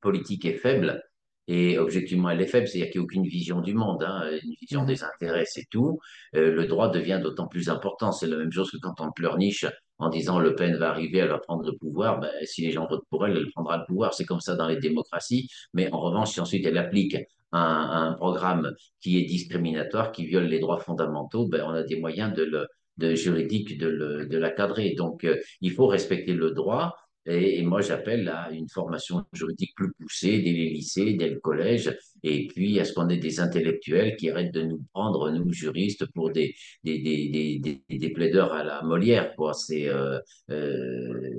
politique 0.01 0.45
est 0.45 0.53
faible, 0.53 1.03
et 1.47 1.79
objectivement 1.79 2.29
elle 2.29 2.41
est 2.41 2.47
faible, 2.47 2.67
c'est-à-dire 2.67 2.91
qu'il 2.91 3.01
n'y 3.01 3.03
a 3.03 3.05
aucune 3.05 3.25
vision 3.25 3.61
du 3.61 3.73
monde, 3.73 4.03
hein, 4.03 4.29
une 4.43 4.53
vision 4.61 4.83
mmh 4.83 4.85
des 4.85 5.03
intérêts, 5.03 5.45
c'est 5.45 5.65
tout, 5.71 5.99
euh, 6.35 6.51
le 6.51 6.65
droit 6.67 6.89
devient 6.89 7.19
d'autant 7.23 7.47
plus 7.47 7.69
important. 7.69 8.11
C'est 8.11 8.27
la 8.27 8.37
même 8.37 8.51
chose 8.51 8.69
que 8.69 8.77
quand 8.77 8.99
on 8.99 9.11
pleurniche 9.11 9.65
en 9.97 10.09
disant 10.09 10.39
Le 10.39 10.53
Pen 10.55 10.75
va 10.75 10.89
arriver, 10.89 11.19
elle 11.19 11.29
va 11.29 11.39
prendre 11.39 11.65
le 11.65 11.75
pouvoir, 11.77 12.19
ben, 12.19 12.29
si 12.43 12.61
les 12.61 12.71
gens 12.71 12.85
votent 12.87 13.07
pour 13.09 13.25
elle, 13.25 13.37
elle 13.37 13.49
prendra 13.51 13.77
le 13.77 13.85
pouvoir. 13.87 14.13
C'est 14.13 14.25
comme 14.25 14.41
ça 14.41 14.55
dans 14.55 14.67
les 14.67 14.77
démocraties, 14.77 15.49
mais 15.73 15.91
en 15.91 15.99
revanche, 15.99 16.33
si 16.33 16.41
ensuite 16.41 16.65
elle 16.65 16.77
applique 16.77 17.17
un, 17.53 18.11
un 18.11 18.13
programme 18.13 18.71
qui 19.01 19.17
est 19.17 19.25
discriminatoire, 19.25 20.11
qui 20.11 20.25
viole 20.25 20.45
les 20.45 20.59
droits 20.59 20.79
fondamentaux, 20.79 21.47
ben, 21.47 21.63
on 21.65 21.71
a 21.71 21.83
des 21.83 21.99
moyens 21.99 22.33
de 22.33 22.43
le 22.43 22.67
de 22.97 23.15
juridique 23.15 23.77
de, 23.77 23.87
le, 23.87 24.25
de 24.25 24.37
la 24.37 24.51
cadrer. 24.51 24.93
Donc, 24.95 25.23
euh, 25.23 25.37
il 25.61 25.71
faut 25.71 25.87
respecter 25.87 26.33
le 26.33 26.51
droit. 26.51 26.95
Et, 27.29 27.61
moi, 27.61 27.81
j'appelle 27.81 28.29
à 28.29 28.49
une 28.51 28.69
formation 28.69 29.25
juridique 29.33 29.75
plus 29.75 29.91
poussée 29.99 30.39
dès 30.39 30.53
les 30.53 30.69
lycées, 30.69 31.13
dès 31.15 31.29
le 31.29 31.39
collège, 31.41 31.93
et 32.23 32.47
puis 32.47 32.79
à 32.79 32.85
ce 32.85 32.93
qu'on 32.93 33.09
ait 33.09 33.17
des 33.17 33.41
intellectuels 33.41 34.15
qui 34.15 34.29
arrêtent 34.29 34.53
de 34.53 34.61
nous 34.61 34.81
prendre, 34.93 35.29
nous 35.29 35.51
juristes, 35.51 36.05
pour 36.13 36.31
des, 36.31 36.55
des, 36.85 36.99
des, 36.99 37.59
des, 37.59 37.97
des 37.97 38.09
plaideurs 38.11 38.53
à 38.53 38.63
la 38.63 38.81
Molière. 38.81 39.35
Quoi? 39.35 39.53
C'est, 39.53 39.89
euh, 39.89 40.19
euh, 40.51 41.31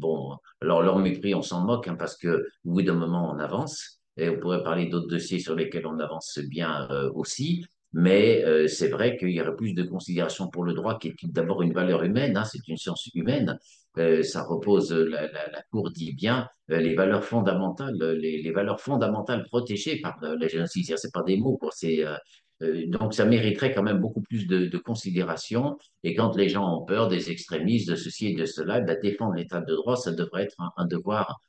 bon, 0.00 0.36
alors 0.60 0.82
leur 0.82 0.98
mépris, 0.98 1.32
on 1.36 1.42
s'en 1.42 1.64
moque, 1.64 1.86
hein, 1.86 1.94
parce 1.96 2.16
que 2.16 2.44
bout 2.64 2.82
d'un 2.82 2.94
moment, 2.94 3.30
on 3.32 3.38
avance. 3.38 4.00
Et 4.16 4.28
on 4.28 4.40
pourrait 4.40 4.64
parler 4.64 4.86
d'autres 4.86 5.08
dossiers 5.08 5.38
sur 5.38 5.54
lesquels 5.54 5.86
on 5.86 6.00
avance 6.00 6.40
bien 6.48 6.88
euh, 6.90 7.10
aussi. 7.14 7.64
Mais 7.98 8.44
euh, 8.44 8.68
c'est 8.68 8.88
vrai 8.88 9.16
qu'il 9.16 9.30
y 9.30 9.40
aurait 9.40 9.56
plus 9.56 9.72
de 9.72 9.82
considération 9.82 10.48
pour 10.48 10.64
le 10.64 10.74
droit, 10.74 10.98
qui 10.98 11.08
est 11.08 11.14
d'abord 11.24 11.62
une 11.62 11.72
valeur 11.72 12.02
humaine, 12.02 12.36
hein, 12.36 12.44
c'est 12.44 12.68
une 12.68 12.76
science 12.76 13.08
humaine. 13.14 13.58
Euh, 13.96 14.22
ça 14.22 14.42
repose, 14.42 14.92
la, 14.92 15.22
la, 15.32 15.62
Cour 15.70 15.90
dit 15.90 16.12
bien, 16.12 16.46
euh, 16.70 16.78
les 16.78 16.94
valeurs 16.94 17.24
fondamentales, 17.24 17.96
les, 18.20 18.42
les, 18.42 18.50
valeurs 18.50 18.82
fondamentales 18.82 19.44
protégées 19.44 19.98
par 20.02 20.18
la 20.20 20.46
justice. 20.46 20.92
C'est 20.96 21.10
pas 21.10 21.22
des 21.22 21.38
mots. 21.38 21.58
C'est 21.72 22.04
donc 22.88 23.14
ça 23.14 23.24
mériterait 23.24 23.72
quand 23.72 23.82
même 23.82 23.98
beaucoup 23.98 24.20
plus 24.20 24.46
de, 24.46 24.76
considération. 24.76 25.78
Et 26.04 26.14
quand 26.14 26.36
les 26.36 26.50
gens 26.50 26.82
ont 26.82 26.84
peur 26.84 27.08
des 27.08 27.30
extrémistes, 27.30 27.88
de 27.88 27.96
ceci 27.96 28.26
et 28.28 28.34
de 28.34 28.44
cela, 28.44 28.80
ben, 28.80 28.98
défendre 29.02 29.36
l'état 29.36 29.62
de 29.62 29.74
droit, 29.74 29.96
ça 29.96 30.12
devrait 30.12 30.42
être 30.42 30.56
un 30.76 30.84
devoir 30.84 31.40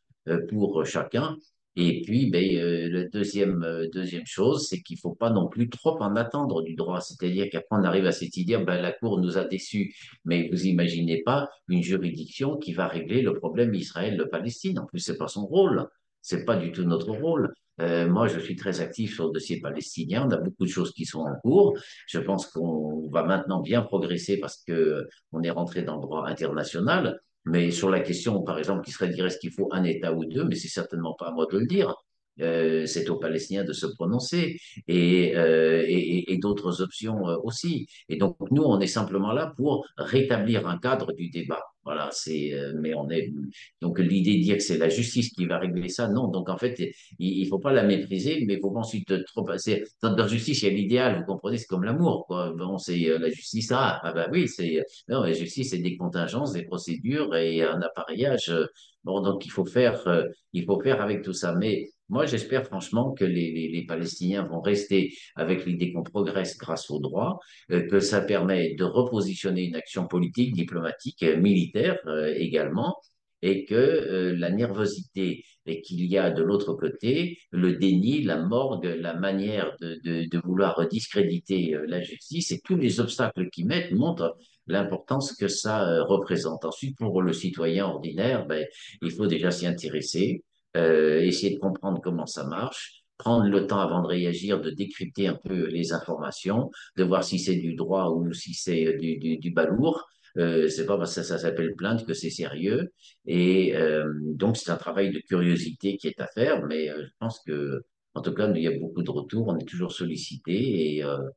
pour 0.47 0.85
chacun. 0.85 1.35
Et 1.79 2.01
puis, 2.01 2.31
ben, 2.31 2.43
euh, 2.43 2.89
le 2.89 3.07
deuxième, 3.07 3.63
euh, 3.63 3.87
deuxième 3.93 4.25
chose, 4.25 4.67
c'est 4.67 4.81
qu'il 4.81 4.97
faut 4.97 5.13
pas 5.13 5.29
non 5.29 5.47
plus 5.47 5.69
trop 5.69 6.01
en 6.01 6.15
attendre 6.15 6.63
du 6.63 6.73
droit. 6.73 7.01
C'est-à-dire 7.01 7.47
qu'après, 7.51 7.77
on 7.79 7.83
arrive 7.83 8.07
à 8.07 8.11
cette 8.11 8.35
idée, 8.35 8.57
ben, 8.57 8.81
la 8.81 8.91
Cour 8.91 9.19
nous 9.19 9.37
a 9.37 9.45
déçus. 9.45 9.95
Mais 10.25 10.49
vous 10.51 10.65
imaginez 10.65 11.21
pas 11.21 11.49
une 11.67 11.83
juridiction 11.83 12.57
qui 12.57 12.73
va 12.73 12.87
régler 12.87 13.21
le 13.21 13.35
problème 13.35 13.75
Israël-Palestine. 13.75 14.79
En 14.79 14.87
plus, 14.87 14.99
c'est 14.99 15.19
pas 15.19 15.27
son 15.27 15.45
rôle. 15.45 15.87
C'est 16.23 16.45
pas 16.45 16.57
du 16.57 16.71
tout 16.71 16.83
notre 16.83 17.11
rôle. 17.11 17.53
Euh, 17.79 18.09
moi, 18.09 18.27
je 18.27 18.39
suis 18.39 18.55
très 18.55 18.81
actif 18.81 19.13
sur 19.13 19.27
le 19.27 19.33
dossier 19.33 19.61
palestinien. 19.61 20.27
On 20.27 20.31
a 20.31 20.37
beaucoup 20.37 20.65
de 20.65 20.69
choses 20.69 20.91
qui 20.93 21.05
sont 21.05 21.19
en 21.19 21.35
cours. 21.43 21.77
Je 22.07 22.17
pense 22.17 22.47
qu'on 22.47 23.07
va 23.09 23.23
maintenant 23.23 23.61
bien 23.61 23.83
progresser 23.83 24.39
parce 24.39 24.63
que 24.63 25.07
on 25.31 25.43
est 25.43 25.51
rentré 25.51 25.83
dans 25.83 25.97
le 25.97 26.01
droit 26.01 26.25
international. 26.25 27.19
Mais 27.47 27.71
sur 27.71 27.89
la 27.89 28.01
question, 28.01 28.41
par 28.43 28.57
exemple, 28.59 28.83
qui 28.83 28.91
serait 28.91 29.07
de 29.07 29.13
dire 29.13 29.25
est-ce 29.25 29.37
qu'il 29.37 29.51
faut 29.51 29.69
un 29.71 29.83
État 29.83 30.13
ou 30.13 30.25
deux, 30.25 30.43
mais 30.43 30.55
c'est 30.55 30.67
certainement 30.67 31.15
pas 31.17 31.27
à 31.27 31.31
moi 31.31 31.47
de 31.51 31.57
le 31.57 31.65
dire. 31.65 31.95
Euh, 32.39 32.85
c'est 32.85 33.09
aux 33.09 33.15
Palestiniens 33.17 33.63
de 33.63 33.73
se 33.73 33.87
prononcer 33.87 34.59
et, 34.87 35.35
euh, 35.35 36.37
d'autres 36.39 36.81
options 36.81 37.27
euh, 37.27 37.37
aussi. 37.43 37.87
Et 38.09 38.17
donc 38.17 38.37
nous, 38.51 38.63
on 38.63 38.79
est 38.79 38.87
simplement 38.87 39.31
là 39.31 39.53
pour 39.55 39.87
rétablir 39.97 40.67
un 40.67 40.77
cadre 40.77 41.13
du 41.13 41.29
débat. 41.29 41.63
Voilà, 41.87 42.09
c'est. 42.11 42.53
euh, 42.53 42.73
mais 42.81 42.93
on 42.93 43.09
est. 43.09 43.31
Donc 43.81 43.99
l'idée 43.99 44.35
de 44.37 44.41
dire 44.43 44.57
que 44.57 44.63
c'est 44.63 44.77
la 44.77 44.89
justice 44.89 45.29
qui 45.31 45.45
va 45.45 45.57
régler 45.57 45.87
ça, 45.87 46.09
non. 46.09 46.27
Donc 46.27 46.49
en 46.49 46.57
fait, 46.57 46.75
il, 46.79 46.93
il 47.19 47.47
faut 47.47 47.59
pas 47.59 47.71
la 47.71 47.83
mépriser, 47.83 48.43
mais 48.45 48.55
il 48.55 48.59
faut 48.59 48.71
pas 48.71 48.79
ensuite 48.81 49.23
trop 49.25 49.43
passer. 49.43 49.83
Dans 50.01 50.13
la 50.15 50.27
justice, 50.27 50.61
il 50.63 50.65
y 50.65 50.69
a 50.69 50.73
l'idéal, 50.73 51.19
vous 51.19 51.25
comprenez, 51.25 51.57
c'est 51.57 51.65
comme 51.67 51.83
l'amour, 51.85 52.25
quoi. 52.27 52.53
Bon, 52.57 52.77
c'est 52.77 53.09
euh, 53.09 53.19
la 53.19 53.29
justice. 53.29 53.71
Ah, 53.71 54.01
ah 54.03 54.11
bah 54.13 54.27
oui, 54.31 54.47
c'est. 54.49 54.83
Non, 55.07 55.21
la 55.23 55.31
justice, 55.33 55.69
c'est 55.71 55.77
des 55.79 55.95
contingences, 55.97 56.51
des 56.53 56.63
procédures 56.63 57.33
et 57.35 57.63
un 57.63 57.81
appareillage. 57.81 58.51
Bon, 59.03 59.21
donc 59.21 59.45
il 59.45 59.49
faut 59.51 59.65
faire, 59.65 60.05
euh, 60.07 60.23
il 60.53 60.65
faut 60.65 60.79
faire 60.81 61.01
avec 61.01 61.21
tout 61.23 61.33
ça. 61.33 61.53
Mais 61.55 61.89
moi, 62.09 62.25
j'espère 62.25 62.65
franchement 62.65 63.13
que 63.13 63.25
les, 63.25 63.51
les, 63.51 63.67
les 63.69 63.85
Palestiniens 63.85 64.43
vont 64.43 64.61
rester 64.61 65.13
avec 65.35 65.65
l'idée 65.65 65.91
qu'on 65.91 66.03
progresse 66.03 66.57
grâce 66.57 66.89
au 66.89 66.99
droit, 66.99 67.39
euh, 67.71 67.85
que 67.87 67.99
ça 67.99 68.21
permet 68.21 68.75
de 68.75 68.85
repositionner 68.85 69.65
une 69.65 69.75
action 69.75 70.07
politique, 70.07 70.53
diplomatique, 70.53 71.21
euh, 71.23 71.37
militaire 71.37 71.99
euh, 72.07 72.33
également, 72.37 72.95
et 73.43 73.65
que 73.65 74.33
la 74.35 74.49
nervosité 74.49 75.43
qu'il 75.83 76.03
y 76.05 76.17
a 76.17 76.31
de 76.31 76.41
l'autre 76.41 76.73
côté, 76.73 77.37
le 77.51 77.73
déni, 77.73 78.23
la 78.23 78.37
morgue, 78.37 78.85
la 78.85 79.13
manière 79.13 79.77
de, 79.79 80.39
vouloir 80.43 80.87
discréditer 80.87 81.77
la 81.85 82.01
justice 82.01 82.51
et 82.51 82.59
tous 82.63 82.75
les 82.77 82.99
obstacles 82.99 83.51
qu'ils 83.51 83.67
mettent 83.67 83.91
montrent 83.91 84.35
l'importance 84.65 85.35
que 85.35 85.47
ça 85.47 86.01
représente. 86.05 86.65
Ensuite, 86.65 86.97
pour 86.97 87.21
le 87.21 87.31
citoyen 87.31 87.85
ordinaire, 87.85 88.47
ben, 88.47 88.65
il 89.03 89.11
faut 89.11 89.27
déjà 89.27 89.51
s'y 89.51 89.67
intéresser, 89.67 90.43
euh, 90.77 91.21
essayer 91.21 91.55
de 91.55 91.59
comprendre 91.59 91.99
comment 92.01 92.25
ça 92.25 92.45
marche, 92.45 93.03
prendre 93.17 93.49
le 93.49 93.67
temps 93.67 93.79
avant 93.79 94.01
de 94.01 94.07
réagir, 94.07 94.61
de 94.61 94.69
décrypter 94.69 95.27
un 95.27 95.35
peu 95.43 95.67
les 95.67 95.91
informations, 95.93 96.69
de 96.97 97.03
voir 97.03 97.23
si 97.23 97.39
c'est 97.39 97.55
du 97.55 97.75
droit 97.75 98.09
ou 98.11 98.31
si 98.33 98.53
c'est 98.53 98.93
du, 98.97 99.17
du, 99.17 99.37
du 99.37 99.51
balourd. 99.51 100.07
Euh, 100.37 100.67
c'est 100.67 100.85
pas 100.85 100.97
parce 100.97 101.15
que 101.15 101.23
ça, 101.23 101.37
s'appelle 101.39 101.73
plainte 101.75 102.05
que 102.05 102.13
c'est 102.13 102.29
sérieux. 102.29 102.91
Et 103.25 103.75
euh, 103.75 104.05
donc, 104.33 104.57
c'est 104.57 104.69
un 104.71 104.77
travail 104.77 105.11
de 105.11 105.19
curiosité 105.19 105.97
qui 105.97 106.07
est 106.07 106.21
à 106.21 106.27
faire, 106.27 106.63
mais 106.65 106.89
euh, 106.89 107.03
je 107.05 107.11
pense 107.19 107.39
que, 107.45 107.81
en 108.13 108.21
tout 108.21 108.33
cas, 108.33 108.51
il 108.53 108.61
y 108.61 108.67
a 108.67 108.77
beaucoup 108.77 109.01
de 109.03 109.11
retours, 109.11 109.47
on 109.47 109.57
est 109.57 109.65
toujours 109.67 109.91
sollicité 109.91 110.95
et 110.95 111.03
euh, 111.03 111.17
euh, 111.17 111.29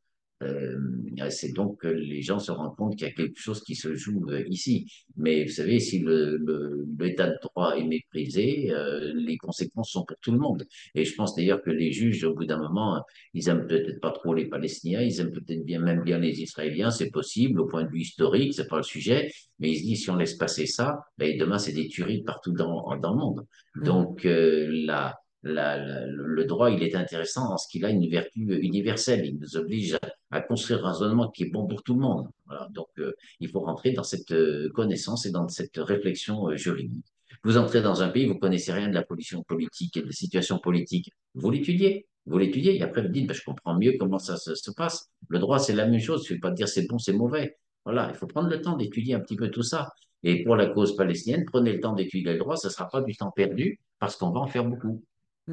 c'est 1.31 1.53
donc 1.53 1.81
que 1.81 1.89
les 1.89 2.23
gens 2.23 2.39
se 2.39 2.51
rendent 2.51 2.77
compte 2.77 2.97
qu'il 2.97 3.07
y 3.07 3.11
a 3.11 3.13
quelque 3.13 3.39
chose 3.39 3.63
qui 3.63 3.75
se 3.75 3.95
joue 3.95 4.25
euh, 4.31 4.43
ici. 4.49 4.91
Mais 5.17 5.45
vous 5.45 5.51
savez, 5.51 5.81
si 5.81 5.99
le, 5.99 6.39
le, 6.39 6.87
l'état 6.99 7.29
de 7.29 7.37
droit 7.43 7.77
est 7.77 7.85
méprisé, 7.85 8.71
euh, 8.73 9.13
les 9.15 9.37
conséquences 9.37 9.91
sont 9.91 10.05
pour 10.05 10.17
tout 10.21 10.33
le 10.33 10.39
monde. 10.39 10.67
Et 10.95 11.05
je 11.05 11.15
pense 11.15 11.35
d'ailleurs 11.35 11.63
que 11.63 11.71
les 11.71 11.93
juges, 11.93 12.25
au 12.25 12.35
bout 12.35 12.47
d'un 12.47 12.59
moment, 12.59 13.03
ils 13.35 13.49
aiment 13.49 13.67
peut-être 13.67 14.01
pas 14.01 14.13
trop 14.13 14.35
les 14.35 14.47
Palestiniens, 14.47 15.03
ils 15.03 15.21
aiment 15.21 15.33
peut-être 15.33 15.65
bien 15.65 15.81
même 15.81 16.03
bien 16.03 16.19
les 16.19 16.41
Israéliens, 16.41 16.91
c'est 16.91 17.11
possible 17.11 17.61
au 17.61 17.67
point 17.67 17.85
de 17.85 17.91
vue 17.91 18.01
historique, 18.01 18.55
c'est 18.55 18.69
pas 18.69 18.79
le 18.79 18.83
sujet. 18.83 19.31
Mais 19.59 19.71
ils 19.71 19.79
se 19.79 19.83
disent 19.83 20.03
si 20.05 20.11
on 20.11 20.17
laisse 20.17 20.35
passer 20.35 20.67
ça, 20.67 21.01
ben, 21.19 21.37
demain 21.39 21.59
c'est 21.59 21.73
des 21.73 21.89
tueries 21.89 22.23
partout 22.23 22.53
dans 22.53 22.97
dans 22.97 23.13
le 23.13 23.19
monde. 23.19 23.47
Mhm. 23.77 23.85
Donc 23.85 24.25
euh, 24.25 24.69
la 24.87 25.20
le 25.43 26.45
droit, 26.45 26.71
il 26.71 26.83
est 26.83 26.95
intéressant 26.95 27.53
en 27.53 27.57
ce 27.57 27.69
qu'il 27.69 27.85
a 27.85 27.91
une 27.91 28.07
vertu 28.09 28.41
universelle. 28.41 29.25
Il 29.25 29.39
nous 29.39 29.57
oblige 29.57 29.99
à, 30.31 30.41
construire 30.41 30.87
un 30.87 30.93
raisonnement 30.93 31.31
qui 31.31 31.45
est 31.45 31.51
bon 31.51 31.67
pour 31.67 31.83
tout 31.83 31.95
le 31.95 32.01
monde. 32.01 32.29
Voilà. 32.47 32.69
Donc, 32.73 32.89
euh, 32.99 33.13
il 33.41 33.49
faut 33.49 33.61
rentrer 33.61 33.93
dans 33.93 34.03
cette 34.03 34.33
euh, 34.33 34.69
connaissance 34.71 35.27
et 35.27 35.31
dans 35.31 35.49
cette 35.49 35.77
réflexion 35.77 36.49
euh, 36.49 36.57
juridique. 36.57 37.07
Vous 37.43 37.57
entrez 37.57 37.81
dans 37.81 38.03
un 38.03 38.09
pays, 38.09 38.27
vous 38.27 38.39
connaissez 38.39 38.73
rien 38.73 38.89
de 38.89 38.95
la 38.95 39.03
pollution 39.03 39.43
politique 39.43 39.97
et 39.97 40.03
de 40.03 40.07
la 40.07 40.13
situation 40.13 40.59
politique. 40.59 41.11
Vous 41.35 41.51
l'étudiez. 41.51 42.07
Vous 42.27 42.37
l'étudiez 42.37 42.77
et 42.77 42.83
après 42.83 43.03
vous 43.03 43.09
dites, 43.09 43.27
ben, 43.27 43.35
je 43.35 43.43
comprends 43.43 43.79
mieux 43.79 43.95
comment 43.99 44.19
ça 44.19 44.37
se, 44.37 44.55
se 44.55 44.71
passe. 44.71 45.09
Le 45.29 45.39
droit, 45.39 45.59
c'est 45.59 45.73
la 45.73 45.87
même 45.87 46.01
chose. 46.01 46.27
Je 46.27 46.35
ne 46.35 46.37
vais 46.37 46.41
pas 46.41 46.51
dire 46.51 46.69
c'est 46.69 46.87
bon, 46.87 46.99
c'est 46.99 47.15
mauvais. 47.15 47.57
Voilà, 47.85 48.11
il 48.11 48.15
faut 48.15 48.27
prendre 48.27 48.51
le 48.51 48.61
temps 48.61 48.77
d'étudier 48.77 49.15
un 49.15 49.21
petit 49.21 49.37
peu 49.37 49.51
tout 49.51 49.63
ça. 49.63 49.89
Et 50.23 50.45
pour 50.45 50.55
la 50.55 50.67
cause 50.67 50.97
palestinienne, 50.97 51.45
prenez 51.47 51.73
le 51.73 51.81
temps 51.81 51.95
d'étudier 51.95 52.35
le 52.35 52.39
droit, 52.39 52.57
ce 52.57 52.67
ne 52.67 52.73
sera 52.73 52.89
pas 52.89 53.01
du 53.01 53.17
temps 53.17 53.31
perdu 53.31 53.81
parce 53.99 54.17
qu'on 54.17 54.31
va 54.31 54.41
en 54.41 54.47
faire 54.47 54.65
beaucoup. 54.65 55.03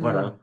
Voilà. 0.01 0.37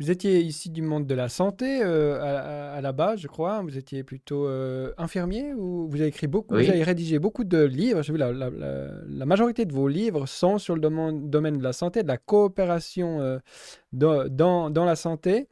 Vous 0.00 0.12
étiez 0.12 0.38
ici 0.40 0.70
du 0.70 0.80
monde 0.80 1.08
de 1.08 1.14
la 1.16 1.28
santé 1.28 1.80
euh, 1.82 2.76
à, 2.76 2.80
la 2.80 2.92
base, 2.92 3.18
je 3.18 3.26
crois. 3.26 3.62
Vous 3.62 3.76
étiez 3.76 4.04
plutôt 4.04 4.46
euh, 4.46 4.92
infirmier 4.96 5.52
ou 5.54 5.88
vous 5.88 5.96
avez 5.96 6.06
écrit 6.06 6.28
beaucoup, 6.28 6.54
vous 6.54 6.70
avez 6.70 6.84
rédigé 6.84 7.18
beaucoup 7.18 7.42
de 7.42 7.64
livres. 7.64 8.02
J'ai 8.02 8.12
vu 8.12 8.18
la, 8.18 8.30
la- 8.32 8.48
la- 8.50 8.92
la 9.08 9.26
majorité 9.26 9.64
de 9.64 9.72
vos 9.72 9.88
livres 9.88 10.26
sont 10.26 10.58
sur 10.58 10.76
le 10.76 10.80
domaine, 10.80 11.28
domaine 11.28 11.58
de 11.58 11.64
la 11.64 11.72
santé, 11.72 12.04
de 12.04 12.08
la 12.08 12.16
coopération 12.16 13.20
euh, 13.20 13.38
dans, 13.92 14.28
dans- 14.28 14.70
dans 14.70 14.84
la 14.84 14.94
santé. 14.94 15.48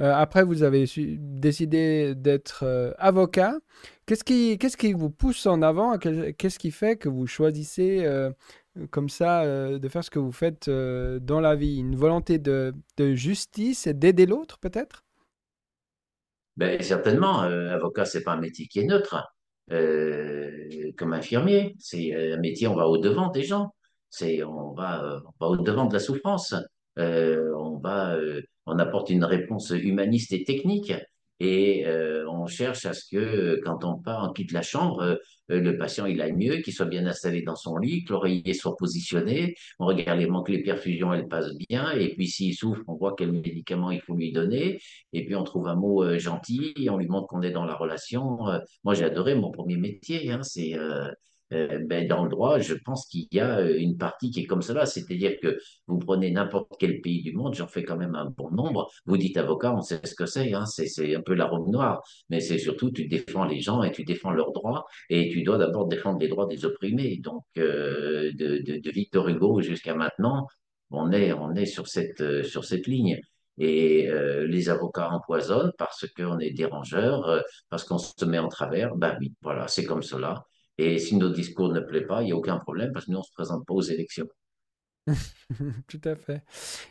Après, 0.00 0.42
vous 0.42 0.64
avez 0.64 0.86
su- 0.86 1.18
décidé 1.20 2.16
d'être 2.16 2.64
avocat. 2.98 3.54
Qu'est-ce 4.06 4.24
qui, 4.24 4.58
qu'est-ce 4.58 4.76
qui 4.76 4.92
vous 4.92 5.08
pousse 5.08 5.46
en 5.46 5.62
avant? 5.62 5.98
Qu'est- 5.98 6.32
Qu'est-ce 6.32 6.58
qui 6.58 6.72
fait 6.72 6.96
que 6.96 7.08
vous 7.08 7.28
choisissez 7.28 8.04
comme 8.90 9.08
ça 9.08 9.42
euh, 9.42 9.78
de 9.78 9.88
faire 9.88 10.04
ce 10.04 10.10
que 10.10 10.18
vous 10.18 10.32
faites 10.32 10.68
euh, 10.68 11.18
dans 11.18 11.40
la 11.40 11.54
vie? 11.54 11.78
Une 11.78 11.96
volonté 11.96 12.38
de, 12.38 12.74
justice 12.98 13.86
et 13.86 13.94
d'aider 13.94 14.26
l'autre, 14.26 14.58
peut-être? 14.58 15.04
Ben, 16.56 16.80
certainement, 16.82 17.40
avocat, 17.40 18.04
c'est 18.04 18.22
pas 18.22 18.32
un 18.32 18.40
métier 18.40 18.66
qui 18.66 18.80
est 18.80 18.84
neutre. 18.84 19.24
Euh, 19.72 20.92
comme 20.96 21.12
infirmier, 21.12 21.74
c'est 21.78 22.14
un 22.14 22.38
métier, 22.38 22.68
on 22.68 22.74
va 22.74 22.86
au-devant 22.86 23.30
des 23.30 23.42
gens. 23.42 23.74
C'est, 24.10 24.44
on 24.44 24.72
va, 24.72 25.20
va 25.40 25.46
au-devant 25.48 25.86
de 25.86 25.94
la 25.94 25.98
souffrance. 25.98 26.54
On 26.96 27.80
va, 27.82 28.16
on 28.66 28.78
apporte 28.78 29.10
une 29.10 29.24
réponse 29.24 29.70
humaniste 29.70 30.32
et 30.32 30.44
technique. 30.44 30.92
Et 31.40 31.84
euh, 31.86 32.28
on 32.30 32.46
cherche 32.46 32.86
à 32.86 32.92
ce 32.92 33.04
que, 33.10 33.60
quand 33.64 33.84
on 33.84 33.98
part, 33.98 34.28
on 34.28 34.32
quitte 34.32 34.52
la 34.52 34.62
chambre, 34.62 35.00
euh, 35.00 35.16
euh, 35.50 35.60
le 35.60 35.76
patient 35.76 36.06
il 36.06 36.20
aille 36.22 36.32
mieux, 36.32 36.58
qu'il 36.58 36.72
soit 36.72 36.86
bien 36.86 37.06
installé 37.06 37.42
dans 37.42 37.56
son 37.56 37.76
lit, 37.76 38.04
que 38.04 38.12
l'oreiller 38.12 38.54
soit 38.54 38.76
positionné. 38.76 39.54
On 39.78 39.86
regarde 39.86 40.20
les, 40.20 40.26
que 40.28 40.52
les 40.52 40.62
perfusions 40.62 41.12
elles 41.12 41.28
passent 41.28 41.56
bien. 41.68 41.90
Et 41.92 42.14
puis 42.14 42.28
s'il 42.28 42.54
souffre, 42.54 42.82
on 42.86 42.94
voit 42.94 43.14
quel 43.18 43.32
médicament 43.32 43.90
il 43.90 44.00
faut 44.00 44.14
lui 44.14 44.32
donner 44.32 44.78
et 45.12 45.24
puis 45.24 45.34
on 45.34 45.44
trouve 45.44 45.66
un 45.68 45.74
mot 45.74 46.18
gentil, 46.18 46.74
on 46.90 46.96
lui 46.98 47.08
montre 47.08 47.26
qu'on 47.28 47.42
est 47.42 47.50
dans 47.50 47.64
la 47.64 47.74
relation. 47.74 48.38
Moi, 48.84 48.94
j'ai 48.94 49.04
adoré 49.04 49.34
mon 49.34 49.50
premier 49.50 49.76
métier, 49.76 50.30
hein, 50.30 50.42
c'est 50.42 50.74
euh, 51.52 51.78
ben, 51.84 52.08
dans 52.08 52.24
le 52.24 52.30
droit, 52.30 52.58
je 52.58 52.74
pense 52.74 53.06
qu'il 53.06 53.26
y 53.30 53.40
a 53.40 53.58
euh, 53.58 53.76
une 53.78 53.96
partie 53.96 54.30
qui 54.30 54.40
est 54.40 54.46
comme 54.46 54.62
cela, 54.62 54.86
c'est-à-dire 54.86 55.38
que 55.42 55.58
vous 55.86 55.98
prenez 55.98 56.30
n'importe 56.30 56.72
quel 56.78 57.00
pays 57.00 57.22
du 57.22 57.32
monde, 57.32 57.54
j'en 57.54 57.66
fais 57.66 57.82
quand 57.82 57.96
même 57.96 58.14
un 58.14 58.30
bon 58.36 58.50
nombre, 58.50 58.90
vous 59.06 59.16
dites 59.16 59.36
avocat, 59.36 59.74
on 59.74 59.82
sait 59.82 60.00
ce 60.04 60.14
que 60.14 60.26
c'est, 60.26 60.52
hein, 60.54 60.64
c'est 60.66 61.14
un 61.14 61.20
peu 61.20 61.34
la 61.34 61.46
robe 61.46 61.68
noire, 61.70 62.02
mais 62.30 62.40
c'est 62.40 62.58
surtout 62.58 62.90
tu 62.90 63.06
défends 63.06 63.44
les 63.44 63.60
gens 63.60 63.82
et 63.82 63.92
tu 63.92 64.04
défends 64.04 64.30
leurs 64.30 64.52
droits, 64.52 64.86
et 65.10 65.28
tu 65.28 65.42
dois 65.42 65.58
d'abord 65.58 65.86
défendre 65.86 66.18
les 66.20 66.28
droits 66.28 66.46
des 66.46 66.64
opprimés. 66.64 67.18
Donc, 67.18 67.44
euh, 67.58 68.32
de, 68.34 68.90
Victor 68.90 69.28
Hugo 69.28 69.60
jusqu'à 69.60 69.94
maintenant, 69.94 70.46
on 70.90 71.12
est, 71.12 71.32
on 71.32 71.54
est 71.54 71.66
sur 71.66 71.88
cette, 71.88 72.20
euh, 72.20 72.42
sur 72.42 72.64
cette 72.64 72.86
ligne. 72.86 73.20
Et 73.56 74.08
les 74.46 74.68
avocats 74.68 75.10
empoisonnent 75.12 75.70
parce 75.78 76.06
qu'on 76.12 76.40
est 76.40 76.50
dérangeur, 76.50 77.28
euh, 77.28 77.40
parce 77.70 77.84
qu'on 77.84 77.98
se 77.98 78.24
met 78.24 78.40
en 78.40 78.48
travers. 78.48 78.96
Ben 78.96 79.16
oui, 79.20 79.32
voilà, 79.42 79.68
c'est 79.68 79.84
comme 79.84 80.02
cela. 80.02 80.44
Et 80.78 80.98
si 80.98 81.16
nos 81.16 81.30
discours 81.30 81.72
ne 81.72 81.80
plaisent 81.80 82.06
pas, 82.06 82.22
il 82.22 82.26
n'y 82.26 82.32
a 82.32 82.36
aucun 82.36 82.58
problème 82.58 82.92
parce 82.92 83.06
que 83.06 83.10
nous, 83.12 83.18
on 83.18 83.20
ne 83.20 83.24
se 83.24 83.32
présente 83.32 83.66
pas 83.66 83.74
aux 83.74 83.82
élections. 83.82 84.28
Tout 85.88 86.00
à 86.04 86.14
fait. 86.16 86.42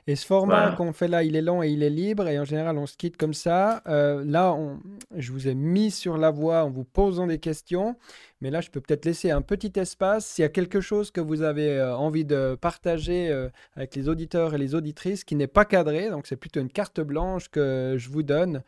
Et 0.06 0.16
ce 0.16 0.26
format 0.26 0.72
Voilà. 0.72 0.76
qu'on 0.76 0.94
fait 0.94 1.08
là, 1.08 1.24
il 1.24 1.36
est 1.36 1.42
long 1.42 1.64
et 1.64 1.70
il 1.70 1.82
est 1.82 1.90
libre, 1.90 2.28
et 2.28 2.38
en 2.40 2.46
général, 2.46 2.78
on 2.78 2.86
se 2.86 2.96
quitte 2.96 3.18
comme 3.18 3.34
ça. 3.34 3.82
Euh, 3.88 4.24
là, 4.26 4.54
on- 4.54 4.80
je 5.16 5.32
vous 5.32 5.48
ai 5.48 5.56
mis 5.56 5.90
sur 5.90 6.18
la 6.18 6.30
voie 6.30 6.64
en 6.64 6.70
vous 6.70 6.84
posant 6.86 7.26
des 7.28 7.40
questions, 7.40 7.98
mais 8.42 8.52
là, 8.52 8.62
je 8.62 8.70
peux 8.70 8.82
peut-être 8.82 9.06
laisser 9.06 9.32
un 9.32 9.42
petit 9.42 9.72
espace. 9.80 10.28
S'il 10.28 10.44
y 10.44 10.46
a 10.46 10.50
quelque 10.50 10.80
chose 10.82 11.10
que 11.12 11.22
vous 11.22 11.42
avez 11.42 11.70
euh, 11.72 11.96
envie 11.98 12.26
de 12.26 12.56
partager 12.62 13.30
euh, 13.32 13.50
avec 13.76 13.96
les 13.96 14.08
auditeurs 14.10 14.54
et 14.54 14.60
les 14.60 14.76
auditrices 14.76 15.24
qui 15.24 15.36
n'est 15.36 15.48
pas 15.48 15.66
cadré, 15.66 16.10
donc 16.12 16.28
c'est 16.28 16.36
plutôt 16.38 16.60
une 16.62 16.72
carte 16.72 17.02
blanche 17.02 17.50
que 17.50 17.96
je 17.98 18.10
vous 18.10 18.24
donne 18.24 18.64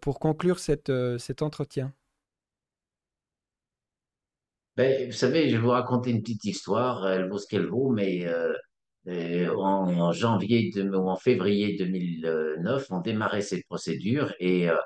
pour 0.00 0.18
conclure 0.20 0.58
cette, 0.58 0.90
cet 1.18 1.42
entretien. 1.42 1.92
Ben, 4.80 5.06
vous 5.06 5.12
savez, 5.12 5.50
je 5.50 5.56
vais 5.56 5.62
vous 5.62 5.68
raconter 5.70 6.10
une 6.10 6.22
petite 6.22 6.44
histoire. 6.46 7.06
Elle 7.06 7.28
vaut 7.28 7.36
ce 7.36 7.46
qu'elle 7.46 7.66
vaut, 7.66 7.90
mais 7.90 8.26
euh, 8.26 8.54
Et 9.06 9.46
en, 9.48 10.12
janvier 10.12 10.72
ou 10.76 11.10
en 11.10 11.16
février 11.16 11.76
2009, 11.76 12.86
on 12.90 13.00
démarrait 13.00 13.42
cette 13.42 13.66
procédure 13.66 14.34
et 14.40 14.70
euh, 14.70 14.76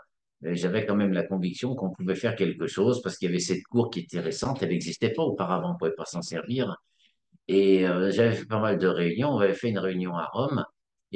et 0.44 0.56
j'avais 0.56 0.86
quand 0.86 0.96
même 0.96 1.12
la 1.12 1.24
conviction 1.24 1.74
qu'on 1.76 1.90
pouvait 1.90 2.16
faire 2.16 2.36
quelque 2.36 2.66
chose 2.66 3.02
parce 3.02 3.16
qu'il 3.18 3.28
y 3.28 3.32
avait 3.32 3.40
cette 3.40 3.62
cour 3.64 3.90
qui 3.90 4.00
était 4.00 4.20
récente, 4.20 4.62
elle 4.62 4.70
n'existait 4.70 5.10
pas 5.10 5.22
auparavant, 5.22 5.70
on 5.70 5.72
ne 5.74 5.78
pouvait 5.78 5.92
pas 5.96 6.06
s'en 6.06 6.22
servir. 6.22 6.76
Et 7.48 7.86
euh, 7.88 8.10
j'avais 8.12 8.32
fait 8.34 8.46
pas 8.46 8.60
mal 8.60 8.78
de 8.78 8.88
réunions. 8.88 9.30
On 9.30 9.38
avait 9.40 9.54
fait 9.54 9.70
une 9.70 9.78
réunion 9.78 10.16
à 10.16 10.26
Rome. 10.32 10.64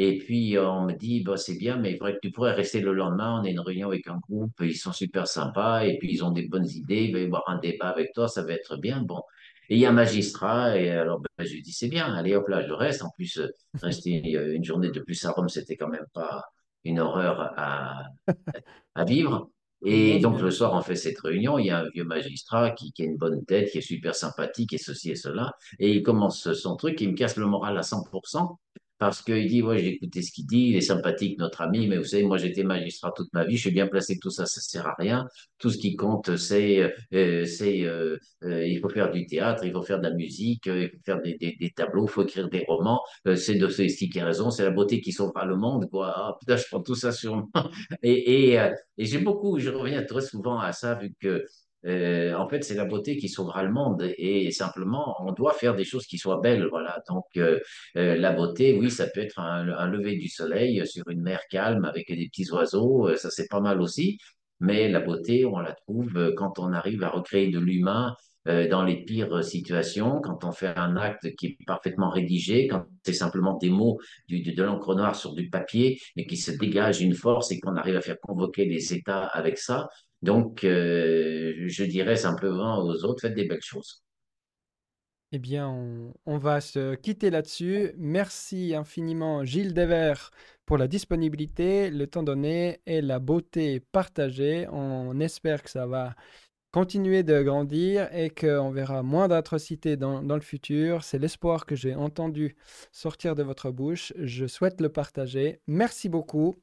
Et 0.01 0.17
puis, 0.17 0.57
euh, 0.57 0.65
on 0.71 0.85
me 0.85 0.93
dit, 0.93 1.25
bah, 1.25 1.37
c'est 1.37 1.59
bien, 1.59 1.77
mais 1.77 1.99
que 1.99 2.19
tu 2.23 2.31
pourrais 2.31 2.53
rester 2.53 2.81
le 2.81 2.93
lendemain. 2.93 3.41
On 3.41 3.45
a 3.45 3.49
une 3.51 3.59
réunion 3.59 3.89
avec 3.89 4.07
un 4.07 4.19
groupe. 4.19 4.53
Ils 4.61 4.77
sont 4.77 4.93
super 4.93 5.27
sympas. 5.27 5.85
Et 5.87 5.99
puis, 5.99 6.09
ils 6.13 6.25
ont 6.25 6.31
des 6.31 6.47
bonnes 6.47 6.69
idées. 6.69 7.03
Il 7.07 7.13
va 7.13 7.19
y 7.19 7.25
avoir 7.25 7.43
un 7.49 7.59
débat 7.59 7.89
avec 7.89 8.13
toi. 8.13 8.29
Ça 8.29 8.45
va 8.45 8.53
être 8.53 8.77
bien. 8.77 9.03
Bon. 9.03 9.21
Et 9.69 9.75
il 9.75 9.81
y 9.81 9.87
a 9.87 9.89
un 9.89 9.93
magistrat. 9.93 10.79
Et 10.79 10.91
alors, 10.91 11.19
ben, 11.19 11.45
je 11.45 11.53
lui 11.53 11.63
dis, 11.63 11.73
c'est 11.73 11.89
bien. 11.89 12.15
Allez, 12.15 12.37
hop 12.37 12.47
là, 12.47 12.65
je 12.65 12.73
reste. 12.73 13.03
En 13.03 13.11
plus, 13.11 13.39
euh, 13.39 13.49
rester 13.83 14.37
euh, 14.37 14.55
une 14.55 14.63
journée 14.63 14.93
de 14.93 15.01
plus 15.01 15.25
à 15.25 15.33
Rome, 15.33 15.49
c'était 15.49 15.77
quand 15.77 15.89
même 15.89 16.07
pas 16.15 16.45
une 16.85 17.01
horreur 17.01 17.53
à, 17.57 18.05
à 18.95 19.05
vivre. 19.05 19.51
Et 19.85 20.21
donc, 20.21 20.41
le 20.41 20.53
soir, 20.53 20.75
on 20.75 20.81
fait 20.81 20.95
cette 20.95 21.19
réunion. 21.19 21.59
Il 21.59 21.67
y 21.67 21.71
a 21.71 21.81
un 21.81 21.89
vieux 21.93 22.05
magistrat 22.05 22.71
qui, 22.71 22.93
qui 22.93 23.03
a 23.03 23.05
une 23.05 23.17
bonne 23.17 23.45
tête, 23.45 23.73
qui 23.73 23.79
est 23.79 23.81
super 23.81 24.15
sympathique 24.15 24.73
et 24.73 24.79
ceci 24.79 25.11
et 25.11 25.17
cela. 25.17 25.53
Et 25.81 25.91
il 25.91 26.03
commence 26.05 26.53
son 26.53 26.77
truc, 26.77 27.01
il 27.01 27.11
me 27.11 27.17
casse 27.17 27.37
le 27.37 27.47
moral 27.47 27.77
à 27.79 27.83
100% 27.83 28.57
parce 28.99 29.23
qu'il 29.23 29.47
dit, 29.49 29.63
ouais, 29.63 29.79
j'ai 29.79 29.89
écouté 29.95 30.23
ce 30.23 30.33
qu'il 30.33 30.47
dit, 30.47 30.69
il 30.71 30.77
est 30.77 30.81
sympathique, 30.81 31.39
notre 31.39 31.61
ami, 31.61 31.87
mais 31.87 31.99
vous 31.99 32.05
savez, 32.05 32.25
moi, 32.25 32.37
j'étais 32.39 32.65
magistrat 32.65 33.13
toute 33.17 33.33
ma 33.33 33.45
vie, 33.45 33.57
je 33.57 33.63
suis 33.63 33.71
bien 33.71 33.87
placé, 33.87 34.19
tout 34.19 34.31
ça, 34.31 34.45
ça 34.47 34.61
sert 34.61 34.87
à 34.87 34.95
rien. 34.99 35.27
Tout 35.59 35.71
ce 35.71 35.79
qui 35.79 35.97
compte, 35.97 36.37
c'est, 36.37 36.95
euh, 37.15 37.45
c'est, 37.45 37.83
euh, 37.85 38.17
euh, 38.45 38.67
il 38.67 38.81
faut 38.81 38.89
faire 38.89 39.11
du 39.11 39.27
théâtre, 39.27 39.65
il 39.65 39.73
faut 39.73 39.83
faire 39.83 39.99
de 40.01 40.09
la 40.09 40.15
musique, 40.15 40.67
euh, 40.69 40.85
il 40.85 40.91
faut 40.91 41.03
faire 41.05 41.21
des, 41.23 41.35
des, 41.37 41.57
des 41.59 41.71
tableaux, 41.71 42.07
il 42.07 42.11
faut 42.11 42.23
écrire 42.25 42.49
des 42.49 42.65
romans. 42.69 43.01
Euh, 43.27 43.37
c'est 43.37 43.55
Dostoevsky 43.57 44.09
qui 44.11 44.21
a 44.21 44.27
raison, 44.27 44.51
c'est 44.51 44.65
la 44.65 44.71
beauté 44.71 45.01
qui 45.01 45.13
sauvera 45.13 45.45
le 45.45 45.57
monde, 45.57 45.89
quoi. 45.91 46.13
Ah, 46.17 46.37
putain, 46.41 46.57
je 46.57 46.65
prends 46.71 46.83
tout 46.83 46.95
ça 46.95 47.13
sur 47.13 47.37
moi. 47.37 47.49
Et, 48.03 48.51
et, 48.53 48.61
euh, 48.61 48.71
et 48.97 49.05
j'ai 49.07 49.19
beaucoup, 49.19 49.59
je 49.59 49.71
reviens 49.71 50.03
très 50.05 50.21
souvent 50.21 50.59
à 50.59 50.73
ça, 50.73 50.95
vu 50.95 51.13
que 51.21 51.45
euh, 51.87 52.35
en 52.35 52.49
fait, 52.49 52.65
c'est 52.65 52.75
la 52.75 52.85
beauté 52.85 53.17
qui 53.17 53.29
sauvera 53.29 53.63
le 53.63 53.71
monde 53.73 54.13
et 54.17 54.51
simplement, 54.51 55.17
on 55.21 55.33
doit 55.33 55.53
faire 55.53 55.77
des 55.77 55.85
choses 55.85 56.07
qui 56.07 56.19
soient 56.19 56.41
belles. 56.41 56.67
Voilà. 56.71 57.03
Donc, 57.09 57.25
euh, 57.37 57.61
euh, 57.97 58.17
la 58.17 58.33
beauté, 58.33 58.77
oui, 58.79 58.91
ça 58.91 59.07
peut 59.07 59.21
être 59.21 59.39
un, 59.39 59.87
lever 59.89 60.17
du 60.17 60.29
soleil 60.29 60.85
sur 60.87 61.09
une 61.09 61.23
mer 61.23 61.41
calme 61.51 61.85
avec 61.85 62.09
des 62.09 62.29
petits 62.29 62.51
oiseaux, 62.51 63.15
ça 63.17 63.31
c'est 63.31 63.49
pas 63.49 63.61
mal 63.61 63.81
aussi. 63.81 64.19
Mais 64.61 64.89
la 64.89 65.01
beauté, 65.01 65.45
on 65.47 65.61
la 65.61 65.73
trouve 65.73 66.35
quand 66.37 66.59
on 66.59 66.73
arrive 66.73 67.03
à 67.05 67.11
recréer 67.11 67.49
de 67.49 67.61
l'humain 67.61 68.15
dans 68.45 68.83
les 68.83 69.05
pires 69.05 69.45
situations, 69.45 70.21
quand 70.23 70.43
on 70.45 70.53
fait 70.53 70.73
un 70.77 70.97
acte 70.97 71.35
qui 71.37 71.47
est 71.47 71.59
parfaitement 71.67 72.09
rédigé, 72.09 72.67
quand 72.67 72.85
c'est 73.05 73.13
simplement 73.13 73.59
des 73.59 73.69
mots 73.69 73.99
de, 74.29 74.39
de 74.55 74.63
l'encre 74.63 74.95
noire 74.95 75.15
sur 75.15 75.35
du 75.35 75.51
papier 75.51 76.01
et 76.17 76.27
qui 76.27 76.37
se 76.37 76.53
dégage 76.53 77.03
une 77.03 77.15
force 77.15 77.53
et 77.53 77.61
qu'on 77.61 77.77
arrive 77.77 77.97
à 77.97 78.01
faire 78.01 78.19
convoquer 78.21 78.65
les 78.65 78.95
États 78.95 79.25
avec 79.25 79.59
ça. 79.59 79.89
Donc, 80.23 80.65
euh, 80.65 81.55
je 81.67 81.85
dirais 81.85 82.17
simplement 82.17 82.83
aux 82.83 83.05
autres, 83.05 83.23
faites 83.23 83.35
des 83.35 83.47
belles 83.47 83.63
choses. 83.63 84.03
Eh 85.31 85.39
bien, 85.39 85.69
on, 86.25 86.39
va 86.39 86.63
se 86.63 86.95
quitter 86.95 87.29
là-dessus. 87.29 87.93
Merci 87.99 88.75
infiniment, 88.75 89.45
Gilles 89.45 89.75
Devers, 89.75 90.31
pour 90.65 90.79
la 90.79 90.89
disponibilité, 90.89 91.91
le 91.91 92.07
temps 92.07 92.23
donné 92.23 92.81
et 92.87 93.03
la 93.03 93.19
beauté 93.19 93.81
partagée. 93.93 94.67
On 94.73 95.21
espère 95.21 95.63
que 95.63 95.69
ça 95.69 95.87
va 95.87 96.15
continuer 96.71 97.23
de 97.25 97.43
grandir 97.43 98.09
et 98.15 98.31
qu'on 98.31 98.71
verra 98.71 99.03
moins 99.03 99.29
d'atrocités 99.29 99.99
dans 99.99 100.23
le 100.23 100.41
futur. 100.41 101.05
C'est 101.05 101.19
l'espoir 101.19 101.67
que 101.67 101.77
j'ai 101.77 101.95
entendu 101.95 102.57
sortir 102.91 103.35
de 103.35 103.43
votre 103.43 103.71
bouche. 103.71 104.15
Je 104.17 104.47
souhaite 104.47 104.81
le 104.81 104.89
partager. 104.89 105.61
Merci 105.67 106.09
beaucoup 106.09 106.57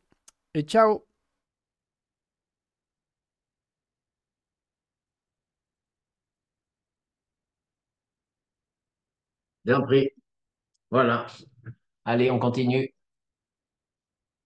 et 0.55 0.63
ciao 0.63 1.05
Bien 9.65 9.81
pris. 9.81 10.09
Voilà. 10.91 11.27
Allez, 12.05 12.31
on 12.31 12.39
continue. 12.39 12.94